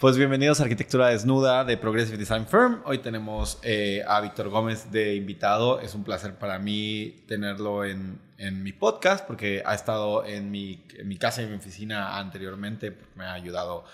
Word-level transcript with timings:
Pues 0.00 0.16
bienvenidos 0.16 0.58
a 0.60 0.62
Arquitectura 0.62 1.08
Desnuda 1.08 1.62
de 1.62 1.76
Progressive 1.76 2.16
Design 2.16 2.46
Firm. 2.46 2.80
Hoy 2.86 3.00
tenemos 3.00 3.58
eh, 3.62 4.02
a 4.08 4.22
Víctor 4.22 4.48
Gómez 4.48 4.90
de 4.90 5.14
invitado. 5.14 5.78
Es 5.78 5.94
un 5.94 6.04
placer 6.04 6.38
para 6.38 6.58
mí 6.58 7.22
tenerlo 7.28 7.84
en, 7.84 8.18
en 8.38 8.62
mi 8.62 8.72
podcast 8.72 9.26
porque 9.26 9.62
ha 9.62 9.74
estado 9.74 10.24
en 10.24 10.50
mi, 10.50 10.86
mi, 11.04 11.18
casa 11.18 11.42
y 11.42 11.44
en 11.44 11.50
mi 11.50 11.58
oficina 11.58 12.16
anteriormente. 12.18 12.96
Me 13.14 13.24
ha 13.24 13.34
ayudado 13.34 13.84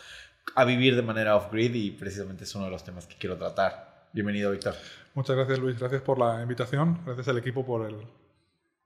a 0.55 0.65
vivir 0.65 0.95
de 0.95 1.03
manera 1.03 1.35
off-grid 1.35 1.75
y 1.75 1.91
precisamente 1.91 2.45
es 2.45 2.55
uno 2.55 2.67
de 2.67 2.71
los 2.71 2.85
temas 2.85 3.09
que 3.09 3.17
quiero 3.17 3.37
tratar. 3.37 4.07
Bienvenido, 4.13 4.53
Víctor. 4.53 4.77
Muchas 5.15 5.35
gracias, 5.35 5.59
Luis. 5.59 5.77
Gracias 5.77 6.03
por 6.03 6.21
la 6.21 6.41
invitación. 6.41 7.01
Gracias 7.05 7.27
al 7.27 7.39
equipo 7.39 7.67
por 7.67 7.85
el 7.85 7.97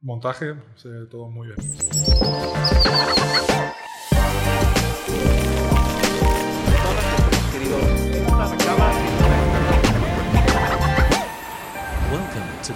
montaje. 0.01 0.55
Se 0.75 0.89
todo 1.11 1.29
muy 1.29 1.49
bien. 1.49 1.59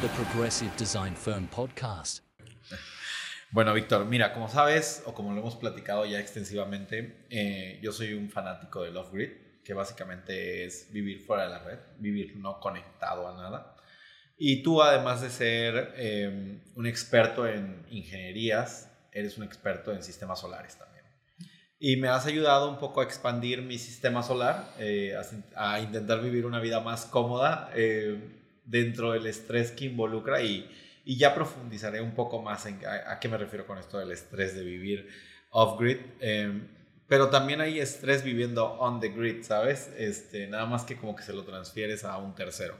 The 0.04 0.22
Progressive 0.22 0.70
Design 0.76 1.16
Firm 1.16 1.46
podcast. 1.46 2.22
Bueno, 3.50 3.72
Víctor, 3.72 4.04
mira, 4.04 4.34
como 4.34 4.50
sabes, 4.50 5.02
o 5.06 5.14
como 5.14 5.32
lo 5.32 5.40
hemos 5.40 5.56
platicado 5.56 6.04
ya 6.04 6.18
extensivamente, 6.18 7.24
eh, 7.30 7.78
yo 7.82 7.90
soy 7.90 8.12
un 8.12 8.28
fanático 8.28 8.82
del 8.82 8.98
off-grid, 8.98 9.30
que 9.64 9.72
básicamente 9.72 10.66
es 10.66 10.92
vivir 10.92 11.20
fuera 11.20 11.44
de 11.44 11.48
la 11.48 11.58
red, 11.60 11.78
vivir 11.98 12.36
no 12.36 12.60
conectado 12.60 13.26
a 13.26 13.34
nada. 13.34 13.76
Y 14.36 14.62
tú, 14.62 14.82
además 14.82 15.22
de 15.22 15.30
ser 15.30 15.94
eh, 15.96 16.60
un 16.74 16.86
experto 16.86 17.48
en 17.48 17.86
ingenierías, 17.88 18.90
eres 19.10 19.38
un 19.38 19.44
experto 19.44 19.90
en 19.90 20.02
sistemas 20.02 20.38
solares 20.38 20.76
también. 20.76 21.04
Y 21.78 21.96
me 21.96 22.08
has 22.08 22.26
ayudado 22.26 22.68
un 22.68 22.78
poco 22.78 23.00
a 23.00 23.04
expandir 23.04 23.62
mi 23.62 23.78
sistema 23.78 24.22
solar, 24.22 24.70
eh, 24.78 25.16
a, 25.16 25.72
a, 25.72 25.80
intentar 25.80 26.20
vivir 26.20 26.44
una 26.44 26.60
vida 26.60 26.80
más 26.80 27.06
cómoda 27.06 27.70
dentro 28.64 29.12
del 29.12 29.26
estrés 29.26 29.70
que 29.72 29.86
involucra 29.86 30.42
y, 30.42 30.70
y 31.04 31.16
ya 31.16 31.34
profundizaré 31.34 32.00
un 32.00 32.14
poco 32.14 32.42
más 32.42 32.66
en 32.66 32.80
a, 32.86 33.18
qué 33.20 33.28
me 33.28 33.36
refiero 33.36 33.66
con 33.66 33.78
esto 33.78 33.98
del 33.98 34.12
estrés 34.12 34.54
de 34.54 34.64
vivir 34.64 35.08
off-grid. 35.50 35.98
Em, 36.20 36.68
pero 37.06 37.28
también 37.28 37.60
hay 37.60 37.78
estrés 37.78 38.24
viviendo 38.24 38.64
on 38.74 39.00
the 39.00 39.10
grid, 39.10 39.42
¿sabes? 39.42 39.92
Este, 39.96 40.46
nada 40.46 40.66
más 40.66 40.84
que 40.84 40.96
como 40.96 41.14
que 41.14 41.22
se 41.22 41.32
lo 41.32 41.44
transfieres 41.44 42.04
a 42.04 42.16
un 42.18 42.34
tercero. 42.34 42.76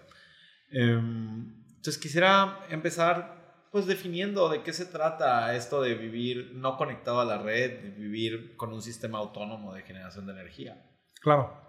Em, 0.71 1.65
entonces 1.77 1.99
quisiera 1.99 2.61
empezar 2.71 3.45
pues 3.71 3.87
definiendo 3.87 4.49
de 4.49 4.63
qué 4.63 4.73
se 4.73 4.87
trata 4.87 5.53
esto 5.57 5.83
de 5.83 5.95
vivir 5.95 6.53
no 6.55 6.77
conectado 6.77 7.21
a 7.21 7.25
la 7.25 7.39
red, 7.39 7.83
de 7.83 7.91
vivir 7.91 8.57
con 8.57 8.73
un 8.73 8.81
sistema 8.81 9.19
autónomo 9.19 9.75
de 9.75 9.83
generación 9.83 10.27
de 10.27 10.33
energía. 10.33 10.81
Claro. 11.21 11.61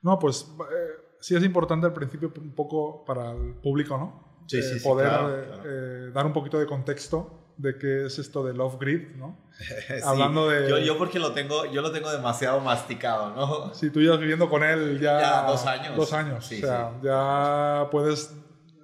No, 0.00 0.18
pues 0.18 0.46
eh, 0.48 1.11
sí 1.22 1.36
es 1.36 1.44
importante 1.44 1.86
al 1.86 1.94
principio 1.94 2.32
un 2.36 2.52
poco 2.52 3.04
para 3.04 3.30
el 3.30 3.54
público, 3.54 3.96
¿no? 3.96 4.44
Sí, 4.46 4.60
sí, 4.60 4.74
eh, 4.74 4.78
sí, 4.78 4.84
poder 4.84 5.62
eh, 5.64 6.10
dar 6.12 6.26
un 6.26 6.32
poquito 6.32 6.58
de 6.58 6.66
contexto 6.66 7.38
de 7.56 7.78
qué 7.78 8.06
es 8.06 8.18
esto 8.18 8.44
del 8.44 8.60
off-grid, 8.60 9.14
¿no? 9.16 9.38
Hablando 10.04 10.48
de... 10.48 10.68
Yo, 10.68 10.78
yo, 10.78 10.98
porque 10.98 11.20
lo 11.20 11.32
tengo, 11.32 11.64
yo 11.66 11.80
lo 11.80 11.92
tengo 11.92 12.10
demasiado 12.10 12.60
masticado, 12.60 13.34
¿no? 13.36 13.72
Sí, 13.72 13.90
tú 13.90 14.00
llevas 14.00 14.18
viviendo 14.18 14.50
con 14.50 14.64
él 14.64 14.98
ya... 15.00 15.20
Ya 15.20 15.42
dos 15.46 15.64
años. 15.64 15.96
Dos 15.96 16.12
años, 16.12 16.44
o 16.44 16.54
sea, 16.54 16.92
ya 17.02 17.88
puedes 17.90 18.34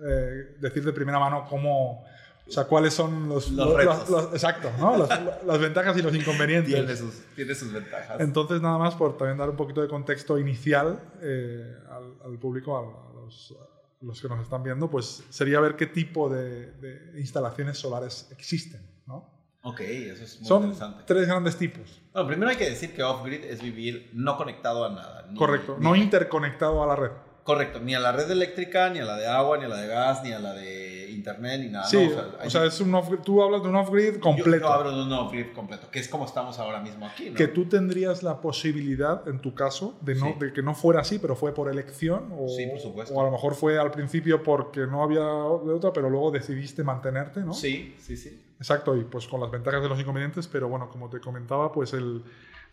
eh, 0.00 0.56
decir 0.60 0.84
de 0.84 0.92
primera 0.92 1.18
mano 1.18 1.44
cómo 1.48 2.04
o 2.48 2.50
sea, 2.50 2.64
cuáles 2.64 2.94
son 2.94 3.28
los, 3.28 3.50
los, 3.50 4.32
exacto, 4.32 4.70
¿no? 4.78 4.96
las, 4.96 5.60
ventajas 5.60 5.98
y 5.98 6.02
los 6.02 6.14
inconvenientes. 6.14 6.72
Tiene 6.72 6.96
sus, 6.96 7.14
tiene 7.36 7.54
sus, 7.54 7.70
ventajas. 7.70 8.20
Entonces, 8.20 8.62
nada 8.62 8.78
más 8.78 8.94
por 8.94 9.18
también 9.18 9.36
dar 9.36 9.50
un 9.50 9.56
poquito 9.56 9.82
de 9.82 9.88
contexto 9.88 10.38
inicial 10.38 10.98
eh, 11.20 11.76
al, 12.24 12.38
público, 12.38 12.78
a 12.78 13.20
los, 13.20 13.54
los, 14.00 14.22
que 14.22 14.28
nos 14.28 14.40
están 14.40 14.62
viendo, 14.62 14.88
pues 14.88 15.22
sería 15.28 15.60
ver 15.60 15.76
qué 15.76 15.86
tipo 15.86 16.30
de, 16.30 17.12
instalaciones 17.18 17.76
solares 17.76 18.28
existen, 18.30 18.80
¿no? 19.06 19.30
Ok, 19.62 19.80
eso 19.80 20.24
es 20.24 20.40
muy 20.40 20.48
Son 20.48 20.62
interesante. 20.62 21.02
tres 21.06 21.26
grandes 21.26 21.56
tipos. 21.56 22.00
Bueno, 22.14 22.28
primero 22.28 22.50
hay 22.50 22.56
que 22.56 22.70
decir 22.70 22.94
que 22.94 23.02
off-grid 23.02 23.44
es 23.44 23.60
vivir 23.60 24.10
no 24.14 24.38
conectado 24.38 24.86
a 24.86 24.88
nada. 24.88 25.28
Correcto, 25.36 25.76
no 25.78 25.94
interconectado 25.94 26.82
a 26.82 26.86
la 26.86 26.96
red. 26.96 27.10
Correcto, 27.48 27.80
ni 27.80 27.94
a 27.94 27.98
la 27.98 28.12
red 28.12 28.30
eléctrica, 28.30 28.90
ni 28.90 28.98
a 28.98 29.06
la 29.06 29.16
de 29.16 29.26
agua, 29.26 29.56
ni 29.56 29.64
a 29.64 29.68
la 29.68 29.78
de 29.78 29.88
gas, 29.88 30.22
ni 30.22 30.32
a 30.32 30.38
la 30.38 30.52
de 30.52 31.10
internet 31.10 31.62
ni 31.62 31.70
nada. 31.70 31.86
Sí, 31.86 31.96
o 32.44 32.50
sea, 32.50 32.66
es 32.66 32.78
un 32.78 32.94
tú 33.24 33.42
hablas 33.42 33.62
de 33.62 33.70
un 33.70 33.76
off-grid 33.76 34.18
completo. 34.18 34.66
Yo, 34.66 34.70
hablo 34.70 34.94
de 34.94 35.02
un 35.04 35.12
off-grid 35.14 35.54
completo, 35.54 35.90
que 35.90 35.98
es 35.98 36.08
como 36.08 36.26
estamos 36.26 36.58
ahora 36.58 36.82
mismo 36.82 37.06
aquí. 37.06 37.30
Que 37.30 37.48
tú 37.48 37.64
tendrías 37.64 38.22
la 38.22 38.42
posibilidad, 38.42 39.26
en 39.26 39.38
tu 39.38 39.54
caso, 39.54 39.96
de, 40.02 40.16
no, 40.16 40.36
de 40.38 40.52
que 40.52 40.60
no 40.60 40.74
fuera 40.74 41.00
así, 41.00 41.18
pero 41.18 41.36
fue 41.36 41.54
por 41.54 41.70
elección. 41.70 42.30
O, 42.38 42.50
sí, 42.50 42.66
por 42.66 42.80
supuesto. 42.80 43.14
O 43.14 43.20
a 43.22 43.24
lo 43.24 43.30
mejor 43.30 43.54
fue 43.54 43.78
al 43.78 43.92
principio 43.92 44.42
porque 44.42 44.80
no 44.80 45.02
había 45.02 45.20
de 45.20 45.72
otra, 45.72 45.90
pero 45.90 46.10
luego 46.10 46.30
decidiste 46.30 46.84
mantenerte, 46.84 47.40
¿no? 47.40 47.54
Sí, 47.54 47.96
sí, 47.98 48.18
sí. 48.18 48.44
Exacto, 48.58 48.94
y 48.94 49.04
pues 49.04 49.26
con 49.26 49.40
las 49.40 49.50
ventajas 49.50 49.80
de 49.80 49.88
los 49.88 49.98
inconvenientes, 49.98 50.46
pero 50.48 50.68
bueno, 50.68 50.90
como 50.90 51.08
te 51.08 51.18
comentaba, 51.18 51.72
pues 51.72 51.94
el, 51.94 52.22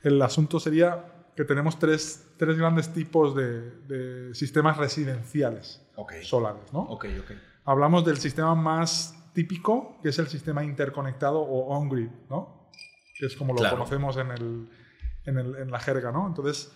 el 0.04 0.22
asunto 0.22 0.60
sería 0.60 1.15
que 1.36 1.44
tenemos 1.44 1.78
tres, 1.78 2.34
tres 2.38 2.58
grandes 2.58 2.94
tipos 2.94 3.36
de, 3.36 3.72
de 3.82 4.36
sistemas 4.36 4.78
residenciales 4.78 5.86
solares, 6.24 6.72
¿no? 6.72 6.82
Ok, 6.82 7.06
ok. 7.20 7.32
Hablamos 7.66 8.06
del 8.06 8.18
sistema 8.18 8.56
más 8.56 9.16
típico, 9.34 9.98
que 10.02 10.10
es 10.10 10.20
el 10.20 10.28
sistema 10.28 10.64
interconectado 10.64 11.42
o 11.42 11.76
on-grid, 11.76 12.10
¿no? 12.30 12.70
Que 13.20 13.26
es 13.26 13.36
como 13.36 13.54
lo 13.54 13.70
conocemos 13.70 14.18
en, 14.18 14.32
el, 14.32 14.70
en, 15.26 15.38
el, 15.38 15.56
en, 15.56 15.72
la 15.72 15.80
jerga, 15.80 16.12
¿no? 16.12 16.28
Entonces, 16.28 16.72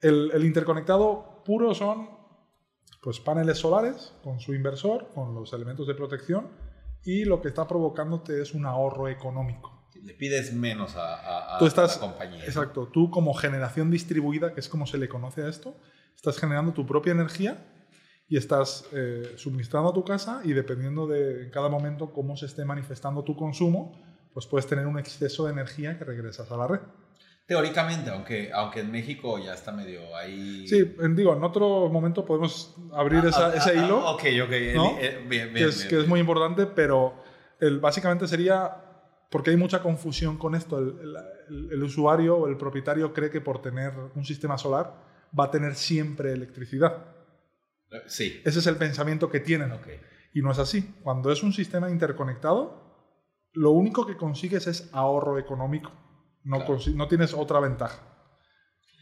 el, 0.00 0.30
el, 0.32 0.44
interconectado 0.44 1.42
puro 1.44 1.74
son 1.74 2.08
pues 3.02 3.20
paneles 3.20 3.58
solares 3.58 4.14
con 4.22 4.40
su 4.40 4.54
inversor, 4.54 5.08
con 5.14 5.34
los 5.34 5.52
elementos 5.52 5.86
de 5.86 5.94
protección 5.94 6.48
y 7.04 7.24
lo 7.24 7.40
que 7.40 7.48
está 7.48 7.66
provocándote 7.66 8.42
es 8.42 8.52
un 8.52 8.66
ahorro 8.66 9.08
económico. 9.08 9.79
Le 10.02 10.14
pides 10.14 10.52
menos 10.52 10.96
a, 10.96 11.56
a, 11.56 11.58
tú 11.58 11.66
estás, 11.66 11.96
la 11.96 12.08
compañía. 12.08 12.44
Exacto. 12.44 12.88
Tú 12.92 13.10
como 13.10 13.34
generación 13.34 13.90
distribuida, 13.90 14.54
que 14.54 14.60
es 14.60 14.68
como 14.68 14.86
se 14.86 14.98
le 14.98 15.08
conoce 15.08 15.42
a 15.42 15.48
esto, 15.48 15.76
estás 16.16 16.38
generando 16.38 16.72
tu 16.72 16.86
propia 16.86 17.12
energía 17.12 17.58
y 18.28 18.36
estás 18.36 18.86
eh, 18.92 19.34
suministrando 19.36 19.90
a 19.90 19.92
tu 19.92 20.04
casa 20.04 20.40
y 20.44 20.52
dependiendo 20.52 21.06
de 21.06 21.44
en 21.44 21.50
cada 21.50 21.68
momento 21.68 22.12
cómo 22.12 22.36
se 22.36 22.46
esté 22.46 22.64
manifestando 22.64 23.24
tu 23.24 23.36
consumo, 23.36 24.00
pues 24.32 24.46
puedes 24.46 24.66
tener 24.66 24.86
un 24.86 24.98
exceso 24.98 25.46
de 25.46 25.52
energía 25.52 25.98
que 25.98 26.04
regresas 26.04 26.50
a 26.50 26.56
la 26.56 26.66
red. 26.66 26.80
Teóricamente, 27.50 28.10
aunque, 28.10 28.52
aunque 28.54 28.78
en 28.78 28.92
México 28.92 29.36
ya 29.44 29.54
está 29.54 29.72
medio 29.72 30.16
ahí... 30.16 30.68
Sí, 30.68 30.94
digo, 31.16 31.34
en 31.34 31.42
otro 31.42 31.88
momento 31.88 32.24
podemos 32.24 32.76
abrir 32.92 33.24
ah, 33.24 33.30
ah, 33.34 33.52
ese 33.56 33.70
ah, 33.70 33.74
hilo. 33.74 33.98
ok, 34.10 34.22
ok, 34.44 34.52
eh, 34.52 35.24
bien, 35.28 35.52
bien, 35.52 35.52
que, 35.52 35.64
es, 35.64 35.84
que 35.86 35.98
es 35.98 36.06
muy 36.06 36.20
importante, 36.20 36.66
pero 36.66 37.20
el, 37.58 37.80
básicamente 37.80 38.28
sería, 38.28 38.70
porque 39.30 39.50
hay 39.50 39.56
mucha 39.56 39.82
confusión 39.82 40.36
con 40.36 40.54
esto, 40.54 40.78
el, 40.78 41.16
el, 41.48 41.72
el 41.72 41.82
usuario 41.82 42.36
o 42.36 42.48
el 42.48 42.56
propietario 42.56 43.12
cree 43.14 43.30
que 43.30 43.40
por 43.40 43.62
tener 43.62 43.92
un 44.14 44.24
sistema 44.24 44.58
solar 44.58 45.08
va 45.38 45.44
a 45.44 45.50
tener 45.50 45.74
siempre 45.74 46.32
electricidad. 46.32 47.04
Sí. 48.06 48.40
Ese 48.44 48.58
es 48.58 48.66
el 48.66 48.76
pensamiento 48.76 49.30
que 49.30 49.40
tienen. 49.40 49.72
Y 50.32 50.42
no 50.42 50.52
es 50.52 50.58
así. 50.58 50.94
Cuando 51.02 51.32
es 51.32 51.42
un 51.42 51.52
sistema 51.52 51.90
interconectado, 51.90 52.90
lo 53.52 53.72
único 53.72 54.06
que 54.06 54.16
consigues 54.16 54.66
es 54.66 54.88
ahorro 54.92 55.38
económico. 55.38 55.92
No, 56.44 56.64
no 56.94 57.08
tienes 57.08 57.34
otra 57.34 57.60
ventaja. 57.60 58.00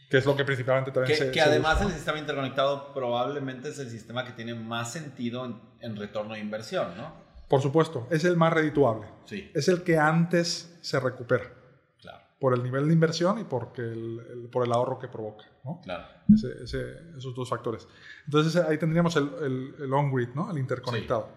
Que 0.09 0.17
es 0.17 0.25
lo 0.25 0.35
que 0.35 0.43
principalmente 0.43 0.91
también 0.91 1.17
que, 1.17 1.25
se, 1.25 1.31
Que 1.31 1.39
además 1.41 1.81
el 1.81 1.91
sistema 1.91 2.17
interconectado 2.17 2.93
probablemente 2.93 3.69
es 3.69 3.77
el 3.77 3.91
sistema 3.91 4.25
que 4.25 4.31
tiene 4.31 4.55
más 4.55 4.91
sentido 4.91 5.61
en, 5.79 5.95
retorno 5.95 6.33
de 6.33 6.39
inversión, 6.39 6.97
¿no? 6.97 7.28
Por 7.49 7.61
supuesto, 7.61 8.07
es 8.11 8.23
el 8.25 8.37
más 8.37 8.53
redituable. 8.53 9.07
Sí. 9.25 9.49
Es 9.53 9.67
el 9.67 9.83
que 9.83 9.97
antes 9.97 10.77
se 10.81 10.99
recupera. 10.99 11.51
Claro. 11.99 12.19
Por 12.39 12.53
el 12.53 12.63
nivel 12.63 12.87
de 12.87 12.93
inversión 12.93 13.39
y 13.39 13.43
porque 13.43 13.81
el, 13.81 14.47
por 14.51 14.65
el 14.65 14.71
ahorro 14.71 14.99
que 14.99 15.07
provoca. 15.07 15.45
¿no? 15.63 15.81
Claro. 15.81 16.05
esos 16.31 17.35
dos 17.35 17.49
factores. 17.49 17.87
Entonces 18.25 18.55
ahí 18.55 18.77
tendríamos 18.77 19.15
el, 19.15 19.73
el, 19.79 19.91
on-grid, 19.91 20.29
¿no? 20.35 20.49
el 20.51 20.59
interconectado. 20.59 21.27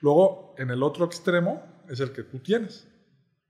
Luego, 0.00 0.54
en 0.58 0.70
el 0.70 0.82
otro 0.82 1.06
extremo 1.06 1.62
es 1.88 1.98
el 2.00 2.12
que 2.12 2.24
tú 2.24 2.40
tienes, 2.40 2.86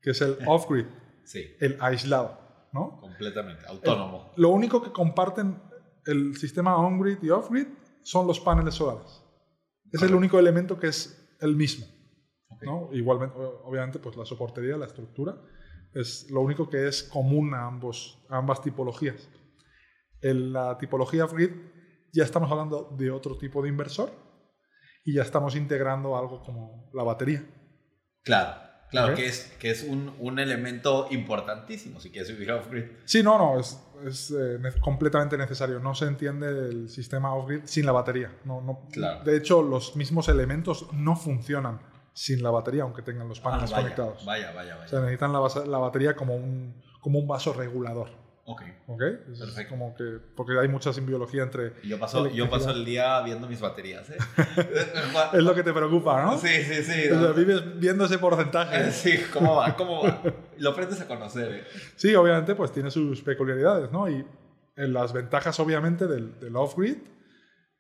que 0.01 0.11
es 0.11 0.21
el 0.21 0.39
off-grid, 0.47 0.87
sí. 1.25 1.57
el 1.59 1.77
aislado. 1.81 2.39
¿no? 2.73 3.01
Completamente, 3.01 3.65
autónomo. 3.67 4.33
lo 4.37 4.49
único 4.51 4.83
que 4.83 4.91
comparten 4.91 5.61
el 6.07 6.37
sistema 6.37 6.77
on-grid 6.77 7.19
y 7.23 7.31
off-grid 7.31 7.69
son 8.03 8.27
los 8.27 8.39
paneles 8.39 8.75
solares. 8.75 9.23
Es 9.93 10.03
el 10.03 10.15
único 10.15 10.39
elemento 10.39 10.79
que 10.79 10.89
es 10.89 11.37
el 11.41 11.55
mismo. 11.55 11.87
¿No? 12.63 12.91
Igualmente, 12.93 13.37
obviamente, 13.65 13.99
pues 13.99 14.17
la 14.17 14.25
soportería, 14.25 14.77
la 14.77 14.87
estructura, 14.87 15.37
es 15.95 16.31
lo 16.31 16.41
único 16.41 16.69
que 16.69 16.89
es 16.89 17.03
común 17.03 17.55
a, 17.55 17.67
ambos, 17.67 18.19
a 18.29 18.39
ambas 18.39 18.61
tipologías. 18.63 19.29
En 20.21 20.53
la 20.53 20.79
tipología 20.79 21.27
grid 21.27 21.51
ya 22.13 22.25
estamos 22.25 22.51
hablando 22.51 22.95
de 22.97 23.11
otro 23.11 23.37
tipo 23.37 23.63
de 23.63 23.69
inversor 23.69 24.11
y 25.05 25.15
ya 25.15 25.23
estamos 25.23 25.55
integrando 25.57 26.17
algo 26.17 26.41
como 26.41 26.91
la 26.95 27.03
batería. 27.03 27.45
Claro. 28.23 28.65
Claro, 28.91 29.17
que 29.17 29.27
es, 29.27 29.53
que 29.59 29.73
es 29.73 29.83
un, 29.83 30.15
un, 30.21 30.39
elemento 30.39 31.09
importantísimo 31.11 31.99
si 31.99 32.11
quieres 32.11 32.31
vivir 32.31 32.53
off-grid. 32.53 32.85
Sí, 33.05 33.25
no, 33.25 33.37
no, 33.39 33.59
es, 33.59 33.77
es 34.07 34.31
eh, 34.31 34.61
completamente 34.81 35.37
necesario. 35.37 35.81
No 35.81 35.97
se 35.97 36.07
entiende 36.07 36.47
el 36.47 36.89
sistema 36.89 37.35
off-grid 37.35 37.63
sin 37.65 37.87
la 37.87 37.93
batería. 37.93 38.31
No, 38.45 38.61
no, 38.61 38.87
claro. 38.93 39.25
De 39.25 39.37
hecho, 39.37 39.63
los 39.63 39.97
mismos 39.97 40.29
elementos 40.29 40.87
no 40.93 41.17
funcionan 41.17 41.81
sin 42.15 42.43
la 42.43 42.51
batería, 42.51 42.85
aunque 42.85 43.03
tengan 43.03 43.29
los 43.29 43.41
paneles 43.41 43.73
ah, 43.73 43.77
conectados. 43.77 44.25
Vaya, 44.25 44.53
vaya, 44.53 44.77
vaya. 44.77 44.87
O 44.87 44.89
sea, 44.89 45.01
necesitan 45.01 45.33
la, 45.33 45.41
la 45.67 45.79
batería 45.79 46.15
como 46.15 46.35
un, 46.37 46.81
como 47.01 47.19
un 47.19 47.27
vaso 47.27 47.53
regulador. 47.53 48.09
Ok. 48.47 48.63
Ok. 48.87 49.03
Es 49.33 49.67
como 49.69 49.95
que, 49.95 50.19
porque 50.37 50.59
hay 50.61 50.69
mucha 50.69 50.93
simbiología 50.93 51.43
entre. 51.43 51.73
yo 51.83 51.99
paso, 51.99 52.29
yo 52.29 52.51
paso 52.51 52.71
el 52.71 52.85
día 52.85 53.21
viendo 53.23 53.49
mis 53.49 53.61
baterías, 53.61 54.11
¿eh? 54.11 54.19
es 55.33 55.43
lo 55.43 55.55
que 55.55 55.63
te 55.63 55.73
preocupa, 55.73 56.23
¿no? 56.23 56.39
Sí, 56.39 56.63
sí, 56.63 56.83
sí. 56.83 57.09
O 57.09 57.21
sea, 57.21 57.33
vives 57.33 57.63
viendo 57.81 58.05
ese 58.05 58.19
porcentaje. 58.19 58.91
Sí, 58.95 59.19
¿cómo 59.33 59.57
va? 59.57 59.75
¿Cómo 59.77 60.05
va? 60.05 60.23
Lo 60.59 60.71
aprendes 60.71 61.01
a 61.01 61.09
conocer, 61.09 61.53
¿eh? 61.53 61.65
Sí, 61.97 62.15
obviamente, 62.15 62.55
pues 62.55 62.71
tiene 62.71 62.91
sus 62.91 63.23
peculiaridades, 63.23 63.91
¿no? 63.91 64.09
Y 64.09 64.25
en 64.77 64.93
las 64.93 65.13
ventajas, 65.13 65.59
obviamente, 65.59 66.07
del, 66.07 66.39
del 66.39 66.55
off-grid 66.55 66.99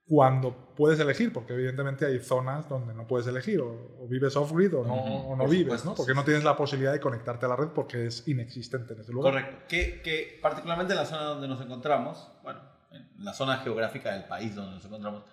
cuando 0.07 0.75
puedes 0.77 1.01
elegir, 1.01 1.33
porque 1.33 1.55
evidentemente 1.55 2.05
hay 2.05 2.19
zonas 2.21 2.69
donde 2.69 2.93
no 2.93 3.07
puedes 3.07 3.27
elegir, 3.27 3.61
o, 3.61 4.07
vives 4.09 4.37
off-grid 4.37 4.75
o 4.75 4.85
no, 4.85 4.95
o 4.95 5.37
no 5.37 5.49
vives, 5.49 5.85
¿no? 5.85 5.95
porque 5.95 6.15
no 6.15 6.25
tienes 6.25 6.45
la 6.45 6.57
posibilidad 6.57 6.93
de 6.93 7.01
conectarte 7.01 7.47
a 7.47 7.49
la 7.49 7.57
red 7.57 7.69
porque 7.69 8.07
es 8.07 8.29
inexistente 8.29 8.93
en 8.93 9.01
ese 9.01 9.13
lugar. 9.13 9.33
Correcto. 9.33 9.65
Que, 9.69 10.03
que, 10.03 10.39
particularmente 10.43 10.93
en 10.93 10.99
la 10.99 11.07
zona 11.07 11.23
donde 11.23 11.49
nos 11.49 11.61
encontramos, 11.61 12.31
bueno, 12.43 12.61
en 12.93 13.25
la 13.25 13.33
zona 13.33 13.59
geográfica 13.59 14.13
del 14.13 14.25
país 14.25 14.55
donde 14.55 14.73
nos 14.73 14.85
encontramos, 14.85 15.25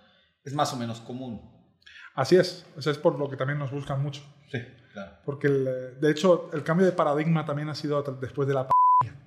es 0.45 0.53
más 0.53 0.71
o 0.73 0.77
menos 0.77 1.01
común. 1.01 1.41
Así 2.13 2.37
es, 2.37 2.65
eso 2.77 2.91
es 2.91 2.97
por 2.97 3.19
lo 3.19 3.29
que 3.29 3.35
también 3.35 3.59
nos 3.59 3.71
buscan 3.71 4.01
mucho. 4.01 4.21
Sí, 4.49 4.59
claro. 4.93 5.17
Porque, 5.25 5.49
de 5.49 6.11
hecho, 6.11 6.49
el 6.53 6.63
cambio 6.63 6.85
de 6.85 6.93
paradigma 6.93 7.45
también 7.45 7.69
ha 7.69 7.75
sido 7.75 8.01
después 8.21 8.47
de 8.47 8.53
la 8.53 8.67
pandemia. 8.67 9.21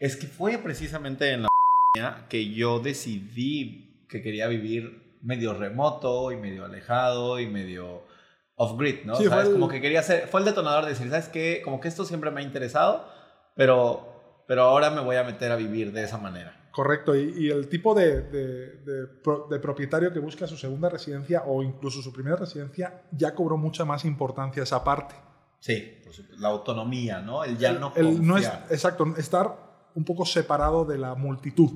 Es 0.00 0.16
que 0.16 0.26
fue 0.26 0.58
precisamente 0.58 1.30
en 1.32 1.42
la 1.42 1.48
pandemia 1.92 2.28
que 2.28 2.52
yo 2.52 2.80
decidí 2.80 3.93
que 4.14 4.22
quería 4.22 4.46
vivir 4.46 5.18
medio 5.22 5.54
remoto 5.54 6.30
y 6.30 6.36
medio 6.36 6.64
alejado 6.64 7.40
y 7.40 7.48
medio 7.48 8.04
off-grid, 8.54 9.04
¿no? 9.04 9.16
¿Sabes? 9.16 9.48
Como 9.48 9.66
que 9.66 9.80
quería 9.80 10.04
ser, 10.04 10.28
fue 10.28 10.38
el 10.38 10.46
detonador 10.46 10.84
de 10.84 10.90
decir, 10.90 11.10
¿sabes 11.10 11.28
qué? 11.28 11.62
Como 11.64 11.80
que 11.80 11.88
esto 11.88 12.04
siempre 12.04 12.30
me 12.30 12.40
ha 12.40 12.44
interesado, 12.44 13.08
pero, 13.56 14.44
pero 14.46 14.62
ahora 14.62 14.90
me 14.90 15.00
voy 15.00 15.16
a 15.16 15.24
meter 15.24 15.50
a 15.50 15.56
vivir 15.56 15.90
de 15.90 16.04
esa 16.04 16.16
manera. 16.18 16.70
Correcto, 16.70 17.16
y, 17.16 17.50
el 17.50 17.68
tipo 17.68 17.92
de, 17.92 18.22
de, 18.22 18.66
de, 18.84 19.58
propietario 19.58 20.12
que 20.12 20.20
busca 20.20 20.46
su 20.46 20.56
segunda 20.56 20.88
residencia 20.88 21.42
o 21.44 21.60
incluso 21.64 22.00
su 22.00 22.12
primera 22.12 22.36
residencia 22.36 23.02
ya 23.10 23.34
cobró 23.34 23.56
mucha 23.56 23.84
más 23.84 24.04
importancia 24.04 24.62
esa 24.62 24.84
parte. 24.84 25.16
Sí, 25.58 26.00
la 26.38 26.48
autonomía, 26.48 27.20
¿no? 27.20 27.42
El 27.42 27.58
ya 27.58 27.72
no 27.72 27.92
el, 27.96 28.24
no 28.24 28.38
es 28.38 28.46
Exacto, 28.70 29.12
estar 29.16 29.90
un 29.96 30.04
poco 30.04 30.24
separado 30.24 30.84
de 30.84 30.98
la 30.98 31.16
multitud. 31.16 31.70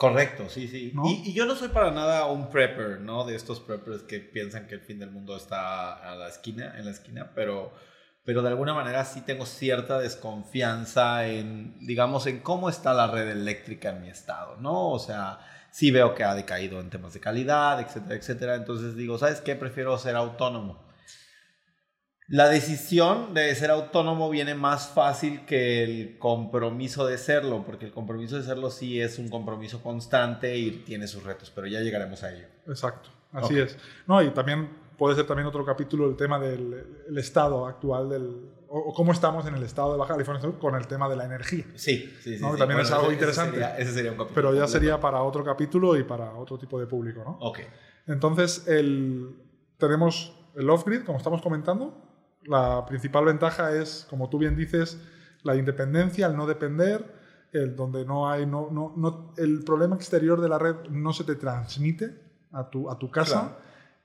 Correcto, 0.00 0.48
sí, 0.48 0.66
sí. 0.66 0.94
Y, 1.04 1.34
yo 1.34 1.44
no 1.44 1.54
soy 1.54 1.68
para 1.68 1.90
nada 1.90 2.24
un 2.24 2.48
prepper, 2.48 3.02
¿no? 3.02 3.26
De 3.26 3.36
estos 3.36 3.60
preppers 3.60 4.02
que 4.02 4.18
piensan 4.18 4.66
que 4.66 4.76
el 4.76 4.80
fin 4.80 4.98
del 4.98 5.10
mundo 5.10 5.36
está 5.36 5.92
a 5.92 6.16
la 6.16 6.26
esquina, 6.26 6.72
en 6.78 6.86
la 6.86 6.90
esquina, 6.90 7.32
pero, 7.34 7.74
pero 8.24 8.40
de 8.40 8.48
alguna 8.48 8.72
manera 8.72 9.04
sí 9.04 9.20
tengo 9.20 9.44
cierta 9.44 9.98
desconfianza 9.98 11.26
en, 11.26 11.78
digamos, 11.86 12.26
en 12.26 12.40
cómo 12.40 12.70
está 12.70 12.94
la 12.94 13.08
red 13.08 13.28
eléctrica 13.28 13.90
en 13.90 14.00
mi 14.00 14.08
estado, 14.08 14.56
¿no? 14.56 14.88
O 14.88 14.98
sea, 14.98 15.40
sí 15.70 15.90
veo 15.90 16.14
que 16.14 16.24
ha 16.24 16.34
decaído 16.34 16.80
en 16.80 16.88
temas 16.88 17.12
de 17.12 17.20
calidad, 17.20 17.78
etcétera, 17.78 18.14
etcétera. 18.14 18.54
Entonces 18.54 18.96
digo, 18.96 19.18
¿sabes 19.18 19.42
qué? 19.42 19.54
Prefiero 19.54 19.98
ser 19.98 20.16
autónomo 20.16 20.89
la 22.30 22.48
decisión 22.48 23.34
de 23.34 23.52
ser 23.56 23.72
autónomo 23.72 24.30
viene 24.30 24.54
más 24.54 24.88
fácil 24.88 25.44
que 25.46 25.82
el 25.82 26.16
compromiso 26.16 27.04
de 27.04 27.18
serlo, 27.18 27.64
porque 27.66 27.86
el 27.86 27.92
compromiso 27.92 28.36
de 28.36 28.44
serlo 28.44 28.70
sí 28.70 29.00
es 29.00 29.18
un 29.18 29.28
compromiso 29.28 29.82
constante 29.82 30.56
y 30.56 30.70
tiene 30.70 31.08
sus 31.08 31.24
retos, 31.24 31.50
pero 31.52 31.66
ya 31.66 31.80
llegaremos 31.80 32.22
a 32.22 32.32
ello. 32.32 32.46
Exacto, 32.68 33.10
así 33.32 33.58
es. 33.58 33.76
No, 34.06 34.22
y 34.22 34.30
también 34.30 34.70
puede 34.96 35.16
ser 35.16 35.26
también 35.26 35.48
otro 35.48 35.64
capítulo 35.64 36.08
el 36.08 36.16
tema 36.16 36.38
del 36.38 37.08
estado 37.16 37.66
actual 37.66 38.08
del 38.08 38.48
o, 38.68 38.94
cómo 38.94 39.10
estamos 39.10 39.44
en 39.46 39.56
el 39.56 39.64
estado 39.64 39.90
de 39.90 39.98
Baja 39.98 40.12
California 40.12 40.40
Sur 40.40 40.56
con 40.60 40.76
el 40.76 40.86
tema 40.86 41.08
de 41.08 41.16
la 41.16 41.24
energía. 41.24 41.64
Sí, 41.74 42.14
sí, 42.22 42.38
sí. 42.38 42.44
También 42.56 42.78
es 42.78 42.92
algo 42.92 43.10
interesante. 43.10 43.60
Ese 43.76 43.92
sería, 43.92 44.12
un 44.12 44.18
capítulo. 44.18 44.34
Pero 44.36 44.54
ya 44.54 44.68
sería 44.68 45.00
para 45.00 45.20
otro 45.24 45.42
capítulo 45.42 45.96
y 45.98 46.04
para 46.04 46.32
otro 46.34 46.56
tipo 46.56 46.78
de 46.78 46.86
público, 46.86 47.24
¿no? 47.24 47.36
Ok. 47.40 47.58
Entonces, 48.06 48.68
el, 48.68 49.34
tenemos 49.76 50.36
el 50.54 50.70
off-grid, 50.70 51.02
como 51.02 51.18
estamos 51.18 51.42
comentando, 51.42 52.09
la 52.42 52.84
principal 52.86 53.24
ventaja 53.24 53.74
es, 53.74 54.06
como 54.08 54.28
tú 54.28 54.38
bien 54.38 54.56
dices, 54.56 54.98
la 55.42 55.56
independencia, 55.56 56.26
el 56.26 56.36
no 56.36 56.46
depender, 56.46 57.04
el 57.52 57.74
donde 57.74 58.04
no 58.04 58.30
hay, 58.30 58.46
no, 58.46 58.68
no, 58.70 58.94
no, 58.96 59.34
el 59.36 59.64
problema 59.64 59.96
exterior 59.96 60.40
de 60.40 60.48
la 60.48 60.58
red 60.58 60.76
no 60.90 61.12
se 61.12 61.24
te 61.24 61.34
transmite 61.34 62.16
a 62.52 62.68
tu, 62.68 62.90
a 62.90 62.98
tu 62.98 63.10
casa 63.10 63.58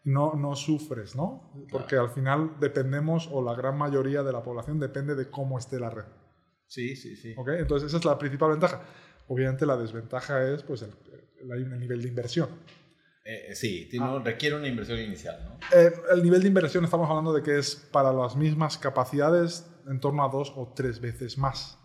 y 0.03 0.09
no, 0.11 0.33
no 0.35 0.55
sufres, 0.55 1.15
¿no? 1.15 1.51
Porque 1.71 1.95
al 1.95 2.09
final 2.09 2.53
dependemos, 2.59 3.29
o 3.31 3.43
la 3.43 3.55
gran 3.55 3.77
mayoría 3.77 4.23
de 4.23 4.31
la 4.31 4.43
población 4.43 4.79
depende 4.79 5.15
de 5.15 5.29
cómo 5.29 5.57
esté 5.57 5.79
la 5.79 5.89
red. 5.89 6.05
Sí, 6.67 6.95
sí, 6.95 7.15
sí. 7.15 7.33
¿Okay? 7.37 7.59
Entonces 7.59 7.87
esa 7.87 7.97
es 7.97 8.05
la 8.05 8.17
principal 8.17 8.51
ventaja. 8.51 8.81
Obviamente 9.27 9.65
la 9.65 9.77
desventaja 9.77 10.47
es 10.47 10.63
pues, 10.63 10.83
el, 10.83 10.91
el 11.51 11.79
nivel 11.79 12.01
de 12.01 12.07
inversión. 12.07 12.49
Eh, 13.27 13.55
sí, 13.55 13.89
ah. 13.99 14.21
requiere 14.23 14.55
una 14.55 14.67
inversión 14.67 14.99
inicial, 14.99 15.43
¿no? 15.43 15.57
Eh, 15.75 15.91
el 16.11 16.21
nivel 16.21 16.43
de 16.43 16.47
inversión 16.47 16.85
estamos 16.85 17.09
hablando 17.09 17.33
de 17.33 17.41
que 17.41 17.57
es 17.57 17.75
para 17.75 18.13
las 18.13 18.35
mismas 18.35 18.77
capacidades 18.77 19.67
en 19.87 19.99
torno 19.99 20.23
a 20.23 20.29
dos 20.29 20.53
o 20.55 20.73
tres 20.75 21.01
veces 21.01 21.35
más. 21.39 21.79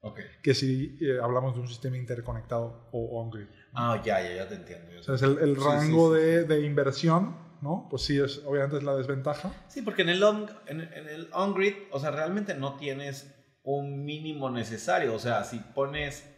Okay. 0.00 0.24
Que 0.42 0.52
si 0.52 0.98
eh, 1.00 1.20
hablamos 1.22 1.54
de 1.54 1.60
un 1.60 1.68
sistema 1.68 1.96
interconectado 1.96 2.88
o 2.90 3.20
on-grid. 3.20 3.46
Ah, 3.72 4.02
ya, 4.04 4.20
ya, 4.20 4.34
ya 4.34 4.48
te 4.48 4.56
entiendo. 4.56 4.98
O 4.98 5.02
sea, 5.02 5.14
es 5.14 5.22
el, 5.22 5.56
rango 5.56 6.12
De, 6.12 6.42
de, 6.44 6.66
inversión, 6.66 7.36
¿no? 7.62 7.86
Pues 7.88 8.02
sí, 8.02 8.18
es, 8.18 8.42
obviamente 8.44 8.78
es 8.78 8.82
la 8.82 8.96
desventaja. 8.96 9.52
Sí, 9.68 9.80
porque 9.80 10.02
en 10.02 10.08
el 10.08 10.22
on-grid, 10.24 10.56
en, 10.66 10.80
en 10.80 11.08
el 11.08 11.28
on 11.32 11.54
o 11.92 12.00
sea, 12.00 12.10
realmente 12.10 12.54
no 12.54 12.76
tienes 12.76 13.32
un 13.62 14.04
mínimo 14.04 14.50
necesario. 14.50 15.14
O 15.14 15.20
sea, 15.20 15.44
si 15.44 15.58
pones, 15.58 16.28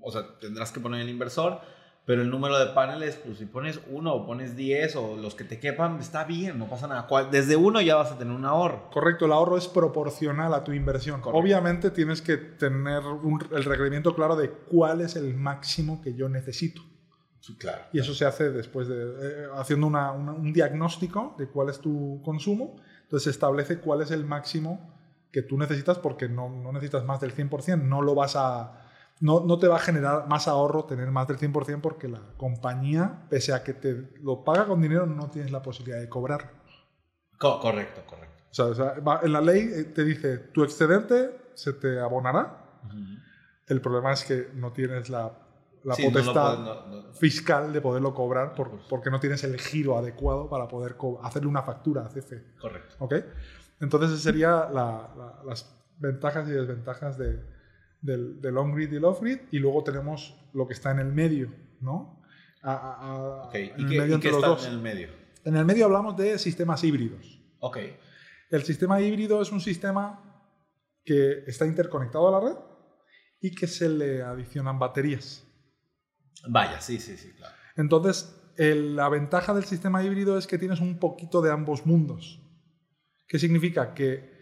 o 0.00 0.10
sea, 0.10 0.38
tendrás 0.40 0.72
que 0.72 0.80
poner 0.80 1.00
el 1.00 1.08
inversor, 1.08 1.60
pero 2.06 2.22
el 2.22 2.30
número 2.30 2.56
de 2.56 2.66
paneles, 2.66 3.16
pues 3.16 3.38
si 3.38 3.46
pones 3.46 3.80
uno 3.90 4.14
o 4.14 4.24
pones 4.24 4.54
diez 4.54 4.94
o 4.94 5.16
los 5.16 5.34
que 5.34 5.42
te 5.42 5.58
quepan, 5.58 5.98
está 5.98 6.22
bien, 6.22 6.56
no 6.56 6.68
pasa 6.68 6.86
nada. 6.86 7.08
Desde 7.32 7.56
uno 7.56 7.80
ya 7.80 7.96
vas 7.96 8.12
a 8.12 8.16
tener 8.16 8.32
un 8.32 8.44
ahorro. 8.44 8.88
Correcto, 8.92 9.26
el 9.26 9.32
ahorro 9.32 9.58
es 9.58 9.66
proporcional 9.66 10.54
a 10.54 10.62
tu 10.62 10.72
inversión. 10.72 11.20
Obviamente 11.24 11.90
tienes 11.90 12.22
que 12.22 12.36
tener 12.36 13.02
el 13.50 13.64
requerimiento 13.64 14.14
claro 14.14 14.36
de 14.36 14.50
cuál 14.50 15.00
es 15.00 15.16
el 15.16 15.34
máximo 15.34 16.00
que 16.00 16.14
yo 16.14 16.28
necesito. 16.28 16.80
claro. 17.58 17.82
Y 17.92 17.98
eso 17.98 18.14
se 18.14 18.24
hace 18.24 18.50
después 18.50 18.86
de 18.86 18.96
eh, 18.96 19.46
haciendo 19.56 19.88
un 19.88 20.52
diagnóstico 20.52 21.34
de 21.36 21.48
cuál 21.48 21.70
es 21.70 21.80
tu 21.80 22.22
consumo. 22.24 22.76
Entonces 23.02 23.24
se 23.24 23.30
establece 23.30 23.78
cuál 23.78 24.02
es 24.02 24.12
el 24.12 24.24
máximo 24.24 24.94
que 25.32 25.42
tú 25.42 25.58
necesitas 25.58 25.98
porque 25.98 26.28
no, 26.28 26.48
no 26.48 26.70
necesitas 26.70 27.04
más 27.04 27.20
del 27.20 27.34
100%, 27.34 27.82
no 27.82 28.00
lo 28.00 28.14
vas 28.14 28.36
a 28.36 28.85
no, 29.20 29.40
no, 29.40 29.58
te 29.58 29.66
va 29.66 29.76
a 29.76 29.80
generar 29.80 30.28
más 30.28 30.46
ahorro 30.46 30.84
tener 30.84 31.10
más 31.10 31.26
del 31.26 31.38
100% 31.38 31.80
porque 31.80 32.08
la 32.08 32.20
compañía, 32.36 33.26
pese 33.30 33.54
a 33.54 33.62
que 33.62 33.72
te 33.72 34.10
lo 34.22 34.44
paga 34.44 34.66
con 34.66 34.80
dinero, 34.80 35.06
no 35.06 35.30
tienes 35.30 35.50
la 35.50 35.62
posibilidad 35.62 36.00
de 36.00 36.08
cobrar. 36.08 36.50
correcto, 37.38 38.02
correcto. 38.06 38.36
O 38.62 38.74
sea, 38.74 38.94
en 39.22 39.32
la 39.32 39.40
ley 39.40 39.70
eh, 39.72 39.84
te 39.84 40.04
dice, 40.04 40.38
tu 40.38 40.64
excedente 40.64 41.50
se 41.54 41.72
te 41.72 41.98
abonará. 42.00 42.62
El 43.66 43.80
problema 43.80 44.12
es 44.12 44.24
que 44.24 44.50
no 44.54 44.72
tienes 44.72 45.08
la, 45.10 45.32
la 45.82 45.96
potestad 45.96 47.12
fiscal 47.14 47.72
de 47.72 47.80
poderlo 47.80 48.14
cobrar 48.14 48.54
porque 48.88 49.10
no 49.10 49.18
tienes 49.18 49.42
el 49.44 49.58
giro 49.58 49.96
adecuado 49.98 50.48
para 50.48 50.68
poder 50.68 50.96
hacerle 51.22 51.48
una 51.48 51.62
factura 51.62 52.06
a 52.06 52.08
CFE. 52.08 52.54
Correcto. 52.60 52.96
¿Ok? 52.98 53.14
Entonces, 53.80 54.10
esas 54.10 54.22
serían 54.22 54.72
las 54.74 55.66
ventajas 55.98 56.48
y 56.48 56.52
desventajas 56.52 57.18
de, 57.18 57.40
del, 58.06 58.40
del 58.40 58.56
on-grid 58.56 58.92
y 58.92 58.96
el 58.96 59.04
off-grid, 59.04 59.40
y 59.50 59.58
luego 59.58 59.82
tenemos 59.84 60.34
lo 60.54 60.66
que 60.66 60.74
está 60.74 60.92
en 60.92 61.00
el 61.00 61.12
medio, 61.12 61.52
¿no? 61.80 62.22
¿Y, 62.62 62.68
qué, 63.52 63.64
está 63.66 64.66
en 64.66 64.72
el 64.72 64.80
medio? 64.80 65.08
En 65.44 65.56
el 65.56 65.64
medio 65.64 65.84
hablamos 65.84 66.16
de 66.16 66.38
sistemas 66.38 66.82
híbridos. 66.82 67.40
Ok. 67.60 67.78
El 68.50 68.64
sistema 68.64 69.00
híbrido 69.00 69.40
es 69.40 69.52
un 69.52 69.60
sistema 69.60 70.22
que 71.04 71.44
está 71.46 71.66
interconectado 71.66 72.28
a 72.28 72.32
la 72.32 72.48
red 72.48 72.56
y 73.40 73.54
que 73.54 73.68
se 73.68 73.88
le 73.88 74.22
adicionan 74.22 74.78
baterías. 74.78 75.46
Vaya, 76.48 76.80
sí, 76.80 76.98
sí, 76.98 77.16
sí, 77.16 77.32
claro. 77.32 77.54
Entonces, 77.76 78.34
la 78.56 79.08
ventaja 79.08 79.54
del 79.54 79.64
sistema 79.64 80.02
híbrido 80.02 80.36
es 80.36 80.46
que 80.46 80.58
tienes 80.58 80.80
un 80.80 80.98
poquito 80.98 81.42
de 81.42 81.52
ambos 81.52 81.86
mundos. 81.86 82.40
¿Qué 83.28 83.38
significa? 83.38 83.94
Que 83.94 84.35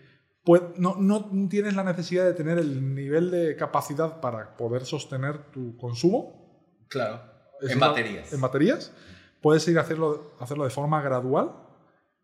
pues 0.45 0.63
no, 0.77 0.97
no, 0.97 1.49
tienes 1.49 1.75
la 1.75 1.85
necesidad 1.85 2.25
de 2.25 2.35
tener 2.35 2.59
el 2.59 2.95
nivel 2.95 3.31
de 3.31 3.57
capacidad 3.57 4.21
para 4.21 4.57
poder 4.57 4.85
sostener 4.85 5.51
tu 5.51 5.77
consumo. 5.77 6.87
Claro. 6.89 7.23
en 7.63 7.81
baterías. 7.81 8.33
En 8.33 8.41
baterías. 8.41 8.93
Puedes 9.41 9.67
ir 9.69 9.79
a 9.79 9.83
hacerlo, 9.83 10.37
hacerlo 10.39 10.65
de 10.65 10.71
forma 10.71 11.03
gradual 11.03 11.53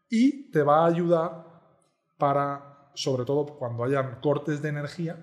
y 0.08 0.50
te 0.50 0.62
va 0.62 0.84
a 0.84 0.86
ayudar 0.86 1.46
para 2.18 2.70
sobre 2.94 3.24
todo 3.24 3.46
cuando 3.46 3.84
hayan 3.84 4.20
cortes 4.20 4.60
de 4.60 4.68
energía 4.68 5.16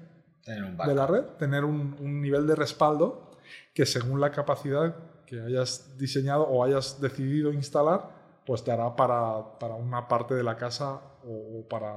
de 0.46 0.96
la 0.96 1.06
red, 1.06 1.24
tener 1.38 1.66
un, 1.66 2.22
nivel 2.22 2.48
de 2.48 2.56
respaldo 2.56 3.38
que 3.74 3.86
según 3.86 4.22
la 4.22 4.32
capacidad 4.32 4.96
que 5.26 5.42
hayas 5.42 5.98
diseñado 5.98 6.44
o 6.44 6.64
hayas 6.64 7.02
decidido 7.02 7.52
instalar, 7.52 8.17
pues 8.48 8.64
te 8.64 8.72
hará 8.72 8.96
para, 8.96 9.60
para 9.60 9.76
una 9.76 10.08
parte 10.08 10.34
de 10.34 10.42
la 10.42 10.56
casa 10.56 11.02
o, 11.26 11.68
para 11.70 11.94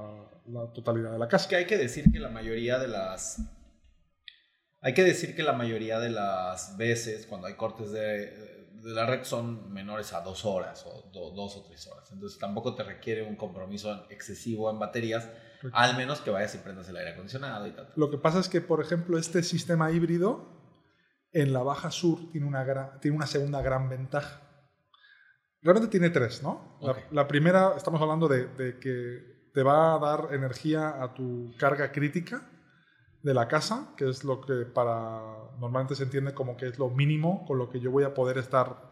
la 0.47 0.67
totalidad 0.73 1.13
de 1.13 1.17
la 1.17 1.29
casa. 1.29 1.47
que 1.47 1.55
hay 1.55 1.65
que 1.65 1.77
decir 1.77 2.11
que 2.11 2.19
la 2.19 2.27
mayoría 2.27 2.77
de 2.77 2.89
las... 2.89 3.41
Hay 4.81 4.93
que 4.93 5.03
decir 5.03 5.33
que 5.33 5.43
la 5.43 5.53
mayoría 5.53 5.99
de 5.99 6.09
las 6.09 6.75
veces 6.75 7.25
cuando 7.25 7.47
hay 7.47 7.53
cortes 7.53 7.91
de, 7.91 8.67
de 8.83 8.91
la 8.91 9.05
red 9.05 9.23
son 9.23 9.71
menores 9.71 10.11
a 10.11 10.21
dos 10.21 10.43
horas 10.43 10.85
o 10.85 11.09
dos 11.13 11.55
o 11.55 11.63
tres 11.63 11.87
horas. 11.87 12.11
Entonces 12.11 12.37
tampoco 12.37 12.75
te 12.75 12.83
requiere 12.83 13.23
un 13.23 13.37
compromiso 13.37 14.05
excesivo 14.09 14.69
en 14.69 14.77
baterías, 14.77 15.29
al 15.71 15.95
menos 15.95 16.19
que 16.19 16.31
vayas 16.31 16.53
y 16.55 16.57
prendas 16.57 16.89
el 16.89 16.97
aire 16.97 17.11
acondicionado 17.11 17.65
y 17.65 17.71
tal. 17.71 17.93
Lo 17.95 18.11
que 18.11 18.17
pasa 18.17 18.39
es 18.39 18.49
que, 18.49 18.59
por 18.59 18.81
ejemplo, 18.81 19.17
este 19.17 19.41
sistema 19.43 19.89
híbrido 19.91 20.49
en 21.31 21.53
la 21.53 21.63
Baja 21.63 21.91
Sur 21.91 22.29
tiene 22.29 22.45
una, 22.45 22.99
tiene 22.99 23.15
una 23.15 23.27
segunda 23.27 23.61
gran 23.61 23.87
ventaja. 23.87 24.50
Realmente 25.63 25.89
tiene 25.89 26.09
tres, 26.09 26.41
¿no? 26.41 26.77
La, 27.11 27.27
primera, 27.27 27.73
estamos 27.77 28.01
hablando 28.01 28.27
de, 28.27 28.47
de 28.47 28.79
que 28.79 29.31
te 29.53 29.63
va 29.63 29.95
a 29.95 29.99
dar 29.99 30.33
energía 30.33 31.01
a 31.01 31.13
tu 31.13 31.53
carga 31.57 31.91
crítica 31.91 32.49
de 33.21 33.33
la 33.33 33.47
casa, 33.47 33.93
que 33.95 34.09
es 34.09 34.23
lo 34.23 34.41
que 34.41 34.65
para 34.65 35.21
normalmente 35.59 35.95
se 35.95 36.03
entiende 36.03 36.33
como 36.33 36.57
que 36.57 36.67
es 36.67 36.79
lo 36.79 36.89
mínimo 36.89 37.45
con 37.45 37.57
lo 37.57 37.69
que 37.69 37.79
yo 37.79 37.91
voy 37.91 38.03
a 38.03 38.13
poder 38.13 38.37
estar 38.37 38.91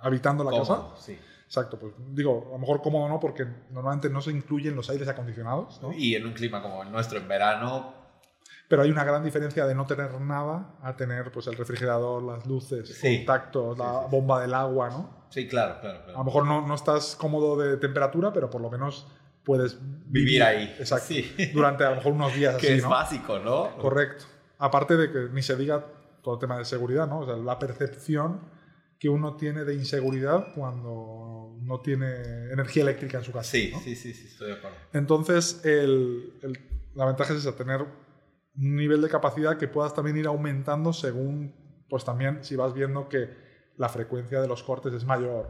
habitando 0.00 0.44
la 0.44 0.56
casa. 0.56 0.88
Sí. 0.98 1.18
Exacto, 1.44 1.78
pues 1.78 1.94
digo, 2.10 2.44
a 2.50 2.52
lo 2.52 2.58
mejor 2.58 2.82
cómodo 2.82 3.08
no, 3.08 3.18
porque 3.18 3.46
normalmente 3.70 4.10
no 4.10 4.20
se 4.20 4.30
incluyen 4.30 4.76
los 4.76 4.90
aires 4.90 5.08
acondicionados. 5.08 5.80
Y 5.96 6.14
en 6.14 6.26
un 6.26 6.34
clima 6.34 6.60
como 6.60 6.82
el 6.82 6.92
nuestro, 6.92 7.18
en 7.18 7.26
verano. 7.26 7.94
Pero 8.68 8.82
hay 8.82 8.90
una 8.90 9.02
gran 9.02 9.24
diferencia 9.24 9.64
de 9.64 9.74
no 9.74 9.86
tener 9.86 10.20
nada 10.20 10.74
a 10.82 10.94
tener 10.94 11.32
pues 11.32 11.46
el 11.46 11.56
refrigerador, 11.56 12.22
las 12.22 12.46
luces, 12.46 13.02
el 13.02 13.16
contacto, 13.16 13.74
la 13.74 14.06
bomba 14.10 14.42
del 14.42 14.52
agua, 14.52 14.90
¿no? 14.90 15.17
Sí, 15.30 15.46
claro, 15.46 15.80
claro, 15.80 16.00
A 16.08 16.18
lo 16.18 16.24
mejor 16.24 16.46
no, 16.46 16.66
no 16.66 16.74
estás 16.74 17.16
cómodo 17.16 17.56
de 17.58 17.76
temperatura, 17.76 18.32
pero 18.32 18.48
por 18.48 18.60
lo 18.60 18.70
menos 18.70 19.06
puedes 19.44 19.78
vivir, 20.06 20.42
ahí. 20.42 20.74
Exacto. 20.78 21.14
Durante 21.54 21.84
a 21.84 21.90
lo 21.90 21.96
mejor 21.96 22.12
unos 22.12 22.34
días. 22.34 22.56
que 22.56 22.74
es 22.74 22.86
básico, 22.86 23.38
¿no? 23.38 23.76
Correcto. 23.78 24.24
Aparte 24.58 24.96
de 24.96 25.10
que 25.10 25.28
ni 25.32 25.42
se 25.42 25.56
diga 25.56 25.84
todo 26.22 26.34
el 26.34 26.40
tema 26.40 26.58
de 26.58 26.64
seguridad, 26.64 27.06
¿no? 27.06 27.20
O 27.20 27.26
sea, 27.26 27.36
la 27.36 27.58
percepción 27.58 28.40
que 28.98 29.08
uno 29.08 29.36
tiene 29.36 29.64
de 29.64 29.74
inseguridad 29.74 30.52
cuando 30.54 31.56
no 31.62 31.80
tiene 31.80 32.50
energía 32.50 32.82
eléctrica 32.82 33.18
en 33.18 33.24
su 33.24 33.32
casa. 33.32 33.50
Sí, 33.50 33.72
sí, 33.82 33.94
sí, 33.94 34.12
sí, 34.12 34.26
estoy 34.26 34.48
de 34.48 34.54
acuerdo. 34.54 34.76
Entonces, 34.92 35.64
el, 35.64 36.32
la 36.94 37.06
ventaja 37.06 37.32
es 37.32 37.40
esa, 37.40 37.54
tener 37.56 37.82
un 37.82 38.76
nivel 38.76 39.00
de 39.00 39.08
capacidad 39.08 39.56
que 39.56 39.68
puedas 39.68 39.94
también 39.94 40.16
ir 40.16 40.26
aumentando 40.26 40.92
según, 40.92 41.54
pues 41.88 42.04
también 42.04 42.42
si 42.42 42.56
vas 42.56 42.74
viendo 42.74 43.08
que 43.08 43.47
la 43.78 43.88
frecuencia 43.88 44.40
de 44.40 44.48
los 44.48 44.62
cortes 44.62 44.92
es 44.92 45.04
mayor. 45.04 45.48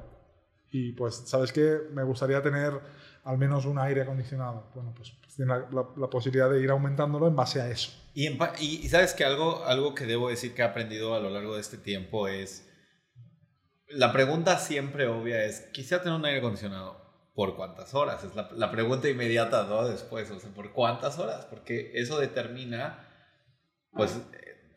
Y 0.70 0.92
pues, 0.92 1.22
¿sabes 1.26 1.52
qué? 1.52 1.80
Me 1.92 2.02
gustaría 2.02 2.42
tener 2.42 2.78
al 3.24 3.38
menos 3.38 3.64
un 3.64 3.78
aire 3.78 4.02
acondicionado. 4.02 4.70
Bueno, 4.74 4.94
pues, 4.94 5.12
tiene 5.34 5.54
la, 5.72 6.10
posibilidad 6.10 6.50
de 6.50 6.60
ir 6.62 6.70
aumentándolo 6.70 7.26
en 7.26 7.36
base 7.36 7.60
a 7.60 7.68
eso. 7.68 7.90
Y, 8.14 8.88
sabes 8.88 9.14
que 9.14 9.24
algo, 9.24 9.64
algo 9.64 9.94
que 9.94 10.04
debo 10.04 10.28
decir 10.28 10.54
que 10.54 10.62
he 10.62 10.64
aprendido 10.64 11.14
a 11.14 11.20
lo 11.20 11.30
largo 11.30 11.54
de 11.54 11.60
este 11.60 11.78
tiempo 11.78 12.28
es, 12.28 12.68
la 13.88 14.12
pregunta 14.12 14.58
siempre 14.58 15.06
obvia 15.06 15.44
es, 15.44 15.60
quisiera 15.72 16.02
tener 16.02 16.18
un 16.18 16.24
aire 16.26 16.38
acondicionado. 16.38 17.08
¿Por 17.34 17.54
cuántas 17.54 17.94
horas? 17.94 18.24
Es 18.24 18.34
la, 18.34 18.70
pregunta 18.72 19.08
inmediata, 19.08 19.64
¿no? 19.68 19.86
Después, 19.86 20.28
o 20.32 20.40
sea, 20.40 20.50
¿por 20.50 20.72
cuántas 20.72 21.20
horas? 21.20 21.44
Porque 21.44 21.92
eso 21.94 22.18
determina, 22.18 23.06
pues, 23.92 24.20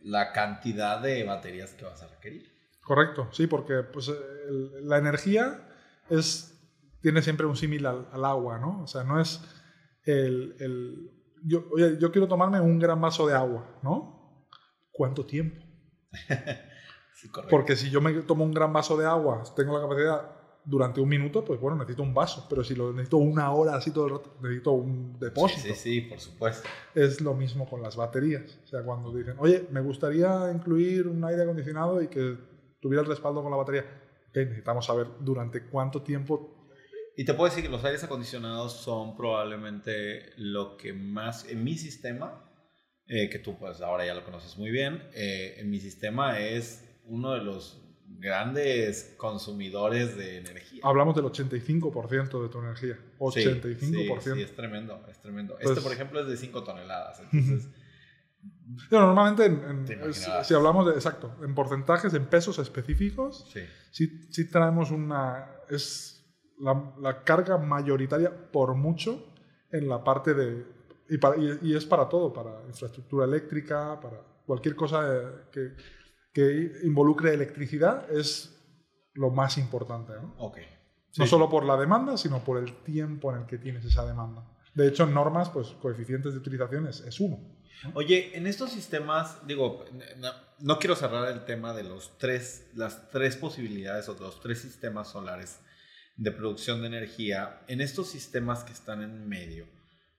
la 0.03 0.31
cantidad 0.31 0.99
de 0.99 1.23
baterías 1.23 1.73
que 1.73 1.85
vas 1.85 2.03
a 2.03 2.07
requerir. 2.07 2.50
Correcto, 2.91 3.29
sí, 3.31 3.47
porque 3.47 3.83
pues, 3.83 4.11
la 4.81 4.97
energía 4.97 5.65
es 6.09 6.61
tiene 6.99 7.21
siempre 7.21 7.45
un 7.45 7.55
símil 7.55 7.85
al, 7.85 8.25
agua, 8.25 8.59
¿no? 8.59 8.83
O 8.83 8.87
sea, 8.87 9.05
no 9.05 9.21
es 9.21 9.41
el... 10.03 10.57
el 10.59 11.09
yo, 11.41 11.63
oye, 11.71 11.97
yo 12.01 12.11
quiero 12.11 12.27
tomarme 12.27 12.59
un 12.59 12.79
gran 12.79 12.99
vaso 12.99 13.25
de 13.25 13.33
agua, 13.33 13.79
¿no? 13.81 14.45
¿Cuánto 14.91 15.25
tiempo? 15.25 15.65
Porque 17.49 17.77
si 17.77 17.89
yo 17.89 18.01
me 18.01 18.11
tomo 18.23 18.43
un 18.43 18.51
gran 18.51 18.73
vaso 18.73 18.97
de 18.97 19.05
agua, 19.05 19.41
tengo 19.55 19.73
la 19.73 19.83
capacidad 19.87 20.29
durante 20.65 20.99
un 20.99 21.07
minuto, 21.07 21.45
pues 21.45 21.61
bueno, 21.61 21.77
necesito 21.77 22.03
un 22.03 22.13
vaso, 22.13 22.45
pero 22.49 22.61
si 22.61 22.75
lo 22.75 22.91
necesito 22.91 23.15
una 23.17 23.53
hora 23.53 23.77
así 23.77 23.91
todo 23.91 24.07
el 24.07 24.11
rato, 24.17 24.35
necesito 24.41 24.71
un 24.71 25.17
depósito. 25.17 25.61
Sí, 25.61 25.75
sí, 25.75 25.75
sí, 25.75 26.01
por 26.01 26.19
supuesto. 26.19 26.67
Es 26.93 27.21
lo 27.21 27.35
mismo 27.35 27.69
con 27.69 27.81
las 27.81 27.95
baterías. 27.95 28.59
O 28.65 28.67
sea, 28.67 28.83
cuando 28.83 29.13
dicen, 29.13 29.35
oye, 29.39 29.65
me 29.71 29.79
gustaría 29.79 30.51
incluir 30.53 31.07
un 31.07 31.23
aire 31.23 31.43
acondicionado 31.43 32.01
y 32.01 32.09
que 32.09 32.50
tuviera 32.81 33.01
el 33.01 33.07
respaldo 33.07 33.41
con 33.41 33.51
la 33.51 33.57
batería, 33.57 33.85
necesitamos 34.33 34.85
saber 34.85 35.07
durante 35.21 35.67
cuánto 35.67 36.01
tiempo 36.01 36.61
y 37.15 37.25
te 37.25 37.33
puedo 37.33 37.49
decir 37.49 37.63
que 37.63 37.69
los 37.69 37.83
aires 37.83 38.03
acondicionados 38.03 38.73
son 38.73 39.15
probablemente 39.15 40.31
lo 40.37 40.77
que 40.77 40.93
más 40.93 41.47
en 41.49 41.63
mi 41.63 41.77
sistema, 41.77 42.49
eh, 43.05 43.29
que 43.29 43.39
tú 43.39 43.57
pues 43.57 43.81
ahora 43.81 44.05
ya 44.05 44.13
lo 44.13 44.23
conoces 44.23 44.57
muy 44.57 44.71
bien, 44.71 45.03
eh, 45.13 45.55
en 45.57 45.69
mi 45.69 45.79
sistema 45.79 46.39
es 46.39 46.83
uno 47.05 47.33
de 47.33 47.43
los 47.43 47.79
grandes 48.17 49.13
consumidores 49.17 50.17
de 50.17 50.37
energía. 50.37 50.81
Hablamos 50.83 51.15
del 51.15 51.25
85% 51.25 52.41
de 52.43 52.49
tu 52.49 52.59
energía. 52.59 52.97
85%. 53.19 54.21
Sí, 54.21 54.41
es 54.41 54.55
tremendo, 54.55 55.05
es 55.09 55.19
tremendo. 55.19 55.55
este, 55.59 55.73
pues 55.73 55.79
por 55.79 55.91
ejemplo, 55.91 56.21
es 56.21 56.27
de 56.27 56.37
5 56.37 56.63
toneladas. 56.63 57.19
Entonces... 57.19 57.69
normalmente, 58.91 60.13
si, 60.43 60.53
hablamos 60.53 60.85
de, 60.87 60.93
exacto, 60.93 61.35
en 61.43 61.55
porcentajes, 61.55 62.13
en 62.13 62.25
pesos 62.25 62.59
específicos, 62.59 63.49
sí, 63.91 64.27
sí 64.29 64.49
traemos 64.49 64.91
una... 64.91 65.47
Es, 65.69 66.21
la, 66.61 67.23
carga 67.23 67.57
mayoritaria 67.57 68.51
por 68.51 68.75
mucho 68.75 69.33
en 69.71 69.89
la 69.89 70.03
parte 70.03 70.33
de... 70.33 70.65
Y, 71.61 71.75
es 71.75 71.85
para 71.85 72.07
todo, 72.07 72.31
para 72.31 72.61
infraestructura 72.67 73.25
eléctrica, 73.25 73.99
para 73.99 74.21
cualquier 74.45 74.75
cosa 74.75 75.49
que, 75.51 75.73
que 76.33 76.71
involucre 76.83 77.33
electricidad, 77.33 78.09
es 78.09 78.57
lo 79.13 79.29
más 79.29 79.57
importante. 79.57 80.13
¿no? 80.13 80.35
Okay. 80.37 80.65
no 81.17 81.27
solo 81.27 81.49
por 81.49 81.65
la 81.65 81.75
demanda, 81.75 82.15
sino 82.15 82.43
por 82.43 82.57
el 82.57 82.83
tiempo 82.83 83.33
en 83.33 83.41
el 83.41 83.45
que 83.45 83.57
tienes 83.57 83.83
esa 83.83 84.05
demanda. 84.05 84.45
De 84.73 84.87
hecho, 84.87 85.03
en 85.03 85.13
normas, 85.13 85.49
pues 85.49 85.67
coeficientes 85.81 86.31
de 86.33 86.39
utilización 86.39 86.87
es, 86.87 87.19
uno. 87.19 87.39
Oye, 87.93 88.37
en 88.37 88.47
estos 88.47 88.71
sistemas, 88.71 89.45
digo, 89.47 89.85
no, 90.59 90.79
quiero 90.79 90.95
cerrar 90.95 91.31
el 91.31 91.45
tema 91.45 91.73
de 91.73 91.83
los 91.83 92.17
tres, 92.17 92.69
las 92.75 93.09
tres 93.09 93.35
posibilidades 93.35 94.07
o 94.09 94.17
los 94.19 94.39
tres 94.41 94.59
sistemas 94.59 95.09
solares 95.09 95.59
de 96.17 96.31
producción 96.31 96.81
de 96.81 96.87
energía 96.87 97.61
en 97.67 97.81
estos 97.81 98.09
sistemas 98.09 98.63
que 98.63 98.73
están 98.73 99.01
en 99.01 99.27
medio. 99.27 99.67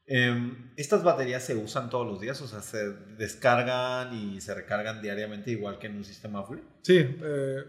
Em, 0.07 0.73
¿Estas 0.77 1.05
baterías 1.05 1.45
se 1.45 1.55
usan 1.55 1.89
todos 1.89 2.07
los 2.07 2.21
días? 2.21 2.41
O 2.43 2.49
sea, 2.49 2.61
¿se 2.61 2.91
descargan 3.17 4.13
y 4.13 4.41
se 4.41 4.55
recargan 4.55 5.01
diariamente 5.01 5.53
igual 5.53 5.79
que 5.79 5.87
en 5.87 5.97
un 5.97 6.05
sistema 6.05 6.43
full? 6.43 6.59
Sí, 6.83 6.99
eh, 6.99 7.65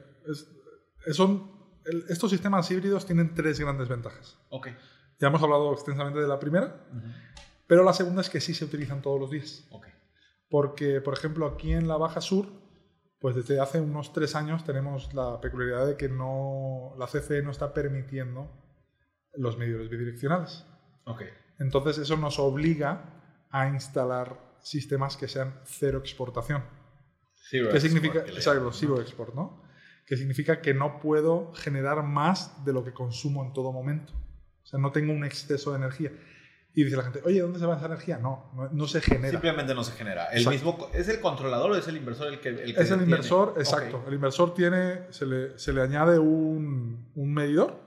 son, 1.12 1.52
estos 2.10 2.32
sistemas 2.32 2.70
híbridos 2.72 3.06
tienen 3.06 3.36
tres 3.36 3.60
grandes 3.60 3.88
ventajas. 3.88 4.38
Ok. 4.50 4.70
Ya 5.20 5.28
hemos 5.28 5.42
hablado 5.44 5.72
extensamente 5.74 6.20
de 6.20 6.28
la 6.28 6.40
primera, 6.40 6.76
pero 7.68 7.84
la 7.84 7.94
segunda 7.94 8.22
es 8.22 8.30
que 8.30 8.42
sí 8.42 8.54
se 8.54 8.66
utilizan 8.66 9.02
todos 9.02 9.20
los 9.20 9.32
días. 9.32 9.68
Porque, 10.50 11.02
por 11.02 11.14
ejemplo, 11.14 11.48
aquí 11.48 11.74
en 11.74 11.88
la 11.88 11.98
Baja 11.98 12.22
Sur 12.22 12.48
pues 13.24 13.38
desde 13.38 13.62
hace 13.62 13.80
unos 13.80 14.12
tres 14.12 14.36
años 14.36 14.66
tenemos 14.66 15.14
la 15.14 15.40
peculiaridad 15.40 15.88
de 15.88 15.96
que 15.96 16.10
no, 16.10 16.94
la 16.98 17.08
CFE 17.08 17.42
no 17.42 17.52
está 17.52 17.74
permitiendo 17.74 18.52
los 19.36 19.58
medidores 19.58 19.90
bidireccionales. 19.90 20.66
Okay. 21.06 21.30
Entonces 21.58 22.00
eso 22.00 22.18
nos 22.18 22.38
obliga 22.38 23.46
a 23.50 23.70
instalar 23.70 24.58
sistemas 24.60 25.16
que 25.16 25.30
sean 25.30 25.62
cero 25.64 26.00
exportación. 26.00 26.66
Zero 27.50 27.70
¿Qué 27.72 27.80
significa? 27.80 28.26
Exacto, 28.28 28.74
zero 28.74 29.00
export, 29.00 29.34
¿no? 29.34 29.64
Que 30.06 30.18
significa 30.18 30.60
que 30.60 30.74
no 30.74 31.00
puedo 31.00 31.54
generar 31.54 32.04
más 32.04 32.66
de 32.66 32.74
lo 32.74 32.84
que 32.84 32.92
consumo 32.92 33.46
en 33.46 33.54
todo 33.54 33.72
momento. 33.72 34.12
O 34.64 34.66
sea, 34.66 34.80
no 34.82 34.92
tengo 34.92 35.14
un 35.14 35.24
exceso 35.24 35.72
de 35.72 35.78
energía. 35.78 36.12
Y 36.76 36.84
dice 36.84 36.98
la 36.98 37.04
gente, 37.04 37.22
oye, 37.24 37.40
¿dónde 37.40 37.60
se 37.60 37.68
va 37.68 37.76
esa 37.76 37.86
energía? 37.86 38.18
No, 38.18 38.52
no, 38.72 38.88
se 38.88 39.00
genera. 39.00 39.30
Simplemente 39.30 39.76
no 39.76 39.84
se 39.84 39.92
genera. 39.92 40.26
El 40.28 40.48
mismo, 40.48 40.90
¿Es 40.92 41.08
el 41.08 41.20
controlador 41.20 41.72
o 41.72 41.76
es 41.76 41.88
el 41.88 41.98
inversor 41.98 42.34
el 42.34 42.40
que, 42.40 42.50
el 42.50 42.76
Es 42.76 42.90
el 42.90 43.04
inversor, 43.04 43.54
exacto. 43.58 44.04
El 44.08 44.16
inversor 44.16 44.56
tiene, 44.56 45.12
se 45.12 45.28
le, 45.28 45.60
se 45.60 45.72
le 45.72 45.82
añade 45.82 46.18
un, 46.18 47.12
un, 47.14 47.34
medidor. 47.34 47.80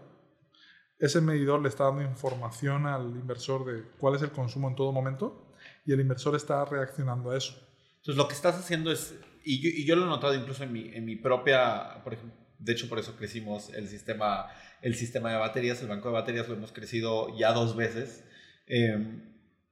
Ese 1.01 1.21
medidor 1.21 1.61
le 1.61 1.69
está 1.69 1.85
dando 1.85 2.03
información 2.03 2.87
al 2.87 3.07
inversor 3.07 3.65
de 3.65 3.83
cuál 3.99 4.15
es 4.15 4.23
el 4.23 4.31
consumo 4.31 4.69
en 4.69 4.77
todo 4.77 4.93
momento 4.93 5.53
y 5.85 5.93
el 5.93 6.01
inversor 6.01 6.37
está 6.37 6.65
reaccionando 6.65 7.33
a 7.33 7.37
eso. 7.37 7.55
Entonces, 7.97 8.17
lo 8.17 8.29
que 8.29 8.35
estás 8.35 8.57
haciendo 8.57 8.93
es, 8.93 9.17
y 9.45 9.61
yo, 9.61 9.69
y 9.69 9.85
yo 9.85 9.97
lo 9.97 10.05
he 10.05 10.09
notado 10.09 10.33
incluso 10.35 10.63
en 10.63 10.73
mi, 10.73 10.95
en 10.95 11.05
mi 11.05 11.17
propia, 11.17 12.03
por 12.05 12.15
ejemplo, 12.15 12.39
de 12.59 12.73
hecho, 12.73 12.89
por 12.89 13.01
eso 13.01 13.17
crecimos 13.17 13.69
el 13.75 13.89
sistema, 13.89 14.47
el 14.81 14.95
sistema 14.95 15.33
de 15.33 15.39
baterías, 15.39 15.83
el 15.83 15.89
banco 15.89 16.09
de 16.09 16.15
baterías 16.15 16.49
lo 16.49 16.55
hemos 16.55 16.73
crecido 16.73 17.37
ya 17.37 17.53
dos 17.53 17.75
veces 17.75 18.23
Em, 18.67 19.23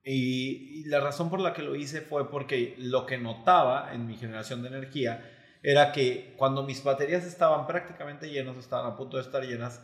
Y, 0.07 0.85
la 0.85 1.01
razón 1.01 1.31
por 1.31 1.41
la 1.41 1.55
que 1.55 1.63
lo 1.63 1.75
hice 1.75 2.03
fue 2.03 2.31
porque 2.31 2.75
lo 2.79 3.07
que 3.07 3.17
notaba 3.17 3.95
en 3.95 4.07
mi 4.07 4.17
generación 4.17 4.63
de 4.63 4.69
energía 4.69 5.31
era 5.63 5.93
que 5.93 6.35
cuando 6.37 6.63
mis 6.63 6.85
baterías 6.85 7.25
estaban 7.25 7.67
prácticamente 7.67 8.29
llenas, 8.29 8.59
estaban 8.59 8.93
a 8.93 8.97
punto 8.97 9.17
de 9.17 9.23
estar 9.23 9.43
llenas, 9.43 9.81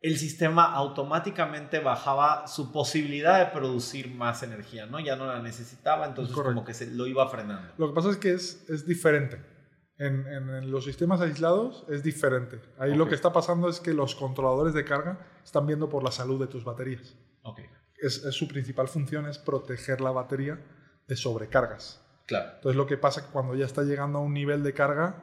el 0.00 0.18
sistema 0.18 0.74
automáticamente 0.74 1.78
bajaba 1.78 2.48
su 2.48 2.72
posibilidad 2.72 3.38
de 3.38 3.52
producir 3.52 4.12
más 4.12 4.42
energía, 4.42 4.86
¿no? 4.86 4.98
Ya 4.98 5.14
no 5.14 5.26
la 5.26 5.40
necesitaba, 5.40 6.06
entonces 6.06 6.34
como 6.34 6.64
que 6.64 6.74
se 6.74 6.88
lo 6.88 7.06
iba 7.06 7.28
frenando. 7.28 7.72
Lo 7.78 7.88
que 7.88 7.94
pasa 7.94 8.10
es 8.10 8.16
que 8.16 8.32
es, 8.32 8.68
es 8.68 8.86
diferente. 8.86 9.40
En, 9.98 10.26
en, 10.26 10.70
los 10.72 10.84
sistemas 10.84 11.20
aislados 11.20 11.84
es 11.88 12.02
diferente. 12.02 12.58
Ahí 12.78 12.96
lo 12.96 13.06
que 13.06 13.14
está 13.14 13.32
pasando 13.32 13.68
es 13.68 13.78
que 13.78 13.92
los 13.92 14.16
controladores 14.16 14.74
de 14.74 14.84
carga 14.84 15.20
están 15.44 15.66
viendo 15.66 15.88
por 15.88 16.02
la 16.02 16.10
salud 16.10 16.40
de 16.40 16.48
tus 16.48 16.64
baterías. 16.64 17.14
Okay 17.42 17.66
es, 18.00 18.22
su 18.30 18.48
principal 18.48 18.88
función 18.88 19.26
es 19.26 19.38
proteger 19.38 20.00
la 20.00 20.10
batería 20.10 20.58
de 21.06 21.16
sobrecargas. 21.16 22.00
Claro. 22.26 22.52
Entonces 22.56 22.76
lo 22.76 22.86
que 22.86 22.96
pasa 22.96 23.20
es 23.20 23.26
que 23.26 23.32
cuando 23.32 23.54
ya 23.54 23.66
está 23.66 23.82
llegando 23.82 24.18
a 24.18 24.22
un 24.22 24.32
nivel 24.32 24.62
de 24.62 24.72
carga, 24.72 25.22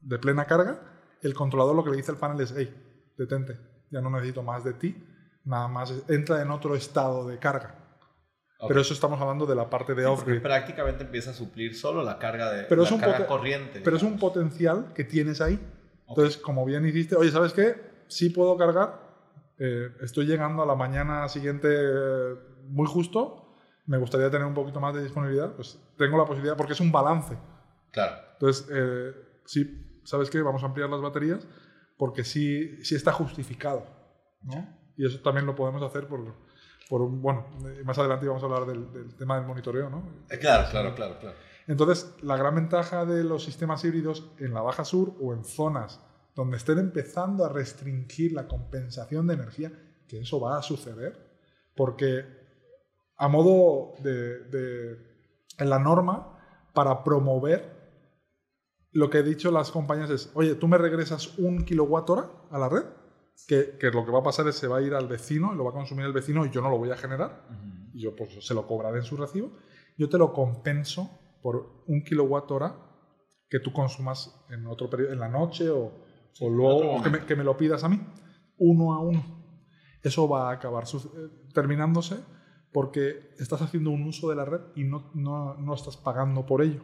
de 0.00 0.18
plena 0.18 0.44
carga, 0.44 0.80
el 1.22 1.34
controlador 1.34 1.74
lo 1.74 1.84
que 1.84 1.90
le 1.90 1.96
dice 1.96 2.10
al 2.10 2.18
panel 2.18 2.40
es, 2.40 2.54
hey, 2.56 2.74
detente, 3.16 3.58
ya 3.90 4.00
no 4.00 4.10
necesito 4.10 4.42
más 4.42 4.64
de 4.64 4.74
ti, 4.74 5.02
nada 5.44 5.68
más 5.68 5.92
entra 6.08 6.42
en 6.42 6.50
otro 6.50 6.74
estado 6.74 7.26
de 7.26 7.38
carga. 7.38 7.86
Pero 8.68 8.80
eso 8.80 8.94
estamos 8.94 9.20
hablando 9.20 9.44
de 9.44 9.54
la 9.54 9.68
parte 9.68 9.94
de 9.94 10.06
off-grid. 10.06 10.40
Prácticamente 10.40 11.04
empieza 11.04 11.30
a 11.30 11.34
suplir 11.34 11.74
solo 11.76 12.02
la 12.02 12.18
carga 12.18 12.50
de 12.50 12.62
la 12.62 12.98
carga 12.98 13.26
corriente. 13.26 13.80
Pero 13.82 13.96
es 13.96 14.02
un 14.02 14.18
potencial 14.18 14.92
que 14.94 15.04
tienes 15.04 15.40
ahí. 15.40 15.60
Entonces, 16.08 16.38
como 16.38 16.64
bien 16.64 16.86
hiciste, 16.86 17.16
oye, 17.16 17.30
¿sabes 17.30 17.52
qué? 17.52 17.74
Sí 18.08 18.30
puedo 18.30 18.56
cargar, 18.56 19.05
eh, 19.58 19.90
estoy 20.02 20.26
llegando 20.26 20.62
a 20.62 20.66
la 20.66 20.74
mañana 20.74 21.28
siguiente 21.28 21.68
eh, 21.70 22.34
muy 22.68 22.86
justo, 22.86 23.54
me 23.86 23.98
gustaría 23.98 24.30
tener 24.30 24.46
un 24.46 24.54
poquito 24.54 24.80
más 24.80 24.94
de 24.94 25.02
disponibilidad, 25.02 25.54
pues 25.54 25.80
tengo 25.96 26.18
la 26.18 26.24
posibilidad, 26.24 26.56
porque 26.56 26.74
es 26.74 26.80
un 26.80 26.92
balance. 26.92 27.38
Claro. 27.92 28.16
Entonces, 28.32 28.68
eh, 28.70 29.12
sí, 29.44 30.00
¿sabes 30.04 30.28
qué? 30.28 30.42
Vamos 30.42 30.62
a 30.62 30.66
ampliar 30.66 30.90
las 30.90 31.00
baterías 31.00 31.46
porque 31.96 32.24
sí, 32.24 32.84
sí 32.84 32.94
está 32.94 33.12
justificado. 33.12 33.86
¿no? 34.42 34.66
Y 34.96 35.06
eso 35.06 35.20
también 35.20 35.46
lo 35.46 35.54
podemos 35.54 35.82
hacer 35.82 36.06
por, 36.06 36.34
por 36.88 37.08
bueno, 37.08 37.46
más 37.84 37.98
adelante 37.98 38.26
vamos 38.26 38.42
a 38.42 38.46
hablar 38.46 38.66
del, 38.66 38.92
del 38.92 39.16
tema 39.16 39.36
del 39.36 39.46
monitoreo, 39.46 39.88
¿no? 39.88 40.02
claro, 40.40 40.68
claro, 40.70 40.94
claro, 40.94 41.18
claro. 41.18 41.36
Entonces, 41.66 42.14
la 42.22 42.36
gran 42.36 42.54
ventaja 42.54 43.04
de 43.04 43.24
los 43.24 43.44
sistemas 43.44 43.84
híbridos 43.84 44.30
en 44.38 44.54
la 44.54 44.60
Baja 44.60 44.84
Sur 44.84 45.14
o 45.20 45.32
en 45.32 45.44
zonas 45.44 46.00
donde 46.36 46.58
estén 46.58 46.78
empezando 46.78 47.44
a 47.44 47.48
restringir 47.48 48.32
la 48.32 48.46
compensación 48.46 49.26
de 49.26 49.34
energía, 49.34 49.72
que 50.06 50.20
eso 50.20 50.38
va 50.38 50.58
a 50.58 50.62
suceder, 50.62 51.18
porque 51.74 52.24
a 53.16 53.26
modo 53.26 53.94
de, 54.02 54.98
en 55.58 55.70
la 55.70 55.78
norma, 55.78 56.38
para 56.74 57.02
promover, 57.02 57.74
lo 58.92 59.08
que 59.08 59.18
he 59.18 59.22
dicho 59.22 59.50
las 59.50 59.70
compañías 59.70 60.10
es, 60.10 60.30
oye, 60.34 60.54
tú 60.54 60.68
me 60.68 60.76
regresas 60.76 61.38
un 61.38 61.64
kilowatt 61.64 62.10
hora 62.10 62.30
a 62.50 62.58
la 62.58 62.68
red, 62.68 62.84
que, 63.48 63.78
que, 63.78 63.90
lo 63.90 64.04
que 64.04 64.12
va 64.12 64.18
a 64.18 64.22
pasar 64.22 64.46
es 64.46 64.56
se 64.56 64.68
va 64.68 64.78
a 64.78 64.82
ir 64.82 64.92
al 64.92 65.08
vecino, 65.08 65.54
lo 65.54 65.64
va 65.64 65.70
a 65.70 65.74
consumir 65.74 66.04
el 66.04 66.12
vecino 66.12 66.44
y 66.44 66.50
yo 66.50 66.60
no 66.60 66.68
lo 66.68 66.76
voy 66.76 66.90
a 66.90 66.96
generar, 66.96 67.46
y 67.94 68.02
yo 68.02 68.14
pues 68.14 68.44
se 68.44 68.52
lo 68.52 68.66
cobraré 68.66 68.98
en 68.98 69.04
su 69.04 69.16
recibo, 69.16 69.52
yo 69.96 70.10
te 70.10 70.18
lo 70.18 70.34
compenso 70.34 71.10
por 71.40 71.82
un 71.86 72.04
kilowatt 72.04 72.50
hora 72.50 72.76
que 73.48 73.60
tú 73.60 73.72
consumas 73.72 74.44
en 74.50 74.66
otro 74.66 74.90
periodo, 74.90 75.14
en 75.14 75.20
la 75.20 75.28
noche 75.28 75.70
o, 75.70 76.05
o 76.40 76.50
luego 76.50 77.02
que 77.26 77.36
me, 77.36 77.44
lo 77.44 77.56
pidas 77.56 77.84
a 77.84 77.88
mí, 77.88 78.00
uno 78.58 78.92
a 78.92 79.00
uno. 79.00 79.24
Eso 80.02 80.28
va 80.28 80.50
a 80.50 80.52
acabar 80.52 80.84
eh, 80.84 81.28
terminándose 81.52 82.16
porque 82.72 83.30
estás 83.38 83.62
haciendo 83.62 83.90
un 83.90 84.06
uso 84.06 84.28
de 84.28 84.36
la 84.36 84.44
red 84.44 84.60
y 84.74 84.84
no, 84.84 85.10
no, 85.14 85.54
no, 85.54 85.74
estás 85.74 85.96
pagando 85.96 86.44
por 86.44 86.62
ello. 86.62 86.82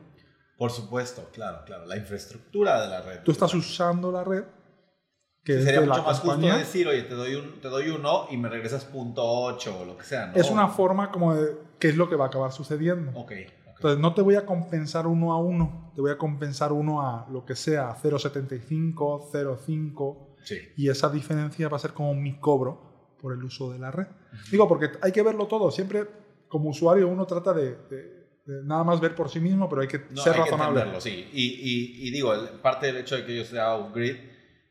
Por 0.56 0.70
supuesto, 0.70 1.28
claro, 1.32 1.62
claro, 1.64 1.86
la 1.86 1.96
infraestructura 1.96 2.82
de 2.82 2.88
la 2.88 3.02
red. 3.02 3.22
Tú 3.22 3.32
estás 3.32 3.52
usando 3.54 4.10
la 4.10 4.24
red. 4.24 4.44
Que 5.44 5.60
sería 5.60 5.80
mucho 5.80 6.04
más 6.04 6.20
justo 6.20 6.38
decir, 6.38 6.86
oye, 6.86 7.02
te 7.02 7.14
doy, 7.14 7.34
un, 7.34 7.60
te 7.60 7.68
doy 7.68 7.90
uno 7.90 8.28
y 8.30 8.36
me 8.36 8.48
regresas 8.48 8.84
punto 8.84 9.24
8 9.24 9.80
o 9.80 9.84
lo 9.84 9.98
que 9.98 10.04
sea. 10.04 10.28
¿no? 10.28 10.36
Es 10.36 10.50
una 10.50 10.68
forma 10.68 11.10
como 11.10 11.34
de 11.34 11.56
qué 11.80 11.88
es 11.88 11.96
lo 11.96 12.08
que 12.08 12.14
va 12.14 12.26
a 12.26 12.28
acabar 12.28 12.52
sucediendo. 12.52 13.10
Ok. 13.18 13.32
Entonces, 13.82 14.00
no 14.00 14.14
te 14.14 14.22
voy 14.22 14.36
a 14.36 14.46
compensar 14.46 15.08
uno 15.08 15.32
a 15.32 15.38
uno, 15.40 15.90
te 15.92 16.00
voy 16.00 16.12
a 16.12 16.16
compensar 16.16 16.70
uno 16.70 17.02
a 17.02 17.26
lo 17.32 17.44
que 17.44 17.56
sea, 17.56 17.96
0,75, 18.00 19.28
0,5. 19.32 20.36
Sí. 20.44 20.56
Y 20.76 20.88
esa 20.88 21.10
diferencia 21.10 21.68
va 21.68 21.78
a 21.78 21.80
ser 21.80 21.92
como 21.92 22.14
mi 22.14 22.38
cobro 22.38 23.16
por 23.20 23.32
el 23.32 23.42
uso 23.42 23.72
de 23.72 23.80
la 23.80 23.90
red. 23.90 24.06
Digo, 24.52 24.68
porque 24.68 24.90
hay 25.00 25.10
que 25.10 25.22
verlo 25.24 25.48
todo. 25.48 25.72
Siempre, 25.72 26.06
como 26.46 26.70
usuario, 26.70 27.08
uno 27.08 27.26
trata 27.26 27.52
de, 27.52 27.76
nada 28.46 28.84
más 28.84 29.00
ver 29.00 29.16
por 29.16 29.28
sí 29.28 29.40
mismo, 29.40 29.68
pero 29.68 29.82
hay 29.82 29.88
que 29.88 30.00
ser 30.14 30.36
razonable. 30.36 30.92
Que 30.92 31.00
sí. 31.00 31.28
Y, 31.32 32.06
y, 32.06 32.10
digo, 32.12 32.32
parte 32.62 32.86
del 32.86 32.98
hecho 32.98 33.16
de 33.16 33.26
que 33.26 33.36
yo 33.36 33.44
sea 33.44 33.74
off-grid 33.74 34.14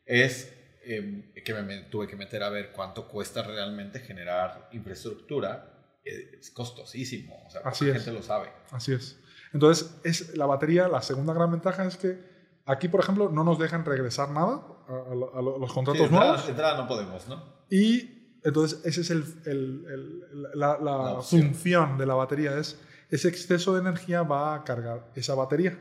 es 0.05 0.57
em, 0.85 1.33
que 1.33 1.53
me, 1.53 1.79
tuve 1.83 2.07
que 2.07 2.15
meter 2.15 2.43
a 2.43 2.49
ver 2.49 2.71
cuánto 2.71 3.09
cuesta 3.09 3.43
realmente 3.43 3.99
generar 3.99 4.69
infraestructura 4.71 5.70
es 6.03 6.51
costosísimo. 6.51 7.43
O 7.45 7.49
sea, 7.49 7.61
Así 7.65 7.85
la 7.85 7.91
es. 7.91 8.03
gente 8.03 8.19
lo 8.19 8.23
sabe. 8.23 8.51
Así 8.71 8.93
es. 8.93 9.19
Entonces, 9.53 9.99
es 10.03 10.35
la 10.37 10.45
batería, 10.45 10.87
la 10.87 11.01
segunda 11.01 11.33
gran 11.33 11.51
ventaja 11.51 11.85
es 11.85 11.97
que 11.97 12.19
aquí, 12.65 12.87
por 12.87 13.01
ejemplo, 13.01 13.29
no 13.29 13.43
nos 13.43 13.59
dejan 13.59 13.85
regresar 13.85 14.29
nada 14.31 14.65
a, 14.87 15.41
los 15.41 15.73
contratos 15.73 16.07
sí, 16.07 16.13
nuevos. 16.13 16.47
entrada 16.47 16.77
no 16.77 16.87
podemos, 16.87 17.27
¿no? 17.27 17.65
Y 17.69 18.39
entonces, 18.43 18.81
esa 18.85 19.01
es 19.01 19.09
el, 19.11 19.23
el, 19.45 20.19
la, 20.55 20.77
la, 20.79 21.21
función 21.21 21.97
de 21.97 22.05
la 22.05 22.15
batería, 22.15 22.57
es 22.57 22.79
ese 23.09 23.27
exceso 23.27 23.73
de 23.73 23.81
energía 23.81 24.23
va 24.23 24.55
a 24.55 24.63
cargar 24.63 25.11
esa 25.15 25.35
batería 25.35 25.77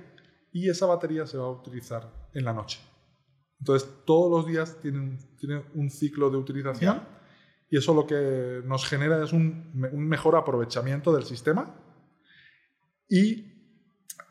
y 0.53 0.69
esa 0.69 0.87
batería 0.87 1.27
se 1.27 1.39
va 1.39 1.47
a 1.47 1.51
utilizar 1.51 2.13
en 2.35 2.45
la 2.45 2.53
noche. 2.53 2.81
Entonces, 3.61 3.89
todos 4.05 4.31
los 4.31 4.47
días 4.47 4.81
tienen, 4.81 5.19
tienen 5.39 5.65
un 5.75 5.91
ciclo 5.91 6.31
de 6.31 6.39
utilización 6.39 7.03
y 7.71 7.79
eso 7.79 7.95
lo 7.95 8.07
que 8.07 8.63
nos 8.65 8.85
genera 8.85 9.23
es 9.23 9.33
un, 9.33 9.71
mejor 9.73 10.35
aprovechamiento 10.35 11.13
del 11.15 11.25
sistema 11.25 11.77
y, 13.09 13.47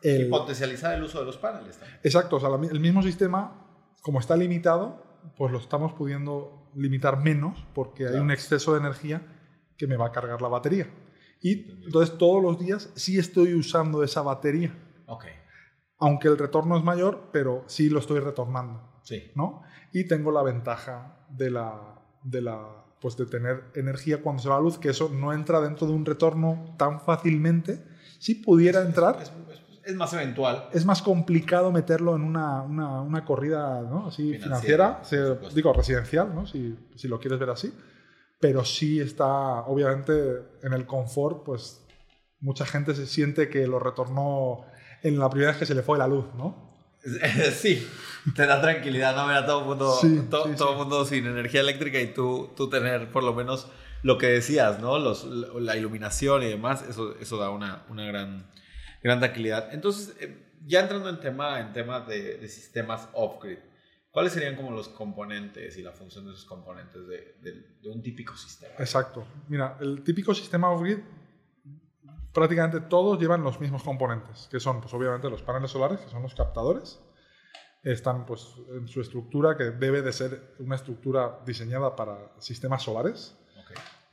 el, 0.02 0.28
potencializar 0.28 0.94
el 0.94 1.02
uso 1.02 1.20
de 1.20 1.24
los 1.24 1.38
paneles. 1.38 1.78
También. 1.78 2.00
Exacto, 2.02 2.36
o 2.36 2.40
sea, 2.40 2.50
el 2.50 2.80
mismo 2.80 3.02
sistema, 3.02 3.66
como 4.02 4.20
está 4.20 4.36
limitado, 4.36 5.02
pues 5.36 5.52
lo 5.52 5.58
estamos 5.58 5.92
pudiendo 5.94 6.70
limitar 6.74 7.18
menos 7.18 7.66
porque 7.74 8.06
hay 8.06 8.16
un 8.16 8.30
exceso 8.30 8.74
de 8.74 8.80
energía 8.80 9.22
que 9.76 9.86
me 9.86 9.96
va 9.96 10.08
a 10.08 10.12
cargar 10.12 10.42
la 10.42 10.48
batería. 10.48 10.88
Y 11.40 11.84
entonces 11.84 12.18
todos 12.18 12.42
los 12.42 12.58
días 12.58 12.90
sí 12.94 13.18
estoy 13.18 13.54
usando 13.54 14.02
esa 14.02 14.20
batería. 14.20 14.76
Ok. 15.06 15.24
Aunque 15.98 16.28
el 16.28 16.36
retorno 16.36 16.76
es 16.76 16.84
mayor, 16.84 17.30
pero 17.32 17.64
sí 17.66 17.88
lo 17.88 17.98
estoy 17.98 18.20
retornando. 18.20 19.00
Sí. 19.02 19.32
¿no? 19.34 19.62
Y 19.92 20.06
tengo 20.06 20.30
la 20.30 20.42
ventaja 20.42 21.26
de 21.30 21.50
la, 21.50 22.02
de 22.22 22.42
la 22.42 22.84
pues 23.00 23.16
de 23.16 23.26
tener 23.26 23.64
energía 23.74 24.22
cuando 24.22 24.42
se 24.42 24.48
va 24.48 24.56
la 24.56 24.62
luz, 24.62 24.78
que 24.78 24.90
eso 24.90 25.08
no 25.08 25.32
entra 25.32 25.60
dentro 25.60 25.86
de 25.86 25.92
un 25.94 26.04
retorno 26.04 26.74
tan 26.76 27.00
fácilmente. 27.00 27.82
Si 28.18 28.34
pudiera 28.34 28.82
entrar... 28.82 29.18
Es, 29.82 29.94
más 29.94 30.12
eventual. 30.12 30.68
Es 30.72 30.84
más 30.84 31.00
complicado 31.02 31.72
meterlo 31.72 32.14
en 32.14 32.22
una, 32.22 32.62
una, 32.62 33.00
una 33.00 33.24
corrida 33.24 33.80
¿no? 33.80 34.06
así 34.08 34.38
financiera, 34.38 35.02
digo 35.54 35.72
residencial, 35.72 36.34
¿no? 36.34 36.46
si, 36.46 36.78
si 36.94 37.08
lo 37.08 37.18
quieres 37.18 37.40
ver 37.40 37.50
así. 37.50 37.74
Pero 38.38 38.64
sí 38.64 39.00
está, 39.00 39.62
obviamente, 39.62 40.12
en 40.62 40.72
el 40.72 40.86
confort, 40.86 41.44
pues 41.44 41.84
mucha 42.40 42.64
gente 42.66 42.94
se 42.94 43.06
siente 43.06 43.48
que 43.48 43.66
lo 43.66 43.78
retornó 43.78 44.64
en 45.02 45.18
la 45.18 45.28
primera 45.30 45.52
vez 45.52 45.58
que 45.58 45.66
se 45.66 45.74
le 45.74 45.82
fue 45.82 45.98
la 45.98 46.06
luz, 46.06 46.26
¿no? 46.36 46.69
Sí, 47.52 47.88
te 48.34 48.46
da 48.46 48.60
tranquilidad, 48.60 49.16
¿no? 49.16 49.26
Ver 49.26 49.38
a 49.38 49.46
todo 49.46 49.60
el 49.60 49.66
mundo, 49.66 49.98
todo, 50.56 50.74
mundo 50.76 51.04
sin 51.04 51.26
energía 51.26 51.60
eléctrica 51.60 52.00
y 52.00 52.12
tú, 52.12 52.52
tú 52.56 52.68
tener 52.68 53.10
por 53.10 53.22
lo 53.22 53.34
menos 53.34 53.68
lo 54.02 54.18
que 54.18 54.26
decías, 54.26 54.80
¿no? 54.80 54.98
Los, 54.98 55.24
la 55.24 55.76
iluminación 55.76 56.42
y 56.42 56.48
demás, 56.48 56.84
eso, 56.88 57.16
eso 57.18 57.36
da 57.38 57.50
una, 57.50 57.84
una 57.88 58.04
gran, 58.06 58.46
gran 59.02 59.18
tranquilidad. 59.18 59.72
Entonces, 59.72 60.16
eh, 60.20 60.56
ya 60.64 60.80
entrando 60.80 61.08
en 61.08 61.20
tema, 61.20 61.60
en 61.60 61.72
tema 61.72 62.00
de, 62.00 62.38
de 62.38 62.48
sistemas 62.48 63.08
off-grid, 63.12 63.58
¿cuáles 64.10 64.32
serían 64.32 64.56
como 64.56 64.70
los 64.70 64.88
componentes 64.88 65.76
y 65.76 65.82
la 65.82 65.92
función 65.92 66.26
de 66.26 66.32
esos 66.32 66.44
componentes 66.44 67.06
de, 67.06 67.34
de 67.82 67.88
un 67.88 68.02
típico 68.02 68.36
sistema? 68.36 68.74
Exacto. 68.78 69.26
Mira, 69.48 69.76
el 69.80 70.02
típico 70.02 70.34
sistema 70.34 70.70
off-grid 70.70 70.98
prácticamente 72.32 72.80
todos 72.80 73.18
llevan 73.18 73.42
los 73.42 73.60
mismos 73.60 73.82
componentes, 73.82 74.48
que 74.50 74.60
son 74.60 74.80
pues 74.80 74.92
obviamente 74.94 75.28
los 75.28 75.42
paneles 75.42 75.70
solares, 75.70 76.00
que 76.00 76.08
son 76.08 76.22
los 76.22 76.34
captadores. 76.34 77.00
Están 77.82 78.26
pues 78.26 78.56
en 78.68 78.86
su 78.88 79.00
estructura, 79.00 79.56
que 79.56 79.70
debe 79.70 80.02
de 80.02 80.12
ser 80.12 80.54
una 80.58 80.76
estructura 80.76 81.40
diseñada 81.46 81.96
para 81.96 82.32
sistemas 82.38 82.82
solares. 82.82 83.36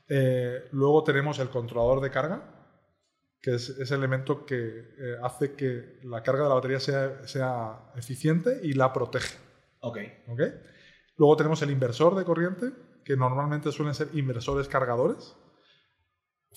Eh, 0.10 0.70
luego 0.72 1.04
tenemos 1.04 1.38
el 1.40 1.50
controlador 1.50 2.00
de 2.00 2.10
carga, 2.10 2.42
que 3.42 3.56
es 3.56 3.70
ese 3.70 3.94
elemento 3.94 4.46
que 4.46 4.56
eh, 4.56 5.18
hace 5.22 5.54
que 5.54 6.00
la 6.04 6.24
carga 6.24 6.44
de 6.44 6.50
la 6.50 6.56
batería 6.56 6.80
sea, 6.80 7.28
sea 7.28 7.92
eficiente 7.96 8.62
y 8.64 8.74
la 8.74 8.94
protege. 8.94 9.38
Okay. 9.82 10.24
Okay. 10.28 10.54
Luego 11.18 11.36
tenemos 11.36 11.62
el 11.62 11.72
inversor 11.72 12.16
de 12.16 12.24
corriente, 12.24 12.72
que 13.04 13.18
normalmente 13.18 13.72
suelen 13.72 13.94
ser 13.94 14.10
inversores 14.14 14.68
cargadores 14.70 15.36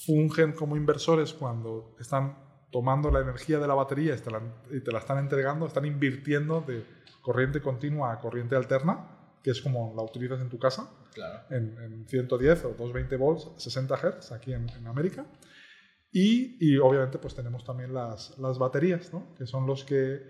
fungen 0.04 0.52
como 0.52 0.76
inversores 0.76 1.32
cuando 1.32 1.96
están 1.98 2.36
tomando 2.70 3.10
la 3.10 3.20
energía 3.20 3.58
de 3.58 3.66
la 3.66 3.74
batería 3.74 4.14
y 4.14 4.18
te 4.18 4.30
la, 4.30 4.40
y 4.70 4.80
te 4.80 4.92
la 4.92 5.00
están 5.00 5.18
entregando, 5.18 5.66
están 5.66 5.84
invirtiendo 5.84 6.60
de 6.66 6.84
corriente 7.20 7.60
continua 7.60 8.12
a 8.12 8.18
corriente 8.18 8.56
alterna, 8.56 9.08
que 9.42 9.50
es 9.50 9.60
como 9.60 9.92
la 9.96 10.02
utilizas 10.02 10.40
en 10.40 10.48
tu 10.48 10.58
casa, 10.58 10.88
en, 11.50 12.06
110 12.06 12.64
o 12.64 12.68
220 12.68 13.16
volts, 13.16 13.50
60 13.56 13.96
Hz 13.96 14.32
aquí 14.32 14.52
en, 14.52 14.68
América. 14.86 15.26
Y, 16.12 16.56
y, 16.60 16.76
obviamente 16.78 17.18
pues 17.18 17.34
tenemos 17.34 17.64
también 17.64 17.94
las, 17.94 18.36
las 18.38 18.58
baterías, 18.58 19.12
¿no? 19.12 19.34
que 19.36 19.46
son 19.46 19.66
los 19.66 19.84
que 19.84 20.20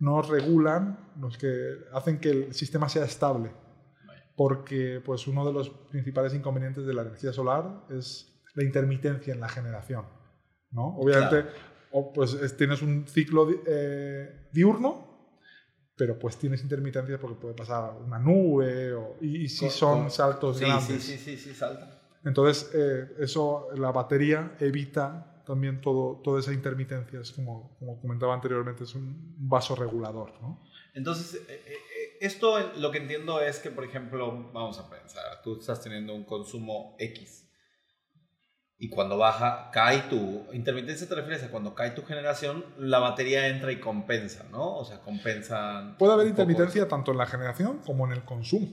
nos 0.00 0.28
regulan, 0.28 1.12
los 1.20 1.38
que 1.38 1.76
hacen 1.92 2.18
que 2.18 2.30
el 2.30 2.54
sistema 2.54 2.88
sea 2.88 3.04
estable. 3.04 3.52
Porque 4.34 5.02
pues 5.04 5.26
uno 5.26 5.46
de 5.46 5.52
los 5.52 5.68
principales 5.68 6.34
inconvenientes 6.34 6.86
de 6.86 6.94
la 6.94 7.02
energía 7.02 7.32
solar 7.32 7.84
es 7.90 8.29
la 8.54 8.64
intermitencia 8.64 9.34
en 9.34 9.40
la 9.40 9.48
generación. 9.48 10.04
¿no? 10.70 10.96
Obviamente 10.96 11.50
pues 12.14 12.56
tienes 12.56 12.82
un 12.82 13.06
ciclo 13.08 13.48
eh, 13.66 14.48
diurno 14.52 15.10
pero 16.00 16.18
pues 16.18 16.38
tienes 16.38 16.62
intermitencia 16.62 17.20
porque 17.20 17.38
puede 17.38 17.54
pasar 17.54 17.92
una 18.02 18.18
nube 18.18 18.94
y, 19.20 19.50
si 19.50 19.68
son 19.68 20.10
saltos 20.10 20.56
sí, 20.56 20.64
grandes. 20.64 21.02
Sí, 21.02 21.18
sí, 21.18 21.18
sí, 21.18 21.36
sí, 21.36 21.54
salta. 21.54 22.00
Entonces, 22.24 22.70
eh, 22.72 23.16
eso, 23.18 23.68
la 23.76 23.92
batería 23.92 24.56
evita 24.60 25.42
también 25.44 25.82
todo, 25.82 26.22
toda 26.24 26.40
esa 26.40 26.54
intermitencia. 26.54 27.20
Es 27.20 27.32
como, 27.32 27.76
como 27.78 28.00
comentaba 28.00 28.32
anteriormente, 28.32 28.84
es 28.84 28.94
un 28.94 29.34
vaso 29.36 29.76
regulador. 29.76 30.32
¿no? 30.40 30.62
Entonces, 30.94 31.34
eh, 31.34 31.64
eh, 31.66 32.16
esto 32.22 32.58
lo 32.78 32.90
que 32.90 32.96
entiendo 32.96 33.42
es 33.42 33.58
que, 33.58 33.70
por 33.70 33.84
ejemplo, 33.84 34.50
vamos 34.54 34.78
a 34.78 34.88
pensar, 34.88 35.42
tú 35.44 35.58
estás 35.60 35.82
teniendo 35.82 36.14
un 36.14 36.24
consumo 36.24 36.96
X 36.98 37.49
y 38.82 38.88
cuando 38.88 39.18
baja, 39.18 39.68
cae 39.72 40.04
tu 40.08 40.46
intermitencia, 40.54 41.06
te 41.06 41.14
refieres 41.14 41.44
a 41.44 41.50
cuando 41.50 41.74
cae 41.74 41.90
tu 41.90 42.02
generación, 42.02 42.64
la 42.78 42.98
batería 42.98 43.46
entra 43.48 43.70
y 43.72 43.78
compensa, 43.78 44.46
¿no? 44.50 44.78
O 44.78 44.86
sea, 44.86 45.00
compensa. 45.00 45.94
Puede 45.98 46.14
haber 46.14 46.26
intermitencia 46.26 46.88
tanto 46.88 47.12
en 47.12 47.18
la 47.18 47.26
generación 47.26 47.82
como 47.84 48.06
en 48.06 48.12
el 48.12 48.24
consumo. 48.24 48.68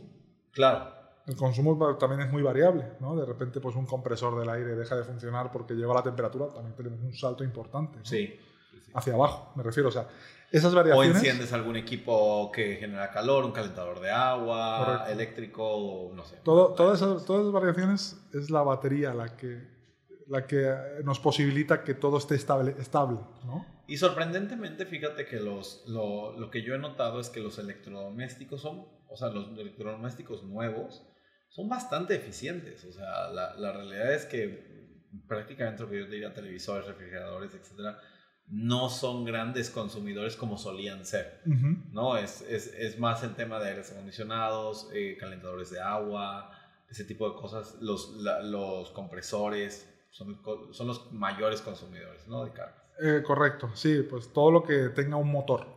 Claro. 0.54 0.94
El 1.26 1.36
consumo 1.36 1.98
también 1.98 2.22
es 2.22 2.32
muy 2.32 2.42
variable, 2.42 2.86
¿no? 3.02 3.18
De 3.18 3.26
repente, 3.26 3.60
pues 3.60 3.76
un 3.76 3.86
compresor 3.86 4.40
del 4.40 4.50
aire 4.50 4.78
deja 4.78 4.96
de 4.96 5.04
funcionar 5.04 5.52
porque 5.52 5.74
llegó 5.74 5.92
a 5.92 5.96
la 5.96 6.04
temperatura, 6.04 6.54
también 6.54 6.74
tenemos 6.74 7.02
un 7.02 7.14
salto 7.14 7.44
importante. 7.44 8.00
Sí, 8.04 8.40
Hacia 8.94 9.14
abajo, 9.14 9.52
me 9.56 9.64
refiero. 9.64 9.90
O 9.90 9.92
sea, 9.92 10.08
esas 10.50 10.74
variaciones. 10.74 11.16
O 11.16 11.18
enciendes 11.18 11.52
algún 11.52 11.76
equipo 11.76 12.50
que 12.54 12.78
genera 12.78 13.12
calor, 13.12 13.44
un 13.44 13.52
calentador 13.52 14.00
de 14.00 14.10
agua, 14.10 15.06
eléctrico, 15.10 16.12
no 16.16 16.24
sé. 16.24 16.38
Todo, 16.46 16.70
todas, 16.70 17.02
esas, 17.02 17.26
todas 17.26 17.42
esas 17.42 17.52
variaciones 17.52 18.18
es 18.34 18.50
la 18.50 18.62
batería 18.62 19.14
la 19.14 19.36
que 19.36 19.77
la 20.28 20.46
que 20.46 20.74
nos 21.04 21.20
posibilita 21.20 21.84
que 21.84 21.94
todo 21.94 22.18
esté 22.18 22.36
estable, 22.36 22.76
estable 22.80 23.20
¿no? 23.46 23.66
Y 23.88 23.98
sorprendentemente, 23.98 24.86
fíjate 24.86 25.26
que 25.26 25.40
los, 25.40 25.86
lo, 25.88 26.38
lo, 26.38 26.52
que 26.52 26.62
yo 26.62 26.76
he 26.76 26.78
notado 26.78 27.22
es 27.22 27.30
que 27.30 27.40
los 27.40 27.58
electrodomésticos 27.58 28.62
son, 28.62 28.86
o 29.08 29.16
sea, 29.16 29.30
los 29.30 29.48
electrodomésticos 29.58 30.44
nuevos 30.44 31.08
son 31.48 31.70
bastante 31.70 32.16
eficientes. 32.16 32.84
O 32.84 32.92
sea, 32.92 33.30
la, 33.30 33.56
la 33.56 33.72
realidad 33.72 34.14
es 34.14 34.26
que 34.26 34.78
prácticamente 35.26 35.84
lo 35.84 35.90
que 35.90 36.00
yo 36.00 36.06
diría, 36.06 36.34
televisores, 36.34 36.86
refrigeradores, 36.86 37.54
etcétera, 37.54 37.98
no 38.50 38.90
son 38.90 39.26
grandes 39.26 39.70
consumidores 39.70 40.36
como 40.36 40.58
solían 40.58 41.06
ser. 41.06 41.42
¿no? 41.92 42.18
Es, 42.18 42.42
es, 42.42 42.68
es, 42.74 42.98
más 42.98 43.24
el 43.24 43.36
tema 43.36 43.60
de 43.60 43.70
aires 43.70 43.92
acondicionados, 43.92 44.90
eh, 44.94 45.18
calentadores 45.20 45.70
de 45.70 45.82
agua, 45.82 46.52
ese 46.90 47.04
tipo 47.04 47.30
de 47.30 47.36
cosas, 47.36 47.78
los, 47.82 48.14
los 48.44 48.92
compresores 48.92 49.94
son, 50.10 50.42
son 50.72 50.88
los 50.88 51.12
mayores 51.12 51.62
consumidores 51.62 52.28
¿no? 52.28 52.46
de 52.46 52.52
carga. 52.52 52.84
Eh, 53.00 53.22
correcto, 53.26 53.70
sí, 53.76 54.02
pues 54.10 54.34
todo 54.34 54.52
lo 54.52 54.64
que 54.64 54.90
tenga 54.90 55.18
un 55.18 55.32
motor. 55.32 55.68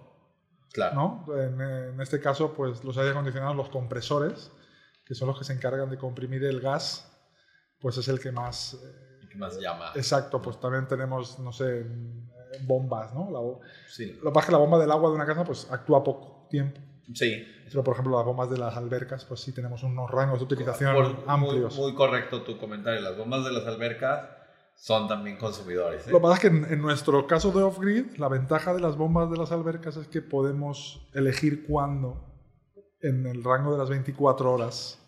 Claro. 0.72 1.24
¿no? 1.26 1.36
En, 1.36 2.00
este 2.00 2.20
caso, 2.20 2.54
pues 2.54 2.84
los 2.84 2.96
aire 2.96 3.10
acondicionados, 3.10 3.56
los 3.56 3.68
compresores, 3.68 4.52
que 5.04 5.14
son 5.14 5.28
los 5.28 5.38
que 5.38 5.44
se 5.44 5.52
encargan 5.52 5.90
de 5.90 5.98
comprimir 5.98 6.44
el 6.44 6.60
gas, 6.60 7.10
pues 7.80 7.96
es 7.98 8.08
el 8.08 8.20
que 8.20 8.30
más... 8.30 8.78
el 9.20 9.28
que 9.28 9.36
más 9.36 9.58
llama. 9.58 9.92
Exacto, 9.94 10.40
pues 10.40 10.60
también 10.60 10.86
tenemos, 10.86 11.38
no 11.40 11.52
sé, 11.52 11.84
bombas, 12.62 13.12
¿no? 13.14 13.30
La, 13.30 13.40
sí. 13.88 14.12
Lo 14.22 14.30
que 14.30 14.34
pasa 14.34 14.40
es 14.40 14.46
que 14.46 14.52
la 14.52 14.58
bomba 14.58 14.78
del 14.78 14.90
agua 14.90 15.10
de 15.10 15.16
una 15.16 15.26
casa, 15.26 15.44
pues 15.44 15.70
actúa 15.70 16.02
poco 16.04 16.46
tiempo. 16.48 16.80
Sí. 17.14 17.44
Pero, 17.70 17.84
por 17.84 17.94
ejemplo, 17.94 18.16
las 18.16 18.26
bombas 18.26 18.50
de 18.50 18.58
las 18.58 18.76
albercas, 18.76 19.24
pues 19.24 19.40
sí 19.40 19.52
tenemos 19.52 19.82
unos 19.82 20.10
rangos 20.10 20.40
de 20.40 20.44
utilización 20.44 21.18
amplios. 21.26 21.76
Muy, 21.78 21.94
correcto 21.94 22.42
tu 22.42 22.58
comentario. 22.58 23.00
Las 23.00 23.16
bombas 23.16 23.44
de 23.44 23.52
las 23.52 23.66
albercas 23.66 24.28
son 24.74 25.06
también 25.06 25.36
consumidores. 25.36 26.06
¿eh? 26.06 26.10
Lo 26.10 26.18
que 26.18 26.22
pasa 26.22 26.34
es 26.34 26.40
que 26.40 26.72
en, 26.72 26.82
nuestro 26.82 27.26
caso 27.26 27.52
de 27.52 27.62
off-grid, 27.62 28.16
la 28.16 28.28
ventaja 28.28 28.74
de 28.74 28.80
las 28.80 28.96
bombas 28.96 29.30
de 29.30 29.36
las 29.36 29.52
albercas 29.52 29.96
es 29.96 30.08
que 30.08 30.20
podemos 30.20 31.08
elegir 31.14 31.66
cuándo 31.66 32.26
en 33.02 33.26
el 33.26 33.44
rango 33.44 33.72
de 33.72 33.78
las 33.78 33.88
24 33.88 34.52
horas. 34.52 34.98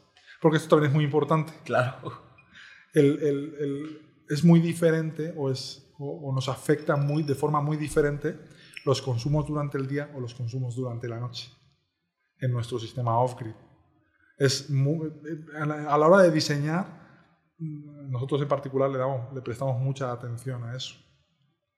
Porque 0.41 0.59
esto 0.59 0.71
también 0.71 0.91
es 0.91 0.95
muy 0.95 1.05
importante. 1.05 1.53
Claro. 1.65 2.13
El, 2.95 3.19
el, 3.23 3.55
el, 3.59 4.25
es 4.29 4.45
muy 4.45 4.61
diferente 4.61 5.35
o, 5.37 5.51
es, 5.51 5.93
o, 5.99 6.33
nos 6.33 6.49
afecta 6.49 6.97
muy, 6.97 7.23
de 7.23 7.35
forma 7.35 7.61
muy 7.61 7.77
diferente 7.77 8.39
los 8.85 9.03
consumos 9.03 9.47
durante 9.47 9.79
el 9.79 9.89
día 9.89 10.11
o 10.15 10.21
los 10.21 10.35
consumos 10.35 10.77
durante 10.77 11.09
la 11.09 11.19
noche 11.19 11.51
en 12.43 12.53
nuestro 12.53 12.79
sistema 12.79 13.19
off-grid. 13.19 13.55
Es 14.37 14.69
a 14.69 15.67
la 15.67 16.09
hora 16.09 16.23
de 16.23 16.31
diseñar, 16.31 17.01
nosotros 17.59 18.43
en 18.43 18.49
particular 18.49 18.91
le, 18.91 18.99
damos, 18.99 19.33
le 19.33 19.41
prestamos 19.41 19.81
mucha 19.81 20.11
atención 20.11 20.65
a 20.65 20.77
eso. 20.77 20.97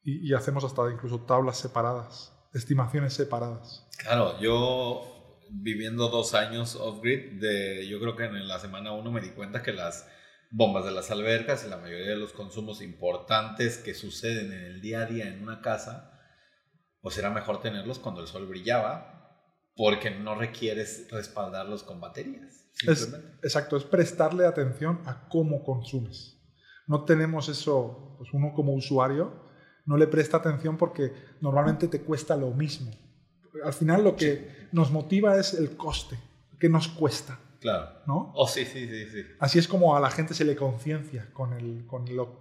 Y, 0.02 0.30
y 0.30 0.34
hacemos 0.34 0.64
hasta 0.64 0.90
incluso 0.90 1.20
tablas 1.20 1.58
separadas, 1.58 2.32
estimaciones 2.54 3.12
separadas. 3.12 3.86
Claro, 3.98 4.40
yo 4.40 5.38
viviendo 5.50 6.08
dos 6.08 6.34
años 6.34 6.76
off-grid, 6.76 7.42
yo 7.86 8.00
creo 8.00 8.16
que 8.16 8.24
en 8.24 8.48
la 8.48 8.58
semana 8.58 8.92
uno 8.92 9.12
me 9.12 9.20
di 9.20 9.30
cuenta 9.30 9.62
que 9.62 9.74
las 9.74 10.08
bombas 10.50 10.86
de 10.86 10.92
las 10.92 11.10
albercas 11.10 11.64
y 11.66 11.68
la 11.68 11.76
mayoría 11.76 12.10
de 12.10 12.16
los 12.16 12.32
consumos 12.32 12.80
importantes 12.80 13.76
que 13.76 13.92
suceden 13.92 14.52
en 14.52 14.64
el 14.64 14.80
día 14.80 15.00
a 15.00 15.06
día 15.06 15.28
en 15.28 15.42
una 15.42 15.60
casa, 15.60 16.10
pues 17.02 17.18
era 17.18 17.28
mejor 17.28 17.60
tenerlos 17.60 17.98
cuando 17.98 18.22
el 18.22 18.28
sol 18.28 18.46
brillaba 18.46 19.13
porque 19.76 20.10
no 20.10 20.34
requieres 20.34 21.08
respaldarlos 21.10 21.82
con 21.82 22.00
baterías. 22.00 22.66
exacto, 23.42 23.76
es 23.76 23.84
prestarle 23.84 24.46
atención 24.46 25.00
a 25.06 25.28
cómo 25.28 25.64
consumes. 25.64 26.38
No 26.86 27.04
tenemos 27.04 27.48
eso, 27.48 28.16
pues 28.18 28.32
uno 28.32 28.52
como 28.54 28.74
usuario 28.74 29.44
no 29.86 29.96
le 29.96 30.06
presta 30.06 30.38
atención 30.38 30.76
porque 30.76 31.12
normalmente 31.40 31.88
te 31.88 32.00
cuesta 32.00 32.36
lo 32.36 32.50
mismo. 32.50 32.90
Al 33.62 33.72
final 33.72 34.04
lo 34.04 34.16
que 34.16 34.68
nos 34.72 34.90
motiva 34.90 35.38
es 35.38 35.54
el 35.54 35.76
coste, 35.76 36.18
que 36.58 36.68
nos 36.68 36.88
cuesta. 36.88 37.38
Claro. 37.60 37.88
¿No? 38.06 38.32
Oh, 38.34 38.46
sí, 38.46 38.64
sí, 38.64 38.86
sí, 38.86 39.06
sí. 39.10 39.22
Así 39.38 39.58
es 39.58 39.68
como 39.68 39.96
a 39.96 40.00
la 40.00 40.10
gente 40.10 40.34
se 40.34 40.44
le 40.44 40.56
conciencia 40.56 41.30
con, 41.32 41.52
el, 41.54 41.86
con 41.86 42.04
lo, 42.14 42.40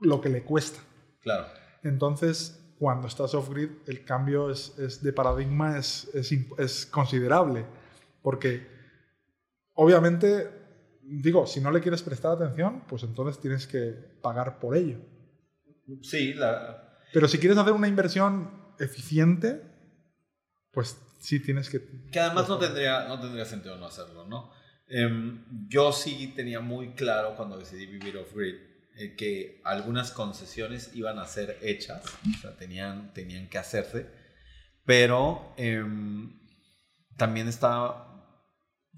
lo 0.00 0.20
que 0.20 0.28
le 0.28 0.42
cuesta. 0.42 0.80
Claro. 1.20 1.46
Entonces, 1.82 2.63
cuando 2.84 3.08
estás 3.08 3.32
off-grid, 3.32 3.70
el 3.86 4.04
cambio 4.04 4.50
es, 4.50 4.78
es 4.78 5.02
de 5.02 5.10
paradigma 5.10 5.78
es, 5.78 6.06
es, 6.12 6.30
es, 6.58 6.84
considerable. 6.84 7.64
Porque, 8.20 8.66
obviamente, 9.72 10.50
digo, 11.02 11.46
si 11.46 11.62
no 11.62 11.70
le 11.70 11.80
quieres 11.80 12.02
prestar 12.02 12.32
atención, 12.32 12.84
pues 12.86 13.02
entonces 13.02 13.40
tienes 13.40 13.66
que 13.66 13.94
pagar 14.20 14.58
por 14.58 14.76
ello. 14.76 14.98
Sí, 16.02 16.34
la... 16.34 16.98
Pero 17.14 17.26
si 17.26 17.38
quieres 17.38 17.56
hacer 17.56 17.72
una 17.72 17.88
inversión 17.88 18.50
eficiente, 18.78 19.62
pues 20.70 20.98
sí 21.20 21.40
tienes 21.40 21.70
que... 21.70 22.10
Que 22.12 22.20
además 22.20 22.50
no 22.50 22.58
tendría, 22.58 23.08
no 23.08 23.18
tendría 23.18 23.46
sentido 23.46 23.78
no 23.78 23.86
hacerlo, 23.86 24.26
¿no? 24.26 24.50
Em, 24.88 25.42
yo 25.70 25.90
sí 25.90 26.34
tenía 26.36 26.60
muy 26.60 26.92
claro 26.92 27.34
cuando 27.34 27.56
decidí 27.56 27.86
vivir 27.86 28.18
off-grid 28.18 28.73
eh, 28.96 29.16
que 29.16 29.60
algunas 29.64 30.12
concesiones 30.12 30.94
iban 30.94 31.18
a 31.18 31.26
ser 31.26 31.58
hechas, 31.62 32.04
o 32.04 32.40
sea, 32.40 32.56
tenían, 32.56 33.12
tenían 33.12 33.48
que 33.48 33.58
hacerse, 33.58 34.06
pero 34.84 35.52
em, 35.56 36.38
también, 37.16 37.48
estaba, 37.48 38.40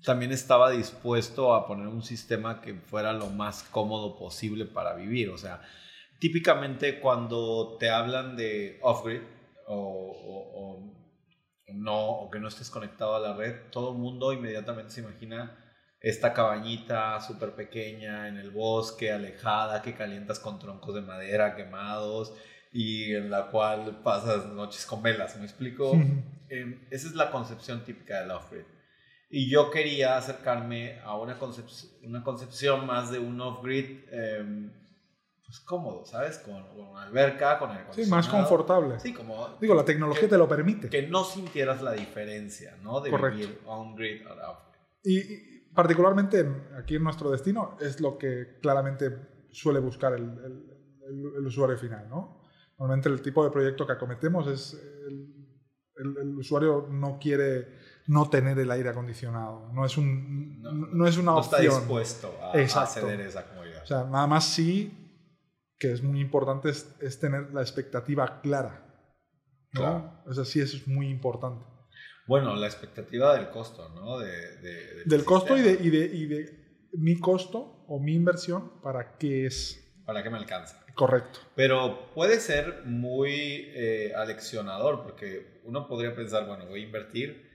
también 0.05 0.33
estaba 0.33 0.71
dispuesto 0.71 1.55
a 1.55 1.67
poner 1.67 1.87
un 1.87 2.03
sistema 2.03 2.61
que 2.61 2.75
fuera 2.75 3.13
lo 3.13 3.31
más 3.31 3.63
cómodo 3.63 4.19
posible 4.19 4.65
para 4.67 4.95
vivir. 4.95 5.31
O 5.31 5.39
sea, 5.39 5.63
típicamente 6.19 7.01
cuando 7.01 7.77
te 7.79 7.91
hablan 7.91 8.37
de 8.37 8.79
off-grid 8.83 9.23
o, 9.67 10.83
no, 11.73 12.09
o 12.11 12.31
que 12.31 12.41
no 12.41 12.49
estés 12.49 12.71
conectado 12.71 13.17
a 13.17 13.21
la 13.21 13.35
red, 13.35 13.71
todo 13.71 13.93
el 13.93 13.99
mundo 13.99 14.33
inmediatamente 14.33 14.93
se 14.93 15.01
imagina 15.01 15.66
esta 16.01 16.33
cabañita 16.33 17.21
súper 17.21 17.55
pequeña 17.55 18.29
en 18.29 18.37
el 18.37 18.51
bosque, 18.51 19.13
alejada, 19.13 19.83
que 19.83 19.95
calientas 19.95 20.39
con 20.39 20.59
troncos 20.59 20.95
de 20.95 21.01
madera 21.01 21.57
quemados 21.57 22.35
y 22.73 23.15
en 23.15 23.31
la 23.31 23.47
cual 23.51 24.03
pasas 24.03 24.47
noches 24.47 24.85
con 24.87 25.03
velas, 25.03 25.37
¿me 25.37 25.45
explico? 25.45 25.93
Em, 26.49 26.87
esa 26.91 27.09
es 27.09 27.15
la 27.15 27.31
concepción 27.31 27.85
típica 27.85 28.21
del 28.21 28.31
off-grid. 28.31 28.65
Y 29.31 29.51
yo 29.51 29.71
quería 29.71 30.17
acercarme 30.17 31.01
a 31.01 31.17
una, 31.17 31.37
una 32.03 32.23
concepción 32.23 32.87
más 32.87 33.11
de 33.11 33.19
un 33.19 33.41
off-grid 33.41 34.05
em, 34.13 34.71
pues, 35.45 35.61
cómodo, 35.61 36.05
¿sabes? 36.05 36.39
Con, 36.39 36.55
una 36.55 37.03
alberca, 37.05 37.59
con 37.59 37.71
el 37.71 37.79
Sí, 37.93 38.07
más 38.11 38.29
confortable. 38.29 39.01
Sí, 39.01 39.13
como... 39.13 39.57
Digo, 39.61 39.75
la 39.75 39.85
tecnología 39.85 40.29
te 40.29 40.39
lo 40.39 40.49
permite. 40.49 40.89
Que 40.89 41.07
no 41.07 41.25
sintieras 41.25 41.83
la 41.83 41.93
diferencia, 41.93 42.77
¿no? 42.83 43.01
De 43.01 43.11
Correcto. 43.11 43.39
vivir 43.39 43.61
on-grid 43.65 44.27
o 44.27 44.33
off-grid. 44.33 44.77
Y, 45.05 45.56
particularmente 45.77 46.45
aquí 46.77 46.97
en 46.97 47.05
nuestro 47.05 47.31
destino 47.31 47.77
es 47.81 48.01
lo 48.01 48.19
que 48.19 48.59
claramente 48.61 49.47
suele 49.53 49.79
buscar 49.79 50.15
el, 50.15 50.25
el, 51.07 51.47
usuario 51.47 51.79
final, 51.79 52.09
¿no? 52.09 52.43
Normalmente 52.79 53.09
el 53.09 53.23
tipo 53.23 53.45
de 53.45 53.51
proyecto 53.51 53.87
que 53.87 53.93
acometemos 53.93 54.49
es... 54.49 54.75
El, 55.99 56.37
usuario 56.37 56.89
no 56.91 57.19
quiere 57.19 57.69
no 58.09 58.29
tener 58.29 58.59
el 58.59 58.71
aire 58.71 58.91
acondicionado. 58.91 59.73
No 59.73 59.87
es, 59.87 59.97
un, 59.97 60.61
no, 60.61 61.07
es 61.07 61.17
una 61.17 61.33
no 61.33 61.39
opción. 61.39 61.63
está 61.63 61.79
dispuesto 61.79 62.35
a, 62.43 62.53
a 62.53 62.83
acceder 62.83 63.21
a 63.21 63.25
esa 63.25 63.49
comodidad. 63.49 63.83
O 63.83 63.87
sea, 63.87 64.05
nada 64.05 64.27
más 64.27 64.45
sí 64.45 65.07
que 65.79 65.93
es 65.93 66.03
muy 66.03 66.21
importante 66.21 66.71
es, 66.71 67.19
tener 67.19 67.53
la 67.55 67.63
expectativa 67.63 68.41
clara. 68.41 68.83
¿no? 69.73 69.81
Claro. 69.81 70.23
O 70.27 70.35
sea, 70.35 70.45
sí, 70.45 70.61
eso 70.61 70.77
es 70.77 70.87
muy 70.87 71.09
importante. 71.09 71.65
Bueno, 72.27 72.57
la 72.57 72.67
expectativa 72.67 73.37
del 73.37 73.51
costo, 73.51 73.89
¿no? 73.91 74.19
del 74.19 75.25
costo 75.25 75.57
y 75.57 75.63
de, 75.63 75.73
y, 75.73 75.91
de, 75.91 76.05
y 76.07 76.27
de 76.27 76.67
mi 76.93 77.19
costo 77.19 77.85
o 77.89 78.01
mi 78.01 78.15
inversión, 78.15 78.81
¿para 78.83 79.17
qué 79.17 79.47
es? 79.47 79.83
Para 80.05 80.23
qué 80.23 80.31
me 80.31 80.39
alcanza. 80.39 80.85
Correcto. 80.95 81.41
Pero 81.55 82.13
puede 82.15 82.41
ser 82.41 82.83
muy 82.85 83.33
eh, 83.75 84.13
aleccionador, 84.17 85.03
porque 85.03 85.61
uno 85.65 85.87
podría 85.87 86.15
pensar, 86.15 86.47
bueno, 86.47 86.67
voy 86.67 86.83
a 86.83 86.87
invertir 86.87 87.51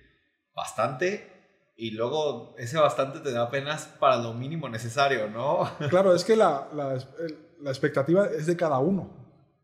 bastante 0.54 1.72
y 1.76 1.92
luego 1.92 2.54
ese 2.58 2.78
bastante 2.78 3.20
te 3.20 3.32
da 3.32 3.44
apenas 3.44 3.88
para 4.00 4.18
lo 4.18 4.34
mínimo 4.34 4.70
necesario, 4.70 5.28
¿no? 5.30 5.70
Claro, 5.90 6.14
es 6.14 6.24
que 6.24 6.36
la, 6.36 6.70
la, 6.74 6.98
la 7.60 7.70
expectativa 7.70 8.28
es 8.28 8.46
de 8.46 8.56
cada 8.56 8.80
uno. 8.80 9.22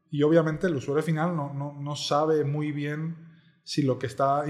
Y 0.09 0.23
obviamente 0.23 0.67
el 0.67 0.75
usuario 0.75 1.03
final 1.03 1.35
no, 1.35 1.53
no, 1.53 1.73
no 1.73 1.95
sabe 1.95 2.43
muy 2.43 2.71
bien 2.71 3.17
si 3.63 3.83
lo 3.83 3.99
que 3.99 4.07
está... 4.07 4.45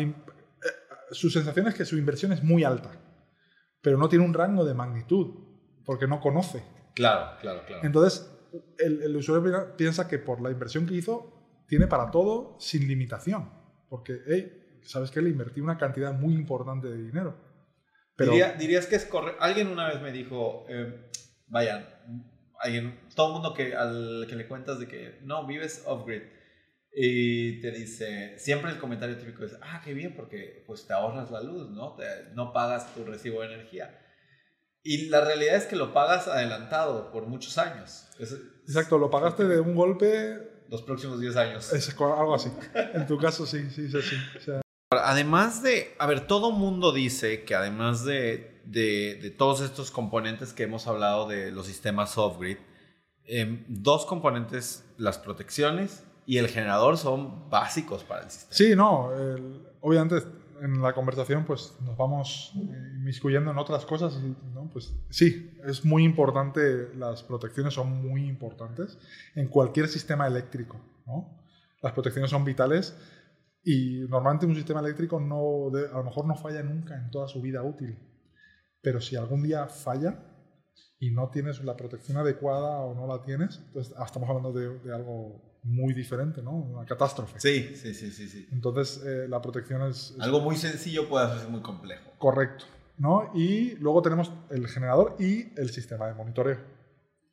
Su 1.11 1.29
sensación 1.29 1.67
es 1.67 1.75
que 1.75 1.85
su 1.85 1.97
inversión 1.97 2.31
es 2.31 2.43
muy 2.43 2.63
alta, 2.63 2.91
pero 3.81 3.97
no 3.97 4.09
tiene 4.09 4.25
un 4.25 4.33
rango 4.33 4.65
de 4.65 4.73
magnitud, 4.73 5.33
porque 5.85 6.07
no 6.07 6.19
conoce. 6.19 6.63
Claro, 6.93 7.37
claro, 7.39 7.61
claro. 7.65 7.83
Entonces, 7.85 8.29
el, 8.79 9.01
el 9.03 9.15
usuario 9.15 9.75
piensa 9.77 10.07
que 10.07 10.19
por 10.19 10.41
la 10.41 10.51
inversión 10.51 10.85
que 10.85 10.95
hizo, 10.95 11.63
tiene 11.67 11.87
para 11.87 12.11
todo 12.11 12.57
sin 12.59 12.87
limitación. 12.87 13.49
Porque, 13.89 14.19
hey, 14.27 14.79
sabes 14.83 15.11
que 15.11 15.21
le 15.21 15.29
invertí 15.29 15.61
una 15.61 15.77
cantidad 15.77 16.13
muy 16.13 16.33
importante 16.33 16.87
de 16.87 16.97
dinero. 16.97 17.35
Pero, 18.15 18.33
dirías 18.57 18.87
que 18.87 18.95
es 18.95 19.05
correcto. 19.05 19.41
Alguien 19.41 19.67
una 19.67 19.89
vez 19.89 20.01
me 20.01 20.11
dijo, 20.11 20.65
eh, 20.69 21.09
vayan, 21.47 21.85
alguien, 22.59 22.99
todo 23.15 23.27
el 23.27 23.33
mundo 23.33 23.53
que, 23.53 23.75
al 23.75 24.25
que 24.27 24.35
le 24.35 24.47
cuentas 24.47 24.79
de 24.79 24.87
que 24.87 25.19
no, 25.23 25.45
vives 25.45 25.83
off-grid 25.85 26.23
y 26.93 27.61
te 27.61 27.71
dice, 27.71 28.39
siempre 28.39 28.71
el 28.71 28.79
comentario 28.79 29.17
típico 29.17 29.45
es, 29.45 29.55
ah, 29.61 29.81
qué 29.83 29.93
bien, 29.93 30.15
porque 30.15 30.63
pues 30.65 30.87
te 30.87 30.93
ahorras 30.93 31.29
la 31.29 31.41
luz, 31.41 31.69
¿no? 31.69 31.95
no 32.33 32.53
pagas 32.53 32.93
tu 32.95 33.03
recibo 33.03 33.41
de 33.41 33.53
energía. 33.53 33.99
Y 34.83 35.09
la 35.09 35.21
realidad 35.21 35.55
es 35.55 35.65
que 35.65 35.75
lo 35.75 35.93
pagas 35.93 36.27
adelantado 36.27 37.11
por 37.11 37.27
muchos 37.27 37.57
años. 37.57 38.07
Exacto, 38.19 38.97
lo 38.97 39.09
pagaste 39.09 39.45
de 39.45 39.59
un 39.59 39.75
golpe. 39.75 40.63
Los 40.69 40.81
próximos 40.81 41.19
10 41.19 41.35
años. 41.35 41.73
Es 41.73 41.89
algo 41.89 42.35
así. 42.35 42.51
En 42.93 43.05
tu 43.05 43.17
caso 43.17 43.45
sí, 43.45 43.69
sí, 43.69 43.89
sí. 43.89 43.99
sí. 44.01 44.51
Además 44.89 45.61
de, 45.61 45.93
a 45.99 46.07
ver, 46.07 46.27
todo 46.27 46.51
mundo 46.51 46.93
dice 46.93 47.43
que 47.43 47.55
además 47.55 48.05
de, 48.05 48.61
de, 48.65 49.33
todos 49.37 49.61
estos 49.61 49.91
componentes 49.91 50.53
que 50.53 50.63
hemos 50.63 50.87
hablado 50.87 51.27
de 51.27 51.51
los 51.51 51.65
sistemas 51.65 52.17
off-grid, 52.17 52.57
em, 53.25 53.65
dos 53.67 54.05
componentes, 54.05 54.85
las 54.97 55.17
protecciones 55.17 56.06
y 56.27 56.37
el 56.37 56.49
generador 56.49 56.97
son 56.97 57.49
básicos 57.49 58.03
para 58.03 58.23
el 58.23 58.29
sistema. 58.29 58.53
Sí, 58.53 58.75
no, 58.75 59.09
obviamente 59.81 60.17
en 60.61 60.81
la 60.81 60.93
conversación 60.93 61.45
pues 61.45 61.73
nos 61.81 61.95
vamos 61.97 62.51
inmiscuyendo 62.53 63.51
en 63.51 63.57
otras 63.57 63.85
cosas 63.85 64.19
y 64.21 64.35
¿no? 64.53 64.69
pues 64.71 64.93
sí, 65.09 65.57
es 65.65 65.85
muy 65.85 66.03
importante, 66.03 66.93
las 66.95 67.23
protecciones 67.23 67.73
son 67.73 68.05
muy 68.05 68.27
importantes 68.27 68.97
en 69.35 69.47
cualquier 69.47 69.87
sistema 69.87 70.27
eléctrico, 70.27 70.77
¿no? 71.05 71.39
Las 71.81 71.93
protecciones 71.93 72.29
son 72.29 72.43
vitales 72.43 72.97
y 73.63 74.05
normalmente 74.09 74.45
un 74.45 74.55
sistema 74.55 74.81
eléctrico 74.81 75.19
no, 75.19 75.67
a 75.67 75.97
lo 75.97 76.03
mejor 76.03 76.25
no 76.25 76.35
falla 76.35 76.63
nunca 76.63 76.95
en 76.97 77.09
toda 77.11 77.27
su 77.27 77.41
vida 77.41 77.63
útil. 77.63 77.97
Pero 78.81 78.99
si 78.99 79.15
algún 79.15 79.43
día 79.43 79.67
falla 79.67 80.23
y 80.99 81.11
no 81.11 81.29
tienes 81.29 81.63
la 81.63 81.77
protección 81.77 82.17
adecuada 82.17 82.79
o 82.79 82.95
no 82.95 83.07
la 83.07 83.21
tienes, 83.23 83.61
entonces 83.67 83.93
ah, 83.97 84.05
estamos 84.05 84.29
hablando 84.29 84.53
de, 84.53 84.93
algo 84.93 85.46
muy 85.67 85.93
diferente, 85.93 86.41
¿no? 86.41 86.51
Una 86.51 86.85
catástrofe. 86.85 87.39
Sí, 87.39 87.75
sí, 87.75 87.93
sí, 87.93 88.11
sí. 88.11 88.27
sí. 88.27 88.47
Entonces 88.51 89.03
eh, 89.05 89.27
la 89.27 89.41
protección 89.41 89.83
es, 89.83 90.15
Algo 90.19 90.39
muy 90.39 90.55
sencillo 90.55 91.07
puede 91.07 91.25
hacerse 91.25 91.47
muy 91.47 91.61
complejo. 91.61 92.11
Correcto. 92.17 92.65
¿no? 92.97 93.31
Y 93.33 93.75
luego 93.75 94.01
tenemos 94.01 94.31
el 94.49 94.67
generador 94.67 95.15
y 95.19 95.53
el 95.59 95.69
sistema 95.69 96.07
de 96.07 96.13
monitoreo. 96.13 96.57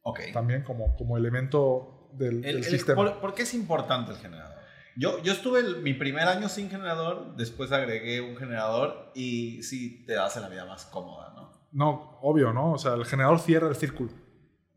Ok. 0.03 0.21
También 0.33 0.63
como, 0.63 0.95
como 0.97 1.17
elemento 1.17 2.11
del, 2.13 2.63
sistema. 2.63 3.21
¿por, 3.21 3.35
qué 3.35 3.43
es 3.43 3.55
importante 3.55 4.13
el 4.13 4.19
generador? 4.19 4.55
Yo, 4.97 5.21
yo 5.23 5.33
estuve 5.33 5.81
mi 5.81 5.95
primer 5.95 6.29
año 6.29 6.49
sin 6.49 6.71
generador, 6.71 7.35
después 7.37 7.73
agregué 7.73 8.21
un 8.21 8.37
generador 8.37 9.11
y 9.15 9.63
sí 9.65 10.05
te 10.07 10.17
hace 10.17 10.41
la 10.41 10.49
vida 10.49 10.67
más 10.67 10.85
cómoda, 10.85 11.33
¿no? 11.35 11.53
No, 11.73 12.19
obvio, 12.23 12.53
¿no? 12.53 12.73
O 12.73 12.79
sea, 12.79 12.95
el 12.95 13.05
generador 13.05 13.41
cierra 13.41 13.69
el 13.69 13.75
círculo, 13.75 14.13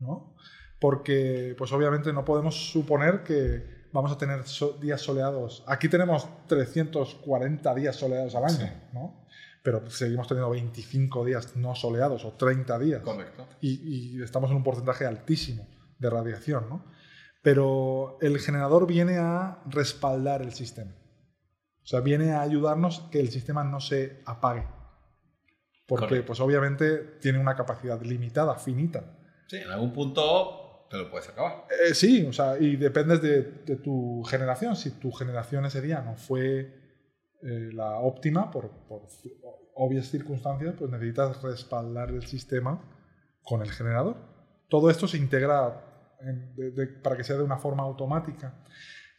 ¿no? 0.00 0.34
Porque, 0.80 1.54
pues 1.58 1.72
obviamente 1.72 2.12
no 2.12 2.24
podemos 2.24 2.70
suponer 2.70 3.22
que 3.24 3.88
vamos 3.92 4.12
a 4.12 4.18
tener 4.18 4.44
días 4.80 5.00
soleados. 5.00 5.64
Aquí 5.66 5.88
tenemos 5.88 6.28
340 6.46 7.74
días 7.74 7.96
soleados 7.96 8.34
al 8.34 8.44
año, 8.44 8.72
¿no? 8.92 9.26
Pero 9.62 9.90
seguimos 9.90 10.28
teniendo 10.28 10.50
25 10.50 11.24
días 11.24 11.56
no 11.56 11.74
soleados 11.74 12.24
o 12.24 12.32
30 12.32 12.78
días. 12.78 13.02
Correcto. 13.02 13.48
Y, 13.60 14.16
y 14.18 14.22
estamos 14.22 14.50
en 14.50 14.56
un 14.56 14.62
porcentaje 14.62 15.04
altísimo 15.04 15.66
de 15.98 16.10
radiación, 16.10 16.68
¿no? 16.68 16.84
pero 17.42 18.18
el 18.20 18.38
generador 18.38 18.86
viene 18.86 19.18
a 19.18 19.62
respaldar 19.66 20.42
el 20.42 20.52
sistema. 20.52 20.92
O 21.82 21.86
sea, 21.86 22.00
viene 22.00 22.32
a 22.32 22.42
ayudarnos 22.42 23.00
que 23.10 23.20
el 23.20 23.30
sistema 23.30 23.64
no 23.64 23.80
se 23.80 24.22
apague. 24.26 24.66
Porque, 25.86 26.22
pues 26.22 26.40
obviamente, 26.40 26.98
tiene 27.22 27.38
una 27.38 27.56
capacidad 27.56 28.02
limitada, 28.02 28.56
finita. 28.56 29.16
Sí, 29.46 29.56
en 29.56 29.70
algún 29.70 29.94
punto 29.94 30.67
te 30.90 30.96
lo 30.96 31.10
puedes 31.10 31.28
acabar. 31.28 31.64
Eh, 31.70 31.94
sí, 31.94 32.24
o 32.26 32.32
sea, 32.32 32.58
y 32.58 32.76
dependes 32.76 33.20
de, 33.22 33.42
tu 33.76 34.22
generación. 34.24 34.76
Si 34.76 34.92
tu 34.92 35.12
generación 35.12 35.64
ese 35.66 35.80
día 35.80 36.00
no 36.00 36.16
fue 36.16 36.60
eh, 37.42 37.70
la 37.72 37.98
óptima 38.00 38.50
por, 38.50 38.70
por 38.86 39.02
obvias 39.74 40.06
circunstancias, 40.06 40.74
pues 40.78 40.90
necesitas 40.90 41.42
respaldar 41.42 42.10
el 42.10 42.26
sistema 42.26 42.80
con 43.42 43.62
el 43.62 43.70
generador. 43.70 44.16
Todo 44.68 44.90
esto 44.90 45.06
se 45.06 45.16
integra 45.16 45.84
para 47.02 47.16
que 47.16 47.24
sea 47.24 47.36
de 47.36 47.42
una 47.42 47.58
forma 47.58 47.82
automática. 47.82 48.64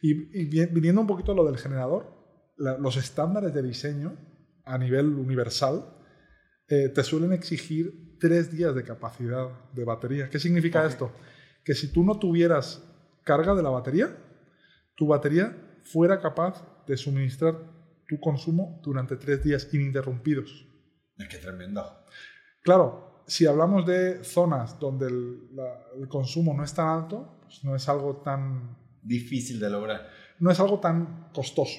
Y, 0.02 0.14
viniendo 0.66 1.00
un 1.00 1.06
poquito 1.06 1.32
a 1.32 1.34
lo 1.34 1.44
del 1.44 1.58
generador, 1.58 2.18
los 2.56 2.96
estándares 2.96 3.52
de 3.54 3.62
diseño 3.62 4.16
a 4.64 4.78
nivel 4.78 5.14
universal 5.14 5.96
eh, 6.68 6.88
te 6.90 7.02
suelen 7.02 7.32
exigir 7.32 8.18
tres 8.18 8.52
días 8.52 8.74
de 8.74 8.84
capacidad 8.84 9.48
de 9.72 9.84
batería. 9.84 10.28
¿Qué 10.28 10.38
significa 10.38 10.86
esto? 10.86 11.12
Que 11.64 11.74
si 11.74 11.92
tú 11.92 12.04
no 12.04 12.18
tuvieras 12.18 12.82
carga 13.24 13.54
de 13.54 13.62
la 13.62 13.70
batería, 13.70 14.16
tu 14.94 15.06
batería 15.06 15.56
fuera 15.82 16.20
capaz 16.20 16.64
de 16.86 16.96
suministrar 16.96 17.56
tu 18.06 18.18
consumo 18.18 18.80
durante 18.82 19.16
tres 19.16 19.42
días 19.42 19.72
ininterrumpidos. 19.72 20.66
¡Qué 21.16 21.38
tremendo! 21.38 22.04
Claro, 22.62 23.22
si 23.26 23.46
hablamos 23.46 23.86
de 23.86 24.24
zonas 24.24 24.78
donde 24.78 25.06
el, 25.06 26.08
consumo 26.08 26.52
no 26.54 26.64
es 26.64 26.74
tan 26.74 26.88
alto, 26.88 27.38
pues 27.42 27.62
no 27.64 27.76
es 27.76 27.88
algo 27.88 28.16
tan... 28.16 28.76
Difícil 29.02 29.60
de 29.60 29.70
lograr. 29.70 30.10
No 30.40 30.50
es 30.50 30.60
algo 30.60 30.80
tan 30.80 31.30
costoso. 31.32 31.78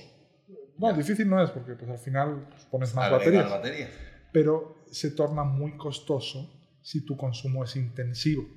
No, 0.77 0.91
difícil 0.93 1.29
no 1.29 1.43
es 1.43 1.51
porque 1.51 1.73
pues, 1.75 1.91
al 1.91 1.99
final 1.99 2.47
pues, 2.49 2.65
pones 2.65 2.95
más 2.95 3.11
baterías, 3.11 3.49
baterías. 3.49 3.89
Pero 4.31 4.83
se 4.89 5.11
torna 5.11 5.43
muy 5.43 5.77
costoso 5.77 6.49
si 6.81 7.05
tu 7.05 7.15
consumo 7.17 7.63
es 7.63 7.75
intensivo. 7.75 8.47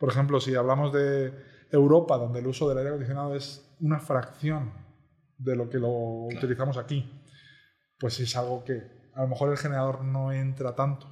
Por 0.00 0.08
ejemplo, 0.08 0.40
si 0.40 0.54
hablamos 0.54 0.94
de 0.94 1.34
Europa, 1.70 2.16
donde 2.16 2.40
el 2.40 2.46
uso 2.46 2.66
del 2.66 2.78
aire 2.78 2.88
acondicionado 2.88 3.34
es 3.34 3.70
una 3.80 4.00
fracción 4.00 4.72
de 5.36 5.54
lo 5.54 5.68
que 5.68 5.78
lo 5.78 5.90
utilizamos 6.24 6.78
aquí, 6.78 7.22
pues 7.98 8.18
es 8.18 8.34
algo 8.34 8.64
que 8.64 8.82
a 9.14 9.20
lo 9.20 9.28
mejor 9.28 9.50
el 9.50 9.58
generador 9.58 10.02
no 10.02 10.32
entra 10.32 10.74
tanto. 10.74 11.06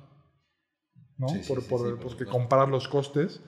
¿no? 1.18 1.26
por, 1.46 1.98
porque 1.98 2.24
comparar 2.24 2.68
los 2.68 2.88
costes, 2.88 3.42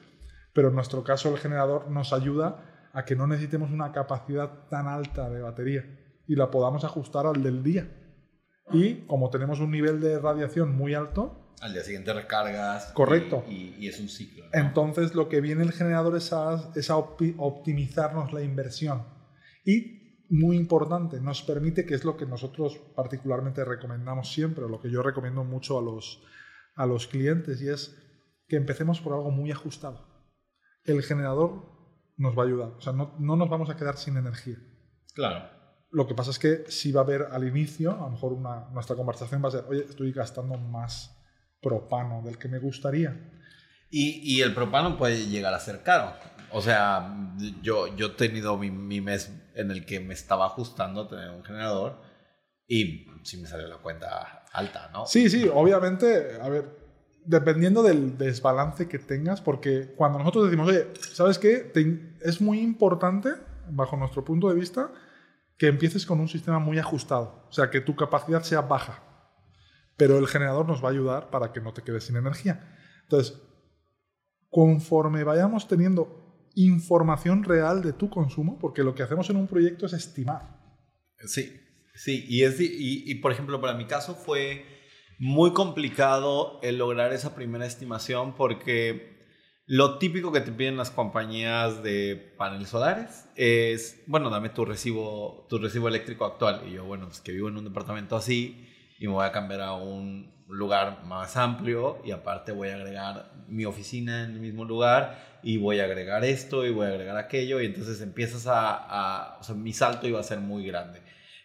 pero 0.53 0.69
en 0.69 0.75
nuestro 0.75 1.05
caso 1.05 1.31
el 1.31 1.39
generador 1.39 1.89
nos 1.89 2.13
ayuda 2.13 2.91
a 2.93 3.07
que 3.07 3.17
no 3.17 3.27
necesitemos 3.27 3.71
una 3.71 3.93
capacidad 3.93 4.69
tan 4.69 4.89
alta 4.89 5.31
de 5.31 5.41
batería 5.41 5.85
y 6.27 6.37
la 6.37 6.51
podamos 6.51 6.85
ajustar 6.85 7.27
al 7.27 7.43
del 7.43 7.63
día. 7.63 7.89
Y 8.73 9.07
como 9.07 9.31
tenemos 9.31 9.59
un 9.61 9.71
nivel 9.71 10.03
de 10.03 10.19
radiación 10.19 10.77
muy 10.77 10.93
alto, 10.93 11.40
Al 11.61 11.73
día 11.73 11.83
siguiente 11.83 12.13
recargas. 12.13 12.87
Correcto. 12.93 13.45
Y, 13.49 13.87
es 13.87 14.01
un 14.01 14.09
ciclo. 14.09 14.45
Entonces 14.53 15.15
lo 15.15 15.29
que 15.29 15.41
viene 15.41 15.63
el 15.63 15.73
generador 15.73 16.17
es 16.17 16.33
a, 16.33 16.73
es 16.75 16.91
a 16.91 16.97
optimizarnos 16.97 18.33
la 18.33 18.43
inversión. 18.43 19.05
Y 19.65 20.01
muy 20.31 20.57
importante, 20.57 21.21
nos 21.21 21.43
permite, 21.43 21.85
que 21.85 21.95
es 21.95 22.05
lo 22.05 22.17
que 22.17 22.25
nosotros 22.25 22.79
particularmente 22.95 23.65
recomendamos 23.65 24.33
siempre, 24.33 24.69
lo 24.69 24.81
que 24.81 24.91
yo 24.91 25.03
recomiendo 25.03 25.45
mucho 25.45 25.79
a 25.79 25.83
los, 25.83 26.23
a 26.77 26.87
los 26.87 27.09
clientes, 27.09 27.61
y 27.61 27.69
es 27.69 27.97
que 28.49 28.57
empecemos 28.57 29.01
por 29.01 29.13
algo 29.13 29.31
muy 29.31 29.51
ajustado. 29.51 30.07
El 30.85 31.03
generador 31.03 31.65
nos 32.17 32.39
va 32.39 32.45
a 32.45 32.47
ayudar, 32.47 32.69
o 32.69 32.81
sea, 32.81 32.93
no, 32.93 33.15
no 33.19 33.37
nos 33.37 33.51
vamos 33.51 33.71
a 33.71 33.77
quedar 33.77 33.97
sin 33.97 34.17
energía. 34.17 34.57
Claro. 35.15 35.51
Lo 35.91 36.07
que 36.07 36.15
pasa 36.15 36.31
es 36.31 36.39
que 36.39 36.65
si 36.69 36.93
va 36.93 37.01
a 37.01 37.05
haber 37.05 37.23
al 37.33 37.47
inicio, 37.47 37.91
a 37.91 38.05
lo 38.05 38.11
mejor 38.11 38.33
una, 38.33 38.69
nuestra 38.71 38.95
conversación 38.95 39.43
va 39.43 39.49
a 39.49 39.53
ser, 39.53 39.65
oye, 39.69 39.85
estoy 39.89 40.13
gastando 40.13 40.57
más 40.57 41.20
propano 41.61 42.23
del 42.23 42.39
que 42.39 42.49
me 42.49 42.59
gustaría. 42.59 43.17
Y, 43.91 44.21
y 44.23 44.43
el 44.43 44.55
propano 44.55 44.97
puede 44.97 45.27
llegar 45.27 45.53
a 45.55 45.61
ser 45.61 45.83
caro. 45.83 46.15
O 46.53 46.61
sea, 46.61 47.15
yo, 47.63 47.95
yo 47.97 48.07
he 48.07 48.11
tenido 48.11 48.57
mi, 48.57 48.71
mi, 48.71 49.01
mes 49.01 49.33
en 49.55 49.71
el 49.71 49.85
que 49.85 50.01
me 50.01 50.15
estaba 50.15 50.47
ajustando 50.47 51.03
a 51.03 51.09
tener 51.09 51.31
un 51.31 51.45
generador 51.45 52.01
y 52.67 53.07
sí 53.23 53.37
me 53.37 53.47
salió 53.47 53.69
la 53.69 53.79
cuenta 53.79 54.45
alta, 54.53 54.91
¿no? 54.93 55.07
Sí, 55.07 55.29
sí, 55.31 55.49
obviamente, 55.53 56.41
a 56.41 56.49
ver, 56.49 56.81
dependiendo 57.25 57.83
del 57.83 58.19
desbalance 58.19 58.89
que 58.89 58.99
tengas, 58.99 59.41
porque 59.41 59.93
cuando 59.97 60.19
nosotros 60.19 60.45
decimos, 60.45 60.69
oye, 60.69 60.89
¿sabes 61.13 61.39
qué? 61.39 61.71
es 62.21 62.41
muy 62.41 62.61
importante, 62.61 63.31
bajo 63.69 63.97
nuestro 63.97 64.25
punto 64.25 64.49
de 64.49 64.55
vista, 64.55 64.91
que 65.57 65.69
empieces 65.69 66.07
con 66.07 66.21
un 66.21 66.29
sistema 66.29 66.59
muy 66.59 66.79
ajustado, 66.79 67.45
o 67.49 67.53
sea, 67.53 67.71
que 67.71 67.81
tu 67.81 67.95
capacidad 67.95 68.43
sea 68.43 68.63
baja. 68.63 69.03
Pero 70.01 70.17
el 70.17 70.29
generador 70.29 70.67
nos 70.67 70.83
va 70.83 70.89
a 70.89 70.93
ayudar 70.93 71.29
para 71.29 71.53
que 71.53 71.61
no 71.61 71.75
te 71.75 71.83
quedes 71.83 72.05
sin 72.05 72.17
energía. 72.17 72.75
Entonces, 73.03 73.39
conforme 74.49 75.25
vayamos 75.25 75.69
teniendo 75.69 76.49
información 76.55 77.45
real 77.45 77.83
de 77.83 77.93
tu 77.93 78.09
consumo, 78.09 78.59
porque 78.59 78.83
lo 78.83 78.95
que 78.95 79.03
hacemos 79.03 79.29
en 79.29 79.37
un 79.37 79.47
proyecto 79.47 79.85
es 79.85 79.93
estimar. 79.93 80.59
Sí, 81.19 81.55
sí, 81.95 82.25
y, 82.31 82.45
es, 82.45 82.59
y, 82.63 83.11
y 83.11 83.15
por 83.17 83.31
ejemplo, 83.31 83.61
para 83.61 83.75
mi 83.75 83.85
caso 83.85 84.15
fue 84.15 84.65
muy 85.19 85.53
complicado 85.53 86.61
el 86.63 86.79
lograr 86.79 87.13
esa 87.13 87.35
primera 87.35 87.67
estimación 87.67 88.35
porque 88.37 89.21
lo 89.67 89.99
típico 89.99 90.33
que 90.33 90.41
te 90.41 90.51
piden 90.51 90.79
las 90.79 90.91
compañías 90.91 91.83
de 91.83 92.33
paneles 92.39 92.71
solares 92.71 93.29
es, 93.37 94.03
bueno, 94.07 94.31
dame 94.31 94.49
tu 94.49 94.65
recibo, 94.65 95.47
tu 95.51 95.59
recibo 95.59 95.89
eléctrico 95.89 96.25
actual. 96.25 96.63
Y 96.67 96.73
yo, 96.73 96.87
bueno, 96.87 97.05
pues 97.09 97.21
que 97.21 97.33
vivo 97.33 97.51
en 97.51 97.59
un 97.59 97.65
departamento 97.65 98.17
así 98.17 98.67
y 99.01 99.09
me 99.09 99.15
voy 99.15 99.25
a 99.25 99.33
cambiar 99.33 99.63
a 99.63 99.73
un 99.73 100.33
lugar 100.47 101.05
más 101.05 101.37
amplio 101.37 101.99
y 102.05 102.13
aparte 102.13 102.53
voy 102.53 102.69
a 102.69 102.77
agregar 102.77 103.33
mi 103.49 103.65
oficina 103.65 104.23
en 104.23 104.31
el 104.31 104.41
mismo 104.41 104.65
lugar 104.65 105.41
y 105.43 105.57
voy 105.59 105.81
a 105.81 105.85
agregar 105.85 106.25
esto 106.25 106.65
y 106.65 106.71
voy 106.71 106.87
a 106.87 106.91
agregar 106.91 107.17
aquello 107.17 107.61
y 107.61 107.67
entonces 107.67 108.01
empiezas 108.01 108.47
a, 108.47 109.39
o 109.41 109.43
sea, 109.43 109.57
mi 109.57 109.73
salto 109.73 110.07
iba 110.07 110.21
a 110.21 110.23
ser 110.23 110.39
muy 110.39 110.65
grande. 110.65 111.03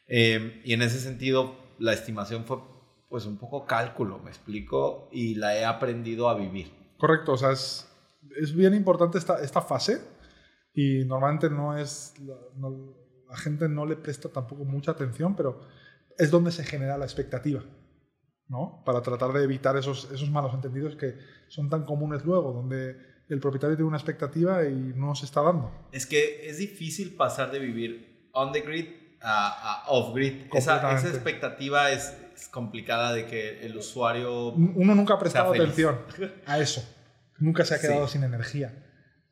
Eh, 0.07 0.61
y 0.63 0.73
en 0.73 0.83
ese 0.83 0.99
sentido, 0.99 1.55
la 1.79 1.93
estimación 1.93 2.45
fue 2.45 2.59
pues 3.09 3.25
un 3.25 3.37
poco 3.37 3.65
cálculo, 3.65 4.19
me 4.19 4.29
explico, 4.29 5.09
y 5.11 5.35
la 5.35 5.55
he 5.55 5.65
aprendido 5.65 6.29
a 6.29 6.35
vivir. 6.35 6.71
Correcto, 6.97 7.33
o 7.33 7.37
sea, 7.37 7.51
es 7.51 7.87
es 8.35 8.55
bien 8.55 8.73
importante 8.73 9.17
esta, 9.17 9.41
esta 9.41 9.61
fase 9.61 10.01
y 10.73 11.05
normalmente 11.05 11.49
no 11.49 11.77
es, 11.77 12.13
la 13.35 13.41
gente 13.41 13.67
no 13.67 13.85
le 13.85 13.97
presta 13.97 14.29
tampoco 14.29 14.63
mucha 14.63 14.91
atención, 14.91 15.35
pero 15.35 15.59
es 16.17 16.31
donde 16.31 16.51
se 16.51 16.63
genera 16.63 16.97
la 16.97 17.03
expectativa, 17.03 17.61
¿no? 18.47 18.81
Para 18.85 19.01
tratar 19.01 19.33
de 19.33 19.43
evitar 19.43 19.75
esos, 19.75 20.09
esos 20.11 20.29
malos 20.31 20.53
entendidos 20.53 20.95
que 20.95 21.17
son 21.49 21.69
tan 21.69 21.83
comunes 21.83 22.23
luego, 22.23 22.53
donde 22.53 22.95
el 23.27 23.39
propietario 23.41 23.75
tiene 23.75 23.89
una 23.89 23.97
expectativa 23.97 24.63
y 24.63 24.93
no 24.95 25.15
se 25.15 25.25
está 25.25 25.41
dando. 25.41 25.69
Es 25.91 26.05
que 26.05 26.49
es 26.49 26.59
difícil 26.59 27.15
pasar 27.15 27.51
de 27.51 27.59
vivir 27.59 28.29
on 28.31 28.53
the 28.53 28.61
grid 28.61 28.87
a, 29.21 29.83
off 29.89 30.15
grid. 30.15 30.47
Esa, 30.53 30.93
esa, 30.95 31.09
expectativa 31.09 31.91
es, 31.91 32.15
es, 32.35 32.47
complicada 32.47 33.13
de 33.13 33.25
que 33.25 33.65
el 33.65 33.75
usuario. 33.75 34.51
Uno 34.51 34.95
nunca 34.95 35.15
ha 35.15 35.19
prestado 35.19 35.51
atención 35.51 35.97
a 36.45 36.59
eso 36.59 36.81
nunca 37.39 37.65
se 37.65 37.75
ha 37.75 37.81
quedado 37.81 38.07
sin 38.07 38.23
energía. 38.23 38.73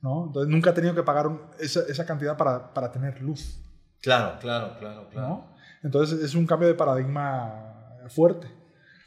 ¿no? 0.01 0.25
Entonces 0.27 0.49
nunca 0.51 0.71
ha 0.71 0.73
tenido 0.73 0.93
que 0.93 1.03
pagar 1.03 1.31
esa, 1.59 1.81
esa, 1.87 2.05
cantidad 2.05 2.35
para, 2.35 2.73
para, 2.73 2.91
tener 2.91 3.21
luz. 3.21 3.59
Claro, 4.03 4.37
claro, 4.39 4.77
claro, 4.77 5.09
claro. 5.09 5.45
Entonces 5.81 6.21
es 6.21 6.35
un 6.35 6.45
cambio 6.45 6.67
de 6.67 6.75
paradigma 6.75 7.99
fuerte. 8.09 8.47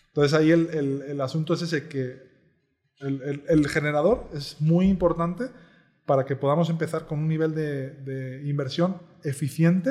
Entonces 0.09 0.33
ahí 0.33 0.51
el, 0.51 0.71
el, 0.71 1.03
el 1.03 1.21
asunto 1.21 1.53
es 1.53 1.63
ese 1.63 1.87
que 1.87 2.27
el, 3.01 3.45
el, 3.47 3.69
generador 3.69 4.31
es 4.33 4.59
muy 4.59 4.89
importante 4.89 5.51
para 6.07 6.25
que 6.25 6.35
podamos 6.35 6.71
empezar 6.71 7.07
con 7.07 7.19
un 7.19 7.29
nivel 7.29 7.55
de, 7.55 7.91
de, 7.91 8.49
inversión 8.49 9.03
eficiente 9.23 9.91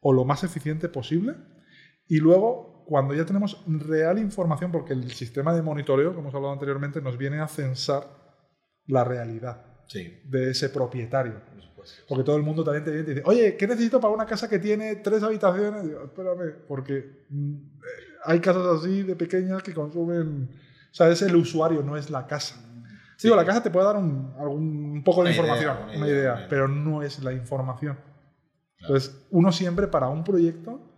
o 0.00 0.12
lo 0.12 0.24
más 0.24 0.42
eficiente 0.42 0.88
posible. 0.88 1.36
Y 2.08 2.18
luego, 2.18 2.84
cuando 2.86 3.14
ya 3.14 3.24
tenemos 3.24 3.62
real 3.66 4.18
información, 4.18 4.72
porque 4.72 4.94
el 4.94 5.12
sistema 5.12 5.54
de 5.54 5.62
monitoreo, 5.62 6.08
como 6.08 6.22
hemos 6.22 6.34
hablado 6.34 6.54
anteriormente, 6.54 7.00
nos 7.00 7.16
viene 7.16 7.38
a 7.38 7.46
censar 7.46 8.02
la 8.86 9.04
realidad 9.04 9.64
de 10.24 10.50
ese 10.50 10.70
propietario. 10.70 11.40
Porque 12.08 12.24
todo 12.24 12.36
el 12.36 12.42
mundo 12.42 12.64
también 12.64 12.84
te 12.84 13.02
dice, 13.02 13.22
oye, 13.24 13.56
¿qué 13.56 13.66
necesito 13.66 14.00
para 14.00 14.12
una 14.12 14.26
casa 14.26 14.48
que 14.48 14.58
tiene 14.58 14.96
tres 14.96 15.22
habitaciones? 15.22 15.84
Digo, 15.84 16.04
espérame, 16.04 16.54
porque 16.66 17.24
mm, 17.30 17.54
hay 18.24 18.40
casas 18.40 18.66
así 18.66 19.02
de 19.02 19.16
pequeñas 19.16 19.62
que 19.62 19.74
consumen... 19.74 20.50
O 20.90 20.94
sea, 20.94 21.08
es 21.08 21.22
el 21.22 21.36
usuario, 21.36 21.82
no 21.82 21.96
es 21.96 22.10
la 22.10 22.26
casa. 22.26 22.56
Sí. 23.16 23.28
Digo, 23.28 23.36
la 23.36 23.44
casa 23.44 23.62
te 23.62 23.70
puede 23.70 23.86
dar 23.86 23.96
un, 23.96 24.32
un 24.38 25.02
poco 25.04 25.22
de 25.22 25.30
información, 25.30 25.76
una, 25.96 26.08
idea, 26.08 26.46
pero 26.48 26.66
no 26.66 27.02
es 27.02 27.22
la 27.22 27.32
información. 27.32 27.98
Entonces, 28.80 29.26
uno 29.30 29.52
siempre 29.52 29.86
para 29.86 30.08
un 30.08 30.24
proyecto 30.24 30.88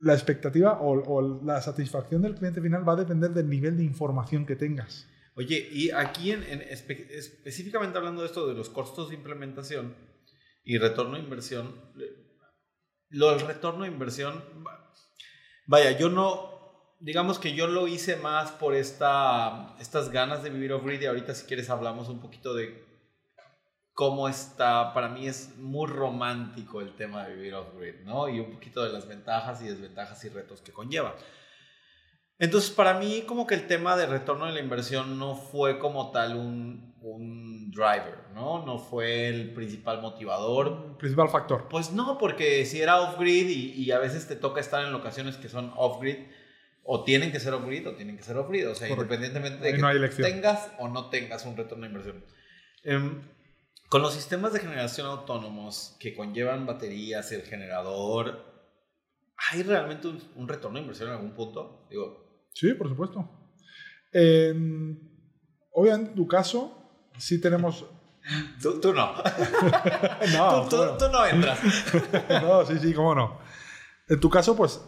la 0.00 0.14
expectativa 0.14 0.78
o, 0.80 1.42
la 1.42 1.60
satisfacción 1.60 2.22
del 2.22 2.34
cliente 2.34 2.60
final 2.60 2.88
va 2.88 2.92
a 2.92 2.96
depender 2.96 3.30
del 3.30 3.48
nivel 3.48 3.76
de 3.76 3.84
información 3.84 4.46
que 4.46 4.56
tengas. 4.56 5.08
Oye, 5.36 5.68
y 5.70 5.90
aquí 5.90 6.32
en, 6.32 6.42
específicamente 6.42 7.98
hablando 7.98 8.22
de 8.22 8.28
esto 8.28 8.46
de 8.46 8.54
los 8.54 8.70
costos 8.70 9.10
de 9.10 9.16
implementación 9.16 9.94
y 10.64 10.78
retorno 10.78 11.16
de 11.16 11.22
inversión, 11.22 11.78
lo 13.10 13.30
del 13.30 13.46
retorno 13.46 13.84
de 13.84 13.90
inversión, 13.90 14.42
vaya, 15.66 15.90
yo 15.90 16.08
no, 16.08 16.96
digamos 17.00 17.38
que 17.38 17.54
yo 17.54 17.66
lo 17.66 17.86
hice 17.86 18.16
más 18.16 18.50
por 18.52 18.74
esta, 18.74 19.76
estas 19.78 20.10
ganas 20.10 20.42
de 20.42 20.48
vivir 20.48 20.72
off-grid 20.72 21.02
y 21.02 21.06
ahorita 21.06 21.34
si 21.34 21.44
quieres 21.44 21.68
hablamos 21.68 22.08
un 22.08 22.22
poquito 22.22 22.54
de 22.54 22.82
cómo 23.92 24.30
está, 24.30 24.94
para 24.94 25.10
mí 25.10 25.28
es 25.28 25.54
muy 25.58 25.86
romántico 25.86 26.80
el 26.80 26.96
tema 26.96 27.26
de 27.26 27.34
vivir 27.34 27.54
off-grid, 27.54 28.00
¿no? 28.04 28.30
Y 28.30 28.40
un 28.40 28.52
poquito 28.52 28.82
de 28.82 28.90
las 28.90 29.06
ventajas 29.06 29.60
y 29.60 29.66
desventajas 29.66 30.24
y 30.24 30.30
retos 30.30 30.62
que 30.62 30.72
conlleva. 30.72 31.14
Entonces, 32.38 32.70
para 32.70 32.98
mí 32.98 33.24
como 33.26 33.46
que 33.46 33.54
el 33.54 33.66
tema 33.66 33.96
de 33.96 34.06
retorno 34.06 34.46
de 34.46 34.52
la 34.52 34.60
inversión 34.60 35.18
no 35.18 35.36
fue 35.36 35.78
como 35.78 36.10
tal 36.10 36.36
un, 36.36 36.94
un 37.00 37.70
driver, 37.70 38.30
¿no? 38.34 38.64
No 38.66 38.78
fue 38.78 39.28
el 39.28 39.54
principal 39.54 40.02
motivador. 40.02 40.98
Principal 40.98 41.30
factor. 41.30 41.68
Pues 41.70 41.92
no, 41.92 42.18
porque 42.18 42.66
si 42.66 42.80
era 42.80 43.00
off-grid 43.00 43.48
y, 43.48 43.72
y, 43.72 43.90
a 43.90 43.98
veces 43.98 44.28
te 44.28 44.36
toca 44.36 44.60
estar 44.60 44.84
en 44.84 44.92
locaciones 44.92 45.36
que 45.36 45.48
son 45.48 45.72
off-grid, 45.76 46.18
o 46.86 47.04
tienen 47.04 47.32
que 47.32 47.40
ser 47.40 47.52
off-grid 47.52 47.88
o 47.88 47.94
tienen 47.94 48.16
que 48.16 48.22
ser 48.22 48.36
off-grid, 48.36 48.70
o 48.70 48.74
sea, 48.74 48.88
independientemente 48.88 49.64
de 49.64 50.08
que 50.10 50.22
tengas 50.22 50.70
o 50.78 50.88
no 50.88 51.10
tengas 51.10 51.44
un 51.44 51.56
retorno 51.56 51.82
de 51.82 51.88
inversión. 51.88 52.24
Eh, 52.84 53.22
con 53.88 54.02
los 54.02 54.14
sistemas 54.14 54.52
de 54.52 54.60
generación 54.60 55.06
autónomos 55.06 55.96
que 55.98 56.14
conllevan 56.14 56.64
baterías, 56.64 57.30
el 57.32 57.42
generador, 57.42 58.44
¿hay 59.50 59.62
realmente 59.62 60.08
un, 60.08 60.48
retorno 60.48 60.76
de 60.76 60.82
inversión 60.82 61.08
en 61.08 61.14
algún 61.16 61.34
punto? 61.34 61.86
Digo, 61.90 62.25
sí, 62.56 62.72
por 62.74 62.88
supuesto. 62.88 63.28
obviamente, 65.72 66.10
en 66.10 66.14
tu 66.14 66.26
caso, 66.26 67.10
sí 67.18 67.40
tenemos... 67.40 67.84
Tú, 68.60 68.92
no. 68.92 69.14
no 70.32 70.68
tú, 70.68 70.76
tú, 70.98 71.08
no 71.12 71.26
entras. 71.26 71.60
no, 72.42 72.66
sí, 72.66 72.78
sí, 72.80 72.92
cómo 72.92 73.14
no. 73.14 73.38
En 74.08 74.18
tu 74.18 74.28
caso, 74.28 74.56
pues, 74.56 74.80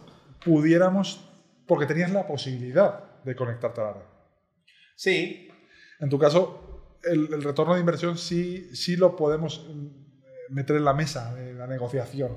pudiéramos, 0.43 1.25
porque 1.65 1.85
tenías 1.85 2.11
la 2.11 2.27
posibilidad 2.27 3.23
de 3.23 3.35
conectarte 3.35 3.79
a 3.79 3.83
la 3.85 3.93
red. 3.93 4.01
Sí. 4.95 5.47
En 6.01 6.09
tu 6.09 6.19
caso, 6.19 6.97
el, 7.03 7.41
retorno 7.41 7.75
de 7.75 7.79
inversión 7.79 8.17
sí, 8.17 8.75
sí 8.75 8.97
lo 8.97 9.15
podemos 9.15 9.65
mm, 9.69 10.53
meter 10.53 10.75
en 10.75 10.85
la 10.85 10.93
mesa 10.93 11.33
de 11.35 11.53
la 11.53 11.67
negociación, 11.67 12.35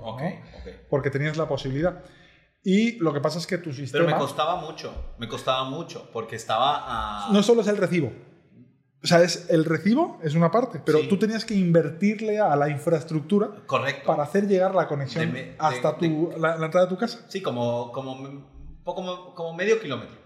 porque 0.89 1.11
tenías 1.11 1.37
la 1.37 1.49
posibilidad. 1.49 2.05
Y 2.65 2.99
lo 2.99 3.13
que 3.13 3.21
pasa 3.21 3.39
es 3.39 3.47
que 3.47 3.59
tu 3.59 3.73
sistema... 3.73 4.05
Pero 4.05 4.17
me 4.17 4.21
costaba 4.21 4.57
mucho, 4.57 5.15
me 5.19 5.29
costaba 5.29 5.65
mucho, 5.65 6.09
porque 6.13 6.37
estaba 6.37 7.29
No 7.33 7.43
solo 7.43 7.63
es 7.63 7.69
el 7.69 7.77
recibo. 7.77 8.13
O 9.03 9.07
sea, 9.07 9.21
es, 9.23 9.51
el 9.51 9.65
recibo 9.65 10.21
es 10.23 10.37
una 10.37 10.53
parte, 10.53 10.81
pero 10.85 11.01
tú 11.09 11.19
tenías 11.19 11.45
que 11.45 11.55
invertirle 11.55 12.39
a 12.39 12.55
la 12.55 12.69
infraestructura 12.69 13.51
Correcto. 13.67 14.07
para 14.07 14.23
hacer 14.23 14.47
llegar 14.47 14.77
la 14.77 14.87
conexión 14.87 15.37
hasta 15.59 15.97
tu, 15.97 16.33
la, 16.39 16.55
entrada 16.55 16.87
de 16.87 16.89
tu 16.89 16.97
casa. 16.97 17.27
Sí, 17.29 17.43
como, 17.43 17.91
como, 17.91 18.81
como, 18.85 19.35
como 19.35 19.55
medio 19.55 19.81
kilómetro. 19.81 20.23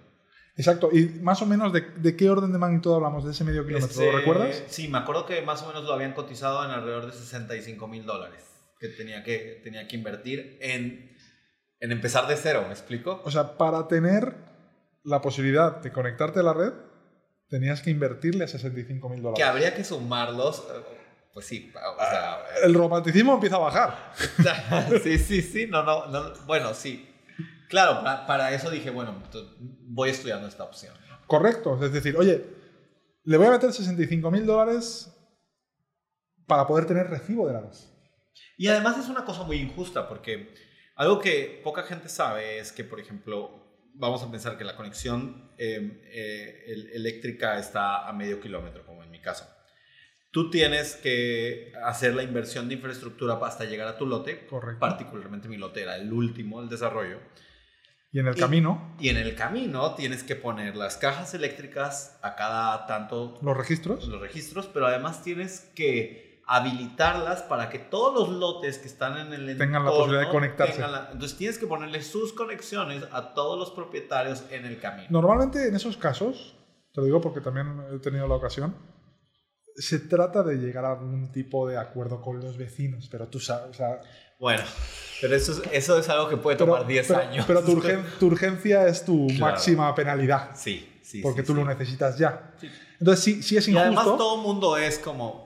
Exacto, 0.57 0.91
y 0.93 1.21
más 1.21 1.41
o 1.41 1.47
menos 1.47 1.73
de, 1.73 2.17
qué 2.17 2.31
orden 2.31 2.53
de 2.53 2.59
magnitud 2.59 2.95
hablamos 2.95 3.25
de 3.25 3.33
ese 3.33 3.45
medio 3.45 3.67
kilómetro, 3.67 3.95
¿lo 3.95 4.07
este, 4.07 4.19
recuerdas? 4.19 4.63
Sí, 4.69 4.89
me 4.89 4.99
acuerdo 4.99 5.27
que 5.27 5.43
más 5.43 5.63
o 5.63 5.69
menos 5.69 5.85
lo 5.85 5.93
habían 5.93 6.13
cotizado 6.13 6.65
en 6.65 6.71
alrededor 6.71 7.07
de 7.07 7.13
65 7.13 7.89
mil 7.89 8.05
dólares 8.05 8.43
que 8.79 8.89
tenía, 8.89 9.23
que 9.23 9.61
tenía 9.63 9.87
que 9.89 9.97
invertir 9.97 10.59
en, 10.61 11.16
en 11.81 11.93
empezar 11.93 12.27
de 12.27 12.37
cero, 12.37 12.65
¿me 12.67 12.73
explico? 12.73 13.21
O 13.25 13.31
sea, 13.31 13.57
para 13.57 13.87
tener 13.89 14.35
la 15.05 15.21
posibilidad 15.21 15.77
de 15.81 15.93
conectarte 15.93 16.41
a 16.41 16.43
la 16.43 16.53
red, 16.53 16.73
tenías 17.49 17.83
que 17.83 17.91
invertirle 17.91 18.49
65 18.49 19.09
mil 19.09 19.23
dólares. 19.23 19.39
Que 19.39 19.49
habría 19.49 19.75
que 19.75 19.85
sumarlos, 19.85 20.67
eh, 20.71 20.83
pues 21.33 21.47
sí. 21.47 21.73
O 21.75 22.01
sea, 22.01 22.39
el 22.65 22.75
romanticismo 22.75 23.35
empieza 23.35 23.57
a 23.57 23.61
bajar. 23.61 24.13
sí, 25.03 25.19
sí, 25.19 25.43
sí, 25.43 25.67
no, 25.67 25.83
no, 25.83 26.07
no 26.07 26.33
bueno, 26.47 26.75
sí. 26.75 27.09
Claro, 27.69 28.03
para, 28.27 28.53
eso 28.53 28.71
dije, 28.71 28.91
bueno, 28.91 29.23
voy 29.83 30.11
estudiando 30.11 30.47
esta 30.47 30.65
opción. 30.65 30.95
Correcto, 31.27 31.79
es 31.83 31.93
decir, 31.93 32.17
oye, 32.17 32.45
le 33.25 33.37
voy 33.37 33.47
a 33.49 33.51
meter 33.51 33.73
65 33.73 34.31
mil 34.31 34.47
dólares 34.47 35.13
para 36.47 36.67
poder 36.67 36.87
tener 36.87 37.09
recibo 37.09 37.47
de 37.47 37.55
la 37.55 37.61
luz. 37.61 37.89
Y 38.57 38.69
además 38.69 38.99
es 38.99 39.09
una 39.09 39.25
cosa 39.25 39.43
muy 39.43 39.57
injusta 39.57 40.09
porque 40.09 40.55
algo 40.97 41.21
que 41.21 41.61
poca 41.63 41.83
gente 41.83 42.09
sabe 42.09 42.59
es 42.59 42.73
que, 42.73 42.83
por 42.83 42.99
ejemplo, 42.99 43.67
vamos 43.95 44.23
a 44.23 44.31
pensar 44.31 44.57
que 44.57 44.65
la 44.65 44.77
conexión 44.77 45.53
em, 45.59 46.01
eh, 46.05 46.91
eléctrica 46.95 47.59
está 47.59 48.09
a 48.09 48.13
medio 48.13 48.41
kilómetro, 48.41 48.85
como 48.85 49.03
en 49.03 49.11
mi 49.11 49.21
caso. 49.21 49.47
Tú 50.31 50.51
tienes 50.51 50.97
que 50.97 51.73
hacer 51.85 52.15
la 52.15 52.23
inversión 52.23 52.69
de 52.69 52.75
infraestructura 52.75 53.39
hasta 53.43 53.65
llegar 53.65 53.89
a 53.89 53.97
tu 53.97 54.07
lote, 54.07 54.47
Correcto. 54.47 54.81
particularmente 54.81 55.49
mi 55.49 55.57
lote 55.57 55.83
era 55.83 55.97
el 55.97 56.13
último, 56.13 56.61
el 56.61 56.69
desarrollo. 56.69 57.21
Y 58.13 58.19
en 58.19 58.29
el 58.29 58.37
camino. 58.37 58.97
Y 58.99 59.11
en 59.11 59.19
el 59.19 59.35
camino 59.35 59.95
tienes 59.95 60.23
que 60.23 60.37
poner 60.37 60.77
las 60.77 60.97
cajas 60.97 61.35
eléctricas 61.35 62.19
a 62.23 62.35
cada 62.35 62.87
tanto. 62.87 63.39
Los 63.43 63.57
registros. 63.57 64.09
Los 64.09 64.21
registros, 64.21 64.67
pero 64.67 64.87
además 64.87 65.23
tienes 65.23 65.71
que 65.75 66.26
habilitarlas 66.47 67.43
para 67.43 67.69
que 67.69 67.79
todos 67.81 68.29
los 68.29 68.39
lotes 68.39 68.79
que 68.79 68.87
están 68.87 69.19
en 69.19 69.33
el 69.33 69.59
tengan 69.59 69.85
la 69.85 69.91
posibilidad 69.91 70.27
de 70.27 70.31
conectarse. 70.31 70.83
entonces 71.13 71.37
tienes 71.37 71.59
que 71.59 71.67
ponerle 71.67 72.03
sus 72.03 72.33
conexiones 72.33 73.05
a 73.11 73.35
todos 73.35 73.59
los 73.59 73.73
propietarios 73.73 74.45
en 74.51 74.65
el 74.65 74.79
camino. 74.79 75.09
Normalmente 75.11 75.67
en 75.67 75.75
esos 75.75 75.97
casos, 75.97 76.57
te 76.93 77.01
lo 77.01 77.05
digo 77.05 77.21
porque 77.21 77.41
también 77.41 77.83
he 77.93 77.99
tenido 77.99 78.29
la 78.29 78.37
ocasión, 78.37 78.77
se 79.75 79.99
trata 79.99 80.43
de 80.43 80.57
llegar 80.57 80.85
a 80.85 80.93
algún 80.93 81.33
tipo 81.33 81.69
de 81.69 81.77
acuerdo 81.77 82.23
con 82.23 82.41
los 82.41 82.57
vecinos, 82.57 83.09
pero 83.11 83.29
tú 83.29 83.41
sabes, 83.41 83.71
o 83.71 83.75
sea, 83.75 84.01
bueno, 84.39 84.63
pero 85.21 85.35
eso 85.35 85.53
es, 85.53 85.63
eso 85.73 85.99
es 85.99 86.09
algo 86.09 86.29
que 86.29 86.37
puede 86.37 86.57
tomar 86.57 86.87
10 86.87 87.11
años. 87.13 87.45
Pero 87.47 87.63
tu, 88.19 88.27
urgencia 88.27 88.87
es 88.87 89.05
tu 89.05 89.29
máxima 89.39 89.95
penalidad. 89.95 90.51
Sí, 90.55 90.99
sí. 91.03 91.21
Porque 91.23 91.43
tú 91.43 91.55
lo 91.55 91.65
necesitas 91.65 92.19
ya. 92.19 92.55
Entonces, 92.99 93.25
sí, 93.25 93.43
sí 93.43 93.57
es 93.57 93.69
injusto. 93.69 93.91
Y 93.91 93.95
además 93.95 94.05
todo 94.05 94.37
el 94.37 94.43
mundo 94.43 94.77
es 94.77 94.99
como, 94.99 95.46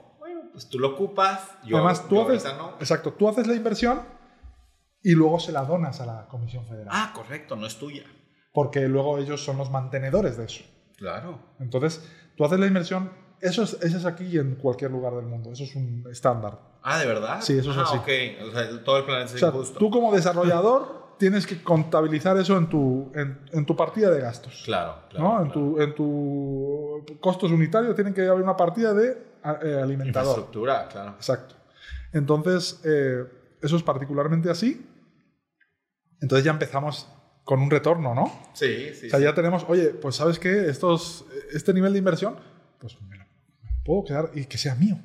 pues 0.52 0.68
tú 0.68 0.78
lo 0.78 0.88
ocupas, 0.88 1.56
yo, 1.64 1.76
además, 1.76 2.08
tú 2.08 2.20
haces, 2.22 2.44
no. 2.56 2.74
Exacto, 2.80 3.12
tú 3.12 3.28
haces 3.28 3.46
la 3.46 3.54
inversión 3.54 4.02
y 5.02 5.12
luego 5.12 5.38
se 5.38 5.52
la 5.52 5.64
donas 5.64 6.00
a 6.00 6.06
la 6.06 6.28
Comisión 6.28 6.66
Federal. 6.66 6.88
Ah, 6.90 7.12
correcto, 7.14 7.56
no 7.56 7.66
es 7.66 7.76
tuya. 7.76 8.04
Porque 8.52 8.88
luego 8.88 9.18
ellos 9.18 9.44
son 9.44 9.58
los 9.58 9.70
mantenedores 9.70 10.36
de 10.36 10.44
eso. 10.44 10.64
Claro. 10.96 11.38
Entonces, 11.60 12.04
tú 12.36 12.44
haces 12.44 12.58
la 12.58 12.66
inversión, 12.66 13.12
eso 13.40 13.62
es, 13.62 13.78
eso 13.80 13.96
es 13.96 14.04
aquí 14.04 14.24
y 14.24 14.38
en 14.38 14.56
cualquier 14.56 14.90
lugar 14.90 15.14
del 15.14 15.26
mundo, 15.26 15.52
eso 15.52 15.64
es 15.64 15.74
un 15.74 16.04
estándar. 16.10 16.58
Ah, 16.82 16.98
¿de 16.98 17.06
verdad? 17.06 17.40
Sí, 17.40 17.58
eso 17.58 17.70
es 17.70 17.78
ah, 17.78 17.82
así. 17.82 17.96
ok. 17.96 18.48
O 18.48 18.52
sea, 18.52 18.84
todo 18.84 18.98
el 18.98 19.04
planeta 19.04 19.34
es 19.34 19.42
o 19.42 19.64
sea, 19.64 19.78
Tú 19.78 19.90
como 19.90 20.12
desarrollador 20.12 20.99
tienes 21.20 21.46
que 21.46 21.62
contabilizar 21.62 22.38
eso 22.38 22.56
en 22.56 22.66
tu, 22.70 23.12
en, 23.14 23.66
tu 23.66 23.76
partida 23.76 24.10
de 24.10 24.22
gastos. 24.22 24.62
Claro, 24.64 25.02
claro. 25.10 25.24
¿no? 25.24 25.42
En, 25.44 25.52
Tu, 25.52 25.80
en 25.80 25.94
tu 25.94 27.04
costos 27.20 27.52
unitarios 27.52 27.94
tienen 27.94 28.14
que 28.14 28.26
haber 28.26 28.42
una 28.42 28.56
partida 28.56 28.94
de 28.94 29.10
eh, 29.10 29.80
alimentador. 29.82 30.30
Infraestructura, 30.30 30.88
claro. 30.88 31.10
Exacto. 31.10 31.56
Entonces, 32.14 32.80
eh, 32.84 33.22
eso 33.60 33.76
es 33.76 33.82
particularmente 33.82 34.48
así. 34.50 34.86
Entonces 36.22 36.42
ya 36.42 36.52
empezamos 36.52 37.06
con 37.44 37.60
un 37.60 37.70
retorno, 37.70 38.14
¿no? 38.14 38.32
Sí, 38.54 38.94
sí. 38.94 39.08
O 39.08 39.10
sea, 39.10 39.20
ya 39.20 39.34
tenemos, 39.34 39.66
oye, 39.68 39.90
pues 39.90 40.16
¿sabes 40.16 40.38
qué? 40.38 40.70
Estos, 40.70 41.26
este 41.52 41.74
nivel 41.74 41.92
de 41.92 41.98
inversión, 41.98 42.36
pues 42.78 42.96
me 43.02 43.18
lo 43.18 43.24
puedo 43.84 44.04
quedar 44.04 44.30
y 44.34 44.46
que 44.46 44.56
sea 44.56 44.74
mío. 44.74 44.98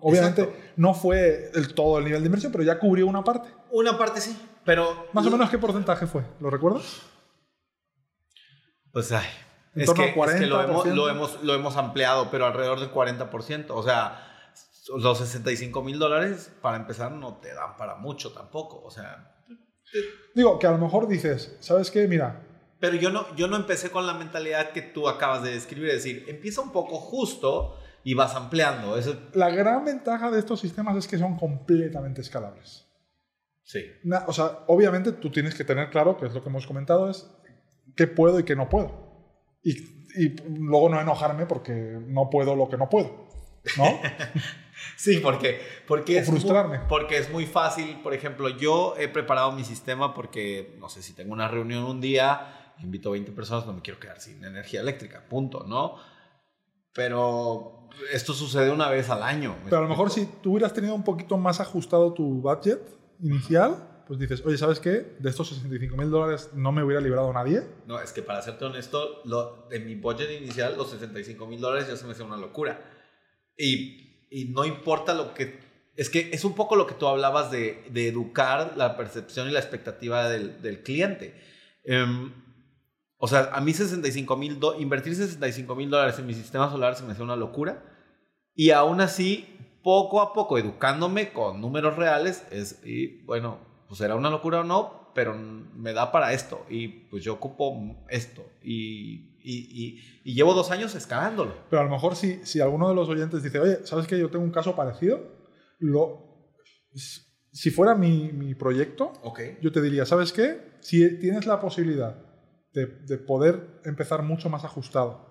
Obviamente 0.00 0.72
no 0.76 0.94
fue 0.94 1.50
el, 1.54 1.74
todo 1.74 1.98
el 1.98 2.04
nivel 2.04 2.22
de 2.22 2.26
inversión, 2.26 2.50
pero 2.50 2.64
ya 2.64 2.78
cubrió 2.78 3.06
una 3.06 3.22
parte. 3.22 3.48
Una 3.70 3.98
parte 3.98 4.20
sí, 4.20 4.36
pero... 4.64 5.08
Más 5.12 5.26
o 5.26 5.30
menos 5.30 5.50
qué 5.50 5.58
porcentaje 5.58 6.06
fue, 6.06 6.22
¿lo 6.40 6.50
recuerdas? 6.50 7.02
Pues 8.92 9.10
ay, 9.12 9.26
es 9.74 9.90
que, 9.90 10.12
40, 10.12 10.46
lo, 10.46 10.62
hemos, 10.62 10.86
lo, 10.86 11.08
hemos, 11.08 11.42
lo 11.42 11.54
hemos 11.54 11.76
ampliado, 11.76 12.30
pero 12.30 12.46
alrededor 12.46 12.78
del 12.78 12.92
40%. 12.92 13.66
O 13.70 13.82
sea, 13.82 14.28
los 14.96 15.18
65 15.18 15.82
mil 15.82 15.98
dólares 15.98 16.52
para 16.60 16.76
empezar 16.76 17.12
no 17.12 17.36
te 17.36 17.54
dan 17.54 17.76
para 17.76 17.96
mucho 17.96 18.32
tampoco. 18.32 18.82
O 18.84 18.90
sea... 18.90 19.28
Digo, 20.34 20.58
que 20.58 20.66
a 20.66 20.70
lo 20.70 20.78
mejor 20.78 21.08
dices, 21.08 21.56
¿sabes 21.60 21.90
qué? 21.90 22.06
Mira, 22.06 22.42
pero 22.80 22.96
yo 22.96 23.10
no, 23.10 23.34
yo 23.36 23.46
no 23.46 23.56
empecé 23.56 23.90
con 23.90 24.06
la 24.06 24.14
mentalidad 24.14 24.72
que 24.72 24.82
tú 24.82 25.08
acabas 25.08 25.42
de 25.42 25.52
describir, 25.52 25.90
es 25.90 26.02
decir, 26.02 26.24
empieza 26.28 26.62
un 26.62 26.72
poco 26.72 26.96
justo 26.96 27.78
y 28.02 28.14
vas 28.14 28.34
ampliando. 28.34 28.96
Eso... 28.98 29.16
La 29.34 29.50
gran 29.50 29.84
ventaja 29.84 30.30
de 30.30 30.38
estos 30.38 30.60
sistemas 30.60 30.96
es 30.96 31.06
que 31.06 31.16
son 31.16 31.36
completamente 31.36 32.22
escalables. 32.22 32.86
Sí. 33.64 33.84
o 34.26 34.32
sea, 34.32 34.64
obviamente 34.66 35.12
tú 35.12 35.30
tienes 35.30 35.54
que 35.54 35.64
tener 35.64 35.88
claro, 35.90 36.16
que 36.16 36.26
es 36.26 36.34
lo 36.34 36.42
que 36.42 36.48
hemos 36.48 36.66
comentado, 36.66 37.08
es 37.08 37.30
qué 37.96 38.06
puedo 38.06 38.40
y 38.40 38.44
qué 38.44 38.56
no 38.56 38.68
puedo. 38.68 39.12
Y, 39.62 39.70
y 40.16 40.36
luego 40.48 40.88
no 40.88 41.00
enojarme 41.00 41.46
porque 41.46 41.72
no 41.72 42.28
puedo 42.28 42.56
lo 42.56 42.68
que 42.68 42.76
no 42.76 42.88
puedo. 42.88 43.28
¿No? 43.78 43.84
sí, 44.96 45.18
porque, 45.18 45.60
porque, 45.86 46.18
es 46.18 46.26
frustrarme. 46.26 46.78
Muy, 46.78 46.88
porque 46.88 47.18
es 47.18 47.30
muy 47.30 47.46
fácil. 47.46 48.00
Por 48.02 48.14
ejemplo, 48.14 48.48
yo 48.48 48.94
he 48.98 49.08
preparado 49.08 49.52
mi 49.52 49.64
sistema 49.64 50.14
porque, 50.14 50.76
no 50.78 50.88
sé, 50.88 51.02
si 51.02 51.14
tengo 51.14 51.32
una 51.32 51.48
reunión 51.48 51.84
un 51.84 52.00
día, 52.00 52.74
invito 52.82 53.10
a 53.10 53.12
20 53.12 53.32
personas, 53.32 53.66
no 53.66 53.72
me 53.72 53.82
quiero 53.82 54.00
quedar 54.00 54.20
sin 54.20 54.44
energía 54.44 54.80
eléctrica, 54.80 55.24
punto, 55.28 55.64
¿no? 55.66 55.96
Pero 56.92 57.88
esto 58.12 58.34
sucede 58.34 58.70
una 58.70 58.88
vez 58.88 59.08
al 59.10 59.22
año. 59.22 59.56
Pero 59.64 59.78
a 59.78 59.82
lo 59.82 59.88
mejor 59.88 60.10
si 60.10 60.26
tú 60.42 60.52
hubieras 60.52 60.74
tenido 60.74 60.94
un 60.94 61.04
poquito 61.04 61.38
más 61.38 61.60
ajustado 61.60 62.12
tu 62.12 62.42
budget 62.42 62.80
inicial, 63.22 64.04
pues 64.06 64.18
dices, 64.18 64.42
oye, 64.44 64.58
¿sabes 64.58 64.80
qué? 64.80 65.16
De 65.18 65.30
estos 65.30 65.48
65 65.48 65.96
mil 65.96 66.10
dólares 66.10 66.50
no 66.54 66.72
me 66.72 66.82
hubiera 66.82 67.00
librado 67.00 67.32
nadie. 67.32 67.62
No, 67.86 68.00
es 68.00 68.12
que 68.12 68.22
para 68.22 68.42
serte 68.42 68.64
honesto, 68.64 69.22
lo, 69.24 69.66
de 69.70 69.80
mi 69.80 69.94
budget 69.94 70.30
inicial, 70.40 70.76
los 70.76 70.90
65 70.90 71.46
mil 71.46 71.60
dólares 71.60 71.88
ya 71.88 71.96
se 71.96 72.04
me 72.04 72.12
hace 72.12 72.22
una 72.22 72.36
locura. 72.36 72.80
Y, 73.56 74.26
y, 74.30 74.46
no 74.46 74.64
importa 74.64 75.14
lo 75.14 75.34
que... 75.34 75.60
Es 75.94 76.08
que 76.08 76.30
es 76.32 76.44
un 76.44 76.54
poco 76.54 76.74
lo 76.74 76.86
que 76.86 76.94
tú 76.94 77.06
hablabas 77.06 77.50
de, 77.50 77.84
de 77.90 78.08
educar 78.08 78.74
la 78.76 78.96
percepción 78.96 79.48
y 79.48 79.52
la 79.52 79.60
expectativa 79.60 80.28
del, 80.28 80.62
del 80.62 80.82
cliente. 80.82 81.34
Um, 81.86 82.32
o 83.18 83.28
sea, 83.28 83.50
a 83.52 83.60
mí 83.60 83.72
65 83.72 84.36
mil, 84.36 84.58
invertir 84.78 85.14
65 85.14 85.74
mil 85.76 85.90
dólares 85.90 86.18
en 86.18 86.26
mi 86.26 86.34
sistema 86.34 86.70
solar 86.70 86.96
se 86.96 87.04
me 87.04 87.12
hace 87.12 87.22
una 87.22 87.36
locura. 87.36 87.84
Y 88.54 88.70
aún 88.70 89.00
así, 89.00 89.46
poco 89.82 90.20
a 90.20 90.32
poco, 90.32 90.58
educándome 90.58 91.32
con 91.32 91.60
números 91.60 91.96
reales, 91.96 92.44
es, 92.50 92.80
y 92.84 93.22
bueno, 93.24 93.58
pues 93.88 93.98
será 93.98 94.14
una 94.14 94.30
locura 94.30 94.60
o 94.60 94.64
no, 94.64 95.12
pero 95.14 95.34
me 95.34 95.92
da 95.92 96.12
para 96.12 96.32
esto. 96.32 96.64
Y 96.68 96.88
pues 96.88 97.22
yo 97.22 97.34
ocupo 97.34 98.04
esto. 98.08 98.44
Y, 98.62 99.38
y, 99.42 100.00
y, 100.24 100.34
llevo 100.34 100.54
dos 100.54 100.70
años 100.70 100.94
escalándolo. 100.94 101.54
Pero 101.68 101.82
a 101.82 101.84
lo 101.84 101.90
mejor 101.90 102.16
si, 102.16 102.44
si 102.44 102.60
alguno 102.60 102.88
de 102.88 102.94
los 102.94 103.08
oyentes 103.08 103.42
dice, 103.42 103.58
oye, 103.58 103.84
¿sabes 103.84 104.06
que 104.06 104.18
yo 104.18 104.30
tengo 104.30 104.44
un 104.44 104.50
caso 104.50 104.74
parecido? 104.74 105.20
Lo, 105.78 106.48
si 107.52 107.70
fuera 107.70 107.94
mi, 107.94 108.32
mi 108.32 108.54
proyecto, 108.54 109.12
okay. 109.22 109.58
yo 109.60 109.72
te 109.72 109.82
diría, 109.82 110.06
¿sabes 110.06 110.32
qué? 110.32 110.72
Si 110.80 111.18
tienes 111.18 111.46
la 111.46 111.60
posibilidad 111.60 112.16
de, 112.72 113.18
poder 113.18 113.80
empezar 113.84 114.22
mucho 114.22 114.48
más 114.48 114.64
ajustado. 114.64 115.30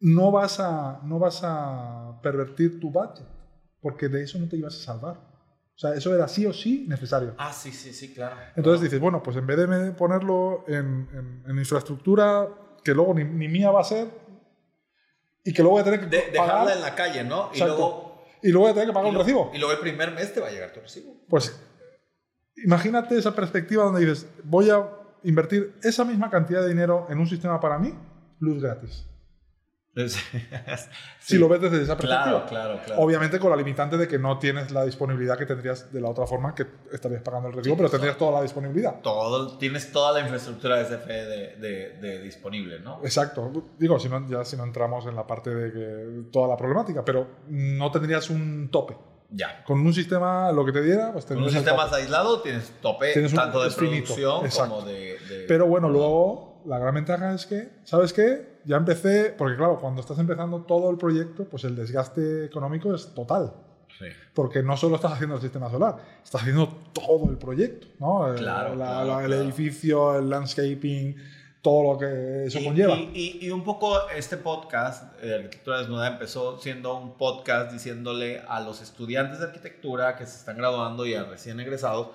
No 0.00 0.32
vas, 0.32 0.58
a, 0.58 1.00
no 1.04 1.20
vas 1.20 1.42
a 1.44 2.18
pervertir 2.22 2.80
tu 2.80 2.90
budget, 2.90 3.26
porque 3.82 4.08
de 4.08 4.22
eso 4.22 4.38
no 4.38 4.48
te 4.48 4.56
ibas 4.56 4.76
a 4.76 4.84
salvar. 4.84 5.32
O 5.74 5.78
sea, 5.78 5.94
eso 5.94 6.14
era 6.14 6.28
sí 6.28 6.46
o 6.46 6.52
sí 6.52 6.86
necesario. 6.88 7.34
Ah, 7.36 7.52
sí, 7.52 7.72
sí, 7.72 7.92
sí, 7.92 8.14
claro. 8.14 8.36
Entonces 8.54 8.82
dices, 8.82 9.00
bueno, 9.00 9.22
pues 9.22 9.36
en 9.36 9.46
vez 9.46 9.56
de 9.56 9.92
ponerlo 9.92 10.64
en, 10.68 11.42
en, 11.46 11.58
infraestructura 11.58 12.48
que 12.84 12.94
luego 12.94 13.14
ni, 13.14 13.24
mía 13.24 13.70
va 13.70 13.80
a 13.80 13.84
ser 13.84 14.08
y 15.44 15.52
que 15.52 15.62
luego 15.62 15.72
voy 15.72 15.80
a 15.80 15.84
tener 15.84 16.00
que 16.00 16.06
de, 16.06 16.30
dejarla 16.30 16.74
en 16.74 16.80
la 16.80 16.94
calle, 16.94 17.24
¿no? 17.24 17.50
Y 17.52 17.58
luego, 17.58 18.24
y 18.42 18.50
luego 18.50 18.66
voy 18.66 18.70
a 18.70 18.74
tener 18.74 18.88
que 18.88 18.94
pagar 18.94 19.10
un 19.10 19.18
recibo. 19.18 19.50
Y 19.52 19.58
luego 19.58 19.72
el 19.72 19.80
primer 19.80 20.12
mes 20.12 20.32
te 20.32 20.40
va 20.40 20.48
a 20.48 20.50
llegar 20.50 20.72
tu 20.72 20.80
recibo. 20.80 21.16
Pues 21.28 21.60
imagínate 22.64 23.18
esa 23.18 23.34
perspectiva 23.34 23.84
donde 23.84 24.00
dices, 24.00 24.28
voy 24.44 24.70
a 24.70 24.88
invertir 25.24 25.74
esa 25.82 26.04
misma 26.04 26.30
cantidad 26.30 26.62
de 26.62 26.68
dinero 26.68 27.06
en 27.10 27.18
un 27.18 27.26
sistema 27.26 27.58
para 27.58 27.78
mí, 27.78 27.92
luz 28.38 28.62
gratis. 28.62 29.06
Si 31.18 31.36
lo 31.38 31.48
ves 31.48 31.60
desde 31.60 31.82
esa 31.82 31.96
perspectiva. 31.96 32.46
Claro, 32.46 32.46
claro, 32.48 32.80
claro. 32.84 33.02
Obviamente 33.02 33.38
con 33.38 33.50
la 33.50 33.56
limitante 33.56 33.96
de 33.96 34.08
que 34.08 34.18
no 34.18 34.38
tienes 34.38 34.70
la 34.70 34.84
disponibilidad 34.84 35.38
que 35.38 35.46
tendrías 35.46 35.92
de 35.92 36.00
la 36.00 36.08
otra 36.08 36.26
forma, 36.26 36.54
que 36.54 36.66
estarías 36.90 37.22
pagando 37.22 37.48
el 37.48 37.54
recibo, 37.54 37.76
pero 37.76 37.90
tendrías 37.90 38.16
toda 38.16 38.32
la 38.32 38.42
disponibilidad. 38.42 39.00
Todo, 39.02 39.58
tienes 39.58 39.92
toda 39.92 40.12
la 40.12 40.20
infraestructura 40.20 40.78
de 40.78 40.86
SFE 40.86 41.26
de, 41.58 42.20
disponible, 42.22 42.80
¿no? 42.80 43.00
Exacto. 43.02 43.52
Digo, 43.78 43.98
si 43.98 44.08
no, 44.08 44.26
ya 44.28 44.44
si 44.44 44.56
no 44.56 44.64
entramos 44.64 45.06
en 45.06 45.14
la 45.14 45.26
parte 45.26 45.50
de 45.50 45.72
que 45.72 46.30
toda 46.30 46.48
la 46.48 46.56
problemática, 46.56 47.04
pero 47.04 47.26
no 47.48 47.90
tendrías 47.90 48.30
un 48.30 48.70
tope. 48.70 48.96
Ya. 49.30 49.62
Con 49.64 49.80
un 49.80 49.94
sistema, 49.94 50.52
lo 50.52 50.64
que 50.64 50.72
te 50.72 50.82
diera, 50.82 51.12
pues 51.12 51.24
tendrías. 51.24 51.52
Con 51.52 51.58
un 51.58 51.64
sistema 51.64 51.96
aislado 51.96 52.40
tienes 52.42 52.70
tope 52.80 53.14
tanto 53.30 53.62
de 53.62 53.70
producción 53.70 54.48
como 54.50 54.82
de, 54.82 55.18
de, 55.28 55.44
Pero 55.48 55.66
bueno, 55.66 55.88
luego 55.88 56.51
la 56.66 56.78
gran 56.78 56.94
ventaja 56.94 57.34
es 57.34 57.46
que, 57.46 57.68
¿sabes 57.84 58.12
qué? 58.12 58.52
ya 58.64 58.76
empecé, 58.76 59.34
porque 59.36 59.56
claro, 59.56 59.78
cuando 59.80 60.00
estás 60.00 60.18
empezando 60.18 60.62
todo 60.62 60.90
el 60.90 60.98
proyecto, 60.98 61.44
pues 61.44 61.64
el 61.64 61.74
desgaste 61.74 62.44
económico 62.44 62.94
es 62.94 63.14
total. 63.14 63.52
Sí. 63.98 64.06
Porque 64.34 64.62
no 64.62 64.76
solo 64.76 64.96
estás 64.96 65.12
haciendo 65.12 65.36
el 65.36 65.42
sistema 65.42 65.70
solar, 65.70 65.96
estás 66.24 66.40
haciendo 66.40 66.68
todo 66.92 67.30
el 67.30 67.36
proyecto, 67.36 67.88
¿no? 67.98 68.34
Claro, 68.36 69.20
el, 69.20 69.32
edificio, 69.32 70.18
el 70.18 70.30
landscaping, 70.30 71.16
todo 71.60 71.92
lo 71.92 71.98
que 71.98 72.46
eso 72.46 72.60
conlleva. 72.64 72.96
Y, 72.96 73.38
y, 73.42 73.50
un 73.50 73.62
poco 73.62 74.08
este 74.08 74.38
podcast, 74.38 75.14
de 75.20 75.34
Arquitectura 75.34 75.78
Desnuda, 75.78 76.08
empezó 76.08 76.58
siendo 76.58 76.96
un 76.96 77.18
podcast 77.18 77.72
diciéndole 77.72 78.40
a 78.48 78.60
los 78.60 78.80
estudiantes 78.80 79.40
de 79.40 79.46
arquitectura 79.46 80.16
que 80.16 80.26
se 80.26 80.38
están 80.38 80.56
graduando 80.56 81.04
y 81.04 81.14
a 81.14 81.24
recién 81.24 81.60
egresados 81.60 82.08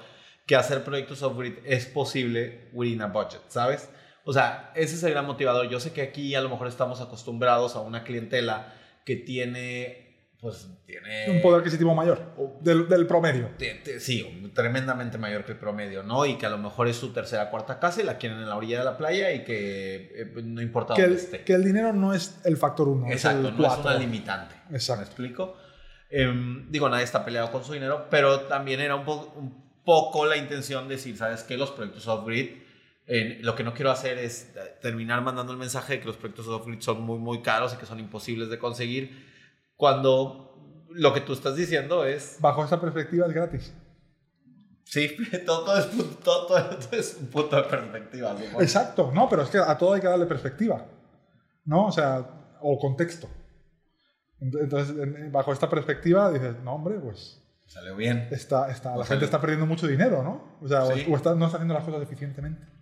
que 0.48 0.56
hacer 0.56 0.84
proyectos 0.84 1.22
off-grid 1.22 1.58
es 1.66 1.86
posible 1.86 2.70
within 2.74 3.02
a 3.02 3.08
budget, 3.08 3.42
¿sabes? 3.50 3.90
O 4.28 4.34
sea, 4.34 4.74
ese 4.76 4.96
es 4.96 5.04
el 5.04 5.12
gran 5.12 5.26
motivador. 5.26 5.70
Yo 5.70 5.80
sé 5.80 5.94
que 5.94 6.02
aquí 6.02 6.36
a 6.36 6.42
lo 6.42 6.50
mejor 6.50 6.68
estamos 6.68 7.00
acostumbrados 7.00 7.78
a 7.78 7.80
una 7.80 8.04
clientela 8.04 8.74
que 9.06 9.16
tiene, 9.16 10.18
pues, 10.42 10.68
tiene... 10.86 11.32
Un 11.32 11.42
poder 11.42 11.62
adquisitivo 11.62 11.96
mayor, 11.96 12.36
del, 12.60 13.08
promedio. 13.08 13.52
Sí, 14.00 14.52
tremendamente 14.54 15.18
mayor 15.18 15.46
que 15.46 15.54
el 15.54 15.58
promedio, 15.58 16.04
¿no? 16.04 16.26
Y 16.26 16.38
que 16.38 16.46
a 16.46 16.50
lo 16.50 16.58
mejor 16.58 16.90
es 16.90 16.98
su 16.98 17.14
tercera, 17.14 17.50
cuarta 17.50 17.80
casa 17.80 18.02
y 18.02 18.04
la 18.04 18.18
quieren 18.18 18.40
en 18.40 18.50
la 18.50 18.58
orilla 18.58 18.80
de 18.80 18.84
la 18.84 18.98
playa 18.98 19.32
y 19.32 19.46
que 19.46 20.12
eh, 20.14 20.34
no 20.44 20.62
importa 20.62 20.94
que 20.94 21.04
dónde 21.04 21.16
el, 21.16 21.24
esté. 21.24 21.44
Que 21.46 21.54
el 21.54 21.64
dinero 21.64 21.94
no 21.94 22.14
es 22.14 22.42
el 22.44 22.58
factor 22.58 22.90
uno, 22.90 23.10
Exacto, 23.10 23.48
es 23.48 23.54
no 23.54 23.66
es 23.66 23.80
una 23.80 23.94
limitante. 23.94 24.56
Exacto. 24.72 25.04
¿Me 25.04 25.08
explico? 25.08 25.56
Em, 26.10 26.70
digo, 26.70 26.90
nadie 26.90 27.06
está 27.06 27.24
peleado 27.24 27.50
con 27.50 27.64
su 27.64 27.72
dinero, 27.72 28.08
pero 28.10 28.42
también 28.42 28.82
era 28.82 28.96
un, 28.96 29.08
un 29.08 29.82
poco 29.86 30.26
la 30.26 30.36
intención 30.36 30.90
de 30.90 30.96
decir, 30.96 31.16
¿sabes 31.16 31.44
qué? 31.44 31.56
Los 31.56 31.72
proyectos 31.72 32.06
off-grid 32.10 32.67
lo 33.08 33.56
que 33.56 33.64
no 33.64 33.74
quiero 33.74 33.90
hacer 33.90 34.18
es 34.18 34.54
eh, 34.56 34.78
terminar 34.82 35.22
mandando 35.22 35.54
el 35.54 35.58
mensaje 35.58 35.94
de 35.94 36.00
que 36.02 36.08
los 36.08 36.18
proyectos 36.18 36.48
off-grid 36.48 36.82
son 36.82 37.02
muy, 37.02 37.18
muy 37.20 37.42
caros 37.42 37.74
y 37.74 37.78
que 37.78 37.86
son 37.86 38.00
imposibles 38.00 38.50
de 38.50 38.60
conseguir, 38.60 39.26
cuando 39.78 40.86
lo 40.92 41.14
que 41.14 41.22
tú 41.22 41.34
estás 41.34 41.56
diciendo 41.56 42.06
es... 42.06 42.38
Bajo 42.42 42.66
esa 42.66 42.82
perspectiva 42.82 43.26
es 43.28 43.34
gratis. 43.34 43.74
Sí, 44.84 45.16
todo, 45.46 45.78
es, 45.78 45.88
todo, 46.24 46.58
es, 46.92 47.18
un 47.20 47.28
punto 47.28 47.56
de 47.56 47.64
perspectiva. 47.64 48.36
Exacto, 48.60 49.12
no, 49.14 49.30
pero 49.30 49.44
es 49.44 49.50
que 49.50 49.58
a 49.58 49.78
todo 49.78 49.94
hay 49.94 50.02
que 50.02 50.08
darle 50.08 50.26
perspectiva, 50.26 50.86
¿no? 51.66 51.88
O 51.88 51.92
sea, 51.92 52.26
o 52.62 52.78
contexto. 52.78 53.30
Entonces, 54.40 55.32
bajo 55.32 55.52
esta 55.52 55.70
perspectiva 55.70 56.32
dices, 56.32 56.56
no, 56.64 56.76
hombre, 56.76 57.00
pues... 57.00 57.42
Salió 57.66 57.98
bien. 57.98 58.30
Está, 58.32 58.72
está, 58.72 58.96
la 58.96 59.04
gente 59.04 59.26
está 59.26 59.42
perdiendo 59.42 59.66
mucho 59.66 59.88
dinero, 59.88 60.24
¿no? 60.24 60.58
O 60.62 60.68
sea, 60.70 60.86
o, 60.86 60.96
no 60.96 61.16
está 61.18 61.32
haciendo 61.32 61.74
las 61.74 61.84
cosas 61.84 62.02
eficientemente. 62.02 62.77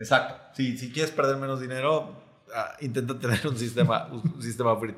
Exacto. 0.00 0.34
Si, 0.54 0.76
si 0.78 0.92
quieres 0.92 1.10
perder 1.10 1.36
menos 1.36 1.60
dinero, 1.60 2.22
ah, 2.54 2.76
intenta 2.80 3.18
tener 3.18 3.46
un 3.46 3.56
sistema, 3.56 4.06
un 4.12 4.42
sistema 4.42 4.78
free. 4.78 4.94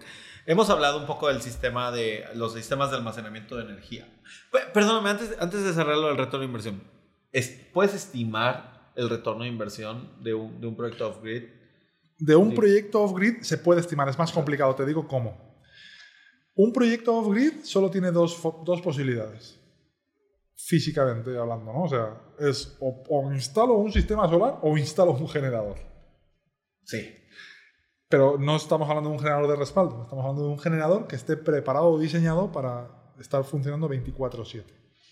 Hemos 0.46 0.70
hablado 0.70 0.98
un 0.98 1.06
poco 1.06 1.28
del 1.28 1.42
sistema 1.42 1.92
de 1.92 2.24
los 2.34 2.54
sistemas 2.54 2.90
de 2.90 2.96
almacenamiento 2.96 3.56
de 3.56 3.64
energía. 3.64 4.08
Perdóname, 4.72 5.10
antes, 5.10 5.36
antes 5.38 5.62
de 5.62 5.72
cerrarlo 5.72 6.08
del 6.08 6.16
retorno 6.16 6.40
de 6.40 6.46
inversión, 6.46 6.82
¿puedes 7.72 7.94
estimar 7.94 8.92
el 8.96 9.08
retorno 9.08 9.44
de 9.44 9.50
inversión 9.50 10.10
de 10.22 10.34
un, 10.34 10.60
de 10.60 10.66
un 10.66 10.76
proyecto 10.76 11.08
off-grid? 11.08 11.44
De 12.18 12.36
un 12.36 12.54
proyecto 12.54 13.02
off-grid 13.02 13.42
se 13.42 13.58
puede 13.58 13.80
estimar, 13.80 14.08
es 14.08 14.18
más 14.18 14.32
complicado, 14.32 14.74
te 14.74 14.84
digo 14.86 15.06
cómo. 15.06 15.56
Un 16.54 16.72
proyecto 16.72 17.14
off-grid 17.16 17.62
solo 17.62 17.90
tiene 17.90 18.10
dos, 18.10 18.38
dos 18.64 18.80
posibilidades 18.82 19.59
físicamente 20.66 21.36
hablando, 21.36 21.72
¿no? 21.72 21.84
O 21.84 21.88
sea, 21.88 22.20
es 22.38 22.76
o, 22.80 23.30
instalo 23.32 23.74
un 23.74 23.92
sistema 23.92 24.28
solar 24.28 24.58
o 24.62 24.76
instalo 24.76 25.12
un 25.12 25.28
generador. 25.28 25.78
Sí. 26.84 27.16
Pero 28.08 28.38
no 28.38 28.56
estamos 28.56 28.88
hablando 28.88 29.10
de 29.10 29.16
un 29.16 29.20
generador 29.20 29.48
de 29.48 29.56
respaldo, 29.56 30.02
estamos 30.02 30.24
hablando 30.24 30.42
de 30.42 30.48
un 30.48 30.58
generador 30.58 31.06
que 31.06 31.16
esté 31.16 31.36
preparado 31.36 31.86
o 31.90 31.98
diseñado 31.98 32.50
para 32.50 32.88
estar 33.20 33.44
funcionando 33.44 33.88
24/7. 33.88 34.64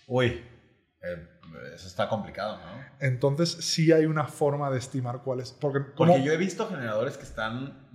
Uy, 0.07 0.43
eh, 1.01 1.27
eso 1.73 1.87
está 1.87 2.09
complicado, 2.09 2.57
¿no? 2.57 2.83
Entonces 2.99 3.49
sí 3.49 3.91
hay 3.91 4.05
una 4.05 4.25
forma 4.25 4.69
de 4.69 4.79
estimar 4.79 5.21
cuál 5.23 5.39
es. 5.39 5.51
Porque, 5.51 5.79
porque 5.79 6.23
yo 6.23 6.33
he 6.33 6.37
visto 6.37 6.67
generadores 6.67 7.17
que 7.17 7.23
están 7.23 7.89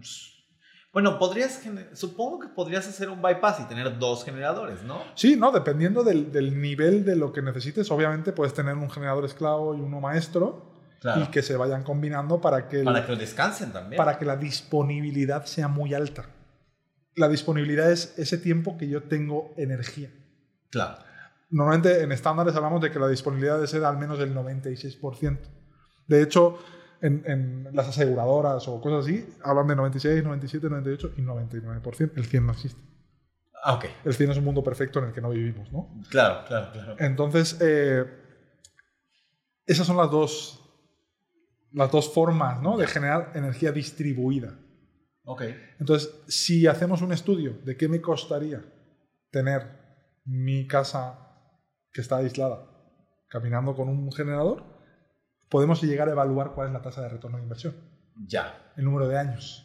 bueno, 0.95 1.19
podrías, 1.19 1.61
supongo 1.93 2.39
que 2.39 2.47
podrías 2.47 2.87
hacer 2.87 3.11
un 3.11 3.21
bypass 3.21 3.59
y 3.59 3.65
tener 3.65 3.99
dos 3.99 4.25
generadores, 4.25 4.85
¿no? 4.85 5.03
Sí, 5.17 5.35
no, 5.35 5.51
dependiendo 5.51 6.05
del, 6.05 6.61
nivel 6.61 7.05
de 7.05 7.17
lo 7.17 7.33
que 7.33 7.43
necesites, 7.43 7.91
obviamente 7.91 8.33
puedes 8.33 8.55
tener 8.55 8.77
un 8.77 8.89
generador 8.89 9.25
esclavo 9.25 9.75
y 9.75 9.81
uno 9.81 10.01
maestro. 10.01 10.73
Y 11.17 11.27
que 11.27 11.43
se 11.43 11.55
vayan 11.55 11.83
combinando 11.83 12.41
para 12.41 12.67
que... 12.67 12.83
Para 12.83 13.05
que 13.05 13.15
descansen 13.15 13.73
también. 13.73 13.99
Para 13.99 14.17
que 14.17 14.25
la 14.25 14.39
disponibilidad 14.39 15.45
sea 15.45 15.69
muy 15.69 15.93
alta. 15.93 16.25
La 17.15 17.29
disponibilidad 17.29 17.93
es 17.93 18.15
ese 18.17 18.39
tiempo 18.39 18.79
que 18.79 18.89
yo 18.89 19.03
tengo 19.03 19.53
energía. 19.59 20.11
Claro. 20.71 20.97
Normalmente 21.51 22.03
en 22.03 22.11
estándares 22.11 22.57
hablamos 22.57 22.81
de 22.81 22.91
que 22.91 22.99
la 22.99 23.09
disponibilidad 23.09 23.57
debe 23.57 23.67
ser 23.67 23.85
al 23.85 23.99
menos 23.99 24.19
del 24.19 24.35
96%. 24.35 25.39
De 26.07 26.23
hecho, 26.23 26.59
en, 27.05 27.69
las 27.73 27.89
aseguradoras 27.89 28.67
o 28.69 28.81
cosas 28.81 29.05
así, 29.05 29.27
hablan 29.43 29.67
de 29.69 29.77
96, 29.77 30.25
97, 30.25 30.69
98 30.71 31.13
y 31.17 31.23
99%. 31.23 32.13
El 32.17 32.25
100 32.25 32.47
no 32.47 32.53
existe. 32.53 32.81
Ah, 33.63 33.75
ok. 33.75 33.85
El 34.05 34.15
100 34.15 34.31
es 34.31 34.37
un 34.39 34.45
mundo 34.45 34.65
perfecto 34.65 34.99
en 35.01 35.07
el 35.07 35.13
que 35.13 35.21
no 35.21 35.31
vivimos, 35.31 35.71
¿no? 35.73 35.95
Claro, 36.11 36.45
claro, 36.47 36.73
claro. 36.73 36.97
Entonces, 36.99 37.59
eh, 37.61 38.05
esas 39.67 39.87
son 39.87 39.97
las 39.97 40.11
dos, 40.11 40.61
las 41.73 41.91
dos 41.91 42.13
formas 42.13 42.61
¿no? 42.61 42.77
de 42.77 42.87
generar 42.87 43.33
energía 43.35 43.73
distribuida. 43.73 44.59
Ok. 45.25 45.43
Entonces, 45.81 46.11
si 46.27 46.67
hacemos 46.67 47.03
un 47.03 47.13
estudio 47.13 47.59
de 47.65 47.77
qué 47.77 47.89
me 47.89 48.01
costaría 48.01 48.63
tener 49.31 49.85
mi 50.25 50.67
casa 50.67 51.19
que 51.93 52.01
está 52.01 52.17
aislada 52.17 52.67
caminando 53.29 53.75
con 53.75 53.89
un 53.89 54.13
generador, 54.13 54.74
podemos 55.55 55.81
llegar 55.85 56.09
a 56.09 56.11
evaluar 56.11 56.51
cuál 56.51 56.67
es 56.67 56.73
la 56.73 56.83
tasa 56.83 57.01
de 57.01 57.11
retorno 57.11 57.37
de 57.37 57.45
inversión. 57.45 57.77
Ya. 58.27 58.73
El 58.77 58.87
número 58.87 59.07
de 59.07 59.17
años. 59.17 59.65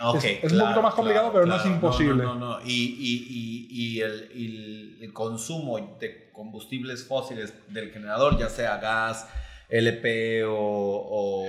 Okay, 0.00 0.38
es, 0.40 0.52
un 0.52 0.60
poquito 0.60 0.82
más 0.82 0.94
complicado, 0.94 1.32
pero 1.32 1.46
no 1.46 1.56
es 1.56 1.66
imposible. 1.66 2.22
No, 2.22 2.36
no, 2.36 2.60
no. 2.60 2.64
Y, 2.64 2.70
y, 2.70 3.66
y, 3.68 4.00
el, 4.02 4.98
el, 5.02 5.12
consumo 5.12 5.96
de 5.98 6.30
combustibles 6.32 7.08
fósiles 7.08 7.52
del 7.66 7.90
generador, 7.90 8.38
ya 8.38 8.48
sea 8.48 8.76
gas, 8.76 9.28
LP 9.68 10.44
o, 10.44 10.54
o, 10.54 11.44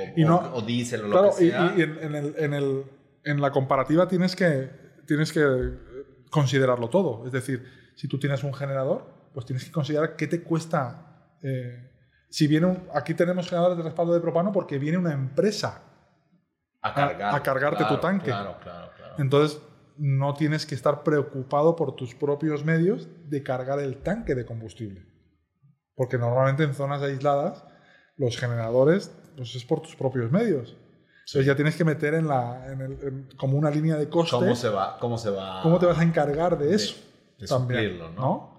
o, 0.55 0.61
diésel 0.63 1.03
o 1.03 1.07
lo 1.09 1.23
que 1.25 1.31
sea. 1.33 1.75
Y, 1.77 1.81
en, 1.83 2.15
el, 2.15 2.33
en, 2.35 2.53
el, 2.55 2.83
en, 3.25 3.39
la 3.39 3.51
comparativa 3.51 4.07
tienes 4.07 4.35
que, 4.35 4.71
tienes 5.05 5.31
que 5.31 5.45
considerarlo 6.31 6.89
todo. 6.89 7.27
Es 7.27 7.31
decir, 7.31 7.63
si 7.93 8.07
tú 8.07 8.17
tienes 8.17 8.43
un 8.43 8.55
generador, 8.55 9.05
pues 9.35 9.45
tienes 9.45 9.65
que 9.65 9.71
considerar 9.71 10.15
qué 10.15 10.25
te 10.25 10.41
cuesta 10.41 11.37
eh, 11.43 11.91
si 12.29 12.47
viene 12.47 12.77
aquí 12.93 13.13
tenemos 13.13 13.47
generadores 13.47 13.77
de 13.77 13.83
respaldo 13.83 14.13
de 14.13 14.19
propano 14.19 14.51
porque 14.51 14.77
viene 14.77 14.97
una 14.97 15.13
empresa 15.13 15.81
a, 16.81 17.41
cargarte 17.41 17.85
tu 17.85 17.97
tanque. 17.97 18.25
Claro, 18.25 18.57
claro, 18.61 18.91
claro. 18.95 19.15
Entonces, 19.17 19.61
no 19.97 20.33
tienes 20.33 20.65
que 20.65 20.75
estar 20.75 21.03
preocupado 21.03 21.75
por 21.75 21.95
tus 21.95 22.13
propios 22.15 22.63
medios 22.63 23.07
de 23.29 23.43
cargar 23.43 23.79
el 23.79 23.97
tanque 23.97 24.35
de 24.35 24.45
combustible. 24.45 25.05
Porque 25.95 26.17
normalmente 26.17 26.63
en 26.63 26.73
zonas 26.73 27.01
aisladas, 27.01 27.63
los 28.15 28.37
generadores, 28.37 29.11
pues 29.35 29.55
es 29.55 29.65
por 29.65 29.81
tus 29.81 29.95
propios 29.95 30.31
medios. 30.31 30.77
Entonces 31.27 31.45
ya 31.45 31.55
tienes 31.55 31.75
que 31.75 31.83
meter 31.83 32.13
en 32.13 32.27
la, 32.27 32.71
en 32.71 33.27
como 33.35 33.57
una 33.57 33.69
línea 33.69 33.97
de 33.97 34.07
coste. 34.07 34.35
¿Cómo 34.35 34.55
se 34.55 34.69
va? 34.69 34.97
¿Cómo 34.99 35.17
se 35.17 35.29
va? 35.29 35.61
¿Cómo 35.61 35.79
te 35.79 35.85
vas 35.85 35.97
a 35.99 36.03
encargar 36.03 36.57
de, 36.57 36.73
eso? 36.73 36.95
De 37.37 37.47
también, 37.47 37.99
¿no? 38.15 38.56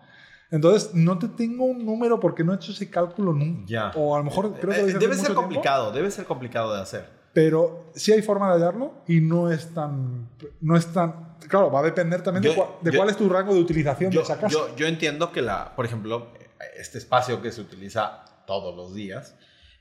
Entonces, 0.50 0.94
no 0.94 1.18
te 1.18 1.28
tengo 1.28 1.64
un 1.66 1.84
número 1.84 2.18
porque 2.18 2.42
no 2.42 2.52
he 2.52 2.56
hecho 2.56 2.72
ese 2.72 2.88
cálculo 2.88 3.32
nunca. 3.32 3.92
O 3.94 4.14
a 4.14 4.18
lo 4.18 4.24
mejor 4.24 4.54
creo 4.58 4.86
que 4.86 4.92
Debe 4.94 5.14
ser 5.14 5.34
complicado, 5.34 5.92
debe 5.92 6.10
ser 6.10 6.24
complicado 6.24 6.74
de 6.74 6.80
hacer. 6.80 7.18
Pero 7.34 7.90
sí 7.94 8.12
hay 8.12 8.22
forma 8.22 8.48
de 8.48 8.54
hallarlo 8.54 8.94
y 9.06 9.20
no 9.20 9.50
es 9.50 9.72
tan. 9.74 10.28
No 10.60 10.76
es 10.76 10.86
tan 10.86 11.36
claro, 11.46 11.70
va 11.70 11.80
a 11.80 11.82
depender 11.82 12.22
también 12.22 12.42
de, 12.42 12.96
cuál, 12.96 13.10
es 13.10 13.16
tu 13.16 13.28
rango 13.28 13.54
de 13.54 13.60
utilización 13.60 14.10
yo, 14.10 14.20
de 14.20 14.24
esa 14.24 14.38
casa. 14.38 14.58
Yo, 14.76 14.86
entiendo 14.86 15.30
que, 15.30 15.42
la, 15.42 15.76
por 15.76 15.84
ejemplo, 15.84 16.32
este 16.76 16.98
espacio 16.98 17.40
que 17.40 17.52
se 17.52 17.60
utiliza 17.60 18.24
todos 18.46 18.74
los 18.74 18.94
días, 18.94 19.36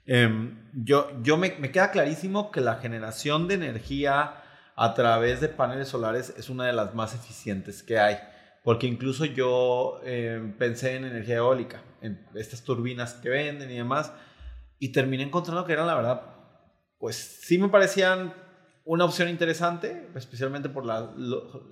em, 0.06 0.60
yo, 0.74 1.10
yo 1.24 1.38
me, 1.38 1.56
me, 1.60 1.72
queda 1.72 1.90
clarísimo 1.92 2.52
que 2.52 2.62
la 2.62 2.76
generación 2.76 3.48
de 3.48 3.56
energía 3.56 4.36
a 4.76 4.94
través 4.94 5.42
de 5.42 5.50
paneles 5.50 5.88
solares 5.88 6.34
es 6.38 6.50
una 6.50 6.66
de 6.66 6.74
las 6.74 6.94
más 6.94 7.16
eficientes 7.16 7.82
que 7.82 7.98
hay. 7.98 8.18
Porque 8.64 8.88
incluso 8.88 9.26
yo 9.26 10.00
eh, 10.04 10.54
pensé 10.58 10.96
en 10.96 11.06
energía 11.06 11.38
eólica, 11.38 11.84
en 12.02 12.26
estas 12.36 12.64
turbinas 12.64 13.14
que 13.16 13.30
venden 13.30 13.72
y 13.72 13.78
demás, 13.78 14.12
y 14.80 14.92
terminé 14.92 15.24
encontrando 15.24 15.66
que 15.66 15.74
eran, 15.74 15.88
la 15.88 15.96
verdad, 15.96 16.22
pues 16.98 17.16
sí 17.16 17.58
me 17.58 17.70
parecían 17.70 18.34
una 18.84 19.06
opción 19.06 19.30
interesante, 19.30 20.10
especialmente 20.16 20.70
por 20.70 20.86
la 20.86 21.14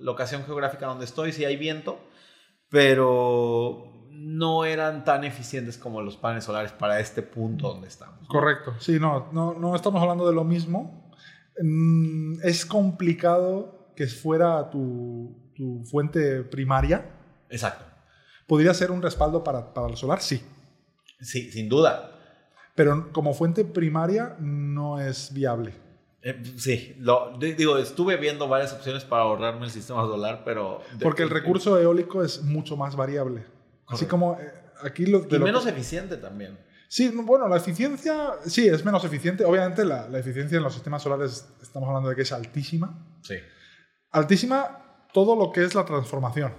locación 0.00 0.44
geográfica 0.44 0.86
donde 0.86 1.04
estoy, 1.04 1.32
si 1.32 1.44
hay 1.44 1.56
viento, 1.56 1.98
pero 2.68 4.06
no 4.10 4.64
eran 4.64 5.04
tan 5.04 5.24
eficientes 5.24 5.78
como 5.78 6.02
los 6.02 6.16
paneles 6.16 6.44
solares 6.44 6.72
para 6.72 7.00
este 7.00 7.22
punto 7.22 7.68
donde 7.68 7.88
estamos. 7.88 8.26
Correcto, 8.28 8.74
sí, 8.80 8.98
no, 8.98 9.28
no, 9.32 9.54
no 9.54 9.74
estamos 9.74 10.02
hablando 10.02 10.26
de 10.26 10.34
lo 10.34 10.44
mismo. 10.44 11.10
Mm, 11.62 12.40
es 12.42 12.66
complicado 12.66 13.75
que 13.96 14.06
fuera 14.06 14.70
tu, 14.70 15.34
tu 15.54 15.82
fuente 15.84 16.42
primaria. 16.42 17.04
Exacto. 17.48 17.84
¿Podría 18.46 18.72
ser 18.74 18.90
un 18.90 19.02
respaldo 19.02 19.42
para, 19.42 19.72
para 19.74 19.88
el 19.88 19.96
solar? 19.96 20.20
Sí. 20.20 20.40
Sí, 21.20 21.50
sin 21.50 21.68
duda. 21.68 22.12
Pero 22.74 23.10
como 23.12 23.34
fuente 23.34 23.64
primaria 23.64 24.36
no 24.38 25.00
es 25.00 25.32
viable. 25.32 25.72
Eh, 26.22 26.42
sí, 26.56 26.94
lo, 26.98 27.38
digo, 27.38 27.78
estuve 27.78 28.16
viendo 28.16 28.48
varias 28.48 28.72
opciones 28.72 29.04
para 29.04 29.22
ahorrarme 29.22 29.64
el 29.64 29.70
sistema 29.70 30.02
solar, 30.02 30.42
pero... 30.44 30.82
Porque 31.00 31.22
el 31.22 31.30
recurso 31.30 31.80
eólico 31.80 32.22
es 32.22 32.42
mucho 32.42 32.76
más 32.76 32.96
variable. 32.96 33.44
Así 33.86 34.06
como 34.06 34.34
eh, 34.34 34.52
aquí 34.82 35.06
lo... 35.06 35.26
y 35.30 35.38
menos 35.38 35.66
eficiente 35.66 36.16
también. 36.16 36.58
Sí, 36.88 37.08
bueno, 37.08 37.48
la 37.48 37.56
eficiencia, 37.56 38.34
sí, 38.44 38.68
es 38.68 38.84
menos 38.84 39.04
eficiente. 39.04 39.44
Obviamente 39.44 39.84
la, 39.84 40.08
la, 40.08 40.18
eficiencia 40.18 40.56
en 40.56 40.62
los 40.62 40.74
sistemas 40.74 41.02
solares, 41.02 41.48
estamos 41.62 41.88
hablando 41.88 42.10
de 42.10 42.16
que 42.16 42.22
es 42.22 42.32
altísima. 42.32 42.96
Sí. 43.22 43.36
Altísima 44.16 44.78
todo 45.12 45.36
lo 45.36 45.52
que 45.52 45.62
es 45.62 45.74
la 45.74 45.84
transformación. 45.84 46.50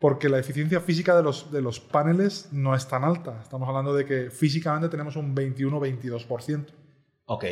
Porque 0.00 0.28
la 0.28 0.40
eficiencia 0.40 0.80
física 0.80 1.16
de 1.16 1.22
los, 1.22 1.52
de 1.52 1.62
los 1.62 1.78
paneles 1.78 2.48
no 2.50 2.74
es 2.74 2.88
tan 2.88 3.04
alta. 3.04 3.38
Estamos 3.40 3.68
hablando 3.68 3.94
de 3.94 4.04
que 4.04 4.30
físicamente 4.30 4.88
tenemos 4.88 5.14
un 5.14 5.32
21-22%. 5.32 6.66
Ok. 7.26 7.44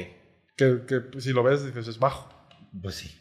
Que, 0.57 0.83
que, 0.85 1.21
si 1.21 1.33
lo 1.33 1.45
ves 1.45 1.65
dices 1.65 1.87
es 1.87 2.01
bajo. 2.01 2.29
Pues 2.83 2.97
sí. 2.97 3.17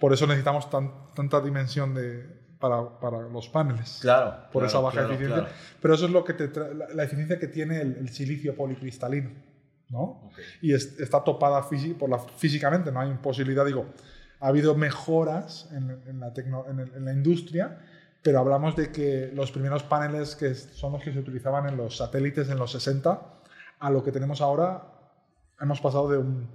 Por 0.00 0.12
eso 0.12 0.26
necesitamos 0.26 0.68
tan, 0.68 1.14
tanta 1.14 1.40
dimensión 1.40 1.94
de, 1.94 2.26
para, 2.58 2.98
para, 2.98 3.20
los 3.28 3.48
paneles. 3.48 3.98
Claro. 4.02 4.50
Por 4.52 4.64
esa 4.64 4.80
baja 4.80 5.04
eficiencia. 5.04 5.46
Pero 5.80 5.94
eso 5.94 6.06
es 6.06 6.10
lo 6.10 6.24
que 6.24 6.32
te 6.34 6.50
la, 6.92 7.04
eficiencia 7.04 7.38
que 7.38 7.46
tiene 7.46 7.82
el, 7.82 8.08
silicio 8.08 8.56
policristalino. 8.56 9.30
¿no? 9.90 10.28
Y 10.60 10.74
está 10.74 11.22
topada 11.22 11.64
por 12.00 12.10
la, 12.10 12.18
físicamente, 12.18 12.90
no 12.90 12.98
hay 12.98 13.14
posibilidad. 13.14 13.64
Digo, 13.64 13.86
ha 14.42 14.48
habido 14.48 14.74
mejoras 14.74 15.70
en, 15.72 16.02
en, 16.06 16.20
la, 16.20 16.32
en, 16.36 16.80
en, 16.80 17.04
la 17.04 17.12
industria, 17.12 17.78
pero 18.22 18.40
hablamos 18.40 18.74
de 18.74 18.90
que 18.90 19.30
los 19.32 19.52
primeros 19.52 19.84
paneles 19.84 20.34
que 20.34 20.54
son 20.54 20.92
los 20.92 21.02
que 21.02 21.12
se 21.12 21.18
utilizaban 21.20 21.68
en 21.68 21.76
los 21.76 21.98
satélites 21.98 22.50
en 22.50 22.58
los 22.58 22.72
60, 22.72 23.40
a 23.78 23.90
lo 23.90 24.02
que 24.02 24.10
tenemos 24.10 24.40
ahora, 24.40 24.82
hemos 25.60 25.80
pasado 25.80 26.10
de 26.10 26.18
un 26.18 26.50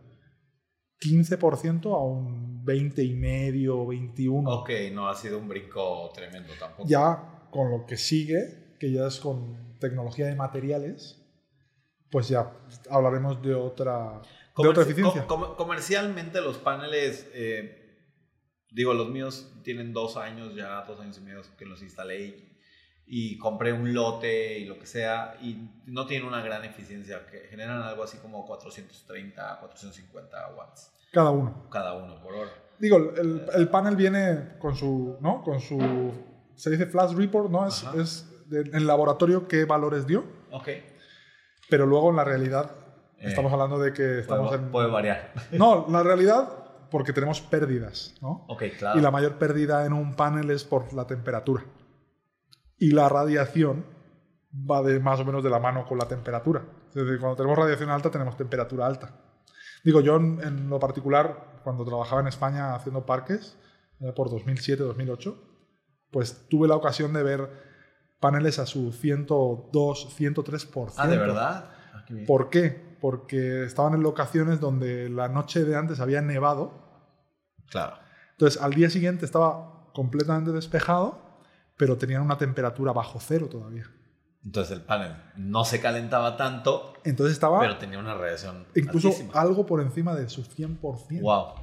15% 1.01 1.93
a 1.93 2.03
un 2.03 2.65
20 2.65 3.03
y 3.03 3.13
medio, 3.13 3.87
21. 3.87 4.49
Ok, 4.49 4.69
no 4.91 5.07
ha 5.07 5.15
sido 5.15 5.39
un 5.39 5.47
brinco 5.47 6.11
tremendo 6.13 6.51
tampoco. 6.59 6.89
Ya 6.89 7.47
con 7.51 7.71
lo 7.71 7.85
que 7.85 7.95
sigue, 7.95 8.75
que 8.79 8.91
ya 8.91 9.07
es 9.07 9.19
con 9.19 9.77
tecnología 9.79 10.25
de 10.25 10.35
materiales, 10.35 11.23
pues 12.11 12.27
ya 12.27 12.51
hablaremos 12.89 13.41
de 13.41 13.53
otra, 13.53 14.21
de 14.57 14.67
otra 14.67 14.83
eficiencia. 14.83 15.25
comercialmente 15.27 16.41
los 16.41 16.57
paneles, 16.57 17.29
eh, 17.33 17.76
digo, 18.71 18.93
los 18.93 19.09
míos 19.09 19.51
tienen 19.63 19.93
dos 19.93 20.17
años 20.17 20.55
ya, 20.55 20.83
dos 20.83 20.99
años 20.99 21.17
y 21.17 21.21
medio 21.21 21.41
que 21.57 21.65
los 21.65 21.81
instalé 21.81 22.47
y 23.05 23.37
compré 23.37 23.71
un 23.71 23.93
lote 23.93 24.59
y 24.59 24.65
lo 24.65 24.77
que 24.77 24.85
sea, 24.85 25.37
y 25.41 25.69
no 25.85 26.05
tienen 26.05 26.27
una 26.27 26.41
gran 26.41 26.65
eficiencia, 26.65 27.25
que 27.25 27.39
generan 27.49 27.81
algo 27.81 28.03
así 28.03 28.17
como 28.17 28.45
430, 28.45 29.59
450 29.59 30.55
watts. 30.57 30.91
Cada 31.13 31.31
uno. 31.31 31.67
Cada 31.71 31.93
uno 31.93 32.21
por 32.21 32.33
hora. 32.33 32.51
Digo, 32.77 32.97
el, 32.97 33.45
el 33.53 33.69
panel 33.69 33.95
viene 33.95 34.57
con 34.59 34.75
su, 34.75 35.17
¿no? 35.21 35.41
Con 35.41 35.61
su, 35.61 36.11
se 36.55 36.69
dice 36.69 36.85
flash 36.85 37.13
report, 37.13 37.49
¿no? 37.49 37.65
Es, 37.65 37.85
es 37.95 38.27
en 38.51 38.75
el 38.75 38.85
laboratorio 38.85 39.47
qué 39.47 39.63
valores 39.63 40.05
dio. 40.05 40.25
Ok. 40.51 40.69
Pero 41.69 41.85
luego 41.85 42.09
en 42.09 42.17
la 42.17 42.23
realidad 42.25 42.71
eh, 43.19 43.27
estamos 43.27 43.51
hablando 43.51 43.79
de 43.79 43.93
que 43.93 44.19
estamos 44.19 44.49
puede, 44.49 44.63
en... 44.63 44.71
Puede 44.71 44.89
variar. 44.89 45.33
No, 45.53 45.87
la 45.89 46.03
realidad 46.03 46.56
porque 46.89 47.13
tenemos 47.13 47.41
pérdidas, 47.41 48.15
¿no? 48.21 48.45
Ok, 48.47 48.63
claro. 48.77 48.99
Y 48.99 49.01
la 49.01 49.11
mayor 49.11 49.37
pérdida 49.37 49.85
en 49.85 49.93
un 49.93 50.15
panel 50.15 50.51
es 50.51 50.63
por 50.63 50.93
la 50.93 51.07
temperatura 51.07 51.65
y 52.77 52.91
la 52.91 53.09
radiación 53.09 53.85
va 54.53 54.81
de 54.81 54.99
más 54.99 55.19
o 55.19 55.25
menos 55.25 55.43
de 55.43 55.49
la 55.49 55.59
mano 55.59 55.85
con 55.85 55.97
la 55.97 56.07
temperatura. 56.07 56.63
Es 56.89 56.95
decir, 56.95 57.19
cuando 57.19 57.35
tenemos 57.35 57.57
radiación 57.57 57.89
alta 57.89 58.09
tenemos 58.09 58.37
temperatura 58.37 58.85
alta. 58.85 59.11
Digo, 59.83 60.01
yo 60.01 60.15
en, 60.17 60.69
lo 60.69 60.79
particular, 60.79 61.61
cuando 61.63 61.85
trabajaba 61.85 62.21
en 62.21 62.27
España 62.27 62.75
haciendo 62.75 63.05
parques, 63.05 63.57
por 64.15 64.29
2007-2008, 64.29 65.35
pues 66.11 66.47
tuve 66.49 66.67
la 66.67 66.75
ocasión 66.75 67.13
de 67.13 67.23
ver 67.23 67.49
paneles 68.19 68.59
a 68.59 68.65
su 68.65 68.91
102, 68.91 70.19
103%. 70.19 70.93
Ah, 70.97 71.07
¿de 71.07 71.17
verdad? 71.17 71.71
Ah, 71.93 72.05
¿Por 72.25 72.49
qué? 72.49 72.86
Porque 73.09 73.63
estaban 73.63 73.93
en 73.93 74.03
locaciones 74.03 74.59
donde 74.59 75.09
la 75.09 75.29
noche 75.29 75.63
de 75.63 75.75
antes 75.75 75.99
había 75.99 76.21
nevado. 76.21 76.73
Claro. 77.69 77.97
Entonces, 78.31 78.61
al 78.61 78.73
día 78.73 78.89
siguiente 78.89 79.25
estaba 79.25 79.91
completamente 79.93 80.51
despejado 80.51 81.27
pero 81.77 81.95
tenían 81.95 82.23
una 82.23 82.37
temperatura 82.37 82.91
bajo 82.91 83.19
cero 83.21 83.47
todavía. 83.49 83.89
Entonces 84.43 84.77
el 84.77 84.83
panel 84.83 85.13
no 85.35 85.65
se 85.65 85.79
calentaba 85.79 86.37
tanto, 86.37 86.93
Entonces 87.03 87.33
estaba, 87.33 87.59
pero 87.59 87.77
tenía 87.77 87.99
una 87.99 88.15
radiación 88.15 88.65
incluso 88.75 89.11
algo 89.33 89.65
por 89.65 89.81
encima 89.81 90.15
de 90.15 90.29
su 90.29 90.43
100%. 90.43 91.21
Wow. 91.21 91.53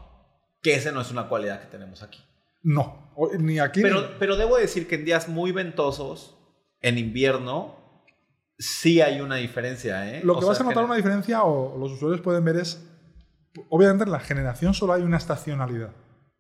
Que 0.63 0.75
esa 0.75 0.93
no 0.93 1.01
es 1.01 1.11
una 1.11 1.29
cualidad 1.29 1.61
que 1.61 1.67
tenemos 1.67 2.03
aquí. 2.03 2.23
No, 2.63 3.13
ni 3.39 3.59
aquí. 3.59 3.83
Pero, 3.83 4.19
pero 4.19 4.37
debo 4.37 4.57
decir 4.57 4.89
que 4.89 4.95
en 4.95 5.05
días 5.05 5.29
muy 5.29 5.53
ventosos, 5.53 6.39
en 6.81 6.99
invierno, 6.99 7.77
sí 8.59 9.01
hay 9.01 9.21
una 9.21 9.37
diferencia. 9.37 10.15
¿eh? 10.15 10.23
Lo 10.25 10.39
que 10.39 10.45
vas 10.45 10.61
a 10.61 10.65
notar 10.65 10.85
una 10.85 10.97
diferencia, 10.97 11.43
o 11.43 11.79
los 11.79 11.93
usuarios 11.93 12.21
pueden 12.21 12.45
ver, 12.45 12.57
es, 12.57 12.87
obviamente 13.69 14.05
en 14.05 14.11
la 14.11 14.21
generación 14.21 14.75
solo 14.75 14.93
hay 14.93 15.03
una 15.03 15.17
estacionalidad. 15.17 15.93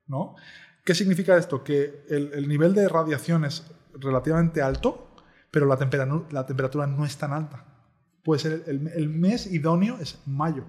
¿no? 0.07 0.37
¿Qué 0.85 0.95
significa 0.95 1.37
esto? 1.37 1.65
Que 1.65 2.05
el, 2.09 2.49
nivel 2.49 2.75
de 2.75 2.89
radiación 2.89 3.45
es 3.45 3.65
relativamente 3.95 4.63
alto, 4.63 5.15
pero 5.51 5.67
la, 5.67 5.77
temperatura, 5.77 6.27
la 6.31 6.47
temperatura 6.47 6.87
no 6.87 7.05
es 7.05 7.17
tan 7.17 7.33
alta. 7.33 7.65
Puede 8.23 8.41
ser 8.41 8.65
el, 8.67 9.09
mes 9.09 9.47
idóneo 9.47 9.99
es 9.99 10.21
mayo. 10.27 10.65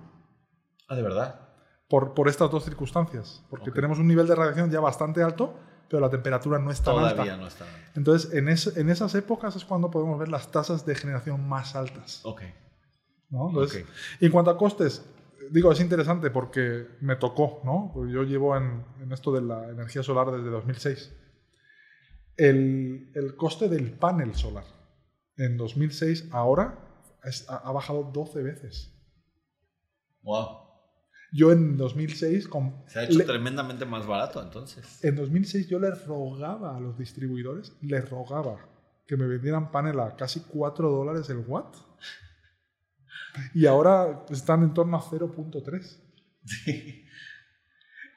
Ah, 0.87 0.95
de 0.95 1.01
verdad. 1.01 1.41
Por, 1.87 2.13
por 2.13 2.27
estas 2.27 2.51
dos 2.51 2.65
circunstancias. 2.65 3.43
Porque 3.49 3.71
tenemos 3.71 3.99
un 3.99 4.07
nivel 4.07 4.27
de 4.27 4.35
radiación 4.35 4.69
ya 4.71 4.79
bastante 4.79 5.23
alto, 5.23 5.59
pero 5.89 6.01
la 6.01 6.09
temperatura 6.09 6.59
no 6.59 6.71
es 6.71 6.81
tan 6.81 6.97
alta. 6.97 7.11
Todavía 7.11 7.37
no 7.37 7.47
está 7.47 7.65
alta. 7.65 7.91
Entonces, 7.95 8.33
en, 8.33 8.47
en, 8.47 8.89
esas 8.89 9.15
épocas 9.15 9.55
es 9.55 9.65
cuando 9.65 9.91
podemos 9.91 10.19
ver 10.19 10.29
las 10.29 10.51
tasas 10.51 10.85
de 10.85 10.95
generación 10.95 11.47
más 11.47 11.75
altas. 11.75 12.21
Ok. 12.23 12.41
¿no? 13.29 13.51
en 14.21 14.31
cuanto 14.31 14.51
a 14.51 14.57
costes, 14.57 15.03
digo, 15.51 15.71
es 15.71 15.79
interesante 15.79 16.29
porque 16.29 16.87
me 17.01 17.15
tocó, 17.15 17.61
¿no? 17.63 17.91
yo 18.07 18.23
llevo 18.23 18.55
en, 18.55 18.83
esto 19.11 19.31
de 19.33 19.41
la 19.41 19.69
energía 19.69 20.03
solar 20.03 20.31
desde 20.31 20.49
2006. 20.49 21.13
El, 22.37 23.11
el, 23.15 23.35
coste 23.35 23.69
del 23.69 23.93
panel 23.93 24.35
solar 24.35 24.65
en 25.37 25.55
2006 25.55 26.29
ahora 26.31 26.79
ha, 27.47 27.71
bajado 27.71 28.03
12 28.03 28.43
veces. 28.43 28.91
Wow. 30.21 30.64
Yo 31.31 31.51
en 31.51 31.77
2006... 31.77 32.49
Se 32.87 32.99
ha 32.99 33.03
hecho 33.03 33.25
tremendamente 33.25 33.85
más 33.85 34.05
barato 34.05 34.41
entonces. 34.41 35.03
En 35.03 35.15
2006 35.15 35.67
yo 35.67 35.79
le 35.79 35.91
rogaba 35.91 36.75
a 36.75 36.79
los 36.79 36.97
distribuidores, 36.97 37.73
les 37.81 38.09
rogaba 38.09 38.57
que 39.07 39.17
me 39.17 39.27
vendieran 39.27 39.71
panel 39.71 39.99
a 39.99 40.15
casi 40.15 40.41
4 40.41 40.89
dólares 40.89 41.29
el 41.29 41.43
watt 41.47 41.75
y 43.53 43.65
ahora 43.65 44.25
están 44.29 44.63
en 44.63 44.73
torno 44.73 44.97
a 44.97 45.01
0.3. 45.01 46.01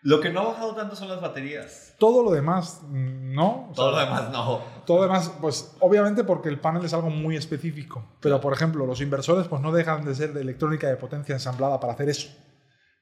Lo 0.02 0.20
que 0.20 0.30
no 0.30 0.40
ha 0.40 0.44
bajado 0.44 0.74
tanto 0.76 0.94
son 0.94 1.08
las 1.08 1.20
baterías. 1.20 1.94
Todo 1.98 2.22
lo 2.22 2.30
demás, 2.30 2.82
no. 2.88 3.72
todo 3.74 3.90
lo 3.90 3.98
demás, 3.98 4.30
no. 4.30 4.62
Todo 4.86 4.98
lo 4.98 5.02
demás, 5.04 5.32
pues 5.40 5.74
obviamente 5.80 6.22
porque 6.22 6.48
el 6.48 6.60
panel 6.60 6.84
es 6.84 6.94
algo 6.94 7.10
muy 7.10 7.36
específico. 7.36 8.16
Pero, 8.20 8.40
por 8.40 8.52
ejemplo, 8.52 8.86
los 8.86 9.00
inversores 9.00 9.48
pues 9.48 9.60
no 9.60 9.72
dejan 9.72 10.04
de 10.04 10.14
ser 10.14 10.32
de 10.32 10.42
electrónica 10.42 10.88
de 10.88 10.96
potencia 10.96 11.34
ensamblada 11.34 11.80
para 11.80 11.94
hacer 11.94 12.08
eso. 12.08 12.30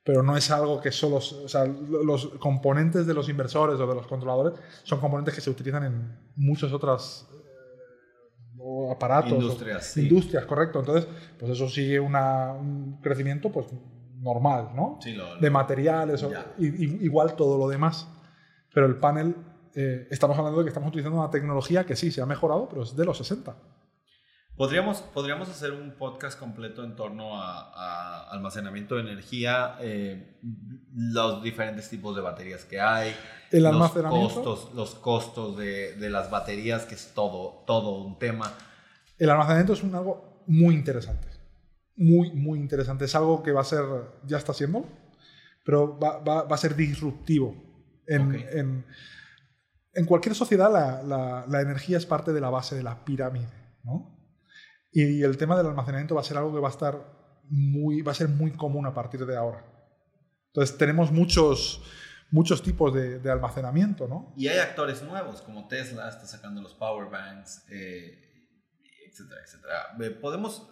Pero 0.07 0.23
no 0.23 0.37
es 0.37 0.53
algo 0.53 0.81
que 0.81 0.93
solo... 0.93 1.17
O 1.17 1.49
sea, 1.49 1.67
los 1.67 2.29
componentes 2.39 3.09
de 3.09 3.13
los 3.13 3.29
inversores 3.29 3.81
o 3.81 3.87
de 3.89 3.95
los 3.97 4.07
controladores 4.07 4.55
son 4.85 5.01
componentes 5.01 5.35
que 5.35 5.41
se 5.41 5.51
utilizan 5.51 5.83
en 5.83 6.17
muchas 6.37 6.73
otras 6.73 7.27
aparatos. 8.89 9.33
Industrias. 9.33 9.97
Industrias, 9.97 10.47
correcto. 10.47 10.79
Entonces, 10.79 11.09
pues 11.37 11.51
eso 11.51 11.69
sigue 11.69 11.99
un 11.99 13.01
crecimiento 13.03 13.51
pues 13.51 13.67
normal, 14.21 14.71
¿no? 14.77 15.01
de 15.41 15.51
materiales, 15.51 16.23
o, 16.23 16.31
igual 16.59 17.35
todo 17.35 17.59
lo 17.59 17.69
demás. 17.69 18.09
Pero 18.73 18.87
el 18.87 18.97
panel, 18.97 19.35
eh, 19.75 20.07
estamos 20.11 20.39
hablando 20.39 20.59
de 20.61 20.67
que 20.67 20.69
estamos 20.69 20.89
utilizando 20.89 21.19
una 21.19 21.31
tecnología 21.31 21.85
que 21.85 21.97
sí, 21.97 22.13
se 22.13 22.23
ha 22.23 22.27
mejorado, 22.27 22.69
pero 22.69 22.85
es 22.85 22.95
de 22.95 23.05
los 23.05 23.19
60. 23.19 23.57
Podríamos, 24.57 25.03
podríamos 25.03 25.51
hacer 25.51 25.73
un 25.73 25.91
podcast 25.91 26.39
completo 26.39 26.83
en 26.83 26.97
torno 26.97 27.39
a, 27.39 28.31
almacenamiento 28.31 28.95
de 28.95 29.03
energía, 29.03 29.77
eh, 29.81 30.39
los 30.95 31.43
diferentes 31.43 31.91
tipos 31.91 32.17
de 32.17 32.23
baterías 32.23 32.65
que 32.65 32.81
hay, 32.81 33.15
el 33.53 33.65
los 33.65 33.91
costos, 33.91 34.71
los 34.75 34.95
costos 34.95 35.59
de, 35.59 35.95
de, 35.97 36.09
las 36.09 36.31
baterías, 36.31 36.87
que 36.87 36.95
es 36.95 37.13
todo, 37.15 37.65
todo 37.67 38.03
un 38.03 38.19
tema. 38.19 38.51
El 39.19 39.29
almacenamiento 39.29 39.75
es 39.75 39.83
un, 39.83 39.95
algo 39.95 40.43
muy 40.47 40.75
interesante, 40.75 41.29
muy, 41.95 42.33
muy 42.33 42.59
interesante. 42.59 43.05
Es 43.05 43.15
algo 43.15 43.43
que 43.43 43.53
va 43.53 43.61
a 43.61 43.65
ser, 43.65 43.85
ya 44.25 44.39
está 44.39 44.55
siendo, 44.55 44.87
pero 45.67 45.99
va, 45.99 46.19
va, 46.21 46.45
va 46.45 46.55
a 46.55 46.59
ser 46.59 46.75
disruptivo. 46.75 47.55
En, 48.07 48.35
en, 48.35 48.87
en 49.93 50.05
cualquier 50.07 50.35
sociedad 50.35 50.73
la, 50.73 51.03
la, 51.03 51.45
la 51.47 51.61
energía 51.61 51.99
es 51.99 52.07
parte 52.07 52.33
de 52.33 52.41
la 52.41 52.49
base 52.49 52.75
de 52.75 52.83
la 52.83 53.05
pirámide, 53.05 53.53
¿no? 53.85 54.16
Y 54.99 55.23
el 55.23 55.37
tema 55.37 55.59
del 55.59 55.67
almacenamiento 55.67 56.15
va 56.15 56.23
a 56.23 56.25
ser 56.25 56.39
algo 56.39 56.55
que 56.55 56.59
va 56.59 56.69
a 56.69 56.71
estar 56.71 56.99
muy, 57.51 58.01
va 58.01 58.13
a 58.13 58.15
ser 58.15 58.29
muy 58.29 58.53
común 58.53 58.87
a 58.87 58.95
partir 58.95 59.27
de 59.27 59.37
ahora. 59.37 59.63
Entonces 60.47 60.79
tenemos 60.79 61.13
muchos, 61.13 61.83
muchos 62.31 62.63
tipos 62.63 62.95
de, 62.95 63.31
almacenamiento, 63.31 64.09
¿no? 64.09 64.33
Y 64.39 64.49
hay 64.49 64.57
actores 64.57 65.03
nuevos, 65.03 65.43
como 65.43 65.69
Tesla 65.69 66.09
está 66.09 66.25
sacando 66.25 66.63
los 66.63 66.73
power 66.73 67.11
banks, 67.11 67.67
eh, 67.69 68.49
etcétera, 69.07 69.43
etcétera. 69.45 70.19
Podemos, 70.19 70.67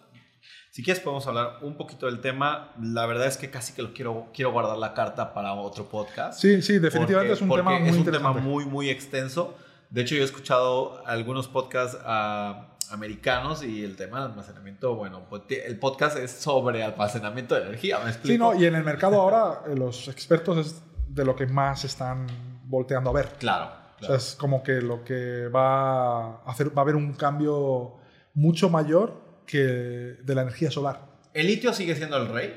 si 0.70 0.82
quieres 0.82 1.02
podemos 1.02 1.26
hablar 1.26 1.58
un 1.60 1.76
poquito 1.76 2.06
del 2.06 2.22
tema. 2.22 2.74
La 2.80 3.04
verdad 3.04 3.26
es 3.26 3.36
que 3.36 3.50
casi 3.50 3.74
que 3.74 3.82
lo 3.82 3.92
quiero, 3.92 4.30
quiero 4.32 4.52
guardar 4.52 4.78
la 4.78 4.94
carta 4.94 5.34
para 5.34 5.52
otro 5.52 5.90
podcast. 5.90 6.40
Sí, 6.40 6.62
sí, 6.62 6.78
definitivamente 6.78 7.34
es 7.34 7.42
un 7.42 7.50
tema 7.50 7.78
muy 7.78 7.88
es 7.90 7.96
un 7.96 8.04
tema 8.06 8.32
muy, 8.32 8.64
muy 8.64 8.88
extenso. 8.88 9.54
De 9.94 10.00
hecho, 10.00 10.16
yo 10.16 10.22
he 10.22 10.24
escuchado 10.24 11.06
algunos 11.06 11.46
podcasts 11.46 11.96
a 12.04 12.76
americanos 12.90 13.62
y 13.62 13.84
el 13.84 13.94
tema 13.94 14.20
del 14.20 14.32
almacenamiento, 14.32 14.96
bueno, 14.96 15.24
pues, 15.30 15.42
el 15.48 15.78
podcast 15.78 16.18
es 16.18 16.32
sobre 16.32 16.82
almacenamiento 16.82 17.54
de 17.54 17.62
energía, 17.62 18.00
¿me 18.00 18.10
explico? 18.10 18.32
Sí, 18.32 18.38
no, 18.38 18.60
y 18.60 18.66
en 18.66 18.74
el 18.74 18.82
mercado 18.82 19.20
ahora 19.20 19.62
eh, 19.68 19.76
los 19.76 20.08
expertos 20.08 20.58
es 20.66 20.82
de 21.06 21.24
lo 21.24 21.36
que 21.36 21.46
más 21.46 21.84
están 21.84 22.26
volteando 22.64 23.10
a 23.10 23.12
ver. 23.12 23.34
Claro. 23.38 23.70
O 24.00 24.04
sea, 24.04 24.16
es 24.16 24.34
como 24.34 24.64
que 24.64 24.80
lo 24.80 25.04
que 25.04 25.46
va 25.46 26.38
a 26.38 26.42
hacer, 26.46 26.76
va 26.76 26.82
a 26.82 26.82
haber 26.82 26.96
un 26.96 27.12
cambio 27.12 27.94
mucho 28.34 28.68
mayor 28.70 29.44
que 29.46 29.58
de 29.58 30.34
la 30.34 30.42
energía 30.42 30.72
solar. 30.72 31.06
¿El 31.32 31.46
litio 31.46 31.72
sigue 31.72 31.94
siendo 31.94 32.16
el 32.16 32.26
rey? 32.30 32.56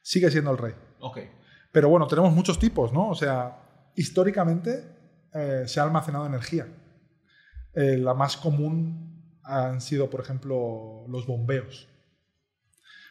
Sigue 0.00 0.30
siendo 0.30 0.52
el 0.52 0.58
rey. 0.58 0.74
Ok. 1.00 1.18
Pero 1.72 1.88
bueno, 1.88 2.06
tenemos 2.06 2.32
muchos 2.32 2.60
tipos, 2.60 2.92
¿no? 2.92 3.08
O 3.08 3.16
sea, 3.16 3.58
históricamente 3.96 5.01
eh, 5.34 5.64
se 5.66 5.80
ha 5.80 5.84
almacenado 5.84 6.26
energía. 6.26 6.66
Eh, 7.74 7.96
la 7.96 8.14
más 8.14 8.36
común 8.36 9.40
han 9.42 9.80
sido, 9.80 10.10
por 10.10 10.20
ejemplo, 10.20 11.04
los 11.08 11.26
bombeos. 11.26 11.88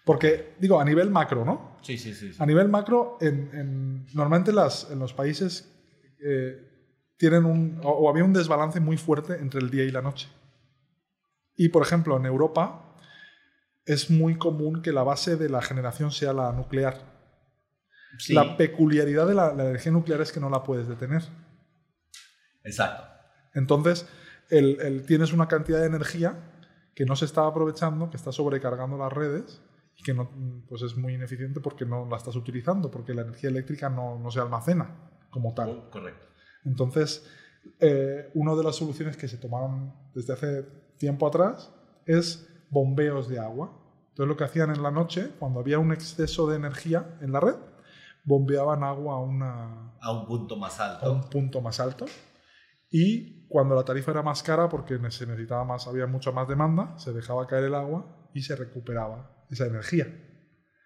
Porque, 0.06 0.56
digo, 0.60 0.80
a 0.80 0.86
nivel 0.86 1.10
macro, 1.10 1.46
¿no? 1.46 1.78
Sí, 1.82 1.98
sí, 1.98 2.14
sí. 2.14 2.32
A 2.40 2.46
nivel 2.46 2.70
macro, 2.70 3.18
en, 3.22 4.06
normalmente 4.14 4.52
las, 4.52 4.90
en 4.90 5.00
los 5.00 5.14
países 5.14 5.72
eh, 6.24 6.68
tienen 7.18 7.46
un, 7.46 7.80
o, 7.84 8.10
había 8.10 8.24
un 8.24 8.34
desbalance 8.34 8.80
muy 8.80 8.98
fuerte 8.98 9.34
entre 9.40 9.60
el 9.60 9.70
día 9.70 9.84
y 9.84 9.92
la 9.92 10.02
noche. 10.02 10.28
Y, 11.56 11.70
por 11.70 11.84
ejemplo, 11.84 12.18
en 12.18 12.26
Europa 12.26 12.98
es 13.86 14.10
muy 14.10 14.38
común 14.38 14.82
que 14.82 14.92
la 14.92 15.04
base 15.04 15.36
de 15.36 15.50
la 15.50 15.62
generación 15.62 16.12
sea 16.12 16.34
la 16.34 16.52
nuclear. 16.52 17.10
La 18.30 18.58
peculiaridad 18.58 19.28
de 19.28 19.34
la, 19.34 19.54
la 19.54 19.66
energía 19.66 19.92
nuclear 19.92 20.22
es 20.22 20.32
que 20.32 20.40
no 20.40 20.50
la 20.50 20.64
puedes 20.64 20.88
detener. 20.88 21.24
Exacto. 22.64 23.04
Entonces, 23.54 24.08
el, 24.50 25.06
tienes 25.06 25.34
una 25.34 25.48
cantidad 25.48 25.80
de 25.80 25.88
energía 25.88 26.38
que 26.94 27.06
no 27.06 27.16
se 27.16 27.26
está 27.26 27.48
aprovechando, 27.48 28.10
que 28.10 28.18
está 28.18 28.32
sobrecargando 28.32 28.98
las 28.98 29.12
redes 29.12 29.62
y 29.96 30.04
que 30.04 30.14
no, 30.14 30.30
pues 30.68 30.82
es 30.82 30.96
muy 30.98 31.14
ineficiente 31.14 31.60
porque 31.60 31.86
no 31.86 32.08
la 32.10 32.18
estás 32.18 32.36
utilizando, 32.36 32.92
porque 32.92 33.14
la 33.14 33.22
energía 33.22 33.50
eléctrica 33.50 33.90
no, 33.90 34.20
no 34.20 34.30
se 34.32 34.40
almacena 34.40 35.10
como 35.30 35.54
tal. 35.54 35.70
Oh, 35.70 35.90
correcto. 35.90 36.28
Entonces, 36.66 37.26
eh, 37.80 38.30
una 38.34 38.56
de 38.56 38.64
las 38.64 38.76
soluciones 38.76 39.18
que 39.18 39.28
se 39.28 39.38
tomaron 39.38 39.94
desde 40.14 40.34
hace 40.34 40.64
tiempo 40.98 41.28
atrás 41.28 41.72
es 42.06 42.48
bombeos 42.70 43.28
de 43.30 43.40
agua. 43.40 43.78
Entonces, 44.10 44.28
lo 44.28 44.38
que 44.38 44.44
hacían 44.44 44.70
en 44.72 44.84
la 44.84 44.92
noche, 44.92 45.32
cuando 45.40 45.60
había 45.62 45.80
un 45.80 45.94
exceso 45.94 46.48
de 46.48 46.58
energía 46.58 47.18
en 47.22 47.32
la 47.32 47.40
red, 47.40 47.56
bombeaban 48.24 48.84
agua 48.84 49.16
a, 49.16 49.20
una, 49.20 49.94
a 50.00 50.12
un 50.12 50.26
punto 50.26 50.58
más 50.58 50.80
alto. 50.80 51.06
A 51.06 51.12
un 51.12 51.22
punto 51.30 51.62
más 51.62 51.80
alto. 51.80 52.06
Y 52.92 53.48
cuando 53.48 53.74
la 53.76 53.84
tarifa 53.84 54.12
era 54.12 54.22
más 54.22 54.44
cara, 54.44 54.70
porque 54.70 55.00
se 55.10 55.26
necesitaba 55.26 55.64
más, 55.64 55.88
había 55.88 56.06
mucha 56.06 56.32
más 56.32 56.48
demanda, 56.48 56.98
se 56.98 57.14
dejaba 57.14 57.48
caer 57.48 57.66
el 57.66 57.76
agua 57.76 58.30
y 58.34 58.42
se 58.42 58.56
recuperaba 58.56 59.46
esa 59.50 59.66
energía. 59.66 60.08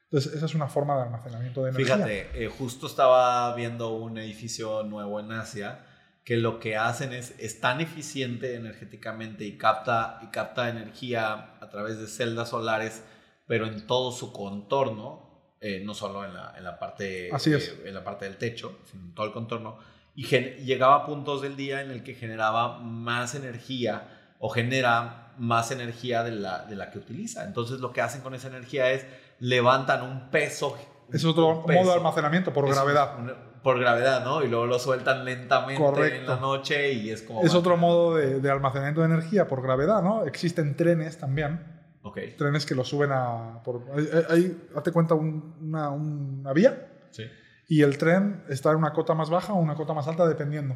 Entonces, 0.05 0.33
esa 0.33 0.45
es 0.45 0.55
una 0.55 0.67
forma 0.67 0.95
de 0.97 1.03
almacenamiento 1.03 1.63
de 1.63 1.71
energía. 1.71 1.95
Fíjate, 1.95 2.45
eh, 2.45 2.47
justo 2.47 2.87
estaba 2.87 3.53
viendo 3.55 3.95
un 3.95 4.17
edificio 4.17 4.83
nuevo 4.83 5.19
en 5.19 5.31
Asia 5.31 5.83
que 6.23 6.37
lo 6.37 6.59
que 6.59 6.75
hacen 6.75 7.13
es, 7.13 7.35
es 7.39 7.59
tan 7.59 7.81
eficiente 7.81 8.55
energéticamente 8.55 9.45
y 9.45 9.57
capta, 9.57 10.19
y 10.23 10.27
capta 10.27 10.69
energía 10.69 11.55
a 11.61 11.69
través 11.69 11.99
de 11.99 12.07
celdas 12.07 12.49
solares, 12.49 13.03
pero 13.45 13.67
en 13.67 13.85
todo 13.85 14.11
su 14.11 14.33
contorno, 14.33 15.55
eh, 15.61 15.83
no 15.85 15.93
solo 15.93 16.25
en 16.25 16.33
la, 16.33 16.55
en 16.57 16.63
la 16.63 16.79
parte, 16.79 17.29
Así 17.31 17.53
es. 17.53 17.69
Eh, 17.69 17.83
en 17.89 17.93
la 17.93 18.03
parte 18.03 18.25
del 18.25 18.37
techo, 18.37 18.79
sino 18.89 19.05
en 19.05 19.13
todo 19.13 19.27
el 19.27 19.33
contorno, 19.33 19.77
y 20.15 20.23
llegaba 20.23 20.95
a 20.95 21.05
puntos 21.05 21.41
del 21.41 21.57
día 21.57 21.81
en 21.81 21.91
el 21.91 22.01
que 22.01 22.13
generaba 22.13 22.79
más 22.79 23.35
energía 23.35 24.07
o 24.39 24.49
genera 24.49 25.33
más 25.37 25.71
energía 25.71 26.23
de 26.23 26.31
la, 26.31 26.65
de 26.65 26.75
la 26.77 26.89
que 26.89 26.99
utiliza. 26.99 27.43
Entonces 27.43 27.81
lo 27.81 27.91
que 27.91 28.01
hacen 28.01 28.21
con 28.21 28.33
esa 28.33 28.47
energía 28.47 28.91
es 28.91 29.05
levantan 29.39 30.03
un 30.03 30.29
peso. 30.29 30.77
Es 31.11 31.25
otro 31.25 31.65
modo 31.67 31.89
de 31.89 31.93
almacenamiento 31.93 32.53
por 32.53 32.67
gravedad. 32.67 33.17
por 33.61 33.77
gravedad, 33.77 34.23
¿no? 34.23 34.41
Y 34.41 34.47
luego 34.47 34.65
lo 34.65 34.79
sueltan 34.79 35.25
lentamente 35.25 36.17
en 36.17 36.25
la 36.25 36.37
noche 36.37 36.93
y 36.93 37.09
es 37.09 37.21
como... 37.21 37.43
Es 37.43 37.53
otro 37.53 37.75
modo 37.75 38.15
de, 38.15 38.39
de, 38.39 38.49
almacenamiento 38.49 39.01
de 39.01 39.07
energía 39.07 39.47
por 39.49 39.61
gravedad, 39.61 40.01
¿no? 40.01 40.23
Existen 40.25 40.77
trenes 40.77 41.17
también. 41.17 41.75
Okay. 42.03 42.35
Trenes 42.37 42.65
que 42.65 42.75
lo 42.75 42.85
suben 42.85 43.11
a... 43.11 43.61
Por, 43.63 43.83
ahí, 44.29 44.69
hazte 44.75 44.91
cuenta 44.93 45.15
una, 45.15 45.89
una 45.89 46.53
vía. 46.53 46.87
Sí 47.11 47.23
y 47.67 47.81
el 47.81 47.97
tren 47.97 48.43
está 48.49 48.71
en 48.71 48.77
una 48.77 48.93
cota 48.93 49.13
más 49.13 49.29
baja 49.29 49.53
o 49.53 49.57
una 49.57 49.75
cota 49.75 49.93
más 49.93 50.07
alta 50.07 50.27
dependiendo. 50.27 50.75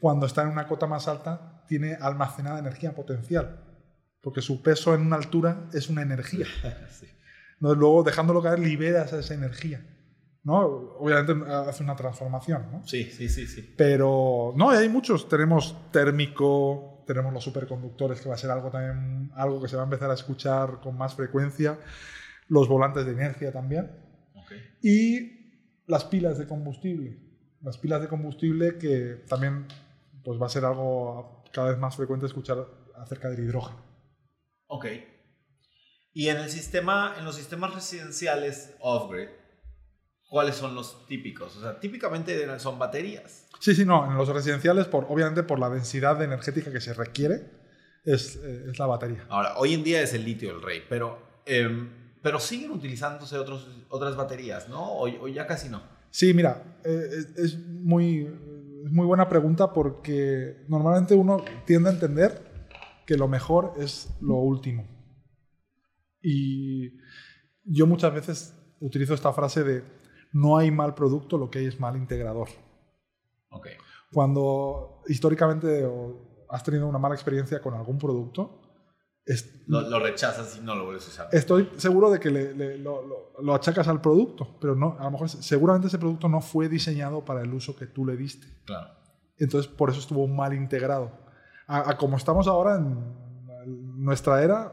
Cuando 0.00 0.26
está 0.26 0.42
en 0.42 0.48
una 0.48 0.66
cota 0.66 0.86
más 0.86 1.08
alta 1.08 1.64
tiene 1.66 1.94
almacenada 1.94 2.58
energía 2.58 2.94
potencial, 2.94 3.60
porque 4.20 4.40
su 4.40 4.62
peso 4.62 4.94
en 4.94 5.02
una 5.02 5.16
altura 5.16 5.68
es 5.72 5.88
una 5.88 6.02
energía. 6.02 6.46
luego 7.60 8.02
dejándolo 8.02 8.42
caer 8.42 8.58
liberas 8.58 9.12
esa 9.12 9.34
energía. 9.34 9.84
¿no? 10.42 10.60
Obviamente 10.98 11.50
hace 11.50 11.82
una 11.82 11.96
transformación. 11.96 12.66
¿no? 12.70 12.86
Sí, 12.86 13.04
sí, 13.04 13.28
sí, 13.28 13.46
sí. 13.46 13.74
Pero 13.76 14.52
no, 14.56 14.70
hay 14.70 14.88
muchos. 14.88 15.28
Tenemos 15.28 15.90
térmico, 15.90 17.02
tenemos 17.06 17.32
los 17.32 17.42
superconductores, 17.42 18.20
que 18.20 18.28
va 18.28 18.34
a 18.34 18.38
ser 18.38 18.50
algo 18.50 18.70
también 18.70 19.30
algo 19.34 19.60
que 19.60 19.68
se 19.68 19.76
va 19.76 19.82
a 19.82 19.86
empezar 19.86 20.10
a 20.10 20.14
escuchar 20.14 20.80
con 20.82 20.96
más 20.96 21.14
frecuencia. 21.14 21.78
Los 22.48 22.68
volantes 22.68 23.06
de 23.06 23.12
inercia 23.12 23.50
también. 23.52 23.90
Okay. 24.34 24.58
Y 24.82 25.33
las 25.86 26.04
pilas 26.04 26.38
de 26.38 26.46
combustible. 26.46 27.18
Las 27.62 27.78
pilas 27.78 28.00
de 28.00 28.08
combustible 28.08 28.78
que 28.78 29.24
también 29.28 29.66
pues, 30.22 30.40
va 30.40 30.46
a 30.46 30.50
ser 30.50 30.64
algo 30.64 31.44
cada 31.52 31.70
vez 31.70 31.78
más 31.78 31.96
frecuente 31.96 32.26
escuchar 32.26 32.66
acerca 32.96 33.28
del 33.28 33.44
hidrógeno. 33.44 33.80
Ok. 34.66 34.86
Y 36.12 36.28
en 36.28 36.38
el 36.38 36.50
sistema, 36.50 37.14
en 37.18 37.24
los 37.24 37.36
sistemas 37.36 37.74
residenciales 37.74 38.74
off-grid, 38.80 39.28
¿cuáles 40.28 40.56
son 40.56 40.74
los 40.74 41.06
típicos? 41.06 41.56
O 41.56 41.60
sea, 41.60 41.80
típicamente 41.80 42.58
son 42.58 42.78
baterías. 42.78 43.48
Sí, 43.60 43.74
sí, 43.74 43.84
no. 43.84 44.10
En 44.10 44.16
los 44.16 44.28
residenciales, 44.28 44.86
por, 44.86 45.06
obviamente 45.08 45.42
por 45.42 45.58
la 45.58 45.70
densidad 45.70 46.20
energética 46.22 46.70
que 46.70 46.80
se 46.80 46.94
requiere, 46.94 47.50
es, 48.04 48.36
eh, 48.36 48.66
es 48.70 48.78
la 48.78 48.86
batería. 48.86 49.26
Ahora, 49.28 49.56
hoy 49.56 49.74
en 49.74 49.82
día 49.82 50.02
es 50.02 50.14
el 50.14 50.24
litio 50.24 50.52
el 50.52 50.62
rey, 50.62 50.84
pero 50.88 51.40
em, 51.46 52.03
pero 52.24 52.40
siguen 52.40 52.70
utilizándose 52.70 53.36
otros, 53.36 53.68
otras 53.90 54.16
baterías, 54.16 54.66
¿no? 54.70 54.82
O, 54.82 55.28
ya 55.28 55.46
casi 55.46 55.68
no. 55.68 55.82
Sí, 56.08 56.32
mira, 56.32 56.80
eh, 56.82 57.10
es, 57.36 57.58
muy, 57.68 58.24
muy 58.90 59.04
buena 59.04 59.28
pregunta 59.28 59.74
porque 59.74 60.64
normalmente 60.66 61.14
uno 61.14 61.44
tiende 61.66 61.90
a 61.90 61.92
entender 61.92 62.40
que 63.06 63.18
lo 63.18 63.28
mejor 63.28 63.74
es 63.76 64.08
lo 64.22 64.36
último. 64.36 64.88
Y 66.22 66.94
yo 67.62 67.86
muchas 67.86 68.14
veces 68.14 68.54
utilizo 68.80 69.12
esta 69.12 69.34
frase 69.34 69.62
de 69.62 69.84
no 70.32 70.56
hay 70.56 70.70
mal 70.70 70.94
producto, 70.94 71.36
lo 71.36 71.50
que 71.50 71.58
hay 71.58 71.66
es 71.66 71.78
mal 71.78 71.94
integrador. 71.94 72.48
Ok. 73.50 73.68
Cuando 74.10 75.02
históricamente 75.08 75.86
has 76.48 76.64
tenido 76.64 76.88
una 76.88 76.98
mala 76.98 77.16
experiencia 77.16 77.60
con 77.60 77.74
algún 77.74 77.98
producto, 77.98 78.62
lo, 79.66 79.98
rechazas 80.00 80.58
y 80.58 80.60
no 80.60 80.74
lo 80.74 80.84
vuelves 80.84 81.06
a 81.06 81.08
usar. 81.08 81.28
Estoy 81.32 81.70
seguro 81.76 82.10
de 82.10 82.20
que 82.20 82.30
lo, 82.30 83.54
achacas 83.54 83.88
al 83.88 84.00
producto, 84.00 84.56
pero 84.60 84.74
no, 84.74 84.96
a 84.98 85.04
lo 85.04 85.12
mejor 85.12 85.28
seguramente 85.28 85.88
ese 85.88 85.98
producto 85.98 86.28
no 86.28 86.40
fue 86.40 86.68
diseñado 86.68 87.24
para 87.24 87.40
el 87.40 87.52
uso 87.52 87.74
que 87.74 87.86
tú 87.86 88.04
le 88.04 88.16
diste. 88.16 88.46
Claro. 88.66 88.90
Entonces, 89.38 89.70
por 89.70 89.90
eso 89.90 90.00
estuvo 90.00 90.26
mal 90.26 90.52
integrado. 90.52 91.10
A, 91.66 91.96
como 91.96 92.16
estamos 92.16 92.46
ahora 92.46 92.76
en 92.76 94.04
nuestra 94.04 94.42
era, 94.42 94.72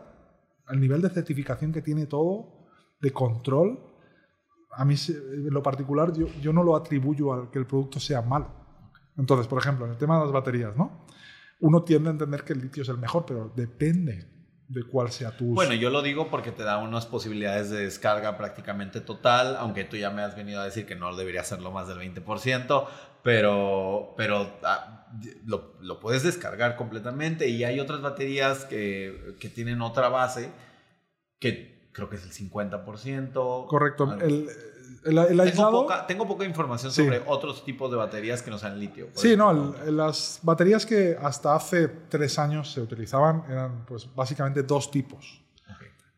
al 0.66 0.80
nivel 0.80 1.02
de 1.02 1.10
certificación 1.10 1.72
que 1.72 1.82
tiene 1.82 2.06
todo, 2.06 2.68
de 3.00 3.12
control, 3.12 3.80
a 4.74 4.86
mí 4.86 4.96
en 5.08 5.54
lo 5.54 5.64
particular 5.64 6.14
yo, 6.14 6.28
yo 6.42 6.54
no 6.54 6.64
lo 6.64 6.76
atribuyo 6.76 7.34
al 7.34 7.50
que 7.50 7.60
el 7.60 7.66
producto 7.66 8.00
sea 8.00 8.22
malo. 8.22 8.52
Entonces, 9.18 9.48
por 9.48 9.60
ejemplo, 9.60 9.86
en 9.86 9.92
el 9.92 9.98
tema 9.98 10.18
de 10.18 10.26
las 10.26 10.32
baterías, 10.32 10.76
¿no? 10.76 11.06
Uno 11.62 11.84
tiende 11.84 12.10
a 12.10 12.12
entender 12.12 12.44
que 12.44 12.54
el 12.54 12.62
litio 12.62 12.84
es 12.84 12.90
el 12.90 12.98
mejor, 12.98 13.26
pero 13.26 13.52
depende 13.56 14.41
de 14.72 14.84
cuál 14.84 15.12
sea 15.12 15.36
tu 15.36 15.46
uso. 15.46 15.56
Bueno, 15.56 15.74
yo 15.74 15.90
lo 15.90 16.02
digo 16.02 16.30
porque 16.30 16.52
te 16.52 16.64
da 16.64 16.78
unas 16.78 17.06
posibilidades 17.06 17.70
de 17.70 17.84
descarga 17.84 18.38
prácticamente 18.38 19.02
total, 19.02 19.58
aunque 19.58 19.84
tú 19.84 19.98
ya 19.98 20.10
me 20.12 20.22
has 20.22 20.36
venido 20.36 20.62
a 20.62 20.66
decir 20.66 20.86
que 20.86 20.96
no 20.96 21.14
debería 21.16 21.42
hacerlo 21.42 21.72
más 21.72 21.90
del 21.90 21.98
20%, 21.98 22.88
pero, 23.22 24.14
pero 24.16 24.50
ah, 24.64 25.08
lo, 25.46 25.74
lo, 25.82 26.00
puedes 26.00 26.24
descargar 26.24 26.78
completamente 26.78 27.50
y 27.50 27.66
hay 27.66 27.80
otras 27.82 28.02
baterías 28.02 28.64
que, 28.64 29.36
que 29.40 29.50
tienen 29.50 29.82
otra 29.82 30.08
base 30.08 30.52
que 31.40 31.90
creo 31.92 32.10
que 32.10 32.16
es 32.16 32.24
el 32.24 32.32
50%. 32.32 33.68
Correcto. 33.68 34.18
El, 34.22 34.48
el, 35.04 35.52
tengo, 35.52 35.72
poca, 35.72 36.08
tengo, 36.08 36.28
poca, 36.28 36.46
información 36.46 36.92
sobre 36.92 37.22
otros 37.26 37.64
tipos 37.66 37.90
de 37.90 37.98
baterías 37.98 38.42
que 38.42 38.52
no 38.52 38.58
sean 38.58 38.80
litio. 38.80 39.08
Sí, 39.14 39.36
no, 39.36 39.74
las 39.88 40.40
baterías 40.44 40.86
que 40.86 41.18
hasta 41.22 41.56
hace 41.56 41.88
tres 41.88 42.38
años 42.40 42.72
se 42.72 42.82
utilizaban 42.82 43.44
eran 43.50 43.86
pues 43.86 44.08
básicamente 44.14 44.64
dos 44.64 44.92
tipos. 44.92 45.42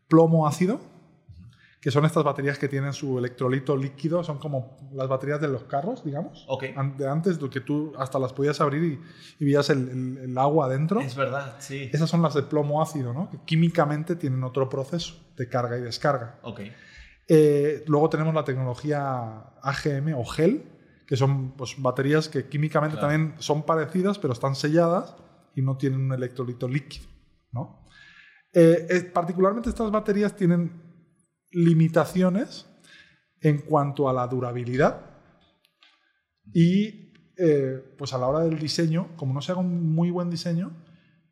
Plomo 0.07 0.47
ácido, 0.47 0.79
que 1.81 1.91
son 1.91 2.05
estas 2.05 2.23
baterías 2.23 2.57
que 2.57 2.67
tienen 2.67 2.93
su 2.93 3.17
electrolito 3.17 3.75
líquido, 3.75 4.23
son 4.23 4.37
como 4.37 4.77
las 4.93 5.07
baterías 5.07 5.41
de 5.41 5.47
los 5.47 5.63
carros, 5.63 6.03
digamos. 6.03 6.47
De 6.97 7.09
antes, 7.09 7.37
que 7.37 7.61
tú 7.61 7.93
hasta 7.97 8.19
las 8.19 8.31
podías 8.31 8.61
abrir 8.61 8.83
y, 8.83 8.99
y 9.39 9.45
veías 9.45 9.69
el, 9.69 10.17
el, 10.21 10.37
agua 10.37 10.67
adentro. 10.67 11.01
Es 11.01 11.15
verdad, 11.15 11.55
sí. 11.59 11.89
Esas 11.91 12.09
son 12.09 12.21
las 12.21 12.35
de 12.35 12.43
plomo 12.43 12.81
ácido, 12.81 13.13
¿no? 13.13 13.29
Que 13.29 13.37
químicamente 13.45 14.15
tienen 14.15 14.43
otro 14.43 14.69
proceso 14.69 15.15
de 15.35 15.49
carga 15.49 15.77
y 15.77 15.81
descarga. 15.81 16.35
Ok. 16.43 16.61
Eh, 17.27 17.83
luego 17.87 18.09
tenemos 18.09 18.33
la 18.33 18.43
tecnología 18.43 19.53
AGM 19.61 20.13
o 20.15 20.25
GEL, 20.25 20.63
que 21.07 21.15
son 21.15 21.51
pues, 21.51 21.75
baterías 21.81 22.29
que 22.29 22.47
químicamente 22.47 22.97
también 22.97 23.35
son 23.39 23.63
parecidas, 23.63 24.19
pero 24.19 24.33
están 24.33 24.55
selladas 24.55 25.15
y 25.55 25.61
no 25.61 25.77
tienen 25.77 26.01
un 26.01 26.13
electrolito 26.13 26.67
líquido. 26.67 27.07
¿no? 27.51 27.85
Eh, 28.53 29.11
particularmente 29.13 29.69
estas 29.69 29.91
baterías 29.91 30.35
tienen 30.35 30.81
limitaciones 31.51 32.67
en 33.41 33.59
cuanto 33.59 34.09
a 34.09 34.13
la 34.13 34.25
durabilidad 34.27 35.01
y 36.51 37.13
eh, 37.37 37.95
pues 37.97 38.13
a 38.13 38.17
la 38.17 38.27
hora 38.27 38.39
del 38.41 38.59
diseño, 38.59 39.09
como 39.15 39.33
no 39.33 39.41
se 39.41 39.51
haga 39.51 39.61
un 39.61 39.93
muy 39.93 40.11
buen 40.11 40.29
diseño, 40.29 40.71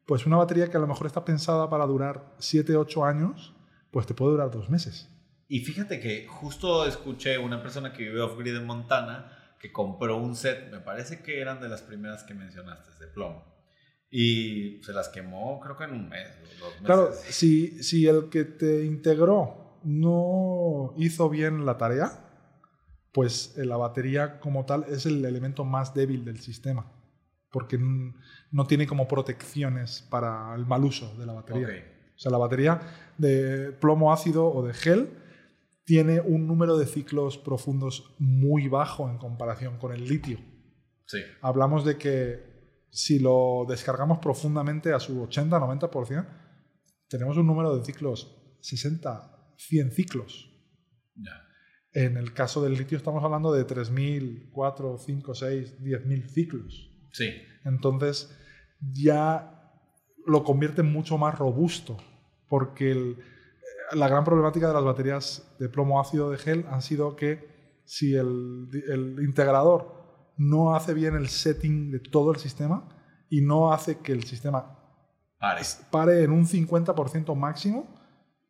pues 0.06 0.26
una 0.26 0.38
batería 0.38 0.70
que 0.70 0.78
a 0.78 0.80
lo 0.80 0.88
mejor 0.88 1.08
está 1.08 1.24
pensada 1.24 1.70
para 1.70 1.86
durar 1.86 2.36
7-8 2.40 3.08
años, 3.08 3.56
pues 3.92 4.08
te 4.08 4.14
puede 4.14 4.32
durar 4.32 4.50
dos 4.50 4.70
meses. 4.70 5.11
Y 5.54 5.60
fíjate 5.60 6.00
que 6.00 6.28
justo 6.30 6.86
escuché 6.88 7.38
una 7.38 7.62
persona 7.62 7.92
que 7.92 8.04
vive 8.04 8.22
off-grid 8.22 8.56
en 8.56 8.66
Montana 8.66 9.38
que 9.60 9.70
compró 9.70 10.16
un 10.16 10.34
set, 10.34 10.72
me 10.72 10.80
parece 10.80 11.22
que 11.22 11.42
eran 11.42 11.60
de 11.60 11.68
las 11.68 11.82
primeras 11.82 12.24
que 12.24 12.34
mencionaste, 12.34 12.90
de 13.04 13.12
plomo. 13.12 13.44
Y 14.10 14.82
se 14.82 14.94
las 14.94 15.10
quemó 15.10 15.60
creo 15.60 15.76
que 15.76 15.84
en 15.84 15.92
un 15.92 16.08
mes, 16.08 16.30
dos 16.58 16.70
meses. 16.70 16.82
Claro, 16.86 17.12
si, 17.28 17.84
si 17.84 18.08
el 18.08 18.30
que 18.30 18.46
te 18.46 18.86
integró 18.86 19.82
no 19.84 20.94
hizo 20.96 21.30
bien 21.30 21.66
la 21.66 21.78
tarea, 21.78 22.12
pues 23.12 23.54
eh, 23.58 23.66
la 23.66 23.76
batería 23.76 24.40
como 24.40 24.66
tal 24.66 24.86
es 24.88 25.06
el 25.06 25.26
elemento 25.26 25.66
más 25.66 25.94
débil 25.94 26.24
del 26.24 26.40
sistema, 26.40 26.90
porque 27.52 27.78
no 27.78 28.68
tiene 28.68 28.88
como 28.88 29.06
protecciones 29.06 30.02
para 30.10 30.56
el 30.56 30.66
mal 30.66 30.86
uso 30.86 31.14
de 31.18 31.26
la 31.26 31.34
batería. 31.34 31.68
O 32.16 32.20
sea, 32.22 32.32
la 32.32 32.38
batería 32.38 32.80
de 33.18 33.74
plomo 33.74 34.14
ácido 34.14 34.48
o 34.48 34.66
de 34.66 34.74
gel 34.74 35.21
tiene 35.92 36.22
un 36.22 36.48
número 36.48 36.78
de 36.78 36.86
ciclos 36.86 37.38
profundos 37.38 38.16
muy 38.18 38.70
bajo 38.70 39.10
en 39.10 39.18
comparación 39.18 39.78
con 39.78 39.92
el 39.92 40.08
litio. 40.08 40.40
Sí. 41.06 41.18
Hablamos 41.42 41.84
de 41.84 41.98
que 41.98 42.86
si 42.90 43.20
lo 43.20 43.66
descargamos 43.68 44.20
profundamente 44.20 44.94
a 44.94 45.02
su 45.02 45.22
80-90%, 45.22 46.26
tenemos 47.10 47.36
un 47.36 47.46
número 47.46 47.78
de 47.78 47.84
ciclos 47.84 48.58
60, 48.62 49.54
100 49.58 49.92
ciclos. 49.92 50.50
En 51.92 52.16
el 52.16 52.32
caso 52.32 52.64
del 52.64 52.76
litio 52.76 52.98
estamos 52.98 53.22
hablando 53.22 53.52
de 53.52 53.68
3.000, 53.68 54.50
4, 54.54 54.98
5, 54.98 55.36
6, 55.36 55.82
10.000 55.82 56.28
ciclos. 56.30 56.90
Sí. 57.12 57.34
Entonces 57.66 58.34
ya 58.80 59.76
lo 60.26 60.46
convierte 60.46 60.84
mucho 60.84 61.18
más 61.18 61.38
robusto, 61.38 61.98
porque 62.48 62.92
el, 62.92 63.18
la 63.94 64.08
gran 64.08 64.24
problemática 64.24 64.68
de 64.68 64.74
las 64.74 64.84
baterías 64.84 65.56
de 65.60 65.70
plomo 65.70 66.00
ácido 66.00 66.30
de 66.30 66.38
gel 66.38 66.66
han 66.70 66.82
sido 66.82 67.16
que 67.16 67.82
si 67.86 68.16
el, 68.16 68.70
integrador 69.22 70.32
no 70.38 70.76
hace 70.76 70.94
bien 70.94 71.16
el 71.16 71.28
setting 71.28 71.92
de 71.92 72.00
todo 72.00 72.32
el 72.32 72.38
sistema 72.38 72.88
y 73.30 73.42
no 73.42 73.74
hace 73.74 74.00
que 74.00 74.12
el 74.12 74.24
sistema 74.24 74.78
pare, 75.90 76.24
en 76.24 76.32
un 76.32 76.46
50% 76.46 77.36
máximo, 77.36 77.96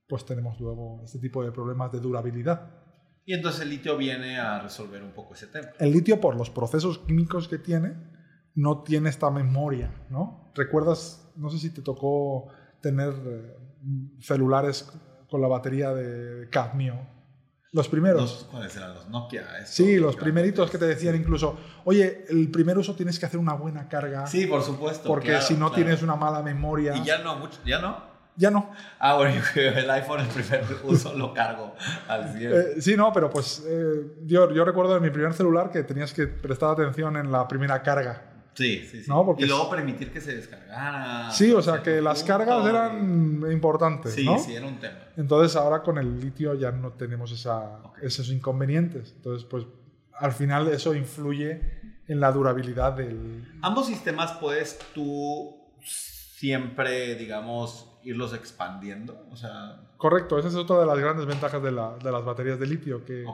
pues 0.08 0.26
tenemos 0.26 0.60
luego 0.60 1.02
este 1.04 1.20
tipo 1.20 1.44
de 1.44 1.52
problemas 1.52 1.92
de 1.92 2.00
durabilidad. 2.00 2.70
Y 3.26 3.34
entonces 3.34 3.62
el 3.62 3.70
litio 3.70 3.98
viene 3.98 4.40
a 4.40 4.60
resolver 4.60 5.02
un 5.04 5.12
poco 5.12 5.34
ese 5.36 5.48
tema. 5.48 5.70
El 5.80 5.92
litio, 5.92 6.20
por 6.20 6.36
los 6.36 6.50
procesos 6.50 7.00
químicos 7.00 7.48
que 7.48 7.58
tiene, 7.58 7.96
no 8.56 8.84
tiene 8.84 9.10
esta 9.10 9.30
memoria, 9.30 10.06
¿no? 10.10 10.52
¿Recuerdas, 10.56 11.32
no 11.36 11.50
sé 11.50 11.60
si 11.60 11.70
te 11.70 11.82
tocó 11.82 12.48
tener 12.82 13.14
eh, 13.26 13.56
celulares 14.20 14.92
con 15.32 15.42
la 15.42 15.48
batería 15.48 15.94
de 15.94 16.50
cadmio. 16.50 17.00
Los 17.72 17.88
primeros. 17.88 18.50
¿Cuáles 18.52 18.76
eran 18.76 18.94
los 18.94 19.08
Nokia? 19.08 19.66
Sí, 19.66 19.96
los 19.96 20.18
primeritos 20.18 20.70
que 20.70 20.78
te 20.78 20.86
decían 20.86 21.16
incluso, 21.16 21.58
oye, 21.86 22.26
el 22.28 22.52
primer 22.52 22.78
uso 22.78 22.96
tienes 22.96 23.18
que 23.18 23.26
hacer 23.26 23.40
una 23.40 23.54
buena 23.54 23.88
carga. 23.88 24.28
Sí, 24.28 24.46
por 24.46 24.62
supuesto. 24.62 25.08
Porque 25.08 25.40
si 25.40 25.54
no 25.54 25.72
tienes 25.72 26.04
una 26.04 26.18
mala 26.18 26.42
memoria. 26.44 26.98
Y 26.98 27.06
ya 27.06 27.20
no, 27.20 27.38
mucho, 27.38 27.60
ya 27.66 27.80
no. 27.80 28.12
Ya 28.36 28.52
no. 28.52 28.72
Ah, 29.00 29.16
bueno, 29.16 29.42
el 29.56 29.90
iPhone 29.90 30.20
el 30.20 30.28
primer 30.28 30.66
uso 30.84 31.14
lo 31.14 31.34
cargo 31.34 31.74
al 32.10 32.34
100. 32.34 32.52
Eh, 32.54 32.82
sí, 32.82 32.98
no, 32.98 33.14
pero 33.14 33.30
pues 33.30 33.64
eh, 33.66 34.18
yo, 34.26 34.52
yo 34.52 34.66
recuerdo 34.66 34.94
de 34.94 35.00
mi 35.00 35.10
primer 35.10 35.34
celular 35.34 35.72
que 35.72 35.84
tenías 35.84 36.14
que 36.14 36.28
prestar 36.28 36.72
atención 36.72 37.16
en 37.16 37.32
la 37.32 37.48
primera 37.48 37.82
carga. 37.82 38.31
Sí, 38.54 38.86
sí, 38.86 39.04
sí. 39.04 39.12
y 39.38 39.46
luego 39.46 39.70
permitir 39.70 40.12
que 40.12 40.20
se 40.20 40.36
descargara. 40.36 41.32
Sí, 41.32 41.52
o 41.54 41.62
sea, 41.62 41.82
que 41.82 42.02
las 42.02 42.24
cargas 42.24 42.66
eran 42.66 43.44
importantes. 43.52 44.14
Sí, 44.14 44.28
sí, 44.40 44.56
era 44.56 44.68
un 44.68 44.80
tema. 44.80 45.00
Entonces 45.16 45.56
ahora 45.56 45.82
con 45.82 45.98
el 45.98 46.20
litio 46.20 46.54
ya 46.56 46.72
no 46.72 46.92
tenemos 46.92 47.32
esa, 47.32 47.80
esos 48.02 48.30
inconvenientes. 48.30 49.14
Entonces, 49.16 49.46
pues 49.46 49.66
al 50.18 50.34
final 50.34 50.68
eso 50.68 50.94
influye 50.94 51.62
en 52.08 52.20
la 52.20 52.32
durabilidad 52.32 52.94
del... 52.94 53.48
Ambos 53.62 53.88
sistemas 53.88 54.34
puedes 54.34 54.78
tú 54.94 55.56
siempre, 55.82 57.16
digamos, 57.16 57.88
irlos 58.04 58.34
expandiendo. 58.34 59.26
O 59.32 59.36
sea... 59.36 59.82
Correcto, 59.98 60.38
esa 60.38 60.50
es 60.50 60.56
otra 60.56 60.80
de 60.80 60.86
las 60.86 61.00
grandes 61.00 61.26
ventajas 61.26 61.64
de, 61.64 61.72
la, 61.72 61.96
de 62.04 62.12
las 62.12 62.26
baterías 62.26 62.60
de 62.60 62.68
litio, 62.68 63.06
que 63.06 63.26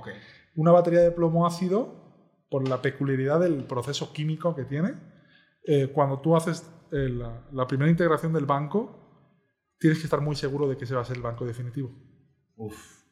una 0.56 0.72
batería 0.72 1.00
de 1.00 1.12
plomo 1.12 1.48
ácido 1.48 2.07
por 2.50 2.68
la 2.68 2.82
peculiaridad 2.82 3.40
del 3.40 3.64
proceso 3.66 4.14
químico 4.14 4.56
que 4.56 4.66
tiene, 4.66 4.96
eh, 5.64 5.88
cuando 5.88 6.20
tú 6.22 6.36
haces 6.36 6.70
eh, 6.92 7.10
la, 7.10 7.68
primera 7.68 7.92
integración 7.92 8.32
del 8.34 8.46
banco, 8.46 9.76
tienes 9.78 10.00
que 10.00 10.06
estar 10.06 10.22
muy 10.22 10.36
seguro 10.36 10.68
de 10.68 10.78
que 10.78 10.86
ese 10.86 10.96
va 10.96 11.02
a 11.02 11.06
ser 11.06 11.18
el 11.18 11.24
banco 11.24 11.46
definitivo. 11.46 11.92
Uf. 12.56 13.04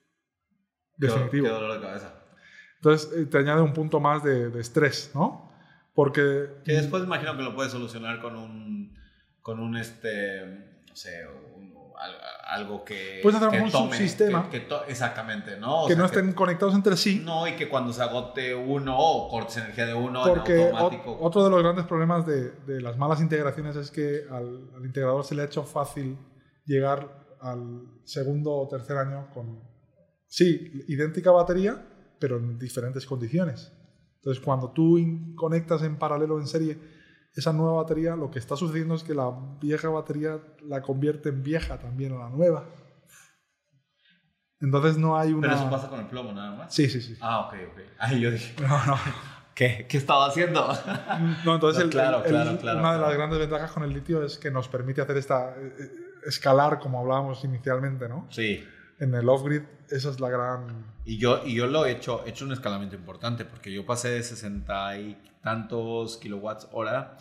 Definitivo. 0.96 1.48
Qué, 1.48 1.52
dolor 1.52 1.74
de 1.74 1.82
cabeza. 1.82 2.24
Entonces 2.78 3.12
eh, 3.18 3.26
te 3.26 3.38
añade 3.38 3.62
un 3.62 3.74
punto 3.74 4.00
más 4.00 4.24
de, 4.24 4.50
de, 4.50 4.62
estrés, 4.62 5.12
¿no? 5.14 5.52
Porque... 5.94 6.62
Que 6.64 6.74
después 6.74 7.04
imagino 7.04 7.36
que 7.36 7.44
lo 7.44 7.56
puedes 7.56 7.72
solucionar 7.72 8.22
con 8.22 8.36
un, 8.36 8.98
con 9.42 9.60
un 9.60 9.76
este, 9.76 10.82
no 10.88 10.96
sé, 10.96 11.26
algo 12.48 12.84
que. 12.84 13.20
Puedes 13.22 13.42
hacer 13.42 13.62
un 13.62 13.72
subsistema. 13.72 14.50
exactamente, 14.88 15.58
¿no? 15.58 15.88
que 15.88 15.96
no 15.96 16.06
estén 16.06 16.34
conectados 16.34 16.76
entre 16.76 16.98
sí. 16.98 17.22
No, 17.24 17.48
y 17.48 17.56
que 17.56 17.68
cuando 17.68 17.94
se 17.94 18.02
agote 18.02 18.56
uno 18.56 18.98
o 18.98 19.30
cortes 19.30 19.58
energía 19.58 19.86
de 19.86 19.94
uno, 19.94 20.24
Porque 20.24 20.70
automático. 20.70 21.18
otro 21.20 21.44
de 21.44 21.50
los 21.50 21.62
grandes 21.62 21.86
problemas 21.86 22.26
de, 22.26 22.52
de, 22.52 22.82
las 22.82 22.98
malas 22.98 23.22
integraciones 23.22 23.76
es 23.76 23.92
que 23.92 24.24
al, 24.30 24.70
integrador 24.84 25.26
se 25.26 25.36
le 25.36 25.42
ha 25.42 25.46
hecho 25.46 25.64
fácil 25.64 26.18
llegar 26.66 27.36
al 27.42 27.84
segundo 28.04 28.54
o 28.54 28.68
tercer 28.68 28.98
año 28.98 29.30
con. 29.34 29.62
Sí, 30.28 30.84
idéntica 30.88 31.32
batería, 31.32 31.82
pero 32.20 32.38
en 32.38 32.58
diferentes 32.58 33.06
condiciones. 33.06 33.72
Entonces, 34.18 34.44
cuando 34.44 34.72
tú 34.72 34.98
conectas 35.36 35.84
en 35.84 35.98
paralelo 35.98 36.40
en 36.40 36.48
serie 36.48 36.95
esa 37.36 37.52
nueva 37.54 37.74
batería 37.82 38.16
lo 38.16 38.32
que 38.32 38.40
está 38.40 38.56
sucediendo 38.56 38.96
es 38.96 39.04
que 39.04 39.14
la 39.14 39.32
vieja 39.62 39.90
batería 39.90 40.40
la 40.64 40.82
convierte 40.82 41.30
en 41.30 41.44
vieja 41.44 41.78
también 41.78 42.14
a 42.14 42.20
la 42.20 42.30
nueva. 42.30 42.66
Entonces 44.62 44.98
no 44.98 45.18
hay 45.18 45.34
una... 45.34 45.50
Pero 45.50 45.60
eso 45.60 45.70
pasa 45.70 45.90
con 45.90 46.00
el 46.00 46.08
plomo 46.08 46.32
nada 46.32 46.56
más. 46.56 46.74
Sí, 46.74 46.90
sí, 46.90 47.02
sí. 47.02 47.18
Ah, 47.20 47.42
ok, 47.42 47.54
ok. 47.72 47.82
Ahí 48.00 48.22
yo 48.22 48.32
dije... 48.32 48.56
No, 48.62 48.86
no. 48.86 48.98
¿Qué, 49.54 49.86
¿Qué 49.88 49.98
estaba 49.98 50.28
haciendo? 50.28 50.68
No, 51.46 51.56
entonces 51.56 51.86
claro, 51.86 52.24
claro, 52.24 52.58
claro, 52.58 52.80
una 52.80 52.94
de 52.94 53.00
las 53.00 53.14
grandes 53.14 53.40
ventajas 53.40 53.72
con 53.72 53.84
el 53.84 53.94
litio 53.94 54.24
es 54.24 54.38
que 54.38 54.52
nos 54.52 54.68
permite 54.68 55.02
hacer 55.02 55.16
esta 55.16 55.52
eh, 55.52 55.74
eh, 55.80 55.92
escalar 56.28 56.80
como 56.80 57.00
hablábamos 57.00 57.42
inicialmente, 57.46 58.10
¿no? 58.10 58.28
Sí. 58.30 58.66
En 59.00 59.14
el 59.14 59.28
off-grid, 59.28 59.64
esa 59.90 60.10
es 60.10 60.20
la 60.20 60.30
gran... 60.30 60.86
Y 61.06 61.18
yo, 61.18 61.46
y 61.46 61.54
yo 61.54 61.68
lo 61.68 61.86
he 61.86 61.92
hecho, 61.92 62.26
he 62.26 62.30
hecho 62.30 62.46
un 62.46 62.54
escalamiento 62.54 62.96
importante 62.96 63.46
porque 63.46 63.72
yo 63.72 63.86
pasé 63.86 64.10
de 64.10 64.24
60 64.24 65.00
y 65.00 65.18
tantos 65.44 66.18
kilowatts 66.18 66.68
hora, 66.72 67.18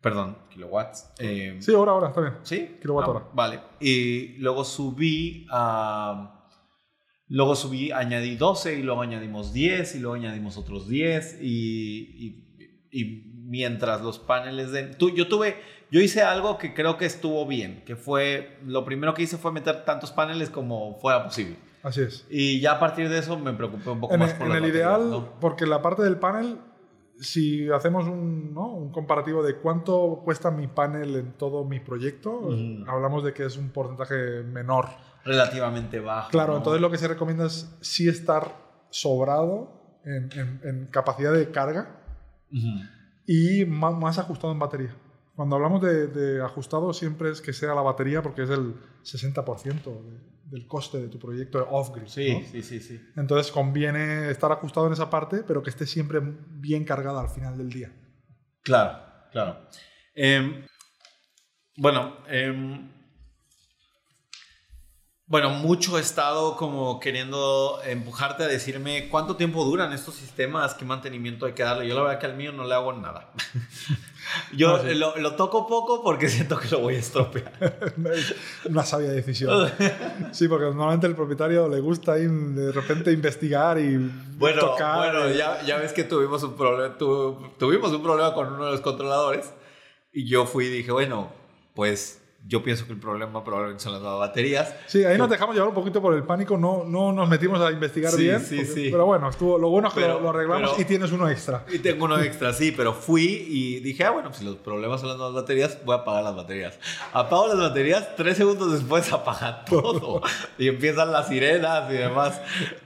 perdón, 0.00 0.38
kilowatts. 0.50 1.10
Eh, 1.18 1.56
sí, 1.60 1.72
hora, 1.72 1.94
hora, 1.94 2.08
está 2.08 2.20
bien. 2.20 2.34
Sí. 2.42 2.78
Kilowatt 2.80 3.06
ah, 3.06 3.10
hora. 3.10 3.24
Vale. 3.32 3.60
Y 3.80 4.36
luego 4.38 4.64
subí 4.64 5.46
a 5.50 6.38
Luego 7.30 7.54
subí, 7.54 7.92
añadí 7.92 8.36
12 8.36 8.78
y 8.78 8.82
luego 8.82 9.02
añadimos 9.02 9.52
10 9.52 9.96
y 9.96 9.98
luego 9.98 10.14
añadimos 10.14 10.56
otros 10.56 10.88
10 10.88 11.38
y, 11.42 12.44
mientras 13.48 14.02
los 14.02 14.18
paneles 14.18 14.70
de... 14.70 14.84
Tú, 14.84 15.10
yo 15.10 15.26
tuve, 15.26 15.56
yo 15.90 16.00
hice 16.00 16.22
algo 16.22 16.58
que 16.58 16.74
creo 16.74 16.98
que 16.98 17.06
estuvo 17.06 17.46
bien, 17.46 17.82
que 17.86 17.96
fue, 17.96 18.58
lo 18.64 18.84
primero 18.84 19.14
que 19.14 19.22
hice 19.22 19.38
fue 19.38 19.52
meter 19.52 19.84
tantos 19.84 20.12
paneles 20.12 20.50
como 20.50 20.98
fuera 20.98 21.24
posible. 21.24 21.56
Así 21.82 22.02
es. 22.02 22.26
Y 22.28 22.60
ya 22.60 22.72
a 22.72 22.78
partir 22.78 23.08
de 23.08 23.18
eso 23.18 23.38
me 23.38 23.52
preocupé 23.54 23.88
un 23.88 24.00
poco 24.00 24.18
más 24.18 24.34
por 24.34 24.48
En 24.48 24.56
el 24.56 24.66
ideal, 24.66 25.30
porque 25.40 25.64
la 25.64 25.80
parte 25.80 26.02
del 26.02 26.18
panel, 26.18 26.58
si 27.18 27.70
hacemos 27.70 28.06
un, 28.06 28.52
¿no? 28.52 28.66
un, 28.66 28.92
comparativo 28.92 29.42
de 29.42 29.56
cuánto 29.56 30.20
cuesta 30.24 30.50
mi 30.50 30.66
panel 30.66 31.16
en 31.16 31.32
todo 31.32 31.64
mi 31.64 31.80
proyecto, 31.80 32.50
hablamos 32.86 33.24
de 33.24 33.32
que 33.32 33.46
es 33.46 33.56
un 33.56 33.70
porcentaje 33.70 34.42
menor 34.42 34.88
relativamente 35.24 36.00
bajo. 36.00 36.30
Claro, 36.30 36.58
entonces 36.58 36.82
lo 36.82 36.90
que 36.90 36.98
se 36.98 37.08
recomienda 37.08 37.46
es 37.46 37.74
sí 37.80 38.08
estar 38.08 38.56
sobrado 38.90 40.00
en, 40.04 40.88
capacidad 40.90 41.32
de 41.32 41.50
carga 41.50 41.96
y 43.28 43.66
más, 43.66 44.18
ajustado 44.18 44.54
en 44.54 44.58
batería. 44.58 44.96
Cuando 45.36 45.56
hablamos 45.56 45.82
de, 45.82 46.42
ajustado 46.42 46.94
siempre 46.94 47.30
es 47.30 47.42
que 47.42 47.52
sea 47.52 47.74
la 47.74 47.82
batería 47.82 48.22
porque 48.22 48.42
es 48.42 48.50
el 48.50 48.74
60% 49.04 49.74
del 50.44 50.66
coste 50.66 50.98
de 50.98 51.08
tu 51.08 51.18
proyecto 51.18 51.64
off-grid. 51.70 52.06
Sí, 52.06 52.42
sí, 52.50 52.62
sí, 52.62 52.80
sí. 52.80 52.98
Entonces 53.16 53.52
conviene 53.52 54.30
estar 54.30 54.50
ajustado 54.50 54.86
en 54.86 54.94
esa 54.94 55.10
parte, 55.10 55.44
pero 55.46 55.62
que 55.62 55.68
esté 55.68 55.86
siempre 55.86 56.20
bien 56.22 56.84
cargada 56.84 57.20
al 57.20 57.28
final 57.28 57.58
del 57.58 57.68
día. 57.68 57.92
Claro, 58.62 58.98
claro. 59.30 59.68
Em, 60.14 60.64
bueno, 61.76 62.16
eh, 62.28 62.90
bueno, 65.28 65.50
mucho 65.50 65.98
he 65.98 66.00
estado 66.00 66.56
como 66.56 66.98
queriendo 67.00 67.80
empujarte 67.84 68.44
a 68.44 68.46
decirme 68.46 69.10
cuánto 69.10 69.36
tiempo 69.36 69.62
duran 69.62 69.92
estos 69.92 70.14
sistemas, 70.14 70.72
qué 70.72 70.86
mantenimiento 70.86 71.44
hay 71.44 71.52
que 71.52 71.62
darle. 71.62 71.86
Yo 71.86 71.94
la 71.94 72.02
verdad 72.02 72.18
que 72.18 72.26
al 72.26 72.34
mío 72.34 72.50
no 72.50 72.64
le 72.64 72.74
hago 72.74 72.94
nada. 72.94 73.30
Yo 74.56 74.82
lo, 74.82 75.36
toco 75.36 75.66
poco 75.66 76.02
porque 76.02 76.28
siento 76.30 76.58
que 76.58 76.68
lo 76.68 76.80
voy 76.80 76.94
a 76.94 76.98
estropear. 76.98 77.52
Una 78.64 78.84
sabia 78.84 79.10
decisión. 79.10 79.70
Sí, 80.32 80.48
porque 80.48 80.64
normalmente 80.64 81.06
el 81.06 81.14
propietario 81.14 81.68
le 81.68 81.80
gusta 81.80 82.14
de 82.14 82.72
repente 82.72 83.12
investigar 83.12 83.78
y 83.78 83.98
bueno, 84.38 84.60
tocar. 84.60 84.96
Bueno, 84.96 85.30
ya, 85.30 85.62
ya 85.62 85.76
ves 85.76 85.92
que 85.92 86.04
tuvimos 86.04 86.42
un, 86.42 86.56
problema, 86.56 86.96
tuvimos 86.96 87.92
un 87.92 88.02
problema 88.02 88.32
con 88.32 88.50
uno 88.50 88.64
de 88.64 88.72
los 88.72 88.80
controladores 88.80 89.52
y 90.10 90.26
yo 90.26 90.46
fui 90.46 90.66
y 90.66 90.70
dije, 90.70 90.90
bueno, 90.90 91.30
pues 91.74 92.22
yo 92.46 92.62
pienso 92.62 92.86
que 92.86 92.92
el 92.92 93.00
problema 93.00 93.42
probablemente 93.42 93.82
son 93.82 93.92
las 93.92 94.00
nuevas 94.00 94.20
baterías. 94.20 94.74
Sí, 94.86 95.04
ahí 95.04 95.18
nos 95.18 95.28
dejamos 95.28 95.54
llevar 95.54 95.68
un 95.68 95.74
poquito 95.74 96.00
por 96.00 96.14
el 96.14 96.22
pánico, 96.22 96.56
no, 96.56 96.84
no 96.84 97.12
nos 97.12 97.28
metimos 97.28 97.60
a 97.60 97.70
investigar 97.70 98.16
bien. 98.16 98.40
Sí, 98.40 98.64
sí. 98.64 98.88
Pero 98.90 99.06
bueno, 99.06 99.28
estuvo, 99.28 99.58
lo 99.58 99.68
bueno 99.68 99.88
es 99.88 99.94
que 99.94 100.00
lo, 100.00 100.30
arreglamos 100.30 100.78
y 100.78 100.84
tienes 100.84 101.12
uno 101.12 101.28
extra. 101.28 101.64
Y 101.68 101.80
tengo 101.80 102.04
uno 102.04 102.18
extra, 102.20 102.52
sí, 102.52 102.72
pero 102.72 102.94
fui 102.94 103.24
y 103.48 103.80
dije, 103.80 104.04
ah, 104.04 104.10
bueno, 104.10 104.32
si 104.32 104.44
los 104.44 104.56
problemas 104.56 105.00
son 105.00 105.10
las 105.10 105.18
nuevas 105.18 105.34
baterías, 105.34 105.78
voy 105.84 105.96
a 105.96 105.98
apagar 105.98 106.24
las 106.24 106.36
baterías. 106.36 106.78
Apago 107.12 107.48
las 107.48 107.58
baterías, 107.58 108.16
tres 108.16 108.36
segundos 108.36 108.72
después 108.72 109.12
apaga 109.12 109.64
todo. 109.64 110.22
y 110.58 110.68
empiezan 110.68 111.12
las 111.12 111.28
sirenas 111.28 111.90
y 111.90 111.94
demás. 111.94 112.40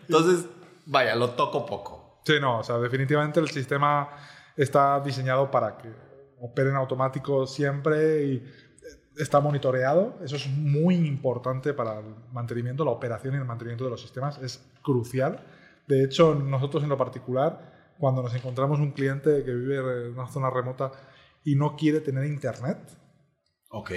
Entonces, 0.09 0.47
vaya, 0.87 1.15
lo 1.15 1.31
toco 1.31 1.67
poco. 1.67 2.21
Sí, 2.25 2.35
no, 2.41 2.61
o 2.61 2.65
sea, 2.65 2.79
definitivamente 2.79 3.39
el 3.39 3.49
sistema 3.51 4.09
está 4.57 5.01
diseñado 5.01 5.51
para 5.51 5.77
que 5.77 5.89
opere 6.41 6.71
en 6.71 6.77
automático 6.77 7.47
siempre 7.47 8.25
y 8.25 8.45
está 9.17 9.41
monitoreado. 9.41 10.19
Eso 10.25 10.37
es 10.37 10.47
muy 10.49 10.95
importante 10.95 11.75
para 11.75 12.01
el 12.01 12.15
mantenimiento, 12.33 12.85
la 12.85 12.91
operación 12.91 13.35
y 13.35 13.39
el 13.39 13.45
mantenimiento 13.45 13.85
de 13.85 13.91
los 13.91 14.01
sistemas. 14.01 14.39
Es 14.39 14.65
crucial. 14.83 15.45
De 15.87 16.05
hecho, 16.05 16.35
nosotros 16.35 16.83
en 16.83 16.89
lo 16.89 16.97
particular, 16.97 17.95
cuando 17.99 18.23
nos 18.23 18.35
encontramos 18.35 18.79
un 18.81 18.93
cliente 18.93 19.45
que 19.45 19.53
vive 19.53 20.07
en 20.07 20.13
una 20.13 20.29
zona 20.29 20.51
remota 20.51 20.93
y 21.45 21.55
no 21.57 21.77
quiere 21.77 22.01
tener 22.01 22.25
internet. 22.25 22.79
Ok. 23.69 23.91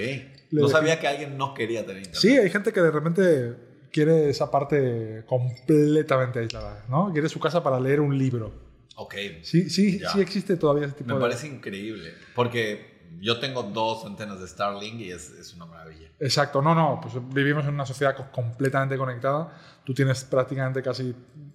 No 0.52 0.68
sabía 0.68 0.98
que 0.98 1.06
alguien 1.06 1.36
no 1.36 1.54
quería 1.54 1.82
tener 1.82 1.98
internet. 1.98 2.20
Sí, 2.20 2.36
hay 2.36 2.50
gente 2.50 2.72
que 2.72 2.80
de 2.80 2.90
repente 2.90 3.56
quiere 3.92 4.30
esa 4.30 4.50
parte 4.50 5.24
completamente 5.26 6.40
aislada, 6.40 6.84
¿no? 6.88 7.12
Quiere 7.12 7.28
su 7.28 7.40
casa 7.40 7.62
para 7.62 7.78
leer 7.78 8.00
un 8.00 8.16
libro. 8.16 8.52
Ok. 8.96 9.14
Sí, 9.42 9.68
sí, 9.70 10.00
sí 10.00 10.20
existe 10.20 10.56
todavía 10.56 10.86
ese 10.86 10.96
tipo 10.96 11.08
de... 11.10 11.14
Me 11.14 11.20
parece 11.20 11.46
increíble, 11.46 12.12
porque 12.34 12.95
yo 13.20 13.38
tengo 13.38 13.62
dos 13.62 14.04
antenas 14.04 14.40
de 14.40 14.46
Starlink 14.46 15.00
y 15.00 15.10
es, 15.10 15.30
es, 15.30 15.54
una 15.54 15.66
maravilla. 15.66 16.08
Exacto, 16.18 16.62
no, 16.62 16.74
no, 16.74 17.00
pues 17.00 17.14
vivimos 17.32 17.64
en 17.64 17.74
una 17.74 17.86
sociedad 17.86 18.16
completamente 18.30 18.96
conectada. 18.96 19.52
Tú 19.84 19.94
tienes 19.94 20.24
prácticamente 20.24 20.82
casi 20.82 21.14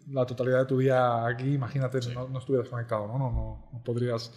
la 0.10 0.26
totalidad 0.26 0.60
de 0.60 0.66
tu 0.66 0.78
día 0.78 1.26
aquí. 1.26 1.54
Imagínate, 1.54 2.02
si 2.02 2.14
no, 2.14 2.28
no, 2.28 2.40
estuvieras 2.40 2.70
conectado, 2.70 3.08
¿no? 3.08 3.18
No, 3.18 3.32
no, 3.72 3.84
podrías 3.84 4.32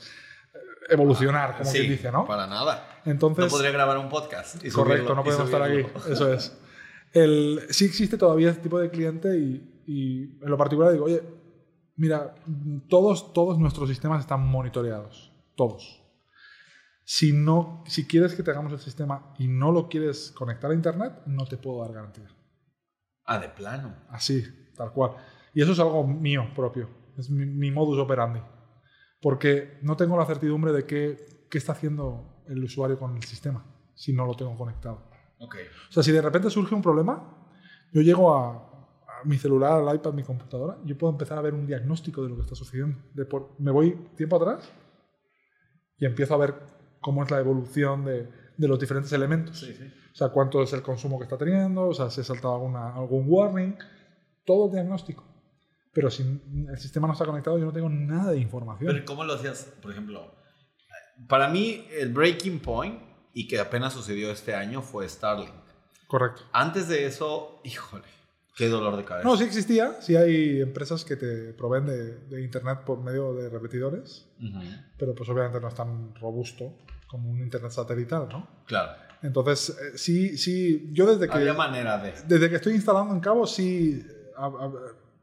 eh, 0.55 0.59
evolucionar, 0.91 1.59
como 1.59 1.71
quien 1.71 1.91
dice, 1.91 2.11
¿no? 2.13 2.27
Para 2.27 2.47
nada. 2.47 3.01
Entonces, 3.05 3.45
no 3.45 3.51
podría 3.51 3.71
grabar 3.71 3.99
un 3.99 4.09
podcast. 4.09 4.63
correcto, 4.73 5.15
no 5.15 5.25
podemos 5.25 5.47
estar 5.47 5.63
aquí. 5.63 5.87
Eso 6.11 6.33
es. 6.33 6.57
El, 7.13 7.61
sí 7.71 7.85
existe 7.85 8.19
todavía 8.19 8.51
este 8.51 8.63
tipo 8.63 8.79
de 8.79 8.91
cliente 8.91 9.39
y, 9.39 9.83
y 9.87 10.23
en 10.43 10.51
lo 10.51 10.59
particular 10.59 10.93
digo, 10.93 11.05
oye, 11.05 11.23
mira, 11.97 12.35
todos, 12.89 13.33
todos 13.33 13.59
nuestros 13.59 13.89
sistemas 13.89 14.21
están 14.21 14.47
monitoreados. 14.47 15.33
Todos. 15.55 16.04
Si, 17.05 17.35
no, 17.35 17.85
si 17.87 18.07
quieres 18.07 18.35
que 18.35 18.43
te 18.43 18.51
hagamos 18.51 18.73
el 18.73 18.79
sistema 18.79 19.35
y 19.39 19.47
no 19.47 19.71
lo 19.71 19.89
quieres 19.89 20.33
conectar 20.35 20.71
a 20.71 20.75
Internet, 20.75 21.23
no 21.27 21.45
te 21.45 21.59
puedo 21.59 21.83
dar 21.83 21.93
garantía. 21.93 22.29
Ah, 23.27 23.39
de 23.39 23.49
plano. 23.49 23.95
Así, 24.09 24.43
tal 24.75 24.93
cual. 24.93 25.13
Y 25.53 25.63
eso 25.63 25.73
es 25.73 25.79
algo 25.79 26.07
mío 26.07 26.49
propio. 26.55 26.89
Es 27.17 27.31
mi, 27.31 27.71
modus 27.71 27.99
operandi. 27.99 28.41
Porque 29.21 29.79
no 29.83 29.97
tengo 29.97 30.17
la 30.17 30.27
certidumbre 30.27 30.73
de 30.73 30.87
qué, 30.87 31.47
qué, 31.51 31.59
está 31.59 31.73
haciendo 31.73 32.43
el 32.49 32.63
usuario 32.65 32.99
con 32.99 33.17
el 33.17 33.23
sistema 33.23 33.65
si 33.95 34.13
no 34.13 34.27
lo 34.27 34.35
tengo 34.35 34.57
conectado. 34.57 35.11
Okay. 35.39 35.67
O 35.89 35.93
sea, 35.93 36.03
si 36.03 36.11
de 36.11 36.21
repente 36.21 36.51
surge 36.51 36.75
un 36.75 36.83
problema, 36.83 37.47
yo 37.93 38.03
llego 38.03 38.35
a, 38.35 38.51
a, 38.51 39.25
mi 39.25 39.39
celular, 39.39 39.73
al 39.73 39.95
iPad, 39.95 40.13
mi 40.13 40.25
computadora, 40.25 40.79
yo 40.85 40.99
puedo 40.99 41.13
empezar 41.13 41.39
a 41.39 41.43
ver 41.43 41.55
un 41.55 41.67
diagnóstico 41.67 42.23
de 42.23 42.31
lo 42.31 42.37
que 42.37 42.43
está 42.43 42.55
sucediendo. 42.55 42.99
De 43.15 43.25
por, 43.25 43.55
me 43.59 43.71
voy 43.71 43.93
tiempo 44.17 44.37
atrás 44.37 44.71
y 45.97 46.07
empiezo 46.07 46.35
a 46.35 46.39
ver 46.39 46.55
cómo 47.05 47.23
es 47.23 47.31
la 47.31 47.39
evolución 47.39 48.03
de, 48.07 48.27
de 48.57 48.69
los 48.69 48.81
diferentes 48.81 49.13
elementos. 49.13 49.61
Sí, 49.61 49.75
sí. 49.75 49.85
O 50.11 50.17
sea, 50.17 50.31
cuánto 50.31 50.63
es 50.63 50.73
el 50.73 50.81
consumo 50.81 51.19
que 51.19 51.25
está 51.25 51.37
teniendo, 51.37 51.89
o 51.89 51.93
sea, 51.93 52.09
si 52.09 52.23
ha 52.23 52.25
saltado 52.25 52.55
alguna, 52.55 52.95
algún 52.95 53.27
warning, 53.29 53.77
todo 54.47 54.67
el 54.67 54.73
diagnóstico. 54.73 55.23
Pero 55.93 56.11
si 56.11 56.23
el 56.23 56.79
sistema 56.79 57.07
no 57.07 57.13
está 57.13 57.27
conectado, 57.27 57.59
yo 57.59 57.67
no 57.67 57.73
tengo 57.73 57.91
nada 57.91 58.33
de 58.33 58.39
información. 58.39 58.91
Pero 58.91 59.05
¿cómo 59.05 59.23
lo 59.25 59.35
hacías? 59.35 59.71
Por 59.83 59.91
ejemplo, 59.93 60.35
para 61.29 61.49
mí 61.49 61.87
el 61.93 62.11
breaking 62.11 62.61
point, 62.61 63.03
y 63.35 63.47
que 63.49 63.61
apenas 63.61 63.93
sucedió 63.93 64.31
este 64.31 64.55
año, 64.55 64.81
fue 64.81 65.07
Starlink. 65.07 65.53
Correcto. 66.07 66.43
Antes 66.53 66.89
de 66.89 67.05
eso, 67.05 67.61
híjole, 67.65 68.05
qué 68.57 68.69
dolor 68.69 68.97
de 68.97 69.05
cabeza. 69.05 69.29
No, 69.29 69.37
sí 69.37 69.45
existía. 69.45 70.01
Sí 70.01 70.17
hay 70.17 70.63
empresas 70.63 71.05
que 71.05 71.17
te 71.17 71.53
proveen 71.53 71.85
de, 71.85 72.19
de 72.29 72.43
Internet 72.43 72.81
por 72.87 73.03
medio 73.03 73.35
de 73.35 73.51
repetidores, 73.51 74.27
pero 74.97 75.15
pues 75.15 75.29
obviamente 75.29 75.61
no 75.61 75.69
es 75.69 75.75
tan 75.75 76.15
robusto 76.15 76.79
como 77.15 77.31
un 77.31 77.39
internet 77.39 77.71
satelital, 77.71 78.27
¿no? 78.29 78.49
Claro. 78.67 78.91
Entonces, 79.23 79.71
eh, 79.71 79.97
sí, 79.97 80.37
sí, 80.37 80.91
yo 80.93 81.07
desde 81.07 81.29
que... 81.29 81.39
Había 81.39 81.55
manera 81.55 81.97
de... 81.99 82.13
Desde 82.27 82.51
que 82.51 82.57
estoy 82.57 82.75
instalando 82.75 83.15
en 83.15 83.21
Cabo, 83.21 83.47
sí, 83.47 84.05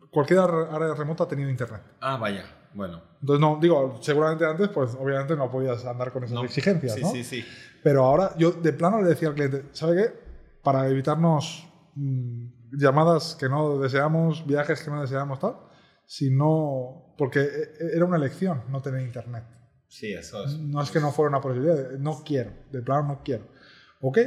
cualquier 0.10 0.40
área 0.40 0.94
remota 0.94 1.26
ha 1.26 1.28
tenido 1.28 1.50
internet. 1.50 1.82
Ah, 2.00 2.16
vaya, 2.16 2.46
bueno. 2.74 3.02
Entonces, 3.20 3.42
no, 3.42 3.60
digo, 3.62 4.00
seguramente 4.02 4.46
antes, 4.46 4.70
pues 4.70 4.96
obviamente 4.98 5.36
no 5.36 5.52
podías 5.52 5.84
andar 5.84 6.14
con 6.14 6.24
esas 6.24 6.42
exigencias, 6.46 6.94
sí, 6.94 7.02
¿no? 7.02 7.12
Sí, 7.12 7.26
sí, 7.26 7.46
Pero 7.84 8.06
ahora, 8.06 8.34
yo 8.38 8.52
de 8.54 8.72
plano 8.72 9.02
le 9.02 9.10
decía 9.10 9.28
al 9.28 9.34
cliente, 9.34 9.66
¿sabe 9.74 9.96
qué? 9.98 10.20
Para 10.64 10.88
evitarnos 10.88 11.68
mm, 11.96 12.46
llamadas 12.72 13.36
que 13.38 13.50
no 13.50 13.80
deseamos, 13.80 14.48
viajes 14.48 14.82
que 14.82 14.92
no 14.92 15.02
deseamos, 15.02 15.40
tal, 15.40 15.58
si 16.06 16.30
no... 16.30 17.14
Porque 17.18 17.42
e, 17.42 17.44
e, 17.44 17.98
era 17.98 18.06
una 18.06 18.16
elección 18.16 18.64
no 18.70 18.82
tener 18.82 19.02
internet. 19.02 19.44
Sí, 19.92 20.14
eso 20.14 20.46
es. 20.46 20.58
No 20.58 20.82
es 20.82 20.90
que 20.90 21.02
no 21.02 21.12
fuera 21.12 21.28
una 21.28 21.42
posibilidad, 21.42 21.92
no 22.00 22.24
quiero, 22.24 22.54
de 22.72 22.82
plano 22.82 23.10
no 23.10 23.22
quiero. 23.26 23.46
¿Ok? 24.00 24.20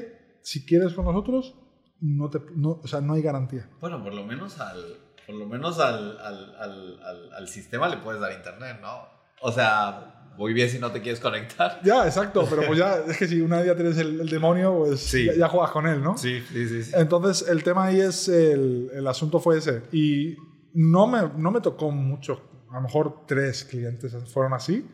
Si 0.42 0.66
quieres 0.66 0.92
con 0.92 1.06
nosotros, 1.06 1.54
no, 2.00 2.28
te, 2.28 2.38
no, 2.54 2.80
o 2.82 2.86
sea, 2.86 3.00
no 3.00 3.14
hay 3.14 3.22
garantía. 3.22 3.70
Bueno, 3.80 4.04
por 4.04 4.12
lo 4.12 4.24
menos 4.24 4.60
al, 4.60 4.98
por 5.26 5.34
lo 5.34 5.46
menos 5.46 5.78
al, 5.80 6.20
al, 6.20 6.54
al, 6.58 7.32
al 7.32 7.48
sistema 7.48 7.88
le 7.88 7.96
puedes 7.96 8.20
dar 8.20 8.32
internet, 8.32 8.76
¿no? 8.82 9.08
O 9.40 9.50
sea, 9.50 10.32
muy 10.36 10.52
bien 10.52 10.68
si 10.68 10.78
no 10.78 10.92
te 10.92 11.00
quieres 11.00 11.18
conectar. 11.18 11.80
Ya, 11.84 12.04
exacto, 12.04 12.46
pero 12.48 12.66
pues 12.66 12.78
ya, 12.78 12.96
es 12.96 13.16
que 13.16 13.26
si 13.26 13.40
una 13.40 13.62
día 13.62 13.74
tienes 13.74 13.96
el, 13.96 14.28
demonio, 14.28 14.80
pues 14.80 15.12
ya, 15.12 15.48
juegas 15.48 15.70
con 15.70 15.86
él, 15.86 16.02
¿no? 16.02 16.18
Sí, 16.18 16.44
sí, 16.52 16.82
sí, 16.82 16.92
Entonces, 16.94 17.48
el 17.48 17.64
tema 17.64 17.86
ahí 17.86 18.00
es, 18.00 18.28
el, 18.28 18.90
el, 18.92 19.06
asunto 19.06 19.40
fue 19.40 19.56
ese. 19.56 19.82
Y 19.92 20.36
no 20.74 21.06
me, 21.06 21.22
no 21.38 21.50
me 21.50 21.62
tocó 21.62 21.90
mucho, 21.90 22.42
a 22.70 22.74
lo 22.74 22.82
mejor 22.82 23.24
tres 23.26 23.64
clientes 23.64 24.14
fueron 24.30 24.52
así, 24.52 24.86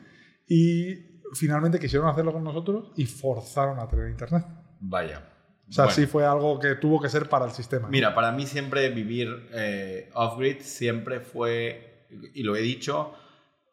y 0.51 1.23
finalmente 1.33 1.79
quisieron 1.79 2.09
hacerlo 2.09 2.33
con 2.33 2.43
nosotros 2.43 2.91
y 2.97 3.07
forzaron 3.07 3.79
a 3.79 3.89
tener 3.89 4.11
internet. 4.11 4.45
Vaya. 4.81 5.23
O 5.69 5.73
sea, 5.73 5.89
sí 5.89 6.07
fue 6.07 6.27
algo 6.27 6.59
que 6.59 6.75
tuvo 6.75 7.01
que 7.01 7.09
ser 7.09 7.29
para 7.29 7.45
el 7.45 7.53
sistema. 7.53 7.89
Mira, 7.89 8.13
para 8.17 8.33
mí 8.33 8.45
siempre 8.47 8.91
vivir 8.91 9.49
eh, 9.53 10.11
off-grid 10.13 10.59
siempre 10.63 11.21
fue, 11.21 12.09
y 12.35 12.43
lo 12.43 12.57
he 12.57 12.63
dicho, 12.63 13.15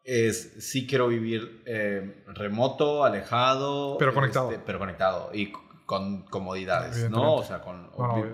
es 0.04 0.54
sí 0.60 0.86
quiero 0.86 1.08
vivir 1.08 1.64
eh, 1.66 2.22
remoto, 2.28 3.02
alejado. 3.02 3.98
Pero 3.98 4.14
conectado. 4.14 4.52
Este, 4.52 4.62
pero 4.64 4.78
conectado 4.78 5.30
y 5.34 5.52
con 5.88 6.20
comodidades, 6.24 7.08
¿no? 7.08 7.36
O 7.36 7.42
sea, 7.42 7.62
con, 7.62 7.88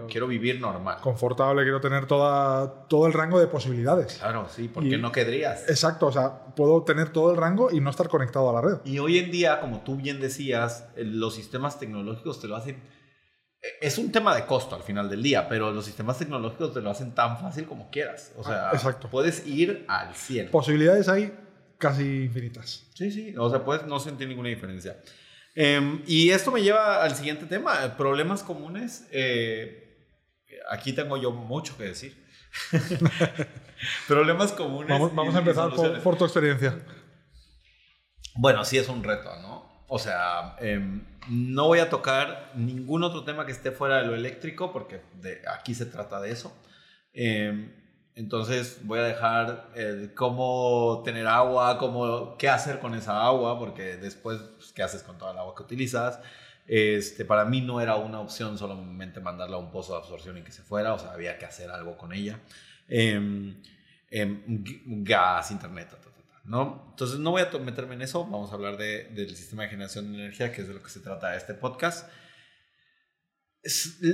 quiero 0.09 0.27
vivir 0.27 0.61
normal. 0.61 0.99
Confortable, 1.01 1.63
quiero 1.63 1.81
tener 1.81 2.05
toda, 2.05 2.89
todo 2.89 3.07
el 3.07 3.13
rango 3.13 3.39
de 3.39 3.47
posibilidades. 3.47 4.15
Claro, 4.15 4.49
sí, 4.51 4.67
porque 4.67 4.99
no 4.99 5.13
querrías. 5.13 5.63
Exacto, 5.69 6.09
o 6.09 6.13
sea, 6.13 6.47
puedo 6.57 6.83
tener 6.83 7.11
todo 7.11 7.31
el 7.31 7.37
rango 7.37 7.71
y 7.71 7.79
no 7.79 7.91
estar 7.91 8.09
conectado 8.09 8.51
a 8.51 8.55
la 8.55 8.61
red. 8.61 8.79
Y 8.85 8.99
hoy 8.99 9.19
en 9.19 9.31
día, 9.31 9.61
como 9.61 9.83
tú 9.83 9.95
bien 9.95 10.19
decías, 10.19 10.89
los 10.97 11.37
sistemas 11.37 11.79
tecnológicos 11.79 12.41
te 12.41 12.49
lo 12.49 12.57
hacen 12.57 12.83
e, 13.63 13.87
es 13.87 13.99
un 13.99 14.11
tema 14.11 14.35
de 14.35 14.47
costo 14.47 14.75
al 14.75 14.83
final 14.83 15.09
del 15.09 15.23
día, 15.23 15.49
pero 15.49 15.71
los 15.71 15.85
sistemas 15.85 16.19
tecnológicos 16.19 16.75
te 16.75 16.81
lo 16.81 16.91
hacen 16.91 17.15
tan 17.15 17.39
fácil 17.39 17.67
como 17.67 17.89
quieras. 17.89 18.33
O 18.37 18.43
sea, 18.43 18.71
Exacto. 18.73 19.09
puedes 19.09 19.47
ir 19.47 19.85
al 19.87 20.13
100. 20.13 20.51
Posibilidades 20.51 21.09
hay 21.09 21.33
casi 21.79 22.25
infinitas. 22.25 22.89
Sí, 22.95 23.13
sí, 23.13 23.33
o 23.39 23.49
sea, 23.49 23.65
pues 23.65 23.87
no 23.87 24.01
sentir 24.01 24.27
ninguna 24.27 24.49
diferencia. 24.49 24.97
Em, 25.55 26.03
y 26.07 26.31
esto 26.31 26.51
me 26.51 26.63
lleva 26.63 27.03
al 27.03 27.15
siguiente 27.15 27.47
tema, 27.47 27.97
problemas 27.97 28.43
comunes. 28.43 29.07
Eh, 29.13 30.09
aquí 30.71 30.93
tengo 30.93 31.17
yo 31.17 31.31
mucho 31.31 31.77
que 31.77 31.85
decir. 31.85 32.25
problemas 34.09 34.53
comunes. 34.53 34.89
Vamos, 34.89 35.35
a 35.35 35.39
empezar 35.39 35.71
por, 36.03 36.17
tu 36.17 36.25
experiencia. 36.25 36.79
Bueno, 38.37 38.65
sí 38.65 38.79
es 38.79 38.89
un 38.89 39.05
reto, 39.05 39.31
¿no? 39.41 39.85
O 39.87 39.99
sea, 39.99 40.57
em, 40.61 41.05
no 41.29 41.67
voy 41.67 41.79
a 41.79 41.89
tocar 41.89 42.51
ningún 42.55 43.05
otro 43.05 43.23
tema 43.23 43.47
que 43.47 43.53
esté 43.53 43.71
fuera 43.71 43.99
de 43.99 44.07
lo 44.07 44.15
eléctrico, 44.15 44.73
porque 44.73 45.03
de, 45.21 45.41
aquí 45.49 45.75
se 45.75 45.87
trata 45.87 46.21
de 46.21 46.33
eso. 46.33 46.57
Eh, 47.13 47.84
entonces 48.17 48.79
voy 48.85 49.01
a 49.01 49.03
dejar 49.03 49.71
cómo 50.15 51.03
tener 51.05 51.27
agua, 51.27 51.79
cómo, 51.79 52.37
qué 52.39 52.49
hacer 52.49 52.79
con 52.79 52.95
esa 52.95 53.25
agua, 53.25 53.59
porque 53.59 53.97
después, 53.97 54.41
pues, 54.57 54.73
¿qué 54.73 54.83
haces 54.83 55.03
con 55.03 55.19
toda 55.19 55.33
el 55.33 55.39
agua 55.39 55.55
que 55.57 55.65
utilizas? 55.65 56.21
Este, 56.67 57.25
para 57.25 57.45
mí 57.45 57.61
no 57.61 57.81
era 57.81 57.97
una 57.97 58.21
opción 58.21 58.57
solamente 58.57 59.21
mandarla 59.21 59.57
a 59.57 59.59
un 59.59 59.71
pozo 59.71 59.93
de 59.93 59.99
absorción 59.99 60.39
y 60.39 60.43
que 60.43 60.53
se 60.53 60.62
fuera, 60.62 60.95
o 60.95 60.99
sea, 60.99 61.12
había 61.12 61.39
que 61.39 61.45
hacer 61.45 61.71
algo 61.71 61.99
con 61.99 62.12
ella. 62.12 62.41
Em, 62.89 63.61
em, 64.11 64.43
gas, 65.03 65.51
internet, 65.51 65.89
¿no? 66.45 66.89
Entonces 66.91 67.19
no 67.19 67.33
voy 67.33 67.43
a 67.43 67.59
meterme 67.59 67.95
en 67.95 68.03
eso, 68.03 68.25
vamos 68.25 68.53
a 68.53 68.55
hablar 68.55 68.77
de, 68.77 69.05
del 69.11 69.35
sistema 69.35 69.65
de 69.65 69.71
generación 69.71 70.12
de 70.12 70.19
energía, 70.19 70.53
que 70.53 70.62
es 70.62 70.69
de 70.69 70.75
lo 70.75 70.83
que 70.83 70.91
se 70.91 71.01
trata 71.01 71.35
este 71.37 71.55
podcast. 71.55 72.09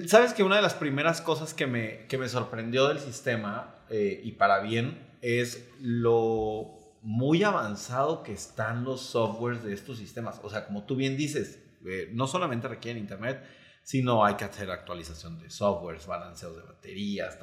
Sabes 0.06 0.32
que 0.32 0.44
una 0.44 0.56
de 0.56 0.62
las 0.62 0.74
primeras 0.74 1.20
cosas 1.20 1.54
que 1.54 1.66
me, 1.66 2.06
que 2.06 2.18
me 2.18 2.28
sorprendió 2.28 2.86
del 2.88 3.00
sistema, 3.00 3.79
eh, 3.90 4.20
y 4.24 4.32
para 4.32 4.60
bien, 4.60 5.16
es 5.20 5.68
lo 5.80 6.78
muy 7.02 7.42
avanzado 7.42 8.22
que 8.22 8.32
están 8.32 8.84
los 8.84 9.00
softwares 9.00 9.62
de 9.62 9.72
estos 9.72 9.98
sistemas. 9.98 10.40
O 10.42 10.50
sea, 10.50 10.66
como 10.66 10.84
tú 10.84 10.96
bien 10.96 11.16
dices, 11.16 11.62
eh, 11.86 12.08
no 12.12 12.26
solamente 12.26 12.68
requieren 12.68 13.02
internet, 13.02 13.42
sino 13.82 14.24
hay 14.24 14.34
que 14.34 14.44
hacer 14.44 14.70
actualización 14.70 15.38
de 15.38 15.50
softwares, 15.50 16.06
balanceos 16.06 16.56
de 16.56 16.62
baterías, 16.62 17.38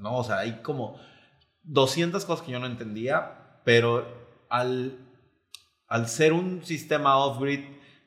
¿no? 0.00 0.18
O 0.18 0.24
sea, 0.24 0.38
hay 0.38 0.60
como 0.62 1.00
200 1.62 2.24
cosas 2.24 2.44
que 2.44 2.52
yo 2.52 2.58
no 2.58 2.66
entendía, 2.66 3.60
pero 3.64 4.06
al, 4.50 4.98
al 5.86 6.08
ser 6.08 6.32
un 6.32 6.64
sistema 6.64 7.16
off-grid, 7.16 7.60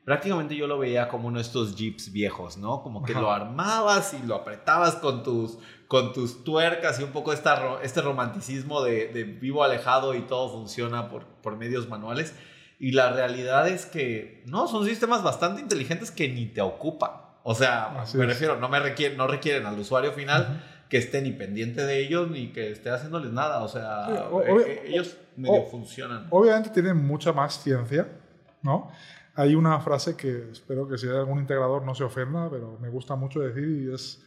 prácticamente 0.04 0.56
yo 0.56 0.68
lo 0.68 0.78
veía 0.78 1.08
como 1.08 1.30
uno 1.30 1.38
de 1.38 1.44
estos 1.44 1.76
jeeps 1.76 2.12
viejos, 2.12 2.58
¿no? 2.58 2.84
Como 2.84 3.04
que 3.04 3.14
lo 3.14 3.32
armabas 3.32 4.14
y 4.14 4.26
lo 4.26 4.36
apretabas 4.36 4.96
con 4.96 5.24
tus, 5.24 5.58
con 5.88 6.14
tus 6.14 6.44
tuercas 6.44 7.00
y 7.00 7.04
un 7.04 7.12
poco 7.12 7.32
esta, 7.34 7.80
este 7.82 8.02
romanticismo 8.02 8.82
de, 8.82 9.24
vivo 9.40 9.64
alejado 9.64 10.16
y 10.16 10.22
todo 10.22 10.50
funciona 10.50 11.10
por, 11.10 11.26
por 11.26 11.56
medios 11.58 11.88
manuales. 11.88 12.36
Y 12.80 12.92
la 12.92 13.12
realidad 13.12 13.68
es 13.68 13.86
que, 13.86 14.44
no, 14.46 14.68
son 14.68 14.86
sistemas 14.86 15.24
bastante 15.24 15.62
inteligentes 15.62 16.12
que 16.12 16.30
ni 16.30 16.46
te 16.46 16.62
ocupan. 16.62 17.12
O 17.44 17.56
sea, 17.56 18.04
me 18.14 18.26
refiero, 18.26 18.60
no, 18.60 18.70
me 18.70 18.80
requieren, 18.80 19.18
no 19.18 19.26
requieren 19.26 19.66
al 19.66 19.80
usuario 19.80 20.12
final 20.12 20.64
que 20.90 20.98
esté 20.98 21.22
ni 21.22 21.32
pendiente 21.32 21.86
de 21.86 22.00
ellos 22.00 22.30
ni 22.30 22.52
que 22.52 22.72
esté 22.72 22.90
haciéndoles 22.90 23.32
nada. 23.32 23.64
O 23.64 23.68
sea, 23.68 24.08
eh, 24.46 24.56
eh, 24.68 24.82
ellos 24.88 25.18
medio 25.38 25.64
funcionan. 25.64 26.28
Obviamente 26.30 26.70
tienen 26.70 26.98
mucha 26.98 27.32
más 27.32 27.64
ciencia, 27.64 28.08
¿no? 28.62 28.92
Hay 29.34 29.56
una 29.56 29.80
frase 29.80 30.16
que 30.16 30.52
espero 30.52 30.88
que 30.88 30.98
si 30.98 31.08
hay 31.08 31.16
algún 31.16 31.40
integrador 31.40 31.84
no 31.84 31.96
se 31.96 32.04
ofenda, 32.04 32.50
pero 32.50 32.78
me 32.82 32.90
gusta 32.90 33.16
mucho 33.16 33.40
decir 33.40 33.68
y 33.68 33.94
es 33.94 34.27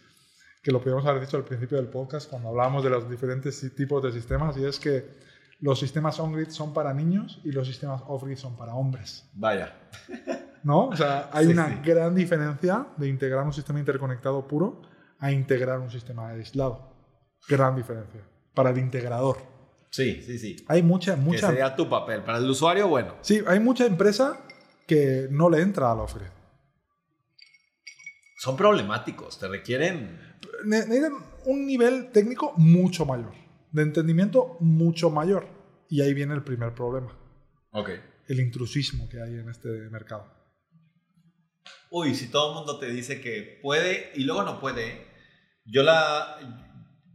que 0.62 0.70
lo 0.70 0.78
podríamos 0.78 1.06
haber 1.06 1.22
dicho 1.22 1.36
al 1.36 1.44
principio 1.44 1.78
del 1.78 1.88
podcast 1.88 2.28
cuando 2.28 2.50
hablábamos 2.50 2.84
de 2.84 2.90
los 2.90 3.08
diferentes 3.08 3.74
tipos 3.74 4.02
de 4.02 4.12
sistemas 4.12 4.56
y 4.58 4.64
es 4.64 4.78
que 4.78 5.18
los 5.60 5.78
sistemas 5.78 6.18
on-grid 6.20 6.48
son 6.48 6.72
para 6.72 6.92
niños 6.94 7.40
y 7.44 7.52
los 7.52 7.66
sistemas 7.66 8.02
off-grid 8.06 8.36
son 8.36 8.56
para 8.56 8.74
hombres. 8.74 9.28
Vaya. 9.34 9.90
¿No? 10.62 10.88
O 10.88 10.96
sea, 10.96 11.30
hay 11.32 11.46
una 11.46 11.80
gran 11.82 12.14
diferencia 12.14 12.86
de 12.96 13.08
integrar 13.08 13.44
un 13.44 13.52
sistema 13.52 13.78
interconectado 13.78 14.46
puro 14.46 14.82
a 15.18 15.32
integrar 15.32 15.78
un 15.78 15.90
sistema 15.90 16.28
aislado. 16.28 16.94
Gran 17.48 17.76
diferencia. 17.76 18.22
Para 18.54 18.70
el 18.70 18.78
integrador. 18.78 19.38
Sí, 19.90 20.22
sí, 20.22 20.38
sí. 20.38 20.56
Hay 20.68 20.82
mucha, 20.82 21.16
mucha... 21.16 21.40
Que 21.40 21.46
sería 21.46 21.74
tu 21.74 21.88
papel. 21.88 22.22
Para 22.22 22.38
el 22.38 22.48
usuario, 22.48 22.88
bueno. 22.88 23.16
Sí, 23.22 23.42
hay 23.46 23.60
mucha 23.60 23.86
empresa 23.86 24.38
que 24.86 25.28
no 25.30 25.50
le 25.50 25.60
entra 25.60 25.90
al 25.90 26.00
ofre. 26.00 26.26
Son 28.38 28.56
problemáticos, 28.56 29.38
te 29.38 29.48
requieren... 29.48 30.29
Necesitan 30.64 31.12
un 31.44 31.66
nivel 31.66 32.10
técnico 32.12 32.52
mucho 32.56 33.04
mayor, 33.04 33.32
de 33.72 33.82
entendimiento 33.82 34.56
mucho 34.60 35.10
mayor. 35.10 35.46
Y 35.88 36.02
ahí 36.02 36.14
viene 36.14 36.34
el 36.34 36.44
primer 36.44 36.74
problema. 36.74 37.16
Ok. 37.72 37.90
El 38.28 38.40
intrusismo 38.40 39.08
que 39.08 39.20
hay 39.20 39.34
en 39.34 39.48
este 39.48 39.68
mercado. 39.90 40.32
Uy, 41.90 42.14
si 42.14 42.28
todo 42.28 42.50
el 42.50 42.54
mundo 42.56 42.78
te 42.78 42.86
dice 42.90 43.20
que 43.20 43.58
puede 43.62 44.12
y 44.14 44.22
luego 44.22 44.44
no 44.44 44.60
puede, 44.60 45.06
yo 45.64 45.82
la, 45.82 46.38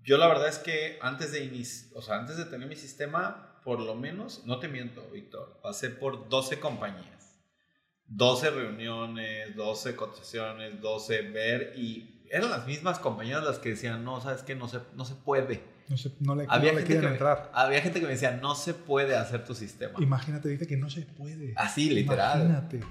yo 0.04 0.18
la 0.18 0.28
verdad 0.28 0.50
es 0.50 0.60
que 0.60 0.98
antes 1.02 1.32
de, 1.32 1.50
o 1.94 2.02
sea, 2.02 2.18
antes 2.18 2.36
de 2.36 2.46
tener 2.46 2.68
mi 2.68 2.76
sistema, 2.76 3.62
por 3.64 3.80
lo 3.80 3.96
menos, 3.96 4.44
no 4.46 4.60
te 4.60 4.68
miento, 4.68 5.10
Víctor, 5.12 5.60
pasé 5.64 5.90
por 5.90 6.28
12 6.28 6.60
compañías 6.60 7.16
12 8.08 8.52
reuniones, 8.52 9.56
12 9.56 9.96
cotizaciones, 9.96 10.80
12 10.80 11.22
ver 11.24 11.74
y 11.76 12.15
eran 12.32 12.50
las 12.50 12.66
mismas 12.66 13.00
compañías 13.00 13.44
las 13.44 13.60
que 13.60 13.70
decían, 13.70 14.04
no, 14.04 14.22
sabes 14.22 14.44
que 14.44 14.56
no 14.56 14.68
se, 14.68 14.80
no 14.96 15.06
se 15.06 15.16
puede. 15.16 15.64
No, 15.88 15.98
se, 15.98 16.12
no 16.20 16.36
le, 16.36 16.46
había 16.50 16.72
no 16.72 16.80
gente 16.80 17.00
que 17.00 17.08
entrar. 17.08 17.52
había 17.54 17.82
gente 17.82 18.00
que 18.00 18.06
me 18.06 18.14
decía, 18.14 18.32
no 18.42 18.56
se 18.56 18.74
puede 18.74 19.16
hacer 19.16 19.44
tu 19.44 19.54
sistema. 19.54 19.94
Imagínate, 20.00 20.50
dice 20.50 20.68
que 20.68 20.78
no 20.78 20.90
se 20.90 21.02
puede. 21.02 21.54
Así, 21.56 21.90
literal. 21.90 22.42
Imagínate. 22.42 22.82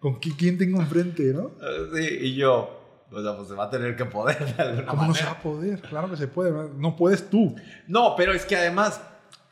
¿Con 0.00 0.18
quién 0.18 0.58
tengo 0.58 0.80
enfrente, 0.80 1.32
no? 1.32 1.52
Sí, 1.94 2.18
y 2.20 2.34
yo, 2.34 3.06
o 3.10 3.22
sea, 3.22 3.36
pues 3.36 3.48
se 3.48 3.54
va 3.54 3.64
a 3.64 3.70
tener 3.70 3.94
que 3.96 4.04
poder 4.04 4.56
de 4.56 4.62
alguna 4.62 4.86
¿Cómo 4.86 5.06
no 5.06 5.14
se 5.14 5.24
va 5.24 5.32
a 5.32 5.40
poder? 5.40 5.80
Claro 5.82 6.10
que 6.10 6.16
se 6.16 6.26
puede. 6.26 6.70
No 6.76 6.96
puedes 6.96 7.30
tú. 7.30 7.54
No, 7.86 8.14
pero 8.16 8.32
es 8.32 8.44
que 8.44 8.56
además 8.56 9.00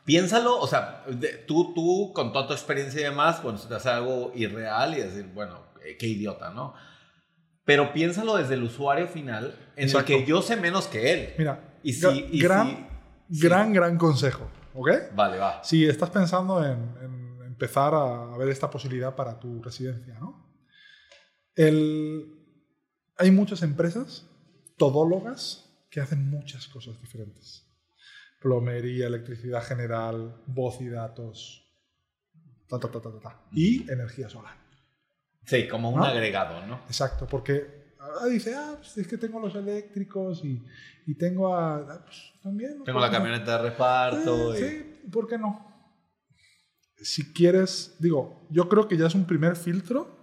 piénsalo, 0.05 0.59
o 0.59 0.67
sea, 0.67 1.05
tú, 1.47 1.73
tú 1.73 2.11
con 2.13 2.33
toda 2.33 2.47
tu 2.47 2.53
experiencia 2.53 2.99
y 3.01 3.03
demás, 3.03 3.41
bueno, 3.43 3.57
se 3.57 3.67
te 3.67 3.75
hace 3.75 3.89
algo 3.89 4.31
irreal 4.35 4.97
y 4.97 5.01
decir, 5.01 5.29
bueno, 5.33 5.59
eh, 5.85 5.95
qué 5.97 6.07
idiota, 6.07 6.51
¿no? 6.51 6.73
Pero 7.63 7.93
piénsalo 7.93 8.37
desde 8.37 8.55
el 8.55 8.63
usuario 8.63 9.07
final, 9.07 9.57
en 9.75 9.89
el 9.89 10.05
que 10.05 10.25
yo 10.25 10.41
sé 10.41 10.55
menos 10.55 10.87
que 10.87 11.13
él. 11.13 11.33
Mira, 11.37 11.77
y 11.83 11.93
si, 11.93 12.39
gran, 12.39 12.87
gran, 13.29 13.73
gran 13.73 13.97
consejo, 13.97 14.49
¿ok? 14.73 14.89
Vale, 15.15 15.37
va. 15.37 15.63
Si 15.63 15.85
estás 15.85 16.09
pensando 16.09 16.65
en, 16.65 17.43
empezar 17.45 17.93
a 17.93 18.35
ver 18.37 18.49
esta 18.49 18.69
posibilidad 18.69 19.15
para 19.15 19.39
tu 19.39 19.61
residencia, 19.61 20.17
¿no? 20.19 20.49
El, 21.55 22.25
hay 23.17 23.29
muchas 23.29 23.61
empresas 23.61 24.25
todólogas 24.77 25.69
que 25.91 25.99
hacen 25.99 26.29
muchas 26.29 26.67
cosas 26.67 26.99
diferentes 26.99 27.71
plomería, 28.41 29.05
electricidad 29.05 29.63
general, 29.63 30.41
voz 30.47 30.81
y 30.81 30.89
datos, 30.89 31.63
y 33.51 33.89
energía 33.91 34.29
solar. 34.29 34.57
Sí, 35.45 35.67
como 35.67 35.89
un 35.89 36.03
agregado, 36.03 36.65
¿no? 36.65 36.81
Exacto, 36.87 37.27
porque 37.27 37.95
ah, 37.99 38.25
dice, 38.27 38.53
ah, 38.55 38.75
pues 38.77 38.97
es 38.97 39.07
que 39.07 39.17
tengo 39.17 39.39
los 39.39 39.55
eléctricos 39.55 40.43
y, 40.43 40.63
y 41.07 41.15
tengo 41.15 41.55
a... 41.55 41.77
Ah, 41.77 42.05
pues, 42.05 42.33
también. 42.41 42.83
Tengo 42.83 42.99
la 42.99 43.11
camioneta 43.11 43.57
de 43.57 43.69
reparto. 43.69 44.55
Sí, 44.55 45.01
¿por 45.11 45.27
qué 45.27 45.37
no? 45.37 45.67
Si 46.97 47.33
quieres, 47.33 47.95
digo, 47.99 48.47
yo 48.49 48.69
creo 48.69 48.87
que 48.87 48.97
ya 48.97 49.07
es 49.07 49.15
un 49.15 49.25
primer 49.25 49.55
filtro 49.55 50.21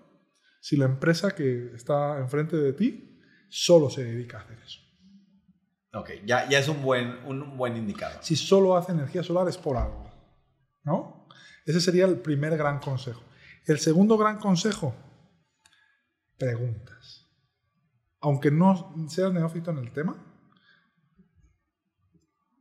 si 0.60 0.76
la 0.76 0.84
empresa 0.84 1.34
que 1.34 1.72
está 1.74 2.18
enfrente 2.18 2.56
de 2.56 2.72
ti 2.72 3.20
solo 3.48 3.90
se 3.90 4.04
dedica 4.04 4.38
a 4.38 4.42
hacer 4.42 4.58
eso. 4.58 4.80
Ok, 5.94 6.10
ya, 6.26 6.48
ya 6.48 6.58
es 6.58 6.68
un 6.68 6.82
buen, 6.82 7.24
un 7.24 7.56
buen 7.56 7.76
indicador. 7.76 8.18
Si 8.22 8.36
solo 8.36 8.76
hace 8.76 8.92
energía 8.92 9.22
solar 9.22 9.48
es 9.48 9.56
por 9.56 9.76
algo, 9.76 10.10
¿no? 10.84 11.26
Ese 11.64 11.80
sería 11.80 12.04
el 12.04 12.18
primer 12.18 12.56
gran 12.56 12.78
consejo. 12.78 13.22
El 13.66 13.78
segundo 13.78 14.16
gran 14.16 14.38
consejo, 14.38 14.94
preguntas. 16.38 17.26
Aunque 18.20 18.50
no 18.50 18.94
seas 19.08 19.32
neófito 19.32 19.70
en 19.70 19.78
el 19.78 19.92
tema, 19.92 20.16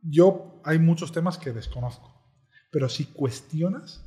yo 0.02 0.60
hay 0.64 0.78
muchos 0.78 1.12
temas 1.12 1.38
que 1.38 1.52
desconozco, 1.52 2.14
pero 2.70 2.88
si 2.88 3.06
cuestionas, 3.06 4.04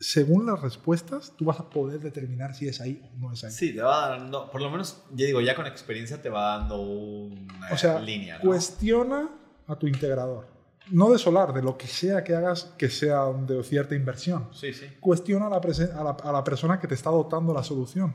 según 0.00 0.46
las 0.46 0.60
respuestas, 0.60 1.34
tú 1.36 1.44
vas 1.44 1.60
a 1.60 1.70
poder 1.70 2.00
determinar 2.00 2.54
si 2.54 2.68
es 2.68 2.80
ahí 2.80 3.00
o 3.04 3.18
no 3.18 3.32
es 3.32 3.44
ahí. 3.44 3.52
Sí, 3.52 3.74
te 3.74 3.82
va 3.82 4.10
dando, 4.10 4.50
por 4.50 4.60
lo 4.60 4.70
menos, 4.70 5.04
ya 5.12 5.26
digo, 5.26 5.40
ya 5.40 5.54
con 5.54 5.66
experiencia 5.66 6.20
te 6.20 6.28
va 6.28 6.58
dando 6.58 6.80
una 6.80 7.68
o 7.70 7.76
sea, 7.76 8.00
línea. 8.00 8.40
Cuestiona 8.40 9.28
a 9.66 9.76
tu 9.76 9.86
integrador 9.86 10.57
no 10.90 11.10
de 11.10 11.18
solar, 11.18 11.52
de 11.52 11.62
lo 11.62 11.76
que 11.76 11.86
sea 11.86 12.24
que 12.24 12.34
hagas 12.34 12.74
que 12.78 12.88
sea 12.88 13.26
de 13.32 13.62
cierta 13.64 13.94
inversión. 13.94 14.48
Sí, 14.52 14.72
sí. 14.72 14.86
Cuestiona 15.00 15.46
a 15.46 15.50
la, 15.50 16.10
a 16.10 16.32
la, 16.32 16.44
persona 16.44 16.80
que 16.80 16.88
te 16.88 16.94
está 16.94 17.10
dotando 17.10 17.52
la 17.52 17.62
solución. 17.62 18.14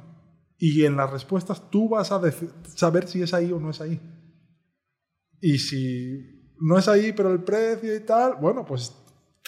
Y 0.57 0.85
en 0.85 0.95
las 0.95 1.11
respuestas 1.11 1.69
tú 1.69 1.89
vas 1.89 2.11
a 2.11 2.21
saber 2.75 3.07
si 3.07 3.21
es 3.21 3.33
ahí 3.33 3.51
o 3.51 3.59
no 3.59 3.69
es 3.69 3.81
ahí. 3.81 3.99
Y 5.41 5.57
si 5.57 6.53
no 6.59 6.77
es 6.77 6.87
ahí, 6.87 7.11
pero 7.11 7.31
el 7.31 7.43
precio 7.43 7.93
y 7.93 7.99
tal, 8.01 8.35
bueno, 8.35 8.65
pues 8.65 8.93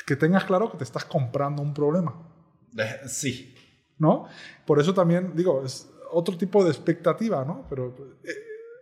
que 0.06 0.16
tengas 0.16 0.44
claro 0.44 0.72
que 0.72 0.78
te 0.78 0.84
estás 0.84 1.06
comprando 1.06 1.62
un 1.62 1.74
problema. 1.74 2.14
Sí. 3.08 3.56
¿No? 3.98 4.28
Por 4.66 4.80
eso 4.80 4.94
también, 4.94 5.34
digo, 5.36 5.64
es 5.64 5.90
otro 6.12 6.38
tipo 6.38 6.64
de 6.64 6.72
expectativa, 6.72 7.46
¿no? 7.46 7.66
Pero 7.70 7.96
eh, 8.24 8.30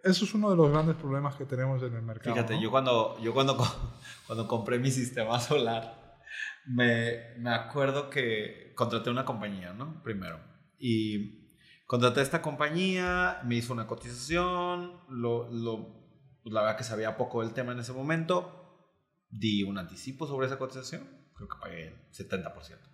eso 0.03 0.25
es 0.25 0.33
uno 0.33 0.49
de 0.49 0.57
los 0.57 0.69
grandes 0.69 0.95
problemas 0.97 1.35
que 1.35 1.45
tenemos 1.45 1.81
en 1.81 1.95
el 1.95 2.01
mercado. 2.01 2.35
Fíjate, 2.35 2.61
yo, 2.61 2.69
cuando, 2.69 3.17
yo 3.19 3.33
cuando, 3.33 3.57
cuando 4.27 4.47
compré 4.47 4.77
mi 4.77 4.91
sistema 4.91 5.39
solar, 5.39 6.21
me, 6.65 7.35
me, 7.37 7.51
acuerdo 7.51 8.09
que 8.09 8.73
contraté 8.75 9.09
una 9.09 9.23
compañía, 9.23 9.73
¿no? 9.73 10.03
Primero. 10.03 10.39
Y 10.77 11.55
contraté 11.85 12.21
esta 12.21 12.41
compañía, 12.41 13.39
me 13.45 13.55
hizo 13.55 13.71
una 13.71 13.87
cotización, 13.87 14.99
lo, 15.07 15.49
lo, 15.49 16.03
la 16.43 16.61
verdad 16.61 16.77
que 16.77 16.83
sabía 16.83 17.15
poco 17.15 17.41
del 17.41 17.53
tema 17.53 17.71
en 17.71 17.79
ese 17.79 17.93
momento, 17.93 18.89
di 19.29 19.63
un 19.63 19.77
anticipo 19.77 20.27
sobre 20.27 20.47
esa 20.47 20.59
cotización, 20.59 21.07
creo 21.33 21.47
que 21.47 21.57
pagué 21.59 21.87
el 21.87 22.11
70%. 22.11 22.92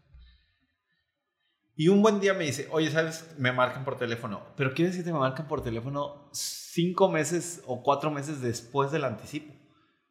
Y 1.79 1.87
un 1.87 2.01
buen 2.01 2.19
día 2.19 2.33
me 2.33 2.43
dice, 2.43 2.67
oye, 2.71 2.91
¿sabes? 2.91 3.33
Me 3.37 3.53
marcan 3.53 3.85
por 3.85 3.97
teléfono. 3.97 4.43
Pero 4.57 4.73
quiere 4.73 4.91
decir 4.91 5.05
que 5.05 5.13
me 5.13 5.19
marcan 5.19 5.47
por 5.47 5.63
teléfono 5.63 6.29
cinco 6.33 7.07
meses 7.07 7.63
o 7.67 7.83
cuatro 7.83 8.11
meses 8.11 8.41
después 8.41 8.91
del 8.91 9.05
anticipo. 9.05 9.53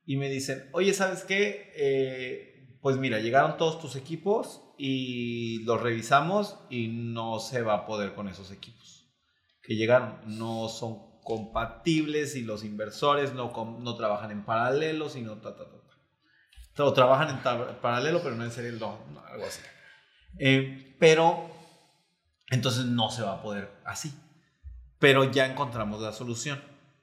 Y 0.06 0.16
me 0.16 0.30
dicen, 0.30 0.70
oye, 0.72 0.94
¿sabes 0.94 1.24
qué? 1.24 1.70
Eh, 1.76 2.78
pues 2.80 2.96
mira, 2.96 3.18
llegaron 3.18 3.58
todos 3.58 3.78
tus 3.82 3.96
equipos 3.96 4.62
y 4.78 5.62
los 5.64 5.82
revisamos 5.82 6.58
y 6.70 6.88
no 6.88 7.38
se 7.38 7.60
va 7.60 7.74
a 7.74 7.86
poder 7.86 8.14
con 8.14 8.28
esos 8.28 8.50
equipos. 8.50 9.06
Que 9.62 9.76
llegaron, 9.76 10.20
no 10.24 10.70
son 10.70 11.20
compatibles 11.22 12.34
y 12.34 12.44
los 12.44 12.64
inversores 12.64 13.34
no, 13.34 13.52
no 13.78 13.94
trabajan 13.94 14.30
en 14.30 14.46
paralelo, 14.46 15.10
sino 15.10 15.36
ta, 15.42 15.54
ta, 15.54 15.64
ta, 16.74 16.84
O 16.84 16.94
trabajan 16.94 17.28
en 17.28 17.76
paralelo, 17.82 18.22
pero 18.22 18.36
no 18.36 18.44
en 18.44 18.52
serie, 18.52 18.72
no, 18.72 18.98
algo 19.26 19.44
así. 19.44 19.60
Eh, 20.38 20.96
pero 20.98 21.57
entonces 22.50 22.86
no 22.86 23.10
se 23.10 23.22
va 23.22 23.34
a 23.34 23.42
poder 23.42 23.70
así. 23.84 24.12
Pero 24.98 25.24
ya 25.24 25.46
encontramos 25.46 26.00
la 26.00 26.12
solución. 26.12 26.60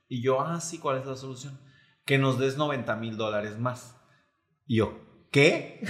Y 0.07 0.21
yo, 0.21 0.41
ah, 0.41 0.59
sí, 0.59 0.79
¿cuál 0.79 0.99
es 0.99 1.05
la 1.05 1.15
solución? 1.15 1.59
Que 2.05 2.17
nos 2.17 2.37
des 2.39 2.57
90 2.57 2.95
mil 2.97 3.17
dólares 3.17 3.57
más. 3.57 3.95
Y 4.67 4.77
yo, 4.77 4.99
¿qué? 5.31 5.83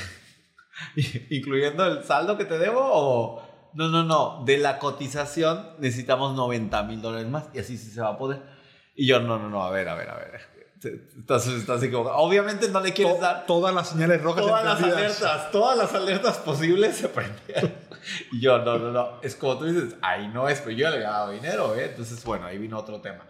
¿Incluyendo 1.30 1.86
el 1.86 2.03
saldo 2.03 2.38
que 2.38 2.45
te 2.45 2.57
debo 2.57 2.82
o...? 2.82 3.72
No, 3.73 3.90
no, 3.90 4.03
no. 4.03 4.44
De 4.45 4.57
la 4.57 4.80
cotización 4.80 5.72
necesitamos 5.80 6.34
90 6.36 6.84
mil 6.84 7.02
dólares 7.02 7.27
más. 7.27 7.49
Y 7.53 7.60
así 7.60 7.77
sí 7.77 7.91
se 7.91 8.02
va 8.02 8.10
a 8.10 8.18
poder. 8.18 8.41
Y 8.95 9.06
yo, 9.06 9.19
no, 9.19 9.38
no, 9.38 9.49
no, 9.49 9.64
a 9.64 9.72
ver, 9.72 9.90
a 9.90 9.95
ver, 9.95 10.10
a 10.10 10.15
ver. 10.15 10.56
Estás, 11.18 11.48
estás 11.48 11.82
Obviamente 11.94 12.69
no 12.69 12.80
le 12.80 12.94
quieres 12.94 13.19
dar. 13.19 13.45
Todas 13.45 13.73
las 13.73 13.90
señales 13.90 14.22
rojas. 14.22 14.45
Todas 14.45 14.64
las 14.64 14.84
alertas, 14.84 15.52
todas 15.52 15.77
las 15.77 15.94
alertas 15.94 16.38
posibles 16.38 16.95
se 16.95 17.10
prendieron. 17.10 17.73
Y 18.32 18.40
yo, 18.41 18.60
no, 18.60 18.77
no, 18.77 18.91
no. 18.91 19.22
Es 19.22 19.36
como 19.36 19.57
tú 19.57 19.65
dices, 19.65 19.95
ahí 20.02 20.27
no 20.27 20.48
es, 20.49 20.60
pero 20.61 20.72
yo 20.72 20.90
le 20.90 20.98
he 20.98 21.02
dado 21.02 21.32
dinero, 21.32 21.76
¿eh? 21.76 21.86
Entonces, 21.86 22.23
bueno, 22.23 22.45
ahí 22.45 22.57
vino 22.57 22.77
otro 22.77 23.02
tema. 23.02 23.27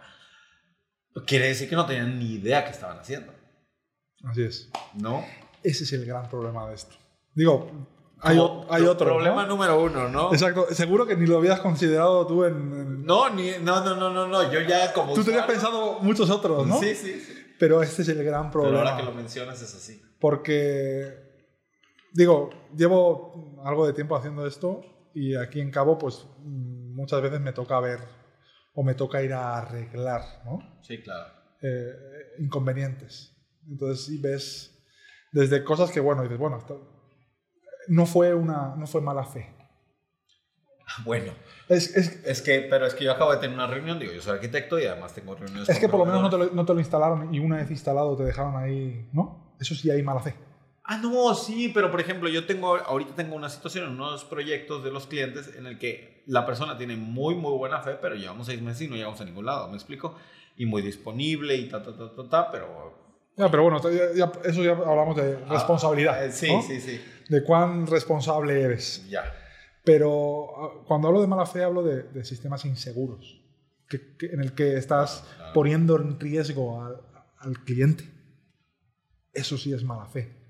Quiere 1.26 1.48
decir 1.48 1.68
que 1.68 1.76
no 1.76 1.86
tenían 1.86 2.18
ni 2.18 2.34
idea 2.34 2.64
qué 2.64 2.70
estaban 2.70 2.98
haciendo. 2.98 3.32
Así 4.24 4.42
es. 4.42 4.70
¿No? 4.94 5.24
Ese 5.62 5.84
es 5.84 5.92
el 5.92 6.04
gran 6.04 6.28
problema 6.28 6.68
de 6.68 6.74
esto. 6.74 6.96
Digo, 7.34 7.70
hay, 8.20 8.38
hay 8.70 8.82
otro. 8.82 9.06
Problema 9.06 9.46
número 9.46 9.80
uno, 9.82 10.08
¿no? 10.08 10.32
Exacto. 10.32 10.66
Seguro 10.72 11.06
que 11.06 11.16
ni 11.16 11.26
lo 11.26 11.38
habías 11.38 11.60
considerado 11.60 12.26
tú 12.26 12.44
en. 12.44 13.04
No, 13.04 13.30
ni, 13.30 13.52
no, 13.60 13.84
no, 13.84 13.94
no, 13.94 14.10
no, 14.10 14.26
no. 14.26 14.52
Yo 14.52 14.60
ya 14.60 14.92
como. 14.92 15.14
Tú 15.14 15.22
tenías 15.22 15.46
pensado 15.46 16.00
muchos 16.00 16.30
otros, 16.30 16.66
¿no? 16.66 16.80
Sí, 16.80 16.94
sí, 16.94 17.20
sí. 17.20 17.34
Pero 17.58 17.82
este 17.82 18.02
es 18.02 18.08
el 18.08 18.22
gran 18.24 18.50
problema. 18.50 18.78
Pero 18.78 18.88
ahora 18.88 19.00
que 19.00 19.02
lo 19.04 19.12
mencionas 19.12 19.60
es 19.60 19.74
así. 19.74 20.02
Porque. 20.18 21.25
Digo, 22.16 22.48
llevo 22.74 23.60
algo 23.62 23.86
de 23.86 23.92
tiempo 23.92 24.16
haciendo 24.16 24.46
esto 24.46 24.80
y 25.12 25.36
aquí 25.36 25.60
en 25.60 25.70
Cabo, 25.70 25.98
pues 25.98 26.26
muchas 26.38 27.20
veces 27.20 27.40
me 27.40 27.52
toca 27.52 27.78
ver 27.78 28.00
o 28.74 28.82
me 28.82 28.94
toca 28.94 29.22
ir 29.22 29.34
a 29.34 29.58
arreglar, 29.58 30.22
¿no? 30.46 30.80
Sí, 30.80 31.02
claro. 31.02 31.30
Eh, 31.60 31.92
inconvenientes. 32.38 33.36
Entonces, 33.68 34.06
si 34.06 34.18
ves 34.18 34.82
desde 35.30 35.62
cosas 35.62 35.90
que, 35.90 36.00
bueno, 36.00 36.22
dices, 36.22 36.38
bueno, 36.38 36.64
no 37.88 38.06
fue, 38.06 38.32
una, 38.32 38.74
no 38.76 38.86
fue 38.86 39.02
mala 39.02 39.24
fe. 39.24 39.54
Bueno, 41.04 41.34
es, 41.68 41.94
es, 41.94 42.24
es, 42.24 42.40
que, 42.40 42.66
pero 42.70 42.86
es 42.86 42.94
que 42.94 43.04
yo 43.04 43.12
acabo 43.12 43.32
de 43.32 43.38
tener 43.38 43.54
una 43.54 43.66
reunión, 43.66 43.98
digo, 43.98 44.12
yo 44.14 44.22
soy 44.22 44.36
arquitecto 44.36 44.78
y 44.78 44.86
además 44.86 45.12
tengo 45.14 45.34
reuniones. 45.34 45.68
Es 45.68 45.78
que 45.78 45.88
por 45.88 45.98
lo 46.00 46.06
menos 46.06 46.22
no 46.22 46.30
te, 46.30 46.38
lo, 46.38 46.46
no 46.46 46.64
te, 46.64 46.72
lo, 46.72 46.80
instalaron 46.80 47.34
y 47.34 47.40
una 47.40 47.56
vez 47.56 47.70
instalado 47.70 48.16
te 48.16 48.24
dejaron 48.24 48.56
ahí, 48.56 49.06
¿no? 49.12 49.54
Eso 49.60 49.74
sí 49.74 49.90
hay 49.90 50.02
mala 50.02 50.20
fe. 50.20 50.34
Ah, 50.88 50.98
no, 50.98 51.34
sí, 51.34 51.72
pero 51.74 51.90
por 51.90 52.00
ejemplo, 52.00 52.28
yo 52.28 52.46
tengo, 52.46 52.76
ahorita 52.76 53.16
tengo 53.16 53.34
una 53.34 53.48
situación 53.48 53.86
en 53.86 53.90
unos 53.90 54.24
proyectos 54.24 54.84
de 54.84 54.92
los 54.92 55.08
clientes 55.08 55.52
en 55.56 55.66
el 55.66 55.80
que 55.80 56.22
la 56.26 56.46
persona 56.46 56.78
tiene 56.78 56.96
muy, 56.96 57.34
muy 57.34 57.58
buena 57.58 57.80
fe, 57.80 57.98
pero 58.00 58.14
llevamos 58.14 58.46
seis 58.46 58.62
meses 58.62 58.82
y 58.82 58.88
no 58.88 58.94
llegamos 58.94 59.20
a 59.20 59.24
ningún 59.24 59.46
lado, 59.46 59.66
¿me 59.68 59.74
explico? 59.74 60.14
Y 60.56 60.64
muy 60.64 60.82
disponible 60.82 61.56
y 61.56 61.68
ta, 61.68 61.82
ta, 61.82 61.96
ta, 61.96 62.14
ta, 62.14 62.28
ta, 62.28 62.52
pero... 62.52 63.04
Ya, 63.36 63.50
pero 63.50 63.64
bueno, 63.64 63.80
ya, 64.14 64.30
eso 64.44 64.62
ya 64.62 64.70
hablamos 64.70 65.16
de 65.16 65.36
ah, 65.44 65.54
responsabilidad. 65.54 66.24
Eh, 66.24 66.30
sí, 66.30 66.48
sí, 66.64 66.80
sí. 66.80 67.00
De 67.28 67.42
cuán 67.42 67.88
responsable 67.88 68.62
eres. 68.62 69.04
Ya. 69.10 69.24
Pero 69.84 70.46
ah, 70.56 70.84
cuando 70.86 71.08
hablo 71.08 71.20
de 71.20 71.26
mala 71.26 71.46
fe, 71.46 71.64
hablo 71.64 71.82
de, 71.82 72.24
sistemas 72.24 72.64
inseguros, 72.64 73.42
que, 73.88 74.16
en 74.20 74.40
el 74.40 74.54
que 74.54 74.76
estás 74.76 75.24
poniendo 75.52 75.96
en 75.96 76.18
riesgo 76.20 76.80
al, 76.80 77.00
al 77.38 77.58
cliente. 77.64 78.04
Eso 79.32 79.58
sí 79.58 79.72
es 79.72 79.82
mala 79.82 80.06
fe. 80.06 80.45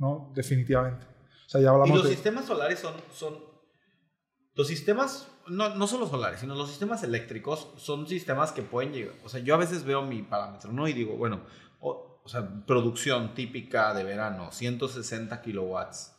¿No? 0.00 0.32
Definitivamente. 0.34 1.06
O 1.46 1.48
sea, 1.48 1.60
ya 1.60 1.70
hablamos 1.70 1.90
y 1.90 2.02
los 2.02 2.08
sistemas 2.08 2.46
solares 2.46 2.80
son, 2.80 2.94
son... 3.14 3.38
Los 4.54 4.66
sistemas, 4.66 5.28
no, 5.46 5.76
no 5.76 5.86
solo 5.86 6.08
solares, 6.08 6.40
sino 6.40 6.54
los 6.54 6.68
sistemas 6.68 7.04
eléctricos 7.04 7.68
son 7.76 8.08
sistemas 8.08 8.50
que 8.50 8.62
pueden 8.62 8.92
llegar... 8.92 9.14
O 9.24 9.28
sea, 9.28 9.40
yo 9.40 9.54
a 9.54 9.58
veces 9.58 9.84
veo 9.84 10.02
mi 10.02 10.22
parámetro, 10.22 10.72
¿no? 10.72 10.88
Y 10.88 10.92
digo, 10.92 11.16
bueno, 11.16 11.42
o, 11.80 12.22
sea, 12.26 12.48
producción 12.66 13.34
típica 13.34 13.94
de 13.94 14.04
verano, 14.04 14.50
160 14.50 15.40
kilowatts. 15.42 16.16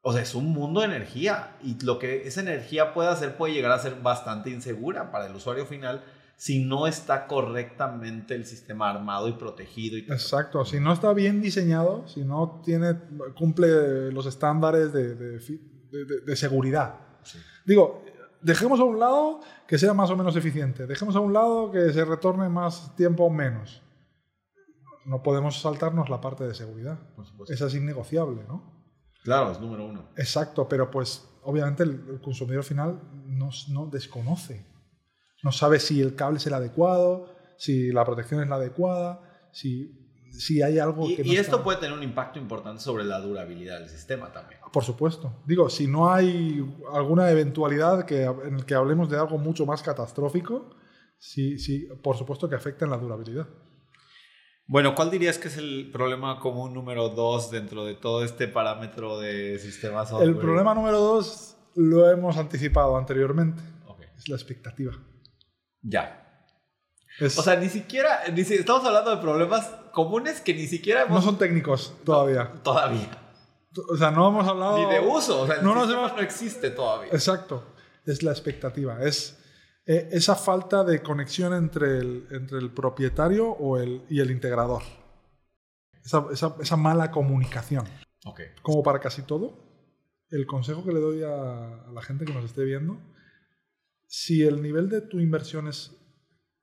O 0.00 0.12
sea, 0.12 0.22
es 0.22 0.34
un 0.34 0.46
mundo 0.46 0.80
de 0.80 0.86
energía 0.86 1.56
y 1.62 1.78
lo 1.84 1.98
que 1.98 2.26
esa 2.26 2.40
energía 2.40 2.94
puede 2.94 3.10
hacer 3.10 3.36
puede 3.36 3.54
llegar 3.54 3.72
a 3.72 3.78
ser 3.78 4.00
bastante 4.00 4.50
insegura 4.50 5.10
para 5.10 5.26
el 5.26 5.34
usuario 5.34 5.66
final 5.66 6.04
si 6.38 6.64
no 6.64 6.86
está 6.86 7.26
correctamente 7.26 8.36
el 8.36 8.46
sistema 8.46 8.88
armado 8.88 9.28
y 9.28 9.32
protegido. 9.32 9.98
Y 9.98 10.02
Exacto, 10.02 10.64
si 10.64 10.78
no 10.78 10.92
está 10.92 11.12
bien 11.12 11.42
diseñado, 11.42 12.06
si 12.06 12.22
no 12.24 12.62
tiene, 12.64 12.96
cumple 13.36 14.12
los 14.12 14.24
estándares 14.24 14.92
de, 14.92 15.16
de, 15.16 15.40
de, 16.24 16.36
seguridad. 16.36 16.94
Digo, 17.66 18.04
dejemos 18.40 18.78
a 18.78 18.84
un 18.84 19.00
lado 19.00 19.40
que 19.66 19.78
sea 19.78 19.94
más 19.94 20.10
o 20.10 20.16
menos 20.16 20.36
eficiente, 20.36 20.86
dejemos 20.86 21.16
a 21.16 21.20
un 21.20 21.32
lado 21.32 21.72
que 21.72 21.92
se 21.92 22.04
retorne 22.04 22.48
más 22.48 22.94
tiempo 22.94 23.24
o 23.24 23.30
menos. 23.30 23.82
No 25.06 25.24
podemos 25.24 25.60
saltarnos 25.60 26.08
la 26.08 26.20
parte 26.20 26.46
de 26.46 26.54
seguridad. 26.54 27.00
Esa 27.48 27.66
es 27.66 27.74
innegociable, 27.74 28.44
¿no? 28.46 28.78
Claro, 29.24 29.50
es 29.50 29.60
número 29.60 29.86
uno. 29.86 30.04
Exacto, 30.16 30.68
pero 30.68 30.88
pues 30.88 31.28
obviamente 31.42 31.82
el, 31.82 32.20
consumidor 32.22 32.62
final 32.62 33.00
no, 33.26 33.50
no, 33.70 33.86
desconoce. 33.86 34.64
No 35.42 35.52
sabe 35.52 35.78
si 35.78 36.00
el 36.00 36.14
cable 36.14 36.38
es 36.38 36.46
el 36.46 36.54
adecuado, 36.54 37.34
si 37.56 37.92
la 37.92 38.04
protección 38.04 38.42
es 38.42 38.48
la 38.48 38.56
adecuada, 38.56 39.20
si, 39.52 39.92
si 40.32 40.62
hay 40.62 40.78
algo 40.78 41.08
y, 41.08 41.16
que... 41.16 41.22
y 41.22 41.36
esto 41.36 41.62
puede 41.62 41.78
tener 41.78 41.96
un 41.96 42.02
impacto 42.02 42.38
importante 42.38 42.82
sobre 42.82 43.04
la 43.04 43.20
durabilidad 43.20 43.78
del 43.80 43.88
sistema 43.88 44.32
también. 44.32 44.60
Por 44.72 44.84
supuesto. 44.84 45.42
Digo, 45.46 45.70
si 45.70 45.86
no 45.86 46.12
hay 46.12 46.64
alguna 46.92 47.30
eventualidad 47.30 48.04
que, 48.04 48.24
en 48.24 48.56
el 48.56 48.64
que 48.64 48.74
hablemos 48.74 49.08
de 49.08 49.16
algo 49.16 49.38
mucho 49.38 49.64
más 49.64 49.82
catastrófico, 49.82 50.70
sí, 51.18 51.58
sí, 51.58 51.88
por 52.02 52.16
supuesto 52.16 52.48
que 52.48 52.56
afecta 52.56 52.84
en 52.84 52.90
la 52.90 52.98
durabilidad. 52.98 53.46
Bueno, 54.66 54.94
¿cuál 54.94 55.10
dirías 55.10 55.38
que 55.38 55.48
es 55.48 55.56
el 55.56 55.90
problema 55.90 56.40
común 56.40 56.74
número 56.74 57.08
dos 57.08 57.50
dentro 57.50 57.86
de 57.86 57.94
todo 57.94 58.22
este 58.22 58.48
parámetro 58.48 59.18
de 59.18 59.58
sistemas 59.58 60.10
software? 60.10 60.28
El 60.28 60.36
problema 60.36 60.74
número 60.74 60.98
dos 60.98 61.56
lo 61.74 62.10
hemos 62.10 62.36
anticipado 62.36 62.96
anteriormente. 62.96 63.62
Es 64.18 64.28
la 64.28 64.34
expectativa. 64.34 64.92
Ya. 65.82 66.24
O 67.20 67.42
sea, 67.42 67.56
ni 67.56 67.68
siquiera, 67.68 68.24
estamos 68.24 68.84
hablando 68.84 69.10
de 69.10 69.16
problemas 69.20 69.66
comunes 69.92 70.40
que 70.40 70.54
ni 70.54 70.66
siquiera 70.66 71.06
No 71.06 71.20
son 71.20 71.36
técnicos 71.36 71.92
todavía. 72.04 72.52
todavía. 72.62 73.10
O 73.90 73.96
sea, 73.96 74.10
no 74.10 74.28
hemos 74.28 74.46
hablado... 74.46 74.78
Ni 74.78 74.92
de 74.92 75.00
uso. 75.00 75.42
O 75.42 75.46
sea, 75.46 75.60
no, 75.62 75.74
no 75.74 76.20
existe 76.20 76.70
todavía. 76.70 77.12
Exacto. 77.12 77.64
Es 78.06 78.22
la 78.22 78.30
expectativa. 78.30 79.02
Es 79.02 79.38
eh, 79.86 80.08
esa 80.12 80.34
falta 80.34 80.84
de 80.84 81.02
conexión 81.02 81.54
entre 81.54 81.98
el, 81.98 82.26
entre 82.30 82.58
el 82.58 82.70
propietario 82.70 83.48
o 83.48 83.78
el, 83.78 84.02
y 84.10 84.20
el 84.20 84.30
integrador. 84.30 84.82
Esa, 86.04 86.26
esa, 86.30 86.56
esa 86.60 86.76
mala 86.76 87.10
comunicación. 87.10 87.86
Okay. 88.24 88.48
Como 88.62 88.82
para 88.82 89.00
casi 89.00 89.22
todo, 89.22 89.54
el 90.30 90.46
consejo 90.46 90.84
que 90.84 90.92
le 90.92 91.00
doy 91.00 91.22
a, 91.22 91.86
a, 91.88 91.92
la 91.92 92.02
gente 92.02 92.24
que 92.24 92.34
nos 92.34 92.44
esté 92.44 92.64
viendo, 92.64 92.98
si 94.08 94.42
el 94.42 94.60
nivel 94.60 94.88
de 94.88 95.02
tu 95.02 95.20
inversión 95.20 95.68
es 95.68 95.96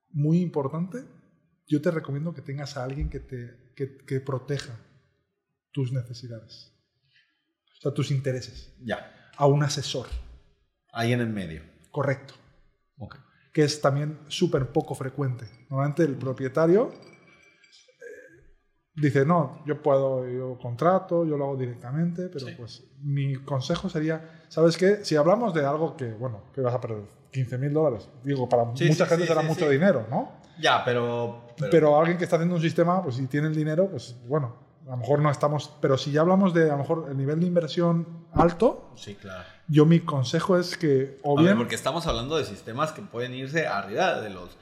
muy 0.09 0.41
importante, 0.41 1.05
yo 1.65 1.81
te 1.81 1.91
recomiendo 1.91 2.33
que 2.33 2.41
tengas 2.41 2.75
a 2.75 2.83
alguien 2.83 3.09
que, 3.09 3.21
te, 3.21 3.71
que, 3.77 3.95
que 4.05 4.19
proteja 4.19 4.77
tus 5.71 5.93
necesidades. 5.93 6.73
O 7.77 7.81
sea, 7.81 7.93
tus 7.93 8.11
intereses. 8.11 8.75
Ya. 8.81 9.31
A 9.37 9.47
un 9.47 9.63
asesor. 9.63 10.07
Ahí 10.91 11.13
en 11.13 11.21
el 11.21 11.29
medio. 11.29 11.63
Correcto 11.89 12.33
que 13.55 13.63
es 13.63 13.79
también 13.79 14.19
súper 14.27 14.73
poco 14.73 14.95
frecuente. 14.95 15.45
Normalmente 15.69 16.03
el 16.03 16.17
propietario 16.17 16.91
dice, 18.95 19.25
no, 19.25 19.61
yo 19.65 19.81
puedo, 19.81 20.27
yo 20.27 20.57
contrato, 20.59 21.25
yo 21.25 21.37
lo 21.37 21.45
hago 21.45 21.57
directamente, 21.57 22.29
pero 22.29 22.47
pues 22.57 22.83
mi 23.01 23.35
consejo 23.35 23.89
sería, 23.89 24.43
¿sabes 24.47 24.77
qué? 24.77 25.03
Si 25.03 25.15
hablamos 25.15 25.53
de 25.53 25.65
algo 25.65 25.95
que, 25.97 26.11
bueno, 26.13 26.43
que 26.53 26.61
vas 26.61 26.73
a 26.73 26.81
perder 26.81 27.03
15 27.31 27.57
mil 27.57 27.73
dólares, 27.73 28.09
digo, 28.23 28.47
para 28.47 28.63
mucha 28.63 29.05
gente 29.05 29.27
será 29.27 29.41
mucho 29.41 29.69
dinero, 29.69 30.07
¿no? 30.09 30.31
Ya, 30.59 30.83
pero, 30.85 31.47
pero, 31.57 31.71
pero... 31.71 31.99
alguien 31.99 32.17
que 32.17 32.23
está 32.23 32.37
haciendo 32.37 32.55
un 32.55 32.61
sistema, 32.61 33.03
pues 33.03 33.15
si 33.15 33.27
tiene 33.27 33.47
el 33.47 33.55
dinero, 33.55 33.89
pues 33.89 34.15
bueno, 34.27 34.55
a 34.87 34.91
lo 34.91 34.97
mejor 34.97 35.19
no 35.19 35.31
estamos, 35.31 35.71
pero 35.81 35.97
si 35.97 36.11
ya 36.11 36.21
hablamos 36.21 36.53
de 36.53 36.69
a 36.69 36.73
lo 36.73 36.77
mejor 36.77 37.07
el 37.09 37.17
nivel 37.17 37.39
de 37.39 37.47
inversión 37.47 38.27
alto, 38.33 38.91
sí, 38.95 39.15
claro. 39.15 39.43
yo 39.67 39.85
mi 39.85 40.01
consejo 40.01 40.57
es 40.57 40.77
que 40.77 41.19
o 41.23 41.37
bien... 41.37 41.57
porque 41.57 41.75
estamos 41.75 42.05
hablando 42.07 42.37
de 42.37 42.45
sistemas 42.45 42.91
que 42.91 43.01
pueden 43.01 43.33
irse 43.33 43.67
arriba 43.67 44.21
de 44.21 44.29
los, 44.29 44.57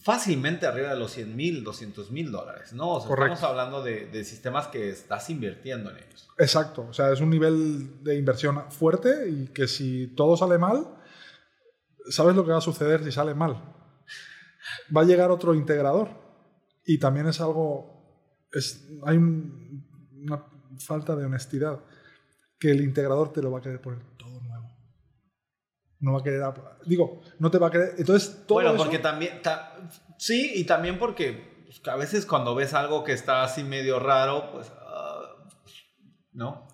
fácilmente 0.00 0.66
arriba 0.66 0.90
de 0.90 0.98
los 0.98 1.12
100 1.12 1.36
mil, 1.36 1.64
200 1.64 2.10
mil 2.10 2.30
dólares, 2.30 2.72
¿no? 2.72 2.94
O 2.94 3.00
sea, 3.00 3.10
estamos 3.10 3.42
hablando 3.42 3.82
de, 3.82 4.06
de, 4.06 4.24
sistemas 4.24 4.68
que 4.68 4.90
estás 4.90 5.28
invirtiendo 5.30 5.90
en 5.90 5.98
ellos. 5.98 6.28
Exacto, 6.38 6.86
o 6.88 6.92
sea, 6.92 7.12
es 7.12 7.20
un 7.20 7.30
nivel 7.30 8.02
de 8.02 8.16
inversión 8.16 8.70
fuerte 8.70 9.28
y 9.28 9.48
que 9.48 9.66
si 9.68 10.08
todo 10.08 10.36
sale 10.36 10.58
mal, 10.58 10.86
¿sabes 12.08 12.34
lo 12.34 12.44
que 12.44 12.52
va 12.52 12.58
a 12.58 12.62
suceder 12.62 13.04
si 13.04 13.12
sale 13.12 13.34
mal? 13.34 13.62
Va 14.96 15.02
a 15.02 15.04
llegar 15.04 15.30
otro 15.30 15.54
integrador 15.54 16.08
y 16.84 16.98
también 16.98 17.26
es 17.26 17.40
algo 17.40 17.92
es, 18.52 18.86
hay 19.04 19.16
una 19.16 20.44
falta 20.78 21.16
de 21.16 21.24
honestidad 21.24 21.80
que 22.58 22.70
el 22.70 22.82
integrador 22.82 23.32
te 23.32 23.42
lo 23.42 23.50
va 23.50 23.58
a 23.58 23.62
querer 23.62 23.80
poner 23.80 24.00
todo. 24.16 24.31
No 26.02 26.12
va 26.12 26.18
a 26.18 26.22
querer, 26.22 26.42
digo, 26.84 27.22
no 27.38 27.50
te 27.50 27.58
va 27.58 27.68
a 27.68 27.70
querer, 27.70 27.94
entonces 27.96 28.44
todo 28.46 28.56
Bueno, 28.56 28.76
porque 28.76 28.98
también, 28.98 29.40
sí, 30.18 30.52
y 30.56 30.64
también 30.64 30.98
porque 30.98 31.64
pues, 31.64 31.80
a 31.86 31.96
veces 31.96 32.26
cuando 32.26 32.54
ves 32.54 32.74
algo 32.74 33.04
que 33.04 33.12
está 33.12 33.44
así 33.44 33.62
medio 33.62 33.98
raro, 33.98 34.50
pues, 34.52 34.70
ah, 34.80 35.36
¿no? 36.32 36.66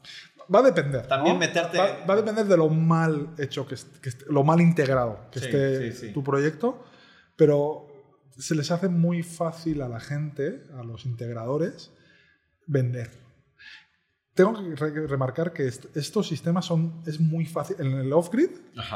Va 0.53 0.61
a 0.61 0.63
depender. 0.63 1.07
También 1.07 1.39
meterte. 1.39 1.77
Va, 1.77 2.15
a 2.15 2.17
depender 2.17 2.47
de 2.47 2.57
lo 2.57 2.71
mal 2.71 3.35
hecho, 3.37 3.69
que, 3.69 3.77
que 4.01 4.11
lo 4.31 4.45
mal 4.45 4.61
integrado 4.63 5.29
que 5.31 5.41
esté 5.41 6.13
tu 6.13 6.25
proyecto. 6.25 6.83
Pero 7.37 7.87
se 8.39 8.55
les 8.55 8.71
hace 8.71 8.89
muy 8.89 9.23
fácil 9.23 9.83
a 9.83 9.89
la 9.89 10.01
gente, 10.01 10.63
a 10.75 10.83
los 10.83 11.05
integradores, 11.05 11.93
vender. 12.67 13.11
Tengo 14.39 14.55
que 14.55 15.07
remarcar 15.09 15.53
que 15.53 15.67
estos 15.67 16.29
sistemas 16.29 16.65
son, 16.65 17.03
es 17.07 17.19
muy 17.19 17.45
fácil, 17.45 17.75
en 17.81 17.93
el 17.95 18.13
off-grid 18.13 18.51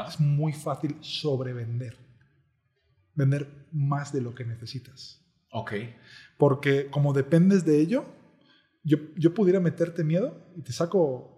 es 0.07 0.19
muy 0.21 0.53
fácil 0.53 0.95
sobrevender. 1.01 1.97
Vender 3.13 3.67
más 3.73 4.13
de 4.13 4.21
lo 4.21 4.33
que 4.33 4.45
necesitas. 4.45 5.21
Ok. 5.51 5.73
Porque 6.37 6.89
como 6.89 7.11
dependes 7.11 7.65
de 7.65 7.77
ello, 7.77 8.05
yo, 8.83 8.97
yo 9.17 9.33
pudiera 9.33 9.59
meterte 9.59 10.05
miedo 10.05 10.33
y 10.55 10.61
te 10.61 10.71
saco 10.71 11.33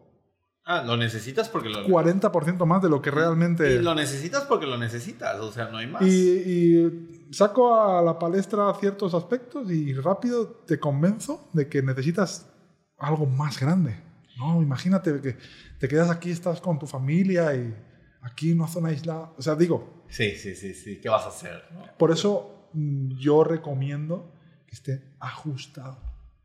Ah, 0.68 0.84
lo 0.84 0.98
necesitas 0.98 1.48
porque 1.48 1.70
lo 1.70 1.86
40% 1.86 2.66
más 2.66 2.82
de 2.82 2.90
lo 2.90 3.00
que 3.00 3.12
realmente. 3.12 3.76
Y 3.76 3.80
lo 3.80 3.94
necesitas 3.94 4.46
porque 4.46 4.66
lo 4.66 4.78
necesitas, 4.78 5.40
o 5.40 5.52
sea, 5.52 5.70
no 5.70 5.78
hay 5.78 5.86
más. 5.86 6.02
Y, 6.02 7.28
saco 7.32 7.76
a 7.80 8.02
la 8.02 8.18
palestra 8.18 8.72
ciertos 8.80 9.14
aspectos 9.14 9.70
y 9.72 9.94
rápido 9.94 10.48
te 10.66 10.80
convenzo 10.80 11.50
de 11.54 11.68
que 11.70 11.84
necesitas 11.84 12.52
algo 12.98 13.26
más 13.26 13.60
grande. 13.60 13.96
No, 14.38 14.62
imagínate 14.62 15.22
que 15.22 15.38
te 15.80 15.88
quedas 15.88 16.10
aquí, 16.10 16.32
estás 16.32 16.60
con 16.60 16.78
tu 16.78 16.88
familia 16.88 17.56
y 17.56 17.74
aquí 18.22 18.52
en 18.52 18.60
una 18.60 18.68
zona 18.68 18.90
aislada. 18.90 19.34
O 19.38 19.42
sea, 19.42 19.56
digo. 19.56 20.04
Sí, 20.10 20.32
sí, 20.32 20.56
sí, 20.56 20.74
sí. 20.74 21.00
¿Qué 21.02 21.10
vas 21.10 21.26
a 21.26 21.30
hacer? 21.30 21.64
Por 21.98 22.12
eso 22.12 22.70
mm, 22.74 23.18
yo 23.18 23.44
recomiendo 23.44 24.34
que 24.68 24.76
esté 24.76 25.16
ajustado. 25.20 26.00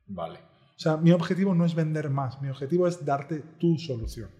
Vale. 0.06 0.38
O 0.80 0.82
sea, 0.82 0.96
mi 0.96 1.10
objetivo 1.10 1.54
no 1.54 1.66
es 1.66 1.74
vender 1.74 2.08
más, 2.08 2.40
mi 2.40 2.48
objetivo 2.48 2.88
es 2.88 3.04
darte 3.04 3.40
tu 3.58 3.78
solución. 3.78 4.30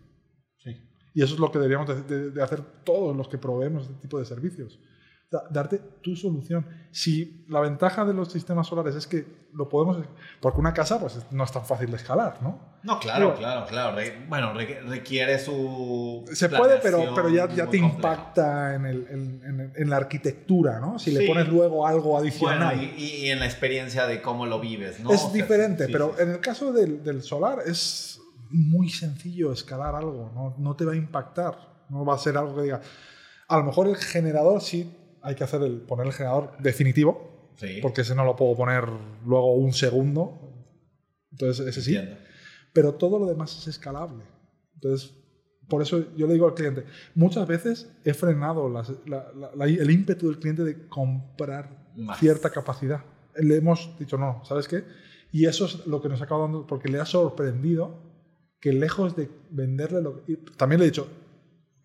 Sí. 0.57 0.75
Y 1.13 1.23
eso 1.23 1.35
es 1.35 1.41
lo 1.41 1.53
que 1.53 1.59
deberíamos 1.59 2.09
de, 2.09 2.43
hacer 2.43 2.63
todos 2.83 3.15
los 3.15 3.29
que 3.29 3.37
proveemos 3.37 3.83
este 3.83 3.95
tipo 3.97 4.19
de 4.19 4.25
servicios. 4.25 4.79
Darte 5.51 5.79
tu 6.03 6.17
solución. 6.17 6.67
Si 6.91 7.45
la 7.49 7.61
ventaja 7.61 8.05
de 8.05 8.13
los 8.13 8.33
sistemas 8.33 8.67
solares 8.67 8.97
es 8.97 9.07
que 9.07 9.25
lo 9.53 9.69
podemos... 9.69 10.05
Porque 10.41 10.59
una 10.59 10.75
casa 10.75 10.99
pues 10.99 11.19
no 11.31 11.45
es 11.45 11.53
tan 11.53 11.65
fácil 11.65 11.91
de 11.91 11.97
escalar, 11.97 12.43
¿no? 12.43 12.59
No, 12.83 12.99
claro, 12.99 13.35
claro, 13.37 13.65
claro. 13.67 13.97
bueno, 14.29 14.53
requiere 14.55 15.39
su... 15.39 16.25
Se 16.33 16.49
puede, 16.49 16.79
pero, 16.79 17.15
pero 17.15 17.29
ya, 17.29 17.49
ya 17.49 17.67
te 17.69 17.77
impacta 17.77 18.75
en, 18.75 18.87
el, 18.87 19.07
en, 19.09 19.73
en, 19.77 19.91
la 19.91 19.99
arquitectura, 19.99 20.81
¿no? 20.81 20.99
Si 20.99 21.13
le 21.13 21.27
pones 21.27 21.47
luego 21.49 21.87
algo 21.87 22.19
adicional. 22.19 22.77
Bueno, 22.77 22.93
y, 22.97 23.03
y, 23.03 23.31
en 23.31 23.39
la 23.39 23.47
experiencia 23.47 24.07
de 24.07 24.21
cómo 24.21 24.47
lo 24.47 24.59
vives, 24.59 24.99
¿no? 24.99 25.13
Es 25.13 25.33
diferente, 25.33 25.89
pero 25.89 26.19
en 26.19 26.31
el 26.31 26.41
caso 26.41 26.73
del, 26.73 27.05
del, 27.05 27.23
solar 27.23 27.59
es 27.67 28.21
muy 28.51 28.89
sencillo 28.89 29.53
escalar 29.53 29.95
algo, 29.95 30.33
¿no? 30.35 30.55
no 30.59 30.75
te 30.75 30.85
va 30.85 30.93
a 30.93 30.97
impactar, 30.97 31.85
no 31.89 32.05
va 32.05 32.15
a 32.15 32.19
ser 32.19 32.37
algo 32.37 32.57
que 32.57 32.63
diga... 32.63 32.81
A 33.47 33.59
lo 33.59 33.65
mejor 33.65 33.89
el 33.89 33.97
generador 33.97 34.61
sí 34.61 34.97
hay 35.23 35.35
que 35.35 35.45
hacer 35.45 35.63
el, 35.63 35.81
poner 35.81 36.07
el 36.07 36.13
generador 36.13 36.53
definitivo, 36.59 37.51
sí. 37.57 37.79
porque 37.83 38.03
ese 38.03 38.15
no 38.15 38.25
lo 38.25 38.37
puedo 38.37 38.57
poner 38.57 38.85
luego 39.27 39.55
un 39.55 39.73
segundo. 39.73 40.53
Entonces, 41.31 41.67
ese 41.67 41.83
sí 41.83 41.99
pero 42.73 42.95
todo 42.95 43.19
lo 43.19 43.27
demás 43.27 43.57
es 43.59 43.67
escalable. 43.69 44.25
Entonces, 44.75 45.13
por 45.69 45.83
eso 45.83 46.05
yo 46.17 46.27
le 46.27 46.35
digo 46.35 46.47
al 46.47 46.55
cliente, 46.55 46.85
muchas 47.15 47.47
veces 47.47 47.91
he 48.05 48.15
frenado 48.15 48.73
el 49.65 49.91
ímpetu 49.91 50.29
del 50.29 50.39
cliente 50.39 50.65
de 50.65 50.89
comprar 50.89 51.93
cierta 52.19 52.51
capacidad. 52.51 53.05
Le 53.37 53.57
hemos 53.57 53.97
dicho, 53.99 54.19
no, 54.19 54.43
¿sabes 54.45 54.69
qué? 54.69 54.85
Y 55.33 55.47
eso 55.47 55.67
es 55.67 55.87
lo 55.87 56.03
que 56.03 56.09
nos 56.09 56.21
acaba 56.21 56.43
dando, 56.43 56.67
porque 56.67 56.89
le 56.89 57.01
ha 57.01 57.07
sorprendido 57.07 58.03
que 58.61 58.73
lejos 58.73 59.17
de 59.17 59.31
venderle 59.51 60.03
lo 60.03 60.23
También 60.57 60.81
le 60.81 60.87
he 60.87 60.91
dicho, 60.91 61.09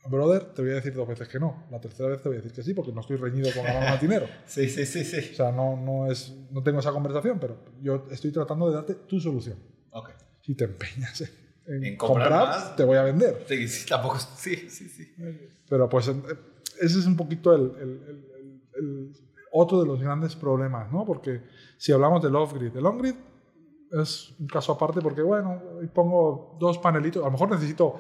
brother, 0.10 0.46
te 0.54 0.62
voy 0.62 0.72
a 0.72 0.76
decir 0.76 0.94
dos 0.94 1.08
veces 1.08 1.28
que 1.28 1.40
no. 1.40 1.66
La 1.72 1.80
tercera 1.80 2.10
vez 2.10 2.22
te 2.22 2.30
voy 2.30 2.38
a 2.38 2.42
decir 2.42 2.54
que 2.54 2.64
sí, 2.64 2.74
porque 2.74 2.92
no 2.92 3.02
estoy 3.02 3.18
reñido 3.18 3.50
con 3.54 3.64
ganar 3.64 3.90
más 3.90 4.02
dinero. 4.02 4.28
sí, 4.46 4.70
sí, 4.70 4.86
sí, 4.86 5.04
sí. 5.04 5.30
O 5.34 5.36
sea, 5.36 5.52
no, 5.52 5.76
no, 5.78 6.12
es, 6.12 6.34
no 6.52 6.62
tengo 6.64 6.80
esa 6.80 6.92
conversación, 6.92 7.40
pero 7.40 7.58
yo 7.82 8.08
estoy 8.12 8.32
tratando 8.32 8.70
de 8.70 8.76
darte 8.76 8.96
tu 8.96 9.20
solución. 9.20 9.58
Ok 9.92 10.12
si 10.46 10.54
te 10.54 10.66
empeñas 10.66 11.24
en, 11.66 11.98
comprar, 11.98 12.76
te 12.76 12.84
voy 12.84 12.98
a 12.98 13.02
vender. 13.02 13.44
Sí, 13.48 13.68
sí, 13.68 13.90
tampoco. 13.90 14.20
Sí, 14.20 14.70
sí, 14.70 14.88
sí. 14.88 15.12
Pero 15.68 15.90
pues 15.90 16.08
ese 16.08 17.00
es 17.00 17.06
un 17.08 17.18
poquito 17.18 17.56
el, 17.56 18.32
otro 19.52 19.82
de 19.82 19.88
los 19.88 20.00
grandes 20.00 20.36
problemas, 20.36 20.92
¿no? 20.92 21.04
Porque 21.04 21.42
si 21.78 21.92
hablamos 21.92 22.22
del 22.22 22.36
off-grid, 22.36 22.76
el 22.78 22.86
on-grid 22.86 23.16
es 24.00 24.36
un 24.38 24.46
caso 24.46 24.74
aparte 24.74 25.02
porque, 25.02 25.24
bueno, 25.24 25.60
pongo 25.94 26.58
dos 26.60 26.78
panelitos, 26.78 27.24
a 27.24 27.26
lo 27.26 27.32
mejor 27.32 27.50
necesito 27.50 27.96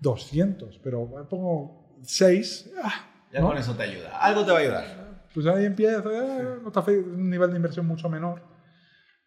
200, 0.00 0.78
pero 0.82 1.08
pongo 1.28 1.98
6. 2.02 2.72
Ah, 2.82 3.26
ya 3.32 3.40
con 3.40 3.56
eso 3.56 3.74
te 3.74 3.84
ayuda. 3.84 4.18
Algo 4.18 4.44
te 4.44 4.50
va 4.50 4.58
a 4.58 4.60
ayudar. 4.60 5.00
Pues 5.32 5.46
ahí 5.46 5.64
empieza, 5.64 6.02
eh, 6.04 6.58
un 6.98 7.30
nivel 7.30 7.50
de 7.50 7.56
inversión 7.56 7.86
mucho 7.86 8.08
menor. 8.08 8.42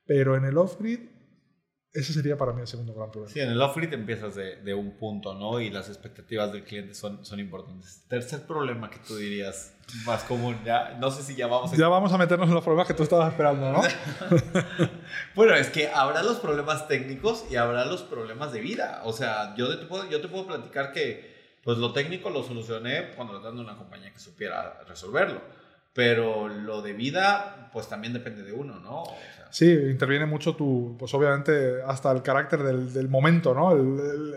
Pero 0.06 0.36
en 0.36 0.46
el 0.46 0.58
off-grid 0.58 1.00
ese 1.94 2.12
sería 2.12 2.36
para 2.36 2.54
mí 2.54 2.62
el 2.62 2.68
segundo 2.68 2.94
gran 2.94 3.12
problema. 3.12 3.32
Sí, 3.32 3.40
en 3.40 3.52
el 3.52 3.62
off-grid 3.62 3.94
empiezas 3.94 4.34
de, 4.34 4.56
de, 4.56 4.74
un 4.74 4.98
punto, 4.98 5.36
¿no? 5.36 5.60
Y 5.60 5.70
las 5.70 5.90
expectativas 5.90 6.52
del 6.52 6.64
cliente 6.64 6.96
son, 6.96 7.24
son 7.24 7.40
importantes. 7.40 8.04
Tercer 8.08 8.48
problema 8.48 8.90
que 8.90 8.98
tú 8.98 9.16
dirías 9.16 9.76
más 10.06 10.24
común, 10.24 10.58
ya, 10.66 10.98
no 11.00 11.12
sé 11.12 11.22
si 11.22 11.36
ya 11.36 11.46
vamos 11.46 11.72
a... 11.72 11.76
Ya 11.76 11.88
vamos 11.88 12.12
a 12.12 12.18
meternos 12.18 12.48
en 12.48 12.56
los 12.56 12.64
problemas 12.64 12.88
que 12.88 12.96
tú 12.96 13.04
estabas 13.04 13.32
esperando, 13.32 13.72
¿no? 13.72 13.82
bueno, 15.36 15.54
es 15.54 15.70
que 15.70 15.90
habrá 15.90 16.24
los 16.24 16.40
problemas 16.40 16.88
técnicos 16.88 17.46
y 17.52 17.58
habrá 17.58 17.86
los 17.86 18.02
problemas 18.02 18.52
de 18.52 18.62
vida. 18.62 19.02
O 19.06 19.14
sea, 19.14 19.56
yo 19.56 19.78
te 19.78 19.86
puedo, 19.86 20.10
yo 20.10 20.20
te 20.20 20.28
puedo 20.28 20.48
platicar 20.48 20.94
que, 20.94 21.60
pues 21.64 21.78
lo 21.78 21.94
técnico 21.94 22.32
lo 22.32 22.44
solucioné 22.44 23.12
cuando 23.16 23.34
contratando 23.34 23.62
una 23.62 23.78
compañía 23.78 24.12
que 24.12 24.20
supiera 24.20 24.82
resolverlo. 24.88 25.42
Pero 25.94 26.48
lo 26.48 26.82
de 26.82 26.94
vida, 26.94 27.70
pues 27.72 27.88
también 27.88 28.14
depende 28.14 28.44
de 28.44 28.52
uno, 28.52 28.80
¿no? 28.80 29.04
Sí, 29.52 29.72
interviene 29.72 30.26
mucho 30.26 30.56
tu, 30.56 30.96
pues 30.98 31.14
obviamente 31.14 31.82
hasta 31.86 32.12
el 32.12 32.24
carácter 32.24 32.64
del, 32.64 32.92
del 32.92 33.08
momento, 33.08 33.54
¿no? 33.54 33.72
El, 33.72 34.36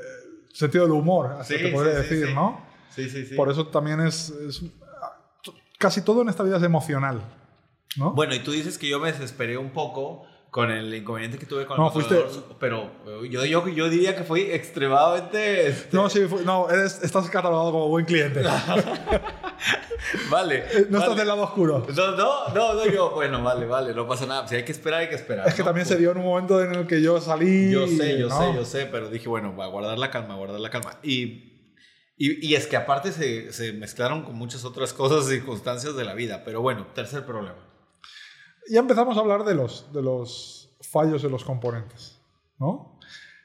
sentido 0.53 0.85
del 0.85 0.93
humor, 0.93 1.37
así 1.39 1.59
sí, 1.59 1.69
podría 1.69 1.95
decir, 1.97 2.31
¿no? 2.35 2.65
Sí, 2.89 3.11
sí, 3.11 3.27
sí. 3.27 3.35
Por 3.35 3.51
eso 3.51 3.67
también 3.67 4.01
es, 4.01 4.33
Casi 5.79 6.01
todo 6.01 6.23
en 6.23 6.31
esta 6.31 6.43
vida 6.43 6.57
es 6.57 6.63
emocional, 6.63 7.21
¿no? 7.97 8.13
Bueno, 8.13 8.35
y 8.35 8.39
tú 8.39 8.53
dices 8.53 8.79
que 8.79 8.89
yo 8.89 8.99
me 8.99 9.13
desesperé 9.13 9.59
un 9.59 9.71
poco 9.71 10.27
con 10.57 10.71
el 10.71 10.95
inconveniente 10.95 11.37
que 11.37 11.45
tuve 11.45 11.67
con 11.67 11.77
no, 11.77 11.91
fuiste... 11.91 12.17
pero 12.59 12.91
yo, 13.29 13.45
yo, 13.45 13.69
yo, 13.69 13.91
diría 13.91 14.17
que 14.17 14.25
fui 14.25 14.41
extremadamente... 14.41 15.69
Este 15.69 15.95
no, 15.95 16.09
sí, 16.09 16.27
no, 16.47 16.71
eres, 16.71 17.03
estás 17.03 17.29
catalogado 17.29 17.73
como 17.73 17.89
buen 17.89 18.07
cliente. 18.07 18.41
vale. 20.31 20.65
Eh, 20.73 20.87
no 20.89 20.99
estás 20.99 21.15
del 21.15 21.29
lado 21.29 21.43
oscuro. 21.43 21.87
No, 21.95 22.11
no, 22.13 22.49
no, 22.55 22.73
no, 22.73 22.87
yo, 22.87 23.11
bueno, 23.11 23.43
vale, 23.43 23.67
vale, 23.67 23.93
no 23.93 24.09
pasa 24.09 24.25
nada. 24.25 24.49
Si 24.49 24.55
hay 24.55 24.65
que 24.65 24.73
esperar, 24.73 25.01
hay 25.01 25.11
que 25.11 25.17
esperar. 25.17 25.47
Es 25.47 25.53
que 25.53 25.63
también 25.63 25.85
se 25.85 25.99
dio 25.99 26.13
en 26.13 26.17
un 26.17 26.25
momento 26.25 26.65
en 26.65 26.75
el 26.75 26.87
que 26.87 27.03
yo 27.03 27.21
salí. 27.21 27.71
Yo 27.71 27.87
sé, 27.87 28.19
yo 28.19 28.31
sé, 28.31 28.55
yo 28.55 28.65
sé, 28.65 28.87
pero 28.87 29.11
dije, 29.11 29.29
bueno, 29.29 29.53
voy 29.53 29.67
a 29.67 29.69
guardar 29.69 29.99
la 29.99 30.11
calma, 30.11 30.37
guardar 30.37 30.59
la 30.59 30.71
calma. 30.71 30.99
Y 31.03 31.53
y, 32.17 32.49
y, 32.49 32.55
es 32.55 32.67
que 32.67 32.79
aparte 32.79 33.13
se, 33.13 33.53
se, 33.53 33.75
mezclaron 33.75 34.23
con 34.23 34.37
muchas 34.37 34.65
otras 34.65 34.95
cosas 34.95 35.31
y 35.31 35.35
circunstancias 35.35 35.95
de 35.97 36.05
la 36.05 36.15
vida. 36.15 36.45
Pero 36.47 36.63
bueno, 36.63 36.87
tercer 36.95 37.27
problema. 37.27 37.66
Ya 38.69 38.81
empezamos 38.81 39.17
a 39.17 39.21
hablar 39.21 39.45
de 39.45 39.55
los, 39.55 39.93
de 39.93 40.03
los 40.03 40.77
fallos 40.81 41.23
en 41.25 41.31
los 41.31 41.45
componentes. 41.45 42.21
¿no? 42.59 42.99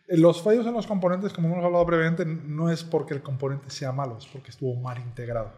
Los 0.08 0.42
fallos 0.42 0.66
en 0.66 0.74
los 0.74 0.88
componentes, 0.88 1.34
como 1.34 1.50
hemos 1.50 1.64
hablado 1.64 1.86
previamente, 1.86 2.26
no 2.26 2.70
es 2.70 2.84
porque 2.84 3.14
el 3.14 3.22
componente 3.22 3.70
sea 3.70 3.92
malo, 3.92 4.18
es 4.18 4.28
porque 4.28 4.52
estuvo 4.52 4.76
mal 4.76 5.00
integrado. 5.00 5.54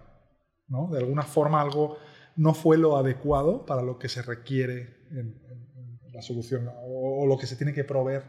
¿no? 0.67 0.89
De 0.91 0.99
alguna 0.99 1.23
forma 1.23 1.61
algo 1.61 1.97
no 2.35 2.53
fue 2.53 2.77
lo 2.77 2.97
adecuado 2.97 3.65
para 3.65 3.81
lo 3.81 3.99
que 3.99 4.09
se 4.09 4.21
requiere 4.21 4.97
en, 5.11 5.41
la 6.11 6.21
solución 6.21 6.69
o, 6.85 7.25
lo 7.25 7.37
que 7.37 7.47
se 7.47 7.55
tiene 7.55 7.73
que 7.73 7.83
proveer. 7.83 8.23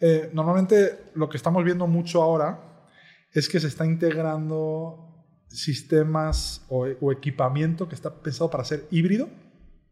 Eh, 0.00 0.30
normalmente 0.32 1.10
lo 1.14 1.28
que 1.28 1.36
estamos 1.36 1.62
viendo 1.62 1.86
mucho 1.86 2.22
ahora 2.22 2.88
es 3.30 3.48
que 3.48 3.60
se 3.60 3.66
está 3.66 3.84
integrando 3.84 5.04
sistemas 5.48 6.64
o, 6.68 7.12
equipamiento 7.12 7.88
que 7.88 7.94
está 7.94 8.22
pensado 8.22 8.50
para 8.50 8.64
ser 8.64 8.86
híbrido. 8.90 9.28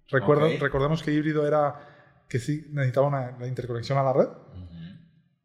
Recordemos 0.08 1.02
que 1.02 1.12
híbrido 1.12 1.46
era 1.46 1.88
que 2.28 2.38
sí 2.38 2.66
necesitaba 2.70 3.08
una, 3.08 3.46
interconexión 3.46 3.98
a 3.98 4.02
la 4.02 4.12
red. 4.12 4.28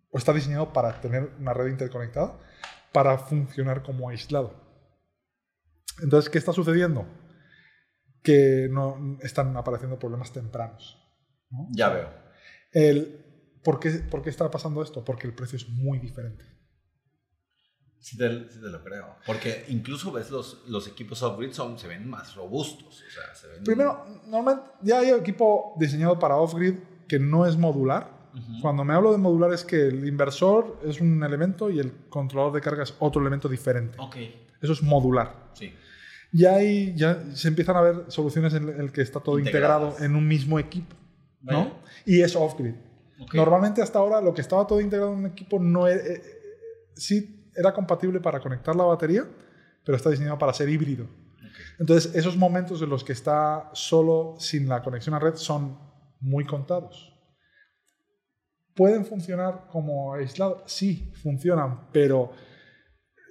O 0.10 0.18
está 0.18 0.34
diseñado 0.34 0.72
para 0.72 1.02
tener 1.02 1.32
una 1.40 1.54
red 1.54 1.68
interconectada 1.68 2.40
para 2.94 3.18
funcionar 3.18 3.84
como 3.84 4.10
aislado. 4.10 4.56
Entonces, 6.02 6.30
¿qué 6.30 6.38
está 6.38 6.54
sucediendo? 6.54 7.06
Que 8.24 8.68
no 8.72 9.18
están 9.22 9.56
apareciendo 9.58 10.00
problemas 10.00 10.32
tempranos. 10.32 10.98
Ya 11.72 11.90
veo. 11.90 12.10
El, 12.72 13.60
¿por, 13.64 13.80
qué, 13.80 13.92
¿Por 13.92 14.22
qué 14.22 14.30
está 14.30 14.50
pasando 14.50 14.82
esto? 14.82 15.04
Porque 15.04 15.28
el 15.28 15.34
precio 15.34 15.58
es 15.58 15.68
muy 15.70 16.00
diferente. 16.00 16.46
Sí 18.00 18.18
te, 18.18 18.30
lo 18.30 18.84
creo. 18.84 19.16
Porque 19.26 19.66
incluso 19.70 20.12
ves 20.12 20.32
los, 20.32 20.64
los 20.68 20.88
equipos 20.88 21.22
off-grid 21.24 21.52
se 21.52 21.88
ven 21.88 22.10
más 22.10 22.36
robustos. 22.36 23.04
Primero, 23.66 24.06
normalmente 24.28 24.70
ya 24.82 25.00
hay 25.00 25.10
equipo 25.10 25.76
diseñado 25.78 26.18
para 26.18 26.38
off-grid 26.38 26.76
que 27.08 27.20
no 27.20 27.46
es 27.46 27.58
modular. 27.58 28.16
Cuando 28.62 28.84
me 28.84 28.94
hablo 28.94 29.12
de 29.12 29.18
modular 29.18 29.52
es 29.52 29.64
que 29.64 29.88
el 29.88 30.08
inversor 30.08 30.80
es 30.86 31.02
un 31.02 31.24
elemento 31.24 31.72
y 31.72 31.80
el 31.80 31.92
controlador 32.08 32.54
de 32.54 32.62
carga 32.62 32.84
es 32.84 32.94
otro 33.00 33.20
elemento 33.20 33.50
diferente. 33.50 33.98
Okay. 34.00 34.46
Eso 34.62 34.74
es 34.74 34.84
modular. 34.84 35.50
Sí. 35.54 35.74
Ya, 36.32 36.56
hay, 36.56 36.94
ya 36.96 37.24
se 37.34 37.48
empiezan 37.48 37.78
a 37.78 37.82
ver 37.82 38.06
soluciones 38.10 38.54
en 38.54 38.70
el 38.80 38.92
que 38.92 39.02
está 39.02 39.20
todo 39.22 39.40
integrado 39.40 39.96
en 40.00 40.16
un 40.16 40.28
mismo 40.28 40.60
equipo. 40.60 40.96
¿no? 41.42 41.72
Y 42.06 42.22
es 42.22 42.36
off-grid. 42.36 42.76
Normalmente 43.34 43.82
hasta 43.82 44.00
ahora 44.00 44.22
lo 44.22 44.34
que 44.34 44.42
estaba 44.42 44.68
todo 44.68 44.80
integrado 44.80 45.14
en 45.14 45.20
un 45.20 45.26
equipo 45.26 45.60
no 45.60 45.88
eh, 45.88 45.96
eh, 45.96 46.22
sí 46.96 47.37
era 47.58 47.74
compatible 47.74 48.20
para 48.20 48.40
conectar 48.40 48.76
la 48.76 48.84
batería, 48.84 49.26
pero 49.84 49.96
está 49.96 50.10
diseñado 50.10 50.38
para 50.38 50.54
ser 50.54 50.70
híbrido. 50.70 51.08
Entonces, 51.80 52.14
esos 52.16 52.38
momentos 52.38 52.82
en 52.82 52.90
los 52.90 53.04
que 53.04 53.14
está 53.14 53.70
solo 53.74 54.36
sin 54.40 54.70
la 54.70 54.82
conexión 54.84 55.16
a 55.16 55.20
red 55.20 55.36
son 55.36 55.78
muy 56.20 56.46
contados. 56.46 57.14
¿Pueden 58.76 59.06
funcionar 59.06 59.68
como 59.72 60.14
aislados? 60.14 60.64
Sí, 60.72 61.12
funcionan, 61.24 61.90
pero 61.92 62.32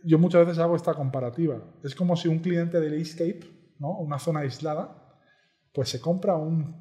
yo 0.05 0.19
muchas 0.19 0.45
veces 0.47 0.59
hago 0.59 0.75
esta 0.75 0.95
comparativa. 0.95 1.63
Es 1.85 1.95
como 1.95 2.17
si 2.17 2.29
un 2.29 2.41
cliente 2.41 2.81
del 2.81 2.95
Escape, 2.95 3.41
¿no? 3.79 3.99
una 3.99 4.19
zona 4.19 4.41
aislada, 4.41 5.21
pues 5.73 5.89
se 5.89 6.01
compra 6.01 6.37
un, 6.37 6.75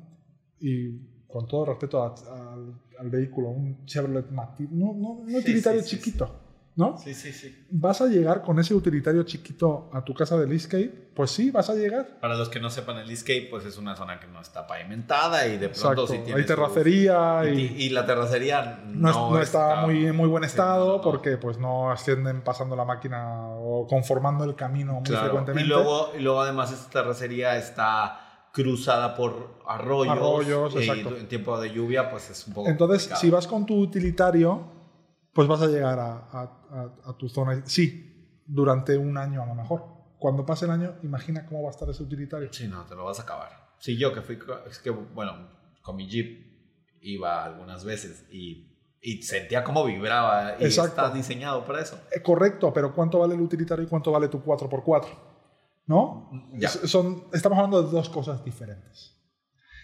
y 0.59 1.25
con 1.27 1.47
todo 1.47 1.65
respeto 1.65 2.01
al, 2.01 3.09
vehículo, 3.09 3.49
un 3.49 3.85
Chevrolet 3.85 4.31
Matiz, 4.31 4.69
no, 4.71 4.93
no, 4.93 5.09
un 5.11 5.35
utilitario 5.35 5.81
chiquito. 5.83 6.44
¿No? 6.75 6.97
Sí, 6.97 7.13
sí, 7.13 7.31
sí. 7.31 7.65
¿Vas 7.69 8.01
a 8.01 8.07
llegar 8.07 8.41
con 8.41 8.59
ese 8.59 8.73
utilitario 8.73 9.23
chiquito 9.23 9.89
a 9.93 10.03
tu 10.03 10.13
casa 10.13 10.37
del 10.37 10.51
Escape? 10.51 11.09
Pues 11.15 11.31
sí, 11.31 11.49
vas 11.49 11.69
a 11.69 11.75
llegar. 11.75 12.19
Para 12.19 12.35
los 12.35 12.49
que 12.49 12.59
no 12.59 12.69
sepan, 12.69 12.97
el 12.97 13.09
Escape 13.09 13.47
pues 13.49 13.65
es 13.65 13.77
una 13.77 13.95
zona 13.95 14.19
que 14.19 14.27
no 14.27 14.41
está 14.41 14.67
pavimentada 14.67 15.47
y 15.47 15.57
de 15.57 15.69
pronto 15.69 16.05
sí 16.05 16.19
tiene 16.25 16.41
Hay 16.41 16.45
terracería 16.45 17.43
y, 17.45 17.75
y, 17.77 17.89
la 17.89 18.05
terracería 18.05 18.83
no, 18.85 19.31
no, 19.31 19.39
está, 19.39 19.85
muy 19.85 20.05
en 20.05 20.15
muy 20.15 20.27
buen 20.27 20.43
estado 20.43 21.01
porque 21.01 21.37
pues 21.37 21.57
no 21.57 21.91
ascienden 21.91 22.41
pasando 22.41 22.75
la 22.75 22.83
máquina 22.83 23.47
o 23.47 23.87
conformando 23.87 24.43
el 24.43 24.55
camino 24.55 25.01
muy 25.05 25.15
frecuentemente. 25.15 25.65
Y 25.65 25.67
luego, 25.67 26.11
y 26.17 26.21
luego 26.21 26.41
además 26.41 26.73
esta 26.73 27.01
terracería 27.01 27.57
está 27.57 28.21
cruzada 28.51 29.15
por 29.15 29.59
arroyos, 29.67 30.15
arroyos 30.15 30.75
y 30.75 30.89
en 30.89 31.27
tiempo 31.27 31.59
de 31.59 31.73
lluvia 31.73 32.09
pues 32.09 32.29
es 32.29 32.47
un 32.47 32.53
poco 32.53 32.69
Entonces, 32.69 33.09
si 33.17 33.29
vas 33.29 33.47
con 33.47 33.65
tu 33.65 33.77
utilitario 33.77 34.75
pues 35.35 35.49
vas 35.49 35.61
a 35.61 35.67
llegar 35.67 35.99
a, 35.99 37.17
tu 37.19 37.27
zona. 37.27 37.61
Sí, 37.65 38.41
durante 38.47 38.97
un 38.97 39.17
año 39.17 39.43
a 39.43 39.45
lo 39.45 39.53
mejor. 39.53 39.83
Cuando 40.17 40.45
pase 40.45 40.63
el 40.63 40.71
año, 40.71 40.95
imagina 41.03 41.45
cómo 41.45 41.61
va 41.61 41.67
a 41.67 41.71
estar 41.71 41.89
ese 41.89 42.03
utilitario. 42.03 42.47
Sí, 42.53 42.69
no, 42.69 42.85
te 42.85 42.95
lo 42.95 43.03
vas 43.03 43.19
a 43.19 43.23
acabar. 43.23 43.75
Sí, 43.77 43.97
yo 43.97 44.13
que 44.13 44.21
fui, 44.21 44.39
es 44.69 44.79
que, 44.79 44.91
bueno, 44.91 45.49
con 45.81 45.97
mi 45.97 46.07
Jeep 46.07 46.97
iba 47.01 47.43
algunas 47.43 47.83
veces 47.83 48.25
y, 48.31 48.71
sentía 49.21 49.63
cómo 49.65 49.83
vibraba 49.83 50.55
y 50.57 50.63
está 50.63 51.09
diseñado 51.11 51.65
para 51.65 51.81
eso. 51.81 51.99
Eh, 52.15 52.21
correcto, 52.21 52.71
pero 52.73 52.95
¿cuánto 52.95 53.19
vale 53.19 53.35
el 53.35 53.41
utilitario 53.41 53.83
y 53.83 53.87
cuánto 53.87 54.13
vale 54.13 54.29
tu 54.29 54.41
4x4? 54.41 55.05
¿No? 55.87 56.31
Ya. 56.53 56.69
Son, 56.69 57.25
estamos 57.33 57.57
hablando 57.57 57.83
de 57.83 57.91
dos 57.91 58.07
cosas 58.07 58.43
diferentes. 58.43 59.21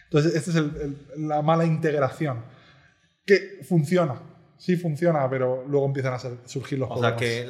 Entonces, 0.06 0.34
esta 0.34 0.60
es 0.60 1.20
la 1.20 1.42
mala 1.42 1.66
integración. 1.66 2.46
Que 3.26 3.60
funciona, 3.68 4.31
sí 4.62 4.78
funciona, 4.78 5.28
pero 5.28 5.66
luego 5.68 5.88
empiezan 5.88 6.14
a 6.14 6.20
surgir 6.20 6.78
los 6.78 6.88
problemas. 6.88 7.16
O 7.16 7.18
sea 7.18 7.18
que, 7.18 7.50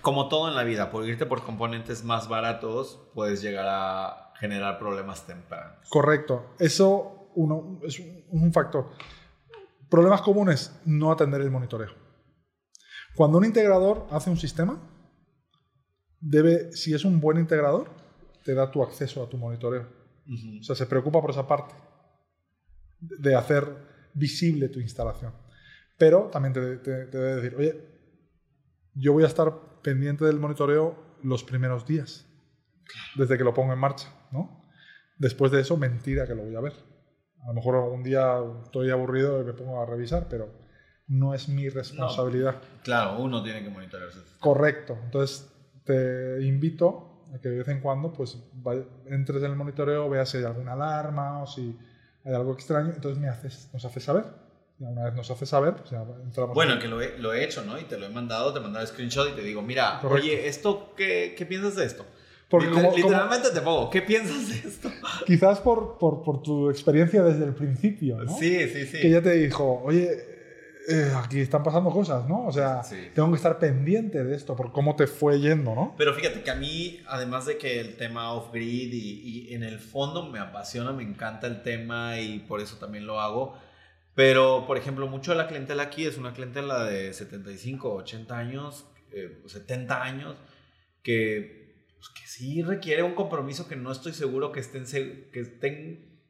como 0.00 0.28
todo 0.28 0.48
en 0.48 0.56
la 0.56 0.64
vida, 0.64 0.90
por 0.90 1.06
irte 1.06 1.24
por 1.24 1.44
componentes 1.44 2.02
más 2.02 2.28
baratos, 2.28 3.00
puedes 3.14 3.40
llegar 3.40 3.66
a 3.68 4.32
generar 4.40 4.76
problemas 4.76 5.24
tempranos. 5.24 5.88
Correcto. 5.88 6.56
Eso 6.58 7.30
uno, 7.36 7.78
es 7.84 8.02
un 8.30 8.52
factor. 8.52 8.90
Problemas 9.88 10.20
comunes, 10.20 10.76
no 10.84 11.12
atender 11.12 11.42
el 11.42 11.50
monitoreo. 11.52 11.90
Cuando 13.14 13.38
un 13.38 13.44
integrador 13.44 14.08
hace 14.10 14.28
un 14.28 14.36
sistema, 14.36 14.82
debe, 16.18 16.72
si 16.72 16.92
es 16.92 17.04
un 17.04 17.20
buen 17.20 17.38
integrador, 17.38 17.88
te 18.42 18.54
da 18.54 18.68
tu 18.68 18.82
acceso 18.82 19.22
a 19.22 19.28
tu 19.28 19.36
monitoreo. 19.36 19.86
O 20.60 20.64
sea, 20.64 20.74
se 20.74 20.86
preocupa 20.86 21.20
por 21.20 21.30
esa 21.30 21.46
parte 21.46 21.76
de 22.98 23.36
hacer 23.36 23.64
visible 24.12 24.68
tu 24.68 24.80
instalación. 24.80 25.32
Pero 25.98 26.30
también 26.32 26.52
te, 26.52 26.60
debe 26.78 27.34
decir, 27.34 27.56
oye, 27.56 27.84
yo 28.94 29.12
voy 29.12 29.24
a 29.24 29.26
estar 29.26 29.52
pendiente 29.82 30.24
del 30.24 30.38
monitoreo 30.38 30.96
los 31.22 31.42
primeros 31.42 31.86
días, 31.86 32.26
desde 33.16 33.36
que 33.36 33.44
lo 33.44 33.52
pongo 33.52 33.72
en 33.72 33.80
marcha, 33.80 34.08
¿no? 34.30 34.64
Después 35.18 35.50
de 35.50 35.60
eso, 35.60 35.76
mentira 35.76 36.26
que 36.26 36.36
lo 36.36 36.44
voy 36.44 36.54
a 36.54 36.60
ver. 36.60 36.72
A 37.42 37.48
lo 37.48 37.54
mejor 37.54 37.74
algún 37.76 38.04
día 38.04 38.38
estoy 38.64 38.90
aburrido 38.90 39.42
y 39.42 39.44
me 39.44 39.52
pongo 39.52 39.82
a 39.82 39.86
revisar, 39.86 40.28
pero 40.28 40.48
no 41.08 41.34
es 41.34 41.48
mi 41.48 41.68
responsabilidad. 41.68 42.56
claro, 42.84 43.18
uno 43.18 43.42
tiene 43.42 43.62
que 43.64 43.70
monitorearse. 43.70 44.20
Correcto. 44.38 44.96
Entonces, 45.04 45.50
te 45.84 46.44
invito 46.44 47.24
a 47.34 47.40
que 47.40 47.48
de 47.48 47.58
vez 47.58 47.68
en 47.68 47.80
cuando 47.80 48.12
pues 48.12 48.38
entres 49.06 49.42
en 49.42 49.50
el 49.50 49.56
monitoreo, 49.56 50.08
veas 50.08 50.28
si 50.28 50.38
hay 50.38 50.44
alguna 50.44 50.74
alarma 50.74 51.42
o 51.42 51.46
si 51.46 51.76
hay 52.24 52.34
algo 52.34 52.52
extraño, 52.52 52.92
entonces 52.94 53.18
me 53.18 53.28
haces, 53.28 53.70
nos 53.72 53.84
haces 53.84 54.04
saber. 54.04 54.24
Una 54.80 55.04
vez 55.04 55.14
nos 55.14 55.28
haces 55.30 55.48
saber, 55.48 55.74
pues 55.74 55.90
ya 55.90 56.04
entramos. 56.22 56.54
Bueno, 56.54 56.78
que 56.78 56.86
lo 56.86 57.00
he, 57.00 57.18
lo 57.18 57.32
he, 57.32 57.44
hecho, 57.44 57.64
¿no? 57.64 57.78
Y 57.78 57.84
te 57.84 57.98
lo 57.98 58.06
he 58.06 58.10
mandado, 58.10 58.52
te 58.52 58.60
he 58.60 58.62
mandado 58.62 58.84
el 58.84 58.88
screenshot 58.88 59.28
y 59.30 59.32
te 59.32 59.42
digo, 59.42 59.60
mira, 59.60 60.00
oye, 60.04 60.46
¿esto 60.46 60.92
qué, 60.96 61.34
qué 61.36 61.46
piensas 61.46 61.74
de 61.74 61.84
esto? 61.84 62.06
Porque 62.48 62.68
literalmente 62.68 63.50
te 63.50 63.60
pongo, 63.60 63.90
¿qué 63.90 64.02
piensas 64.02 64.48
de 64.48 64.68
esto? 64.68 64.90
Quizás 65.26 65.60
por, 65.60 65.98
por, 65.98 66.22
por, 66.22 66.42
tu 66.42 66.70
experiencia 66.70 67.22
desde 67.22 67.44
el 67.44 67.54
principio, 67.54 68.18
¿no? 68.18 68.38
Sí, 68.38 68.68
sí, 68.68 68.86
sí. 68.86 69.00
Que 69.00 69.10
ya 69.10 69.20
te 69.20 69.32
dijo, 69.32 69.82
oye, 69.84 70.08
eh, 70.88 71.12
aquí 71.16 71.40
están 71.40 71.62
pasando 71.62 71.90
cosas, 71.90 72.26
¿no? 72.26 72.46
O 72.46 72.52
sea, 72.52 72.80
tengo 73.14 73.28
que 73.30 73.36
estar 73.36 73.58
pendiente 73.58 74.24
de 74.24 74.34
esto, 74.34 74.56
por 74.56 74.72
cómo 74.72 74.96
te 74.96 75.06
fue 75.06 75.38
yendo, 75.40 75.74
¿no? 75.74 75.94
Pero 75.98 76.14
fíjate 76.14 76.42
que 76.42 76.50
a 76.50 76.54
mí, 76.54 77.02
además 77.06 77.44
de 77.44 77.58
que 77.58 77.80
el 77.80 77.96
tema 77.96 78.32
off-grid 78.32 78.94
y, 78.94 79.48
y 79.50 79.54
en 79.54 79.64
el 79.64 79.78
fondo 79.78 80.30
me 80.30 80.38
apasiona, 80.38 80.92
me 80.92 81.02
encanta 81.02 81.46
el 81.48 81.62
tema 81.62 82.18
y 82.18 82.38
por 82.38 82.60
eso 82.60 82.76
también 82.76 83.06
lo 83.06 83.20
hago. 83.20 83.67
Pero, 84.18 84.64
por 84.66 84.76
ejemplo, 84.76 85.06
mucho 85.06 85.30
de 85.30 85.38
la 85.38 85.46
clientela 85.46 85.84
aquí 85.84 86.04
es 86.04 86.18
una 86.18 86.32
clientela 86.32 86.82
de 86.82 87.12
75, 87.12 87.94
80 87.94 88.36
años, 88.36 88.84
70 89.46 89.94
eh, 89.94 90.00
años, 90.02 90.36
que, 91.04 91.84
pues, 91.94 92.08
que 92.08 92.26
sí 92.26 92.62
requiere 92.62 93.04
un 93.04 93.14
compromiso 93.14 93.68
que 93.68 93.76
no 93.76 93.92
estoy 93.92 94.12
seguro 94.12 94.50
que 94.50 94.58
estén, 94.58 94.86
que 95.30 95.38
estén 95.38 96.20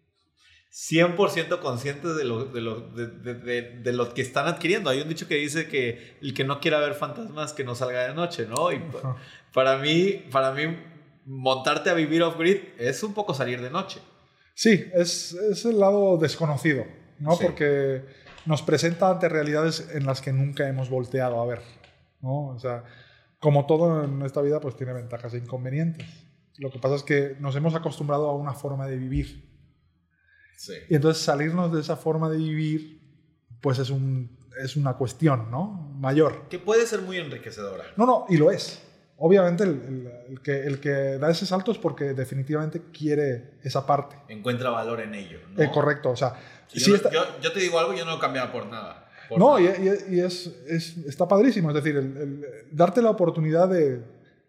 100% 0.70 1.60
conscientes 1.60 2.15
de 2.15 2.24
lo, 2.27 2.44
de, 2.44 2.60
lo, 2.60 2.90
de, 2.90 3.62
de, 3.82 3.93
lo 3.94 4.12
que 4.12 4.20
están 4.20 4.47
adquiriendo. 4.48 4.90
Hay 4.90 5.01
un 5.01 5.09
dicho 5.09 5.27
que 5.27 5.36
dice 5.36 5.66
que 5.66 6.19
el 6.20 6.35
que 6.35 6.44
no 6.44 6.60
quiera 6.60 6.81
ver 6.81 6.93
fantasmas 6.93 7.55
que 7.55 7.65
no 7.65 7.74
salga 7.74 8.06
de 8.06 8.12
noche, 8.12 8.47
¿no? 8.47 8.70
Y 8.70 8.82
para 9.55 9.78
mí, 9.78 10.27
para 10.31 10.52
mí, 10.52 10.77
montarte 11.24 11.89
a 11.89 11.94
vivir 11.94 12.23
off-grid 12.23 12.59
es 12.77 13.02
un 13.02 13.15
poco 13.15 13.32
salir 13.32 13.62
de 13.62 13.70
noche. 13.70 14.01
Sí, 14.52 14.90
es, 14.93 15.32
es 15.32 15.65
el 15.65 15.81
lado 15.81 16.19
desconocido, 16.19 16.85
¿no? 17.19 17.36
Porque 17.39 18.05
nos 18.47 18.62
presenta 18.62 19.11
ante 19.11 19.28
realidades 19.28 19.90
en 19.93 20.07
las 20.07 20.20
que 20.20 20.32
nunca 20.32 20.69
hemos 20.69 20.90
volteado 20.90 21.40
a 21.40 21.47
ver, 21.47 21.61
¿no? 22.20 22.49
O 22.49 22.59
sea, 22.59 22.85
como 23.39 23.66
todo 23.66 24.05
en 24.05 24.23
esta 24.23 24.40
vida, 24.40 24.61
pues 24.61 24.77
tiene 24.77 24.93
ventajas 24.93 25.35
e 25.35 25.39
inconvenientes. 25.39 26.07
Lo 26.59 26.70
que 26.70 26.78
pasa 26.78 26.97
es 26.97 27.03
que 27.03 27.36
nos 27.39 27.55
hemos 27.57 27.74
acostumbrado 27.74 28.28
a 28.28 28.35
una 28.35 28.53
forma 28.53 28.86
de 28.86 28.97
vivir 28.97 29.49
y 30.89 30.95
entonces 30.95 31.23
salirnos 31.23 31.73
de 31.73 31.81
esa 31.81 31.97
forma 31.97 32.28
de 32.28 32.39
vivir, 32.39 33.01
pues 33.61 33.78
es, 33.78 33.90
un, 33.90 34.36
es 34.62 34.77
una 34.77 34.95
cuestión, 34.95 35.51
¿no? 35.51 35.93
Mayor. 35.99 36.49
Que 36.49 36.59
puede 36.59 36.86
ser 36.86 37.03
muy 37.03 37.19
enriquecedora. 37.19 37.85
No, 37.97 38.07
no, 38.07 38.27
y 38.28 38.36
lo 38.36 38.51
es. 38.51 38.82
Obviamente 39.20 39.65
el, 39.65 40.11
el, 40.28 40.40
que, 40.40 40.65
el 40.65 40.78
que 40.78 41.19
da 41.19 41.31
ese 41.31 41.45
salto 41.45 41.73
es 41.73 41.78
porque 41.78 42.15
definitivamente 42.15 42.82
quiere 42.97 43.51
esa 43.65 43.85
parte. 43.85 44.16
Encuentra 44.28 44.70
valor 44.70 45.01
en 45.01 45.15
ello. 45.15 45.40
¿no? 45.51 45.62
Eh, 45.62 45.70
correcto, 45.73 46.11
o 46.11 46.16
sea... 46.16 46.35
Si 46.69 46.81
yo, 46.81 46.97
yo, 47.40 47.53
te 47.53 47.61
digo 47.61 47.78
algo, 47.78 47.95
yo 47.95 48.05
no 48.05 48.12
lo 48.12 48.19
cambiaba 48.19 48.53
por 48.53 48.66
nada. 48.66 49.09
no, 49.36 49.59
Y, 49.59 49.65
y, 50.11 50.20
es, 50.20 50.47
es, 50.69 50.99
está 50.99 51.27
padrísimo, 51.27 51.70
es 51.70 51.74
decir, 51.74 51.97
el, 51.97 52.47
darte 52.70 53.01
la 53.01 53.11
oportunidad 53.11 53.69
de, 53.69 54.03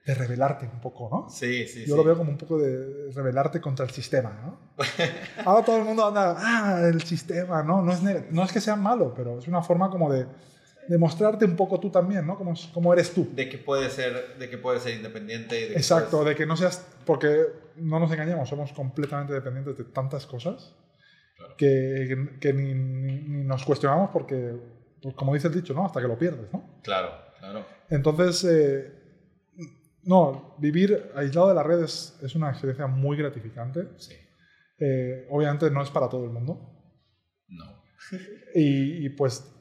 de 0.05 0.15
revelarte 0.15 0.65
un 0.65 0.81
poco, 0.81 1.09
¿no? 1.09 1.29
Sí, 1.29 1.67
sí, 1.67 1.85
Yo 1.85 1.95
lo 1.95 2.03
veo 2.03 2.17
como 2.17 2.31
un 2.31 2.37
poco 2.37 2.57
de 2.57 3.11
revelarte 3.13 3.61
contra 3.61 3.85
el 3.85 3.91
sistema, 3.91 4.37
¿no? 4.43 4.59
Ahora 5.45 5.63
todo 5.63 5.77
el 5.77 5.85
mundo 5.85 6.05
anda, 6.07 6.35
ah, 6.37 6.81
el 6.87 7.01
sistema, 7.03 7.63
¿no? 7.63 7.81
No 7.81 7.93
es, 7.93 8.01
no 8.31 8.43
es 8.43 8.51
que 8.51 8.59
sea 8.59 8.75
malo, 8.75 9.13
pero 9.15 9.39
es 9.39 9.47
una 9.47 9.61
forma 9.61 9.89
como 9.89 10.11
de, 10.11 10.25
de 10.89 10.97
mostrarte 10.97 11.45
un 11.45 11.55
poco 11.55 11.79
tú 11.79 11.91
también, 11.91 12.25
¿no? 12.25 12.35
Como, 12.35 12.55
como 12.73 12.91
eres 12.91 13.13
tú. 13.13 13.29
De 13.35 13.47
que 13.47 13.59
puedes 13.59 13.93
ser, 13.93 14.39
de 14.39 14.49
que 14.49 14.57
puedes 14.57 14.81
ser 14.81 14.95
independiente. 14.95 15.73
Exacto, 15.73 16.23
de 16.23 16.35
que 16.35 16.47
no 16.47 16.57
seas, 16.57 16.83
porque 17.05 17.43
no 17.75 17.99
nos 17.99 18.11
engañemos, 18.11 18.49
somos 18.49 18.73
completamente 18.73 19.33
dependientes 19.33 19.77
de 19.77 19.83
tantas 19.83 20.25
cosas 20.25 20.75
que, 21.57 22.29
que, 22.41 22.53
ni, 22.53 22.73
ni, 22.73 23.43
nos 23.43 23.63
cuestionamos 23.63 24.09
porque, 24.09 24.55
pues 24.99 25.13
como 25.13 25.35
dice 25.35 25.47
el 25.47 25.53
dicho, 25.53 25.75
¿no? 25.75 25.85
Hasta 25.85 26.01
que 26.01 26.07
lo 26.07 26.17
pierdes, 26.17 26.51
¿no? 26.51 26.79
Claro, 26.81 27.11
claro. 27.39 27.65
Entonces... 27.89 28.43
Eh, 28.45 28.95
no, 30.01 30.55
vivir 30.57 31.11
aislado 31.13 31.49
de 31.49 31.53
las 31.53 31.65
redes 31.65 32.17
es 32.23 32.33
una 32.33 32.49
experiencia 32.49 32.87
muy 32.87 33.15
gratificante. 33.15 33.89
Sí. 33.97 34.15
Eh, 34.79 35.27
obviamente 35.29 35.69
no 35.69 35.83
es 35.83 35.91
para 35.91 36.09
todo 36.09 36.23
el 36.23 36.31
mundo. 36.31 36.57
No. 37.49 37.83
y, 38.55 39.09
pues 39.09 39.58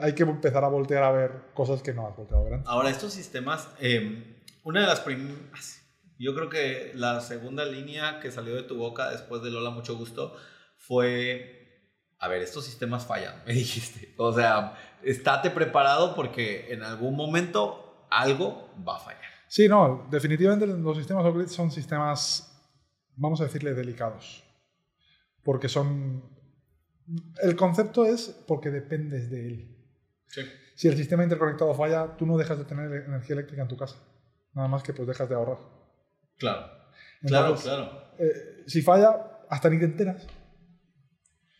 hay 0.00 0.14
que 0.14 0.22
empezar 0.22 0.64
a 0.64 0.68
voltear 0.68 1.02
a 1.02 1.10
ver 1.10 1.32
cosas 1.54 1.82
que 1.82 1.92
no 1.92 2.06
has 2.06 2.16
volteado 2.16 2.46
a 2.46 2.50
ver 2.50 2.60
Ahora, 2.66 2.90
estos 2.90 3.12
sistemas, 3.12 3.68
em, 3.80 4.36
una 4.64 4.80
de 4.80 4.86
las 4.86 5.00
primeras, 5.00 5.82
yo 6.18 6.34
creo 6.34 6.50
que 6.50 6.92
la 6.94 7.20
segunda 7.20 7.64
línea 7.64 8.20
que 8.20 8.30
salió 8.30 8.54
de 8.54 8.62
tu 8.62 8.76
boca 8.76 9.10
después 9.10 9.42
de 9.42 9.50
Lola 9.50 9.70
Mucho 9.70 9.96
Gusto 9.96 10.36
fue, 10.76 11.88
a 12.18 12.28
ver, 12.28 12.42
estos 12.42 12.64
sistemas 12.64 13.06
fallan, 13.06 13.42
me 13.46 13.54
dijiste. 13.54 14.14
O 14.18 14.32
sea, 14.32 14.76
estate 15.02 15.50
preparado 15.50 16.14
porque 16.14 16.72
en 16.72 16.82
algún 16.82 17.16
momento 17.16 18.06
algo 18.10 18.70
va 18.86 18.96
a 18.96 19.00
fallar. 19.00 19.30
Sí, 19.48 19.68
no, 19.68 20.06
definitivamente 20.10 20.66
los 20.66 20.96
sistemas 20.96 21.24
off-grid 21.24 21.48
son 21.48 21.70
sistemas, 21.70 22.46
vamos 23.16 23.40
a 23.40 23.44
decirle, 23.44 23.74
delicados. 23.74 24.44
Porque 25.42 25.68
son... 25.68 26.22
El 27.42 27.56
concepto 27.56 28.04
es 28.04 28.28
porque 28.46 28.70
dependes 28.70 29.30
de 29.30 29.46
él. 29.46 29.76
Sí. 30.26 30.42
Si 30.74 30.88
el 30.88 30.96
sistema 30.96 31.22
interconectado 31.22 31.74
falla, 31.74 32.16
tú 32.16 32.26
no 32.26 32.36
dejas 32.38 32.58
de 32.58 32.64
tener 32.64 32.90
energía 32.92 33.34
eléctrica 33.34 33.62
en 33.62 33.68
tu 33.68 33.76
casa. 33.76 33.96
Nada 34.54 34.68
más 34.68 34.82
que 34.82 34.92
pues 34.92 35.06
dejas 35.06 35.28
de 35.28 35.34
ahorrar. 35.34 35.58
Claro. 36.38 36.66
claro, 37.26 37.54
claro. 37.56 38.12
Eh, 38.18 38.64
si 38.66 38.82
falla, 38.82 39.44
hasta 39.48 39.68
ni 39.68 39.78
te 39.78 39.84
enteras. 39.84 40.26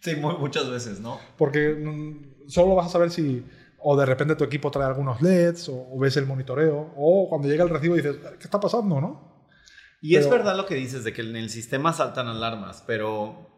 Sí, 0.00 0.16
muchas 0.16 0.70
veces, 0.70 1.00
¿no? 1.00 1.20
Porque 1.36 1.74
mm, 1.74 2.48
solo 2.48 2.74
vas 2.74 2.86
a 2.86 2.90
saber 2.90 3.10
si 3.10 3.44
o 3.82 3.96
de 3.96 4.06
repente 4.06 4.36
tu 4.36 4.44
equipo 4.44 4.70
trae 4.70 4.86
algunos 4.86 5.20
LEDs, 5.22 5.68
o, 5.70 5.98
ves 5.98 6.16
el 6.16 6.26
monitoreo, 6.26 6.92
o 6.96 7.28
cuando 7.28 7.48
llega 7.48 7.64
el 7.64 7.70
recibo 7.70 7.94
dices, 7.94 8.16
¿qué 8.38 8.44
está 8.44 8.60
pasando, 8.60 9.00
no? 9.00 9.48
Y 10.02 10.16
es 10.16 10.28
verdad 10.30 10.56
lo 10.56 10.64
que 10.64 10.74
dices 10.74 11.04
de 11.04 11.12
que 11.12 11.22
en 11.22 11.36
el 11.36 11.50
sistema 11.50 11.92
saltan 11.92 12.26
alarmas, 12.26 12.82
pero 12.86 13.49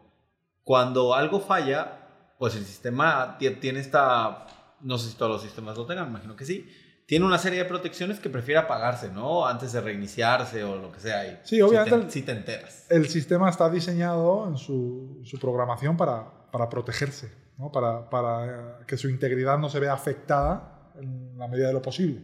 cuando 0.63 1.13
algo 1.13 1.39
falla, 1.39 2.35
pues 2.37 2.55
el 2.55 2.65
sistema 2.65 3.37
tiene 3.37 3.79
esta, 3.79 4.47
no 4.81 4.97
sé 4.97 5.09
si 5.09 5.17
todos 5.17 5.31
los 5.31 5.41
sistemas 5.41 5.77
lo 5.77 5.85
tengan, 5.85 6.07
imagino 6.07 6.35
que 6.35 6.45
sí, 6.45 6.69
tiene 7.05 7.25
una 7.25 7.37
serie 7.37 7.59
de 7.59 7.65
protecciones 7.65 8.19
que 8.19 8.29
prefiere 8.29 8.59
apagarse, 8.59 9.11
¿no? 9.11 9.45
Antes 9.45 9.73
de 9.73 9.81
reiniciarse 9.81 10.63
o 10.63 10.77
lo 10.77 10.91
que 10.91 10.99
sea. 10.99 11.41
sí, 11.43 11.61
obviamente. 11.61 12.09
Si 12.09 12.21
te, 12.21 12.31
enteras. 12.31 12.85
El 12.89 13.09
sistema 13.09 13.49
está 13.49 13.69
diseñado 13.69 14.47
en 14.47 14.57
su, 14.57 15.21
su 15.23 15.37
programación 15.37 15.97
para, 15.97 16.49
para 16.49 16.69
protegerse 16.69 17.43
para, 17.71 18.09
para, 18.09 18.79
que 18.87 18.97
su 18.97 19.09
integridad 19.09 19.57
no 19.57 19.69
se 19.69 19.79
vea 19.79 19.93
afectada 19.93 20.91
en 20.95 21.37
la 21.37 21.47
medida 21.47 21.67
de 21.67 21.73
lo 21.73 21.81
posible. 21.81 22.21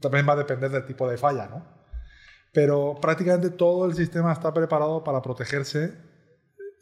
También 0.00 0.26
va 0.28 0.32
a 0.32 0.36
depender 0.36 0.70
del 0.70 0.86
tipo 0.86 1.08
de 1.08 1.18
falla, 1.18 1.48
¿no? 1.48 1.64
Pero 2.52 2.96
prácticamente 3.00 3.50
todo 3.50 3.86
el 3.86 3.94
sistema 3.94 4.32
está 4.32 4.54
preparado 4.54 5.02
para 5.02 5.20
protegerse 5.20 5.92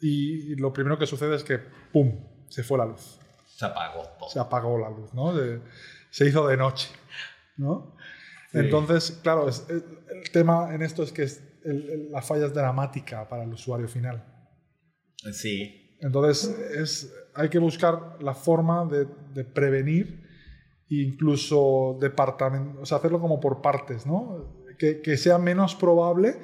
y 0.03 0.55
lo 0.55 0.73
primero 0.73 0.99
que 0.99 1.05
sucede 1.07 1.35
es 1.35 1.43
que, 1.43 1.59
¡pum!, 1.91 2.11
se 2.49 2.63
fue 2.63 2.77
la 2.77 2.85
luz. 2.85 3.19
Se 3.45 3.65
apagó 3.65 4.03
todo. 4.19 4.29
Se 4.29 4.39
apagó 4.39 4.77
la 4.77 4.89
luz, 4.89 5.13
¿no? 5.13 5.33
Se, 6.09 6.27
hizo 6.27 6.47
de 6.47 6.57
noche, 6.57 6.89
¿no? 7.57 7.95
Entonces, 8.51 9.19
claro, 9.23 9.47
el, 9.47 10.31
tema 10.31 10.73
en 10.75 10.83
esto 10.83 11.01
es 11.03 11.11
que 11.11 11.27
la 12.11 12.21
falla 12.21 12.45
es 12.45 12.53
dramática 12.53 13.27
para 13.27 13.43
el 13.43 13.53
usuario 13.53 13.87
final. 13.87 14.23
Sí, 15.31 15.97
entonces, 16.01 16.55
es, 16.75 17.13
hay 17.33 17.49
que 17.49 17.57
buscar 17.57 18.17
la 18.21 18.35
forma 18.35 18.85
de, 18.85 19.07
de 19.33 19.43
prevenir 19.43 20.21
incluso 20.89 21.97
departamento, 21.99 22.81
o 22.81 22.85
sea, 22.85 22.97
hacerlo 22.97 23.19
como 23.19 23.39
por 23.39 23.61
partes, 23.61 24.05
¿no? 24.05 24.63
Que, 24.77 25.01
que, 25.01 25.17
sea 25.17 25.37
menos 25.37 25.75
probable 25.75 26.35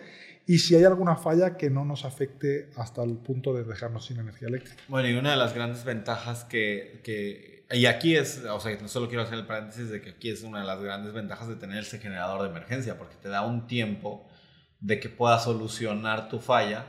y 0.49 0.57
si 0.57 0.73
hay 0.73 0.83
alguna 0.83 1.15
falla 1.15 1.57
que 1.57 1.69
no 1.69 1.85
nos 1.85 2.05
afecte 2.05 2.71
hasta 2.75 3.03
el 3.03 3.17
punto 3.17 3.53
de 3.53 3.63
dejarnos 3.63 4.07
sin 4.07 4.17
energía 4.17 4.47
eléctrica. 4.47 4.81
Bueno, 4.87 5.07
y 5.07 5.13
una 5.13 5.29
de 5.29 5.37
las 5.37 5.53
grandes 5.53 5.83
ventajas 5.83 6.43
que, 6.43 7.01
que 7.03 7.65
y 7.69 7.85
aquí 7.85 8.15
es, 8.15 8.43
o 8.43 8.59
sea, 8.59 8.75
no 8.81 8.87
solo 8.87 9.07
quiero 9.09 9.21
hacer 9.21 9.37
el 9.37 9.45
paréntesis 9.45 9.91
de 9.91 10.01
que 10.01 10.09
aquí 10.09 10.31
es 10.31 10.41
una 10.41 10.61
de 10.61 10.65
las 10.65 10.81
grandes 10.81 11.13
ventajas 11.13 11.49
de 11.49 11.55
tener 11.55 11.83
ese 11.83 11.99
generador 11.99 12.41
de 12.41 12.49
emergencia, 12.49 12.97
porque 12.97 13.15
te 13.21 13.29
da 13.29 13.45
un 13.45 13.67
tiempo 13.67 14.27
de 14.79 14.99
que 14.99 15.07
puedas 15.07 15.43
solucionar 15.43 16.29
tu 16.29 16.39
falla 16.39 16.83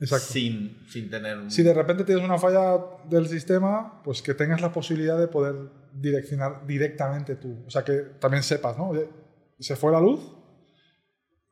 sin, 0.00 0.82
sin 0.88 1.10
tener... 1.10 1.50
Si 1.50 1.62
de 1.62 1.74
repente 1.74 2.04
tienes 2.04 2.24
una 2.24 2.38
falla 2.38 2.80
del 3.10 3.28
sistema, 3.28 4.02
pues 4.04 4.22
que 4.22 4.32
tengas 4.32 4.62
la 4.62 4.72
posibilidad 4.72 5.18
de 5.18 5.28
poder 5.28 5.54
direccionar 5.92 6.66
directamente 6.66 7.36
tú. 7.36 7.62
O 7.66 7.70
sea, 7.70 7.84
que 7.84 7.92
también 8.18 8.42
sepas, 8.42 8.78
¿no? 8.78 8.92
Se 9.58 9.76
fue 9.76 9.92
la 9.92 10.00
luz, 10.00 10.32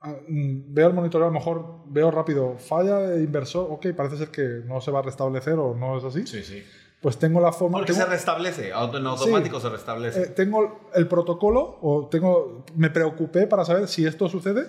veo 0.02 0.88
el 0.88 0.94
monitoreo, 0.94 1.28
a 1.28 1.30
lo 1.30 1.38
mejor 1.38 1.82
veo 1.86 2.10
rápido, 2.10 2.56
falla 2.58 2.98
de 2.98 3.22
inversor, 3.22 3.68
ok, 3.70 3.88
parece 3.96 4.16
ser 4.16 4.28
que 4.30 4.62
no 4.64 4.80
se 4.80 4.90
va 4.90 5.00
a 5.00 5.02
restablecer 5.02 5.54
o 5.54 5.74
no 5.74 5.98
es 5.98 6.04
así. 6.04 6.26
Sí, 6.26 6.42
sí. 6.42 6.62
Pues 7.00 7.18
tengo 7.18 7.40
la 7.40 7.52
forma... 7.52 7.78
Porque 7.78 7.94
se 7.94 8.04
restablece, 8.04 8.68
en 8.68 8.74
automático 9.06 9.58
se 9.58 9.70
restablece. 9.70 10.22
Eh, 10.22 10.26
tengo 10.26 10.90
el 10.94 11.08
protocolo 11.08 11.78
o 11.80 12.08
tengo, 12.10 12.64
me 12.76 12.90
preocupé 12.90 13.46
para 13.46 13.64
saber 13.64 13.88
si 13.88 14.06
esto 14.06 14.28
sucede 14.28 14.66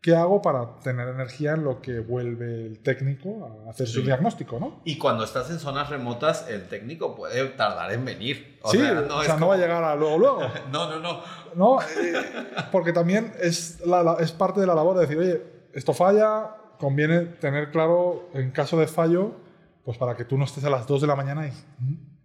¿qué 0.00 0.14
hago 0.14 0.40
para 0.40 0.80
tener 0.80 1.08
energía 1.08 1.52
en 1.52 1.64
lo 1.64 1.82
que 1.82 2.00
vuelve 2.00 2.66
el 2.66 2.78
técnico 2.80 3.64
a 3.66 3.70
hacer 3.70 3.86
su 3.86 4.02
diagnóstico, 4.02 4.58
¿no? 4.58 4.80
Y 4.84 4.96
cuando 4.96 5.24
estás 5.24 5.50
en 5.50 5.58
zonas 5.58 5.90
remotas, 5.90 6.48
el 6.48 6.68
técnico 6.68 7.14
puede 7.14 7.44
tardar 7.50 7.92
en 7.92 8.04
venir. 8.04 8.58
sí, 8.64 8.78
o 8.78 9.22
sea, 9.22 9.36
no 9.36 9.48
va 9.48 9.54
a 9.54 9.58
llegar 9.58 9.84
a 9.84 9.94
luego, 9.94 10.18
luego. 10.18 10.40
no, 10.72 10.88
no, 10.88 11.00
no. 11.00 11.20
No, 11.54 11.82
eh, 11.82 12.14
porque 12.72 12.92
también 12.92 13.32
es, 13.40 13.80
la, 13.84 14.16
es 14.20 14.32
parte 14.32 14.60
de 14.60 14.66
la 14.66 14.74
labor 14.74 14.96
de 14.96 15.02
decir, 15.02 15.18
oye, 15.18 15.42
esto 15.74 15.92
falla, 15.92 16.56
conviene 16.78 17.20
tener 17.20 17.70
claro, 17.70 18.30
en 18.32 18.50
caso 18.52 18.78
de 18.78 18.86
fallo, 18.86 19.32
pues 19.84 19.98
para 19.98 20.16
que 20.16 20.24
tú 20.24 20.38
no 20.38 20.44
estés 20.44 20.64
a 20.64 20.70
las 20.70 20.86
2 20.86 21.00
de 21.02 21.06
la 21.06 21.16
mañana 21.16 21.46
y... 21.46 21.52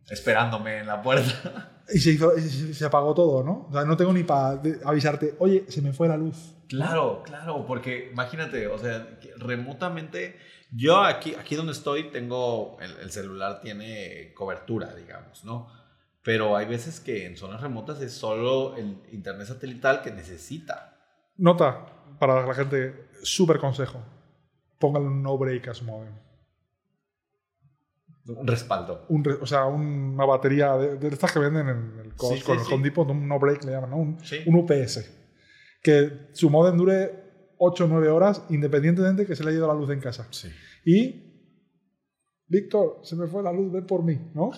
Esperándome 0.09 0.79
en 0.79 0.87
la 0.87 1.01
puerta. 1.01 1.71
Y 1.89 1.99
se, 1.99 2.11
hizo, 2.11 2.31
se 2.39 2.85
apagó 2.85 3.13
todo, 3.13 3.43
¿no? 3.43 3.67
O 3.69 3.73
sea, 3.73 3.85
no 3.85 3.97
tengo 3.97 4.13
ni 4.13 4.23
para 4.23 4.61
avisarte, 4.85 5.35
oye, 5.39 5.65
se 5.67 5.81
me 5.81 5.93
fue 5.93 6.07
la 6.07 6.17
luz. 6.17 6.54
Claro, 6.67 7.21
claro, 7.23 7.65
porque 7.65 8.09
imagínate, 8.11 8.67
o 8.67 8.77
sea, 8.77 9.07
remotamente, 9.37 10.37
yo 10.71 11.03
aquí, 11.03 11.35
aquí 11.35 11.55
donde 11.55 11.73
estoy 11.73 12.09
tengo, 12.11 12.77
el, 12.79 13.11
celular 13.11 13.61
tiene 13.61 14.33
cobertura, 14.33 14.93
digamos, 14.95 15.43
¿no? 15.45 15.67
Pero 16.23 16.55
hay 16.55 16.65
veces 16.65 16.99
que 16.99 17.27
en 17.27 17.37
zonas 17.37 17.61
remotas 17.61 18.01
es 18.01 18.13
solo 18.13 18.75
el 18.77 18.97
internet 19.11 19.47
satelital 19.47 20.01
que 20.01 20.11
necesita. 20.11 20.97
Nota 21.37 21.85
para 22.19 22.45
la 22.45 22.53
gente, 22.53 23.09
súper 23.21 23.59
consejo, 23.59 24.01
póngale 24.79 25.05
un 25.05 25.21
no 25.21 25.37
break 25.37 25.67
a 25.67 25.73
su 25.73 25.85
modem. 25.85 26.13
Un 28.27 28.47
respaldo. 28.47 29.05
o 29.39 29.45
sea, 29.45 29.65
una 29.65 30.25
batería 30.25 30.75
de, 30.77 31.07
estas 31.09 31.31
que 31.31 31.37
venden 31.37 31.69
en 31.69 31.99
el 31.99 32.05
el 32.07 32.73
Home 32.73 32.83
Depot, 32.83 33.07
un 33.07 33.27
no 33.27 33.37
break 33.37 33.63
le 33.65 33.73
llaman, 33.73 33.91
¿no? 33.91 33.97
Un, 33.97 34.17
un 34.47 34.55
UPS 34.55 35.24
que 35.85 36.29
su 36.33 36.49
modem 36.49 36.77
dure 36.77 37.53
8 37.59 37.83
o 37.85 37.87
9 37.87 38.09
horas 38.09 38.41
independientemente 38.49 39.27
que 39.27 39.35
se 39.35 39.43
le 39.43 39.51
haya 39.51 39.59
ido 39.59 39.67
la 39.67 39.75
luz 39.75 39.91
en 39.91 39.99
casa. 39.99 40.27
Sí. 40.31 40.49
Y, 40.83 41.53
Víctor, 42.47 43.01
se 43.03 43.15
me 43.15 43.27
fue 43.27 43.43
la 43.43 43.53
luz, 43.53 43.71
ven 43.71 43.85
por 43.85 44.03
mí, 44.03 44.19
¿no? 44.33 44.49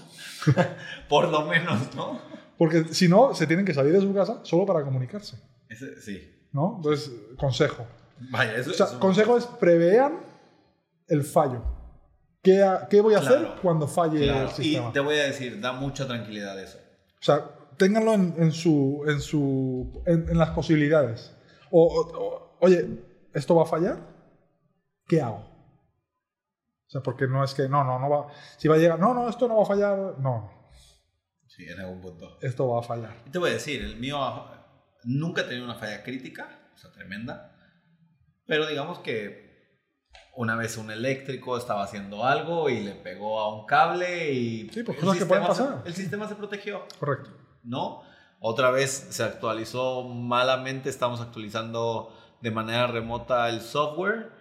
por 1.10 1.28
lo 1.28 1.46
menos, 1.46 1.94
¿no? 1.96 2.22
Porque 2.58 2.86
si 2.94 3.10
no, 3.10 3.36
se 3.36 3.46
tienen 3.46 3.66
que 3.66 3.74
salir 3.74 3.92
de 3.92 4.00
su 4.00 4.14
casa 4.14 4.40
solo 4.44 4.66
para 4.66 4.86
comunicarse. 4.86 5.38
sí. 6.02 6.34
¿No? 6.54 6.76
Entonces, 6.78 7.12
consejo. 7.38 7.86
Vaya, 8.32 8.56
eso, 8.56 8.72
o 8.72 8.74
sea, 8.74 8.98
consejo 8.98 9.38
es 9.38 9.46
prevean 9.46 10.22
el 11.10 11.24
fallo. 11.24 11.62
¿Qué, 12.42 12.66
qué 12.90 13.02
voy 13.02 13.16
a 13.16 13.20
hacer 13.20 13.50
cuando 13.62 13.86
falle 13.86 14.30
el 14.30 14.48
sistema? 14.48 14.90
Y 14.90 14.94
te 14.94 15.02
voy 15.02 15.16
a 15.18 15.26
decir, 15.26 15.60
da 15.60 15.74
mucha 15.74 16.08
tranquilidad 16.08 16.58
eso. 16.58 16.78
O 17.20 17.24
sea, 17.24 17.57
ténganlo 17.78 18.14
en, 18.14 18.52
su, 18.52 19.04
en, 19.08 19.22
su, 19.22 20.04
en, 20.06 20.38
las 20.38 20.50
posibilidades. 20.52 21.36
O, 21.72 22.58
oye, 22.60 22.88
¿esto 23.34 23.56
va 23.56 23.64
a 23.64 23.68
fallar? 23.68 24.00
¿Qué 25.08 25.22
hago? 25.22 25.38
O 25.38 26.90
sea, 26.90 27.02
porque 27.02 27.28
no 27.28 27.44
es 27.44 27.54
que, 27.54 27.68
no, 27.68 27.84
no, 27.84 28.00
no 28.00 28.10
va. 28.10 28.28
Si 28.58 28.68
va 28.68 28.76
a 28.76 28.78
llegar, 28.78 29.00
no, 29.00 29.14
no, 29.14 29.30
esto 29.30 29.48
no 29.48 29.58
va 29.58 29.64
a 29.64 29.66
fallar, 29.66 30.20
no. 30.20 30.72
Sí, 31.48 31.66
en 31.66 31.80
algún 31.80 32.02
punto. 32.02 32.38
Esto 32.42 32.68
va 32.70 32.80
a 32.80 32.84
fallar. 32.84 33.16
Y 33.26 33.30
te 33.30 33.40
voy 33.40 33.50
a 33.50 33.54
decir, 33.54 33.84
el 33.84 33.98
mío 33.98 34.20
nunca 35.04 35.42
ha 35.42 35.48
tenido 35.48 35.66
una 35.66 35.76
falla 35.76 36.04
crítica, 36.04 36.70
o 36.74 36.78
sea, 36.78 36.92
tremenda. 36.92 37.56
Pero 38.46 38.68
digamos 38.68 39.00
que 39.00 39.48
una 40.36 40.56
vez 40.56 40.78
un 40.78 40.92
eléctrico 40.92 41.58
estaba 41.58 41.84
haciendo 41.84 42.24
algo 42.24 42.70
y 42.70 42.82
le 42.82 42.94
pegó 42.94 43.40
a 43.40 43.54
un 43.54 43.66
cable 43.66 44.32
y. 44.32 44.70
Sí, 44.70 44.84
pues 44.84 44.98
cosas 44.98 45.18
que 45.18 45.26
pueden 45.26 45.46
pasar. 45.46 45.84
el 45.86 45.94
sistema 45.94 46.28
se 46.28 46.36
protegió. 46.36 46.86
Correcto. 47.00 47.47
¿No? 47.68 48.04
Otra 48.40 48.72
vez 48.72 49.08
se 49.10 49.24
actualizó 49.24 50.04
malamente, 50.04 50.90
estamos 50.90 51.22
actualizando 51.22 52.14
de 52.42 52.52
manera 52.52 52.88
remota 52.88 53.50
el 53.50 53.62
software 53.62 54.32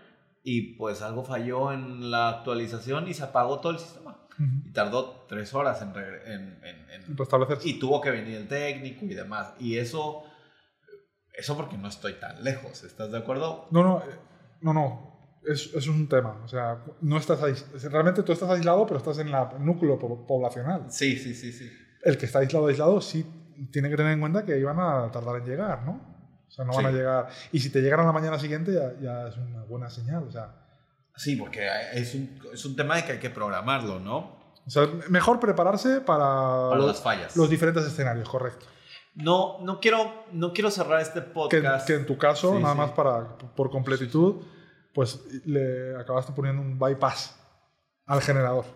y 0.43 0.77
pues 0.77 1.03
algo 1.03 1.25
falló 1.25 1.73
en 1.73 2.11
la 2.11 2.29
actualización 2.29 3.09
y 3.09 3.15
se 3.15 3.25
apagó 3.25 3.61
todo 3.61 3.73
el 3.73 3.79
sistema. 3.79 4.23
Y 4.67 4.71
tardó 4.73 5.25
tres 5.27 5.55
horas 5.55 5.81
en, 5.81 5.97
en, 5.97 6.59
en, 6.63 7.17
restablecerse. 7.17 7.67
Y 7.67 7.79
tuvo 7.79 8.03
que 8.03 8.11
venir 8.11 8.37
el 8.37 8.47
técnico 8.47 9.07
y 9.07 9.15
demás. 9.15 9.55
Y 9.59 9.79
eso, 9.79 10.25
eso 11.33 11.57
porque 11.57 11.79
no 11.79 11.89
estoy 11.89 12.21
tan 12.21 12.45
lejos, 12.45 12.85
¿estás 12.85 13.11
de 13.11 13.17
acuerdo? 13.17 13.67
No, 13.71 13.83
no, 13.83 14.01
eh, 14.01 14.19
no, 14.61 14.75
no. 14.75 15.41
Es, 15.43 15.73
es 15.75 15.89
un 15.89 16.07
tema. 16.07 16.39
O 16.45 16.49
sea, 16.49 16.85
no 17.01 17.17
estás 17.17 17.41
realmente 17.91 18.23
tú 18.23 18.33
estás 18.33 18.51
aislado, 18.51 18.85
pero 18.85 18.99
estás 18.99 19.19
en 19.21 19.29
el 19.29 19.35
núcleo 19.61 19.99
poblacional. 19.99 20.85
Sí, 20.91 21.17
sí, 21.17 21.35
sí, 21.35 21.51
sí 21.53 21.86
el 22.07 22.17
que 22.17 22.27
está 22.27 22.39
aislado, 22.39 22.69
aislado, 22.69 23.01
sí 23.01 23.27
tiene 23.71 23.91
que 23.91 23.97
tener 23.97 24.13
en 24.13 24.21
cuenta 24.21 24.45
que 24.45 24.59
iban 24.59 24.79
a 24.79 25.11
tardar 25.11 25.37
en 25.37 25.45
llegar, 25.45 25.83
¿no? 25.85 26.01
O 26.47 26.51
sea, 26.51 26.65
no 26.65 26.73
van 26.73 26.87
a 26.87 26.91
llegar. 26.91 27.29
Y 27.53 27.59
si 27.59 27.71
te 27.71 27.81
llegan 27.81 28.01
a 28.01 28.05
la 28.05 28.13
mañana 28.13 28.39
siguiente, 28.39 28.73
ya, 29.01 29.29
es 29.29 29.37
una 29.37 29.65
buena 29.65 29.91
señal, 29.91 30.25
o 30.25 30.31
sea. 30.31 30.55
Sí, 31.17 31.37
porque 31.37 31.67
es 31.93 32.15
un, 32.15 32.39
es 32.53 32.65
un 32.65 32.77
tema 32.77 32.97
de 32.97 33.05
que 33.05 33.13
hay 33.13 33.19
que 33.19 33.31
programarlo, 33.31 33.99
¿no? 33.99 34.37
O 34.67 34.71
sea, 34.71 34.87
mejor 35.09 35.41
prepararse 35.41 36.01
para, 36.01 36.77
los, 36.77 36.87
las 36.87 37.01
fallas. 37.01 37.37
los 37.37 37.49
diferentes 37.49 37.85
escenarios, 37.85 38.29
correcto. 38.29 38.67
No, 39.15 39.59
no, 39.63 39.81
quiero, 39.81 40.27
no 40.33 40.53
quiero 40.53 40.71
cerrar 40.71 41.01
este 41.01 41.23
podcast. 41.23 41.87
Que, 41.87 41.95
en 41.95 42.07
tu 42.07 42.19
caso, 42.19 42.59
nada 42.61 42.75
más 42.75 42.91
para, 42.93 43.39
por 43.39 43.71
completitud, 43.71 44.45
pues 44.93 45.21
le 45.47 45.97
acabaste 45.97 46.33
poniendo 46.33 46.61
un 46.61 46.79
bypass 46.79 47.35
al 48.07 48.21
generador. 48.21 48.67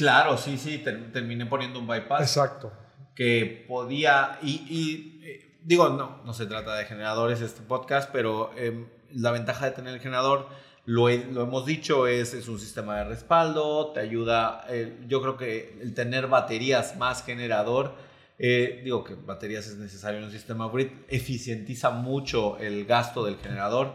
Claro, 0.00 0.38
sí, 0.38 0.56
sí, 0.56 0.78
terminé 0.78 1.44
poniendo 1.44 1.78
un 1.78 1.86
bypass. 1.86 2.22
Exacto. 2.22 2.72
Que 3.14 3.66
podía, 3.68 4.38
y, 4.40 5.20
eh, 5.22 5.58
digo, 5.62 5.90
no, 5.90 6.22
no 6.24 6.32
se 6.32 6.46
trata 6.46 6.74
de 6.74 6.86
generadores 6.86 7.42
este 7.42 7.60
podcast, 7.60 8.08
pero 8.10 8.50
em, 8.56 8.86
la 9.12 9.30
ventaja 9.30 9.66
de 9.66 9.72
tener 9.72 9.92
el 9.92 10.00
generador, 10.00 10.48
lo, 10.86 11.10
lo 11.10 11.42
hemos 11.42 11.66
dicho, 11.66 12.06
es, 12.06 12.32
es 12.32 12.48
un 12.48 12.58
sistema 12.58 12.96
de 12.96 13.04
respaldo, 13.04 13.92
te 13.92 14.00
ayuda, 14.00 14.64
eh, 14.70 14.98
yo 15.06 15.20
creo 15.20 15.36
que 15.36 15.78
el 15.82 15.92
tener 15.92 16.28
baterías 16.28 16.96
más 16.96 17.22
generador 17.22 17.94
eh, 18.42 18.80
digo 18.82 19.04
que 19.04 19.14
baterías 19.14 19.66
es 19.66 19.76
necesario 19.76 20.18
en 20.18 20.24
un 20.24 20.30
sistema 20.30 20.66
grid, 20.70 20.88
eficientiza 21.08 21.90
mucho 21.90 22.56
el 22.56 22.86
gasto 22.86 23.22
del 23.22 23.36
generador, 23.36 23.92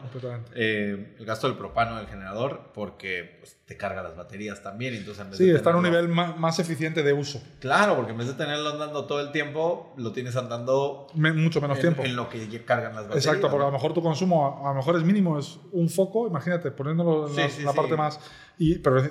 eh, 0.53 1.15
el 1.17 1.26
gasto 1.26 1.47
del 1.47 1.57
propano 1.57 1.97
del 1.97 2.05
generador, 2.05 2.69
porque 2.72 3.38
pues, 3.39 3.57
te 3.65 3.76
carga 3.76 4.03
las 4.03 4.15
baterías 4.15 4.61
también. 4.61 4.93
Entonces, 4.93 5.26
sí, 5.35 5.49
está 5.49 5.72
en 5.72 5.77
un 5.77 5.84
nivel 5.84 6.09
más, 6.09 6.59
eficiente 6.59 7.01
de 7.01 7.11
uso. 7.11 7.41
Claro, 7.59 7.95
porque 7.95 8.11
en 8.11 8.19
vez 8.19 8.27
de 8.27 8.35
tenerlo 8.35 8.69
andando 8.69 9.05
todo 9.05 9.19
el 9.19 9.31
tiempo, 9.31 9.95
lo 9.97 10.11
tienes 10.11 10.35
andando 10.35 11.07
mucho 11.15 11.59
menos 11.59 11.80
tiempo. 11.80 12.03
En 12.03 12.15
lo 12.15 12.30
que 12.30 12.63
cargan 12.63 12.93
las 12.93 13.05
baterías. 13.05 13.26
Exacto, 13.26 13.49
porque 13.49 13.63
a 13.63 13.69
lo 13.69 13.73
mejor 13.73 13.95
tu 13.95 14.03
consumo 14.03 14.63
a, 14.63 14.69
lo 14.69 14.76
mejor 14.76 14.95
es 14.95 15.03
mínimo, 15.03 15.39
es 15.39 15.57
un 15.72 15.89
foco, 15.89 16.27
imagínate, 16.27 16.69
poniéndolo 16.69 17.27
en 17.35 17.65
la, 17.65 17.73
parte 17.73 17.95
más... 17.97 18.19
Y, 18.59 18.77
pero 18.77 19.03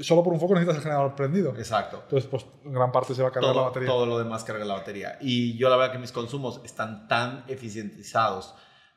solo 0.00 0.22
por 0.22 0.32
un 0.32 0.40
foco 0.40 0.54
necesitas 0.54 0.76
el 0.76 0.82
generador 0.82 1.14
prendido. 1.14 1.54
Exacto. 1.56 2.00
Entonces, 2.02 2.28
pues 2.30 2.46
gran 2.64 2.92
parte 2.92 3.14
se 3.14 3.22
va 3.22 3.28
a 3.28 3.32
cargar 3.32 3.54
la 3.54 3.62
batería. 3.62 3.88
Todo 3.88 4.06
lo 4.06 4.18
demás 4.18 4.44
carga 4.44 4.64
la 4.64 4.74
batería. 4.74 5.18
Y 5.20 5.56
yo 5.58 5.68
la 5.68 5.76
verdad 5.76 5.92
que 5.92 5.98
mis 5.98 6.12
consumos 6.12 6.60
están 6.64 7.08
tan 7.08 7.44
eficientizados 7.48 8.54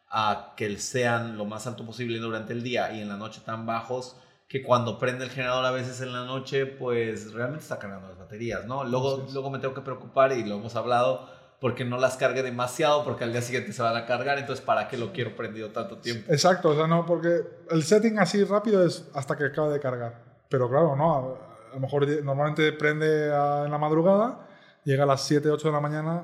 a 0.09 0.53
que 0.55 0.77
sean 0.77 1.37
lo 1.37 1.45
más 1.45 1.67
alto 1.67 1.85
posible 1.85 2.19
durante 2.19 2.53
el 2.53 2.63
día 2.63 2.93
y 2.93 3.01
en 3.01 3.09
la 3.09 3.17
noche 3.17 3.41
tan 3.45 3.65
bajos 3.65 4.15
que 4.47 4.63
cuando 4.63 4.99
prende 4.99 5.25
el 5.25 5.31
generador 5.31 5.65
a 5.65 5.71
veces 5.71 6.01
en 6.01 6.13
la 6.13 6.23
noche, 6.23 6.65
pues 6.65 7.33
realmente 7.33 7.63
está 7.63 7.79
cargando 7.79 8.09
las 8.09 8.17
baterías, 8.17 8.65
¿no? 8.65 8.83
Luego, 8.83 9.25
luego 9.33 9.49
me 9.49 9.59
tengo 9.59 9.73
que 9.73 9.81
preocupar 9.81 10.31
y 10.33 10.43
lo 10.43 10.55
hemos 10.55 10.75
hablado 10.75 11.27
porque 11.59 11.83
no 11.83 11.97
las 11.97 12.17
cargue 12.17 12.43
demasiado 12.43 13.03
porque 13.03 13.23
al 13.23 13.31
día 13.31 13.41
siguiente 13.41 13.73
se 13.73 13.81
van 13.81 13.95
a 13.95 14.05
cargar, 14.05 14.37
entonces 14.37 14.63
¿para 14.63 14.87
qué 14.87 14.97
lo 14.97 15.11
quiero 15.11 15.35
prendido 15.35 15.71
tanto 15.71 15.97
tiempo? 15.97 16.31
Exacto, 16.31 16.69
o 16.69 16.75
sea, 16.75 16.85
no, 16.85 17.05
porque 17.05 17.41
el 17.71 17.83
setting 17.83 18.19
así 18.19 18.43
rápido 18.43 18.85
es 18.85 19.09
hasta 19.13 19.35
que 19.35 19.45
acabe 19.45 19.73
de 19.73 19.79
cargar. 19.79 20.34
Pero 20.55 20.69
claro, 20.69 20.95
no, 20.95 21.17
a, 21.17 21.73
lo 21.73 21.79
mejor 21.81 22.07
normalmente 22.23 22.71
prende 22.71 23.25
en 23.25 23.71
la 23.71 23.77
madrugada, 23.77 24.47
llega 24.85 25.03
a 25.03 25.05
las 25.05 25.21
7, 25.23 25.49
8 25.49 25.67
de 25.67 25.73
la 25.73 25.81
mañana, 25.81 26.23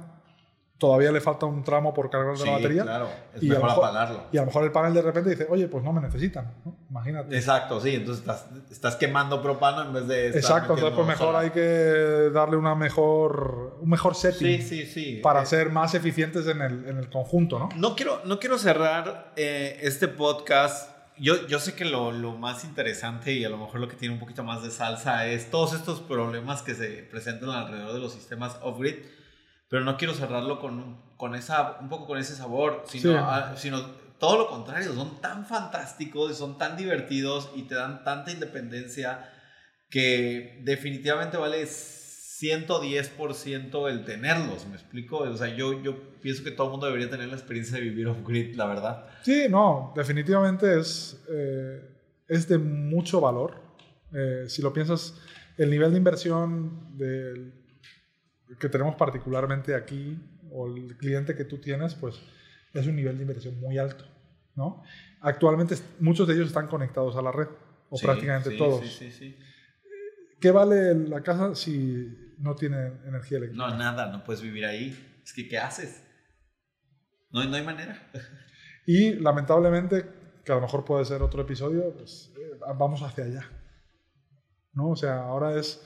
todavía 0.77 1.11
le 1.11 1.19
falta 1.19 1.45
un 1.45 1.65
tramo 1.65 1.93
por 1.93 2.09
cargar 2.09 2.37
de 2.37 2.45
la 2.45 2.51
batería. 2.53 2.83
Claro, 2.83 3.09
es 3.35 3.43
y 3.43 3.49
mejor, 3.49 3.71
apagarlo. 3.71 4.21
Y 4.31 4.37
a 4.37 4.41
lo 4.43 4.45
mejor 4.45 4.63
el 4.63 4.71
panel 4.71 4.93
de 4.93 5.01
repente 5.01 5.31
dice, 5.31 5.47
oye, 5.49 5.67
pues 5.67 5.83
no 5.83 5.91
me 5.91 5.99
necesitan, 5.99 6.53
Imagínate. 6.89 7.35
Exacto, 7.35 7.81
sí, 7.81 7.95
entonces 7.95 8.21
estás, 8.21 8.45
estás, 8.71 8.95
quemando 8.95 9.41
propano 9.41 9.81
en 9.81 9.91
vez 9.91 10.07
de. 10.07 10.27
Exacto, 10.29 10.75
entonces 10.75 10.95
pues 10.95 11.07
mejor 11.09 11.35
hay 11.35 11.49
que 11.49 12.31
darle 12.33 12.55
una 12.55 12.73
mejor, 12.73 13.79
un 13.81 13.89
mejor 13.89 14.15
setting 14.15 14.61
sí, 14.61 14.85
sí, 14.85 14.85
sí. 14.85 15.19
para 15.21 15.41
eh, 15.41 15.45
ser 15.45 15.71
más 15.71 15.93
eficientes 15.93 16.47
en 16.47 16.61
el, 16.61 16.87
en 16.87 16.97
el, 16.97 17.09
conjunto, 17.09 17.59
¿no? 17.59 17.67
No 17.75 17.97
quiero, 17.97 18.21
no 18.23 18.39
quiero 18.39 18.57
cerrar 18.57 19.33
eh, 19.35 19.77
este 19.81 20.07
podcast. 20.07 20.90
Yo, 21.21 21.47
yo 21.47 21.59
sé 21.59 21.75
que 21.75 21.85
lo, 21.85 22.11
lo 22.11 22.33
más 22.33 22.63
interesante 22.63 23.31
y 23.31 23.45
a 23.45 23.49
lo 23.49 23.57
mejor 23.57 23.79
lo 23.79 23.87
que 23.87 23.95
tiene 23.95 24.15
un 24.15 24.19
poquito 24.19 24.43
más 24.43 24.63
de 24.63 24.71
salsa 24.71 25.27
es 25.27 25.51
todos 25.51 25.73
estos 25.73 25.99
problemas 25.99 26.63
que 26.63 26.73
se 26.73 27.03
presentan 27.03 27.51
alrededor 27.51 27.93
de 27.93 27.99
los 27.99 28.13
sistemas 28.13 28.57
off-grid 28.61 28.95
pero 29.71 29.85
no 29.85 29.95
quiero 29.95 30.13
cerrarlo 30.13 30.59
con, 30.59 30.97
con 31.15 31.33
esa, 31.33 31.77
un 31.79 31.87
poco 31.87 32.05
con 32.05 32.17
ese 32.17 32.35
sabor, 32.35 32.83
sino, 32.87 33.55
sino 33.55 33.79
todo 34.19 34.37
lo 34.37 34.49
contrario, 34.49 34.93
son 34.93 35.21
tan 35.21 35.45
fantásticos 35.45 36.29
y 36.29 36.35
son 36.35 36.57
tan 36.57 36.75
divertidos 36.75 37.49
y 37.55 37.63
te 37.63 37.75
dan 37.75 38.03
tanta 38.03 38.31
independencia 38.31 39.31
que 39.89 40.59
definitivamente 40.63 41.37
vale 41.37 41.61
110% 42.41 43.89
el 43.89 44.03
tenerlos, 44.03 44.65
¿me 44.67 44.75
explico? 44.75 45.19
O 45.19 45.37
sea, 45.37 45.55
yo, 45.55 45.81
yo 45.83 45.95
pienso 46.21 46.43
que 46.43 46.51
todo 46.51 46.67
el 46.67 46.71
mundo 46.71 46.87
debería 46.87 47.09
tener 47.09 47.27
la 47.27 47.35
experiencia 47.35 47.77
de 47.77 47.83
vivir 47.83 48.07
off-grid, 48.07 48.55
la 48.55 48.65
verdad. 48.65 49.05
Sí, 49.21 49.45
no, 49.47 49.93
definitivamente 49.95 50.79
es, 50.79 51.23
eh, 51.29 51.81
es 52.27 52.47
de 52.47 52.57
mucho 52.57 53.21
valor. 53.21 53.61
Eh, 54.11 54.45
si 54.47 54.63
lo 54.63 54.73
piensas, 54.73 55.21
el 55.57 55.69
nivel 55.69 55.91
de 55.91 55.97
inversión 55.97 56.97
que 58.59 58.69
tenemos 58.69 58.95
particularmente 58.95 59.75
aquí, 59.75 60.17
o 60.51 60.67
el 60.67 60.97
cliente 60.97 61.35
que 61.35 61.45
tú 61.45 61.59
tienes, 61.59 61.93
pues 61.93 62.19
es 62.73 62.87
un 62.87 62.95
nivel 62.95 63.17
de 63.17 63.23
inversión 63.23 63.59
muy 63.59 63.77
alto, 63.77 64.05
¿no? 64.55 64.83
Actualmente 65.21 65.75
muchos 65.99 66.27
de 66.27 66.33
ellos 66.33 66.47
están 66.47 66.67
conectados 66.67 67.15
a 67.15 67.21
la 67.21 67.31
red, 67.31 67.47
o 67.89 67.99
prácticamente 67.99 68.57
todos. 68.57 68.81
Sí, 68.81 68.89
sí, 68.89 69.11
sí. 69.11 69.37
¿Qué 70.39 70.49
vale 70.49 70.95
la 70.95 71.21
casa 71.21 71.53
si 71.53 72.20
no 72.41 72.55
tiene 72.55 72.87
energía 73.05 73.37
eléctrica? 73.37 73.67
No, 73.67 73.77
nada, 73.77 74.11
no 74.11 74.23
puedes 74.23 74.41
vivir 74.41 74.65
ahí. 74.65 75.21
Es 75.23 75.33
que, 75.33 75.47
¿qué 75.47 75.57
haces? 75.57 76.03
No, 77.31 77.43
no 77.45 77.55
hay 77.55 77.63
manera. 77.63 78.09
Y 78.85 79.13
lamentablemente, 79.13 80.05
que 80.43 80.51
a 80.51 80.55
lo 80.55 80.61
mejor 80.61 80.83
puede 80.83 81.05
ser 81.05 81.21
otro 81.21 81.43
episodio, 81.43 81.93
pues 81.93 82.33
eh, 82.37 82.59
vamos 82.77 83.01
hacia 83.03 83.25
allá. 83.25 83.49
¿No? 84.73 84.89
O 84.89 84.95
sea, 84.95 85.19
ahora 85.19 85.55
es 85.55 85.85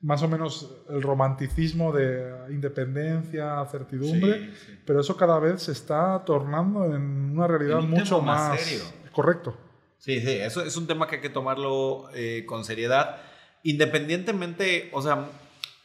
más 0.00 0.22
o 0.22 0.28
menos 0.28 0.70
el 0.88 1.02
romanticismo 1.02 1.92
de 1.92 2.32
independencia, 2.50 3.64
certidumbre, 3.66 4.52
pero 4.84 5.00
eso 5.00 5.16
cada 5.16 5.38
vez 5.38 5.62
se 5.62 5.72
está 5.72 6.22
tornando 6.24 6.84
en 6.94 7.32
una 7.32 7.46
realidad 7.46 7.80
mucho 7.80 8.20
más, 8.20 8.60
serio. 8.60 8.84
Correcto. 9.12 9.56
Sí, 9.98 10.20
sí, 10.20 10.32
eso 10.32 10.62
es 10.62 10.76
un 10.76 10.86
tema 10.86 11.08
que 11.08 11.16
hay 11.16 11.22
que 11.22 11.30
tomarlo 11.30 12.10
eh, 12.14 12.44
con 12.46 12.64
seriedad. 12.64 13.16
Independientemente, 13.62 14.90
o 14.92 15.02
sea, 15.02 15.28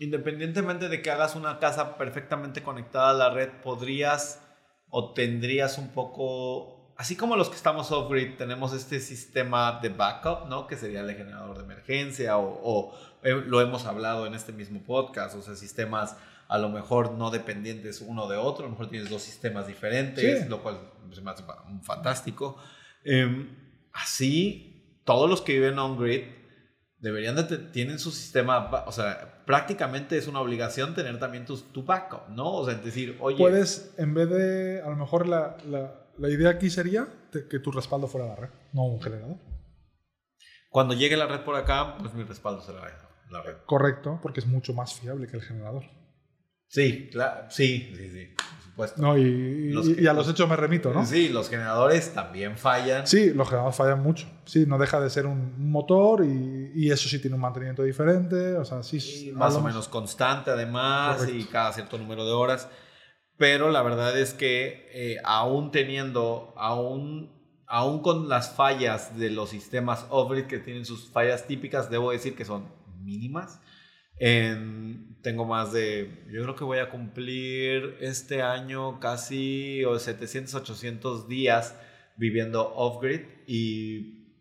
independientemente 0.02 0.90
de 0.90 1.02
que 1.04 1.12
hagas 1.12 1.36
una 1.36 1.60
casa 1.60 1.96
perfectamente 1.96 2.64
conectada 2.64 3.12
a 3.12 3.14
la 3.14 3.30
red, 3.30 3.50
podrías 3.64 4.42
o 4.90 5.14
tendrías 5.14 5.78
un 5.78 5.90
poco, 5.90 6.92
así 6.98 7.16
como 7.16 7.36
los 7.36 7.50
que 7.50 7.56
estamos 7.56 7.92
off-grid, 7.92 8.36
tenemos 8.36 8.74
este 8.74 9.00
sistema 9.00 9.80
de 9.80 9.90
backup, 9.90 10.50
¿no? 10.50 10.66
Que 10.66 10.76
sería 10.76 11.02
el 11.02 11.16
generador 11.16 11.56
de 11.56 11.64
emergencia 11.66 12.40
o 12.40 12.98
eh, 13.22 13.44
lo 13.46 13.62
hemos 13.62 13.86
hablado 13.86 14.26
en 14.26 14.34
este 14.34 14.52
mismo 14.52 14.82
podcast, 14.82 15.36
o 15.36 15.42
sea, 15.44 15.56
sistemas 15.56 16.18
a 16.48 16.58
lo 16.58 16.70
mejor 16.70 17.12
no 17.12 17.30
dependientes 17.30 18.02
uno 18.02 18.28
de 18.28 18.38
otro, 18.38 18.66
a 18.66 18.68
lo 18.68 18.72
mejor 18.72 18.90
tienes 18.90 19.08
dos 19.08 19.22
sistemas 19.22 19.68
diferentes, 19.68 20.50
lo 20.50 20.64
cual 20.64 20.80
se 21.14 21.22
me 21.22 21.30
hace 21.30 21.44
fantástico. 21.84 22.58
Em, 23.04 23.56
así, 23.94 25.00
todos 25.06 25.30
los 25.30 25.42
que 25.42 25.54
viven 25.54 25.78
on-grid 25.78 26.41
deberían 27.02 27.36
de 27.36 27.58
tienen 27.58 28.00
su 28.00 28.12
sistema, 28.12 28.86
o 28.86 28.92
sea, 28.92 29.44
prácticamente 29.46 30.18
es 30.18 30.28
una 30.28 30.40
obligación 30.40 30.94
tener 30.94 31.20
también 31.20 31.46
tu, 31.46 31.58
tu 31.58 31.84
backup, 31.84 32.30
¿no? 32.30 32.54
O 32.54 32.66
sea, 32.66 32.76
decir, 32.76 33.18
oye... 33.20 33.38
Puedes, 33.38 33.94
en 33.98 34.14
vez 34.14 34.30
de, 34.30 34.82
a 34.82 34.90
lo 34.90 34.96
mejor 34.96 35.28
la, 35.28 35.58
la, 35.66 36.06
la 36.18 36.30
idea 36.30 36.52
aquí 36.52 36.70
sería 36.70 37.08
que 37.50 37.60
tu 37.60 37.72
respaldo 37.72 38.08
fuera 38.08 38.28
la 38.28 38.36
red, 38.36 38.50
no 38.74 38.84
un 38.84 39.02
generador. 39.02 39.38
Cuando 40.70 40.94
llegue 40.94 41.18
la 41.18 41.28
red 41.28 41.42
por 41.42 41.56
acá, 41.56 41.98
pues 41.98 42.14
mi 42.14 42.24
respaldo 42.24 42.62
será 42.62 42.82
la 43.30 43.44
Correcto, 43.66 44.20
porque 44.22 44.40
es 44.40 44.46
mucho 44.46 44.74
más 44.74 44.94
fiable 44.94 45.28
que 45.28 45.38
el 45.38 45.44
generador. 45.44 45.84
Sí, 46.72 47.10
claro, 47.12 47.48
sí, 47.50 47.92
sí, 47.98 48.10
sí, 48.10 48.34
por 48.34 48.64
supuesto. 48.64 49.02
No, 49.02 49.18
y, 49.18 50.08
a 50.08 50.14
los 50.14 50.30
hechos 50.30 50.48
me 50.48 50.56
remito, 50.56 50.94
¿no? 50.94 51.06
Sí, 51.06 51.28
los 51.28 51.50
generadores 51.50 52.14
también 52.14 52.58
fallan. 52.58 53.06
Sí, 53.06 53.34
los 53.34 53.50
generadores 53.50 53.76
fallan 53.76 54.02
mucho. 54.02 54.26
Sí, 54.46 54.64
no 54.66 54.78
deja 54.78 55.02
de 55.02 55.10
ser 55.10 55.26
un 55.26 55.70
motor 55.70 56.24
y, 56.24 56.90
eso 56.90 57.10
sí 57.10 57.20
tiene 57.20 57.36
un 57.36 57.42
mantenimiento 57.42 57.84
diferente, 57.84 58.54
o 58.54 58.64
sea, 58.64 58.84
sí. 58.84 59.34
más 59.36 59.54
o 59.56 59.62
menos 59.62 59.90
constante 59.90 60.50
además 60.50 61.28
y 61.28 61.44
cada 61.44 61.74
cierto 61.74 61.98
número 61.98 62.26
de 62.26 62.32
horas. 62.32 62.70
Pero 63.36 63.70
la 63.70 63.82
verdad 63.82 64.18
es 64.18 64.34
que 64.34 64.88
eh, 64.94 65.18
aún 65.26 65.72
teniendo, 65.72 66.54
aún 66.56 67.42
aún 67.68 68.02
con 68.02 68.30
las 68.30 68.54
fallas 68.56 69.18
de 69.18 69.30
los 69.30 69.50
sistemas 69.50 70.06
off 70.10 70.32
que 70.48 70.60
tienen 70.60 70.86
sus 70.86 71.10
fallas 71.10 71.48
típicas, 71.48 71.90
debo 71.90 72.12
decir 72.12 72.34
que 72.34 72.46
son 72.46 72.66
mínimas. 73.02 73.60
Tengo 75.22 75.46
más 75.46 75.72
de, 75.74 76.26
yo 76.32 76.44
creo 76.44 76.56
que 76.56 76.64
voy 76.64 76.80
a 76.80 76.90
cumplir 76.90 77.98
este 78.02 78.42
año 78.42 79.00
casi 79.00 79.84
700, 79.98 80.54
800 80.54 81.28
días 81.28 81.76
viviendo 82.18 82.74
off-grid 82.76 83.22
y 83.48 84.38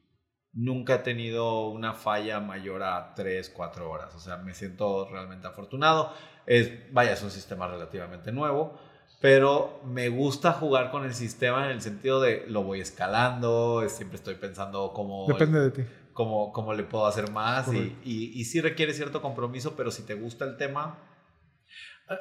nunca 0.52 0.97
he 0.97 0.98
tenido 0.98 1.69
una 1.69 1.94
falla 1.94 2.40
mayor 2.40 2.82
a 2.82 3.15
3, 3.15 3.51
4 3.51 3.90
horas. 3.90 4.15
O 4.15 4.19
sea, 4.19 4.36
me 4.36 4.52
siento 4.52 5.09
realmente 5.11 5.47
afortunado. 5.47 6.12
Es, 6.47 6.70
vaya, 6.93 7.12
es 7.12 7.23
un 7.23 7.31
sistema 7.31 7.66
relativamente 7.69 8.32
nuevo, 8.32 8.78
pero 9.20 9.81
me 9.86 10.09
gusta 10.09 10.52
jugar 10.52 10.90
con 10.90 11.05
el 11.05 11.15
sistema 11.15 11.66
en 11.66 11.73
el 11.73 11.81
sentido 11.81 12.20
de 12.20 12.44
lo 12.48 12.65
voy 12.65 12.81
escalando, 12.81 13.86
siempre 13.89 14.16
estoy 14.16 14.35
pensando 14.35 14.93
cómo... 14.93 15.27
Depende 15.27 15.61
de 15.61 15.70
ti 15.70 15.82
cómo, 16.20 16.52
cómo 16.52 16.74
le 16.74 16.82
puedo 16.82 17.06
hacer 17.06 17.30
más 17.30 17.72
y, 17.72 17.97
y, 18.05 18.44
sí 18.44 18.60
requiere 18.60 18.92
cierto 18.92 19.22
compromiso, 19.22 19.74
pero 19.74 19.90
si 19.90 20.02
te 20.02 20.12
gusta 20.12 20.44
el 20.44 20.59
tema... 20.59 20.98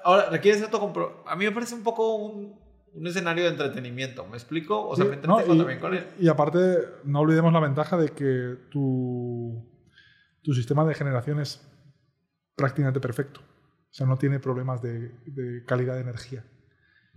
Ahora, 0.05 0.29
requiere 0.29 0.57
cierto 0.57 0.79
compromiso. 0.79 1.21
A 1.27 1.35
mí 1.35 1.43
me 1.43 1.51
parece 1.51 1.75
un 1.75 1.83
poco 1.83 2.15
un, 2.15 2.57
un 2.93 3.07
escenario 3.07 3.43
de 3.43 3.49
entretenimiento, 3.49 4.25
¿me 4.25 4.37
explico? 4.37 4.87
O 4.87 4.95
sea, 4.95 5.03
me 5.03 5.15
entretengo 5.15 5.57
también 5.57 5.81
con 5.81 5.93
él. 5.95 6.07
Y 6.17 6.29
aparte, 6.29 6.77
no 7.03 7.19
olvidemos 7.19 7.51
la 7.51 7.59
ventaja 7.59 7.97
de 7.97 8.09
que 8.09 8.55
tu, 8.71 9.69
tu 10.43 10.53
sistema 10.53 10.85
de 10.85 10.95
generación 10.95 11.41
es 11.41 11.61
prácticamente 12.55 13.01
perfecto. 13.01 13.41
O 13.41 13.93
sea, 13.93 14.07
no 14.07 14.17
tiene 14.17 14.39
problemas 14.39 14.81
de, 14.81 15.09
de 15.25 15.65
calidad 15.65 15.95
de 15.95 16.01
energía. 16.01 16.45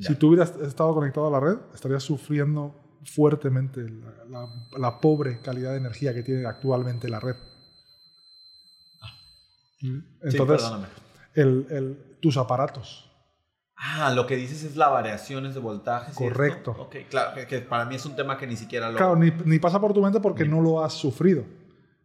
Si 0.01 0.17
tú 0.17 0.31
hubieras 0.31 0.57
estado 0.57 0.93
conectado 0.95 1.29
a 1.29 1.31
la 1.31 1.39
red, 1.39 1.59
estarías 1.75 2.03
sufriendo 2.03 2.82
fuertemente 3.05 3.87
la, 4.79 5.01
pobre 5.01 5.41
calidad 5.41 5.73
de 5.73 5.79
energía 5.79 6.15
que 6.15 6.23
tiene 6.23 6.47
actualmente 6.47 7.09
la 7.09 7.21
red. 7.21 7.37
Ah. 9.03 9.13
Entonces, 10.23 10.71
el, 11.35 12.17
tus 12.21 12.37
aparatos. 12.37 13.09
Ah, 13.77 14.13
lo 14.15 14.27
que 14.27 14.37
dices 14.37 14.63
es 14.63 14.77
las 14.77 14.91
variaciones 14.91 15.55
de 15.55 15.61
voltaje. 15.61 16.13
Correcto. 16.15 16.77
Ok, 16.79 16.97
claro, 17.11 17.33
que, 17.49 17.59
para 17.59 17.85
mí 17.85 17.97
es 17.97 18.07
un 18.07 18.15
tema 18.15 18.39
que 18.39 18.47
ni 18.47 18.57
siquiera 18.57 18.91
lo... 18.91 18.97
Claro, 18.97 19.17
ni, 19.17 19.59
pasa 19.59 19.81
por 19.81 19.93
tu 19.93 20.01
mente 20.01 20.21
porque 20.21 20.45
no 20.45 20.61
lo 20.61 20.85
has 20.85 20.93
sufrido. 20.93 21.45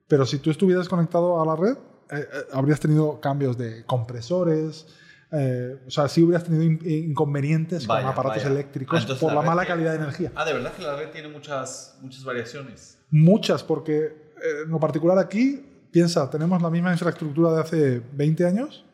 Pero 0.07 0.25
si 0.25 0.39
tú 0.39 0.49
estuvieras 0.49 0.89
conectado 0.89 1.39
a 1.39 1.45
la 1.45 1.55
red, 1.55 1.77
eh, 2.09 2.15
eh, 2.19 2.25
habrías 2.51 2.79
tenido 2.79 3.19
cambios 3.21 3.57
de 3.57 3.85
compresores, 3.85 4.87
eh, 5.31 5.81
o 5.85 5.91
sea, 5.91 6.07
si 6.07 6.23
hubieras 6.23 6.45
tenido 6.45 6.63
inconvenientes 6.63 7.85
con 7.85 7.97
aparatos 7.97 8.45
eléctricos 8.45 9.05
ah, 9.09 9.15
por 9.19 9.33
la, 9.33 9.41
mala 9.41 9.65
calidad 9.65 9.91
de 9.91 9.97
energía. 9.97 10.31
Ah, 10.35 10.45
de 10.45 10.53
verdad 10.53 10.73
que 10.73 10.83
la 10.83 10.95
red 10.95 11.09
tiene 11.09 11.27
muchas, 11.27 11.97
muchas 12.01 12.23
variaciones. 12.23 12.97
Muchas, 13.09 13.63
porque 13.63 13.97
eh, 13.97 14.63
en 14.65 14.71
lo 14.71 14.79
particular 14.79 15.17
aquí, 15.19 15.65
piensa, 15.91 16.29
tenemos 16.29 16.61
la 16.61 16.69
misma 16.69 16.91
infraestructura 16.91 17.51
de 17.51 17.61
hace 17.61 18.01
20 18.13 18.45
años 18.45 18.85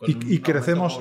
y, 0.00 0.40
crecemos 0.40 1.00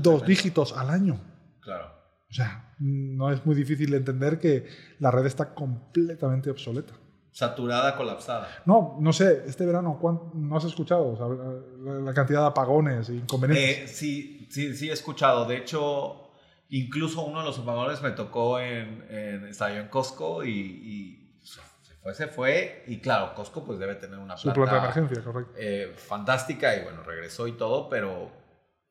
dos 0.00 0.24
dígitos 0.24 0.76
al 0.76 0.90
año. 0.90 1.20
Claro. 1.60 1.92
O 2.30 2.32
sea, 2.32 2.74
no 2.78 3.30
es 3.32 3.44
muy 3.44 3.56
difícil 3.56 3.90
de 3.90 3.96
entender 3.96 4.38
que 4.38 4.66
la 5.00 5.10
red 5.10 5.26
está 5.26 5.52
completamente 5.52 6.50
obsoleta. 6.50 6.94
Saturada, 7.32 7.96
colapsada. 7.96 8.48
No, 8.66 8.96
no 9.00 9.12
sé, 9.12 9.44
este 9.46 9.64
verano, 9.64 9.98
¿no 10.34 10.56
has 10.56 10.64
escuchado 10.64 11.62
la, 12.04 12.12
cantidad 12.12 12.40
de 12.40 12.46
apagones 12.48 13.08
e 13.08 13.14
inconvenientes? 13.14 13.78
Eh, 13.78 13.88
sí, 13.88 14.48
sí, 14.50 14.74
sí 14.74 14.90
he 14.90 14.92
escuchado. 14.92 15.44
De 15.44 15.56
hecho, 15.56 16.32
incluso 16.70 17.22
uno 17.22 17.40
de 17.40 17.46
los 17.46 17.58
apagones 17.58 18.02
me 18.02 18.10
tocó 18.10 18.58
en, 18.58 19.06
en 19.08 19.46
estaba 19.46 19.72
en 19.72 19.88
Costco 19.88 20.44
y, 20.44 21.38
se 21.42 21.94
fue, 22.02 22.14
se 22.14 22.26
fue. 22.26 22.84
Y 22.88 23.00
claro, 23.00 23.34
Costco 23.34 23.64
pues 23.64 23.78
debe 23.78 23.94
tener 23.94 24.18
una 24.18 24.34
planta, 24.34 24.54
planta 24.54 24.72
de 24.72 24.78
emergencia, 24.78 25.22
correcto. 25.22 25.52
Eh, 25.56 25.92
fantástica 25.96 26.76
y 26.76 26.82
bueno, 26.82 27.04
regresó 27.04 27.46
y 27.46 27.52
todo, 27.52 27.88
pero 27.88 28.32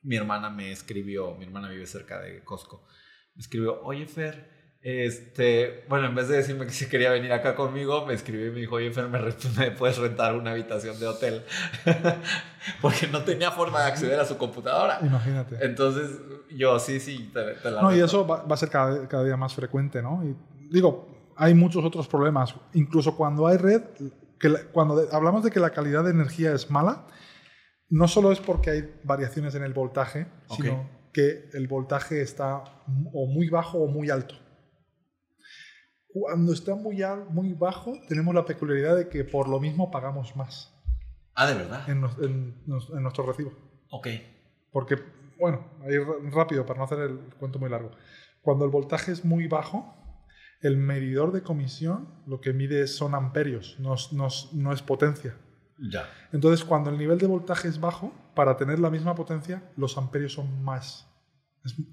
mi 0.02 0.16
hermana 0.16 0.50
me 0.50 0.72
escribió, 0.72 1.36
mi 1.36 1.44
hermana 1.44 1.70
vive 1.70 1.86
cerca 1.86 2.22
de 2.22 2.42
Costco, 2.44 2.86
me 3.36 3.42
escribió, 3.42 3.82
oye 3.84 4.06
Fer, 4.06 4.59
este, 4.82 5.84
bueno, 5.90 6.08
en 6.08 6.16
vez 6.16 6.30
de 6.30 6.38
decirme 6.38 6.66
que 6.66 6.72
si 6.72 6.88
quería 6.88 7.12
venir 7.12 7.34
acá 7.34 7.54
conmigo, 7.54 8.06
me 8.06 8.14
escribió 8.14 8.48
y 8.48 8.52
me 8.52 8.60
dijo, 8.62 8.76
oye, 8.76 8.92
Fer, 8.92 9.10
¿me, 9.10 9.72
puedes 9.78 9.98
rentar 9.98 10.36
una 10.36 10.52
habitación 10.52 10.98
de 11.00 11.08
hotel? 11.08 11.44
Porque 12.82 13.08
no 13.08 13.24
tenía 13.24 13.52
forma 13.52 13.82
de 13.82 13.88
acceder 13.88 14.20
a 14.20 14.26
su 14.26 14.38
computadora. 14.38 15.00
Imagínate. 15.02 15.58
Entonces, 15.62 16.18
yo 16.50 16.80
sí, 16.80 17.00
sí, 17.00 17.30
te, 17.34 17.70
la 17.70 17.82
No, 17.82 17.94
y 17.94 18.00
eso 18.00 18.26
va, 18.26 18.46
a 18.50 18.58
ser 18.58 18.70
cada, 18.70 19.08
cada, 19.10 19.26
día 19.26 19.36
más 19.36 19.54
frecuente, 19.54 20.02
¿no? 20.02 20.24
Y 20.24 20.36
digo, 20.72 21.34
hay 21.36 21.54
muchos 21.54 21.84
otros 21.84 22.08
problemas. 22.08 22.56
Incluso 22.74 23.18
cuando 23.18 23.48
hay 23.48 23.58
red, 23.58 23.82
que 24.40 24.54
cuando 24.72 25.08
hablamos 25.12 25.44
de 25.44 25.52
que 25.52 25.60
la 25.60 25.72
calidad 25.72 26.06
de 26.06 26.12
energía 26.12 26.54
es 26.54 26.72
mala, 26.72 27.06
no 27.90 28.08
solo 28.08 28.32
es 28.32 28.40
porque 28.40 28.70
hay 28.70 28.94
variaciones 29.04 29.56
en 29.56 29.64
el 29.64 29.74
voltaje, 29.74 30.28
sino 30.56 30.90
que 31.12 31.50
el 31.54 31.68
voltaje 31.68 32.22
está 32.22 32.64
o 33.14 33.26
muy 33.26 33.50
bajo 33.50 33.80
o 33.80 33.88
muy 33.88 34.10
alto. 34.10 34.36
Cuando 36.12 36.54
está 36.54 36.76
muy, 36.76 37.04
muy 37.30 37.54
bajo, 37.54 37.94
tenemos 38.08 38.34
la 38.34 38.46
peculiaridad 38.46 38.96
de 38.96 39.10
que 39.10 39.24
por 39.24 39.48
lo 39.48 39.60
mismo 39.60 39.92
pagamos 39.92 40.36
más. 40.36 40.74
Ah, 41.36 41.48
de 41.48 41.56
verdad. 41.56 41.90
En, 41.90 42.04
en, 42.22 43.04
nuestro 43.04 43.26
recibo. 43.26 43.54
Ok. 43.92 44.08
Porque, 44.72 44.98
bueno, 45.38 45.66
ahí 45.82 45.98
rápido, 46.32 46.66
para 46.66 46.80
no 46.80 46.86
hacer 46.86 47.00
el 47.00 47.20
cuento 47.40 47.60
muy 47.60 47.70
largo. 47.70 47.92
Cuando 48.42 48.66
el 48.66 48.72
voltaje 48.72 49.12
es 49.12 49.24
muy 49.24 49.48
bajo, 49.48 49.96
el 50.62 50.78
medidor 50.78 51.32
de 51.32 51.44
comisión 51.44 52.10
lo 52.26 52.42
que 52.42 52.54
mide 52.54 52.88
son 52.88 53.16
amperios, 53.16 53.78
no, 53.80 53.96
no 54.12 54.74
es 54.74 54.82
potencia. 54.82 55.36
Ya. 55.78 56.10
Entonces, 56.34 56.66
cuando 56.66 56.90
el 56.90 56.98
nivel 56.98 57.18
de 57.20 57.28
voltaje 57.28 57.68
es 57.68 57.80
bajo, 57.80 58.14
para 58.36 58.58
tener 58.58 58.80
la 58.80 58.90
misma 58.90 59.16
potencia, 59.16 59.64
los 59.78 59.98
amperios 59.98 60.34
son 60.34 60.64
más. 60.64 61.08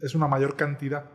Es, 0.01 0.15
una 0.15 0.29
mayor 0.29 0.57
cantidad. 0.57 1.11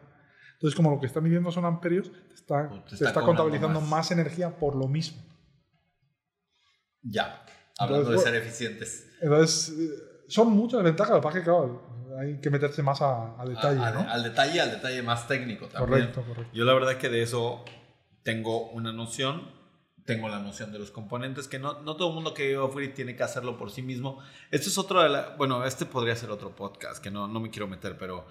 Entonces, 0.61 0.75
como 0.75 0.91
lo 0.91 0.99
que 0.99 1.07
está 1.07 1.19
midiendo 1.21 1.51
son 1.51 1.65
amperios, 1.65 2.11
te 2.11 2.35
está, 2.35 2.69
pues 2.69 3.01
está, 3.01 3.21
contabilizando 3.21 3.81
más. 3.81 4.11
energía 4.11 4.55
por 4.59 4.75
lo 4.75 4.87
mismo. 4.87 5.19
Ya. 7.01 7.43
Hablando 7.79 8.11
de 8.11 8.19
ser 8.19 8.35
eficientes. 8.35 9.09
Entonces, 9.21 9.75
eh, 9.75 10.25
son 10.27 10.51
muchas 10.51 10.83
ventajas. 10.83 11.15
Lo 11.15 11.27
que 11.27 11.39
que, 11.39 11.43
claro, 11.43 12.05
hay 12.19 12.39
que 12.39 12.51
meterse 12.51 12.83
más 12.83 13.01
a, 13.01 13.43
detalle. 13.43 13.79
Al 13.79 14.21
detalle, 14.21 14.61
al 14.61 14.69
detalle 14.69 15.01
más 15.01 15.27
técnico 15.27 15.65
también. 15.65 16.11
Correcto, 16.11 16.21
correcto. 16.27 16.53
Yo 16.53 16.63
la 16.63 16.75
verdad 16.75 16.91
es 16.91 16.97
que 16.99 17.09
de 17.09 17.23
eso 17.23 17.65
tengo 18.21 18.69
una 18.69 18.93
noción 18.93 19.59
tengo 20.05 20.29
la 20.29 20.39
noción 20.39 20.71
de 20.71 20.79
los 20.79 20.91
componentes, 20.91 21.47
que 21.47 21.59
no, 21.59 21.81
no 21.81 21.95
todo 21.95 22.09
el 22.09 22.15
mundo 22.15 22.33
que 22.33 22.47
vive 22.47 22.57
off 22.57 22.75
tiene 22.95 23.15
que 23.15 23.23
hacerlo 23.23 23.57
por 23.57 23.71
sí 23.71 23.81
mismo. 23.81 24.19
Esto 24.49 24.69
es 24.69 24.77
otro 24.77 25.01
de 25.01 25.09
la, 25.09 25.35
bueno, 25.37 25.63
este 25.63 25.85
podría 25.85 26.15
ser 26.15 26.31
otro 26.31 26.55
podcast, 26.55 27.03
que 27.03 27.11
no, 27.11 27.27
no 27.27 27.39
me 27.39 27.49
quiero 27.49 27.67
meter, 27.67 27.97
pero 27.97 28.25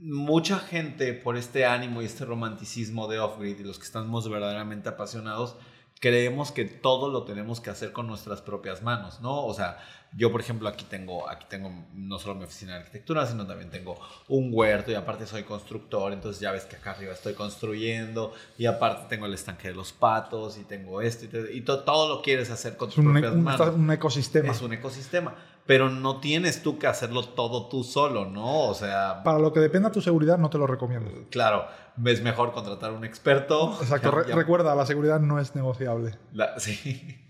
mucha 0.00 0.58
gente 0.58 1.12
por 1.12 1.36
este 1.36 1.66
ánimo 1.66 2.00
y 2.00 2.06
este 2.06 2.24
romanticismo 2.24 3.08
de 3.08 3.18
off-grid 3.18 3.58
y 3.60 3.64
los 3.64 3.78
que 3.78 3.84
estamos 3.84 4.28
verdaderamente 4.28 4.88
apasionados, 4.88 5.56
creemos 6.00 6.50
que 6.50 6.64
todo 6.64 7.10
lo 7.10 7.24
tenemos 7.24 7.60
que 7.60 7.70
hacer 7.70 7.92
con 7.92 8.06
nuestras 8.06 8.40
propias 8.40 8.82
manos, 8.82 9.20
¿no? 9.20 9.44
O 9.44 9.52
sea, 9.52 9.78
yo, 10.16 10.30
por 10.30 10.40
ejemplo, 10.40 10.68
aquí 10.68 10.84
tengo, 10.88 11.28
aquí 11.28 11.44
tengo 11.48 11.70
no 11.92 12.18
solo 12.18 12.36
mi 12.36 12.44
oficina 12.44 12.72
de 12.72 12.78
arquitectura, 12.78 13.26
sino 13.26 13.46
también 13.46 13.70
tengo 13.70 13.98
un 14.28 14.48
huerto 14.52 14.90
y 14.92 14.94
aparte 14.94 15.26
soy 15.26 15.42
constructor, 15.42 16.12
entonces 16.12 16.40
ya 16.40 16.52
ves 16.52 16.64
que 16.64 16.76
acá 16.76 16.92
arriba 16.92 17.12
estoy 17.12 17.34
construyendo 17.34 18.32
y 18.56 18.66
aparte 18.66 19.06
tengo 19.08 19.26
el 19.26 19.34
estanque 19.34 19.68
de 19.68 19.74
los 19.74 19.92
patos 19.92 20.56
y 20.56 20.64
tengo 20.64 21.02
esto 21.02 21.26
y, 21.52 21.60
todo 21.62 22.08
lo 22.08 22.22
quieres 22.22 22.50
hacer 22.50 22.76
con 22.76 22.90
tus 22.90 23.04
propias 23.04 23.32
un, 23.32 23.42
manos. 23.42 23.74
un 23.74 23.90
ecosistema. 23.90 24.52
Es 24.52 24.62
un 24.62 24.72
ecosistema, 24.72 25.34
pero 25.66 25.88
no 25.88 26.20
tienes 26.20 26.62
tú 26.62 26.78
que 26.78 26.86
hacerlo 26.86 27.24
todo 27.24 27.68
tú 27.68 27.84
solo, 27.84 28.26
¿no? 28.26 28.68
O 28.68 28.74
sea... 28.74 29.22
Para 29.22 29.38
lo 29.38 29.52
que 29.52 29.60
dependa 29.60 29.90
tu 29.90 30.00
seguridad 30.00 30.38
no 30.38 30.50
te 30.50 30.58
lo 30.58 30.66
recomiendo. 30.66 31.10
Claro, 31.30 31.66
es 32.04 32.22
mejor 32.22 32.52
contratar 32.52 32.92
un 32.92 33.04
experto. 33.04 33.76
Exacto, 33.80 34.10
recuerda, 34.10 34.74
la 34.74 34.86
seguridad 34.86 35.20
no 35.20 35.40
es 35.40 35.54
negociable. 35.54 36.18
sí. 36.58 37.20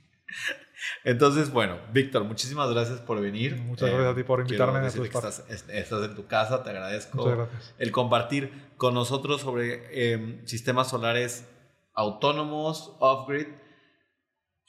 Entonces, 1.05 1.51
bueno, 1.51 1.78
Víctor, 1.93 2.24
muchísimas 2.24 2.70
gracias 2.70 3.01
por 3.01 3.20
venir. 3.20 3.56
Muchas 3.56 3.90
gracias 3.90 4.12
a 4.12 4.15
ti 4.16 4.23
por 4.23 4.40
invitarme. 4.40 4.81
A 4.81 4.90
tu 4.90 5.05
estás, 5.05 5.44
estás, 5.48 6.05
en 6.05 6.15
tu 6.15 6.27
casa, 6.27 6.62
te 6.62 6.70
agradezco 6.70 7.48
el 7.78 7.90
compartir 7.90 8.73
con 8.77 8.94
nosotros 8.94 9.40
sobre 9.40 10.12
em, 10.12 10.44
sistemas 10.47 10.89
solares 10.89 11.48
autónomos, 11.94 12.97
off-grid, 12.98 13.47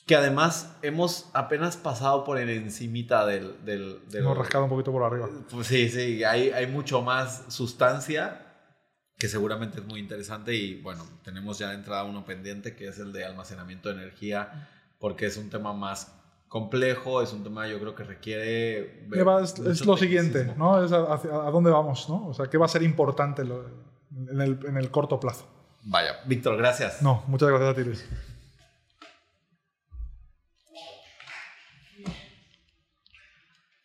que 0.05 0.15
además 0.15 0.75
hemos 0.83 1.29
apenas 1.33 1.77
pasado 1.77 2.23
por 2.23 2.37
el 2.37 2.49
encimita 2.49 3.25
del... 3.25 3.63
del, 3.65 3.99
hemos 4.13 4.37
rascado 4.37 4.65
un 4.65 4.69
poquito 4.69 4.91
por 4.91 5.03
arriba. 5.03 5.27
Pues 5.49 5.67
sí, 5.67 5.89
sí, 5.89 6.23
hay, 6.23 6.51
hay 6.51 6.67
mucho 6.67 7.01
más 7.01 7.45
sustancia 7.49 8.41
que 9.17 9.27
seguramente 9.27 9.79
es 9.79 9.85
muy 9.85 9.99
interesante 9.99 10.53
y 10.53 10.81
bueno, 10.81 11.03
tenemos 11.23 11.57
ya 11.57 11.69
de 11.69 11.75
entrada 11.75 12.03
uno 12.03 12.25
pendiente 12.25 12.75
que 12.75 12.87
es 12.87 12.99
el 12.99 13.13
de 13.13 13.25
almacenamiento 13.25 13.89
de 13.89 13.95
energía 13.95 14.69
porque 14.99 15.25
es 15.25 15.37
un 15.37 15.49
tema 15.49 15.73
más 15.73 16.13
complejo, 16.47 17.21
es 17.21 17.33
un 17.33 17.43
tema 17.43 17.67
yo 17.67 17.79
creo 17.79 17.95
que 17.95 18.03
requiere... 18.03 19.07
es, 19.41 19.85
lo 19.85 19.97
siguiente, 19.97 20.53
¿no? 20.57 20.83
Es 20.83 20.91
a, 20.91 21.17
dónde 21.49 21.71
vamos, 21.71 22.07
¿no? 22.09 22.27
O 22.27 22.33
sea, 22.33 22.47
¿qué 22.47 22.57
va 22.57 22.65
a 22.65 22.69
ser 22.69 22.83
importante 22.83 23.41
en, 23.41 24.41
el, 24.41 24.59
en 24.67 24.77
el 24.77 24.91
corto 24.91 25.19
plazo? 25.19 25.47
Vaya, 25.83 26.19
Víctor, 26.25 26.57
gracias. 26.57 27.01
No, 27.01 27.23
muchas 27.27 27.49
gracias 27.49 27.71
a 27.71 27.75
ti, 27.75 27.83
Luis. 27.83 28.05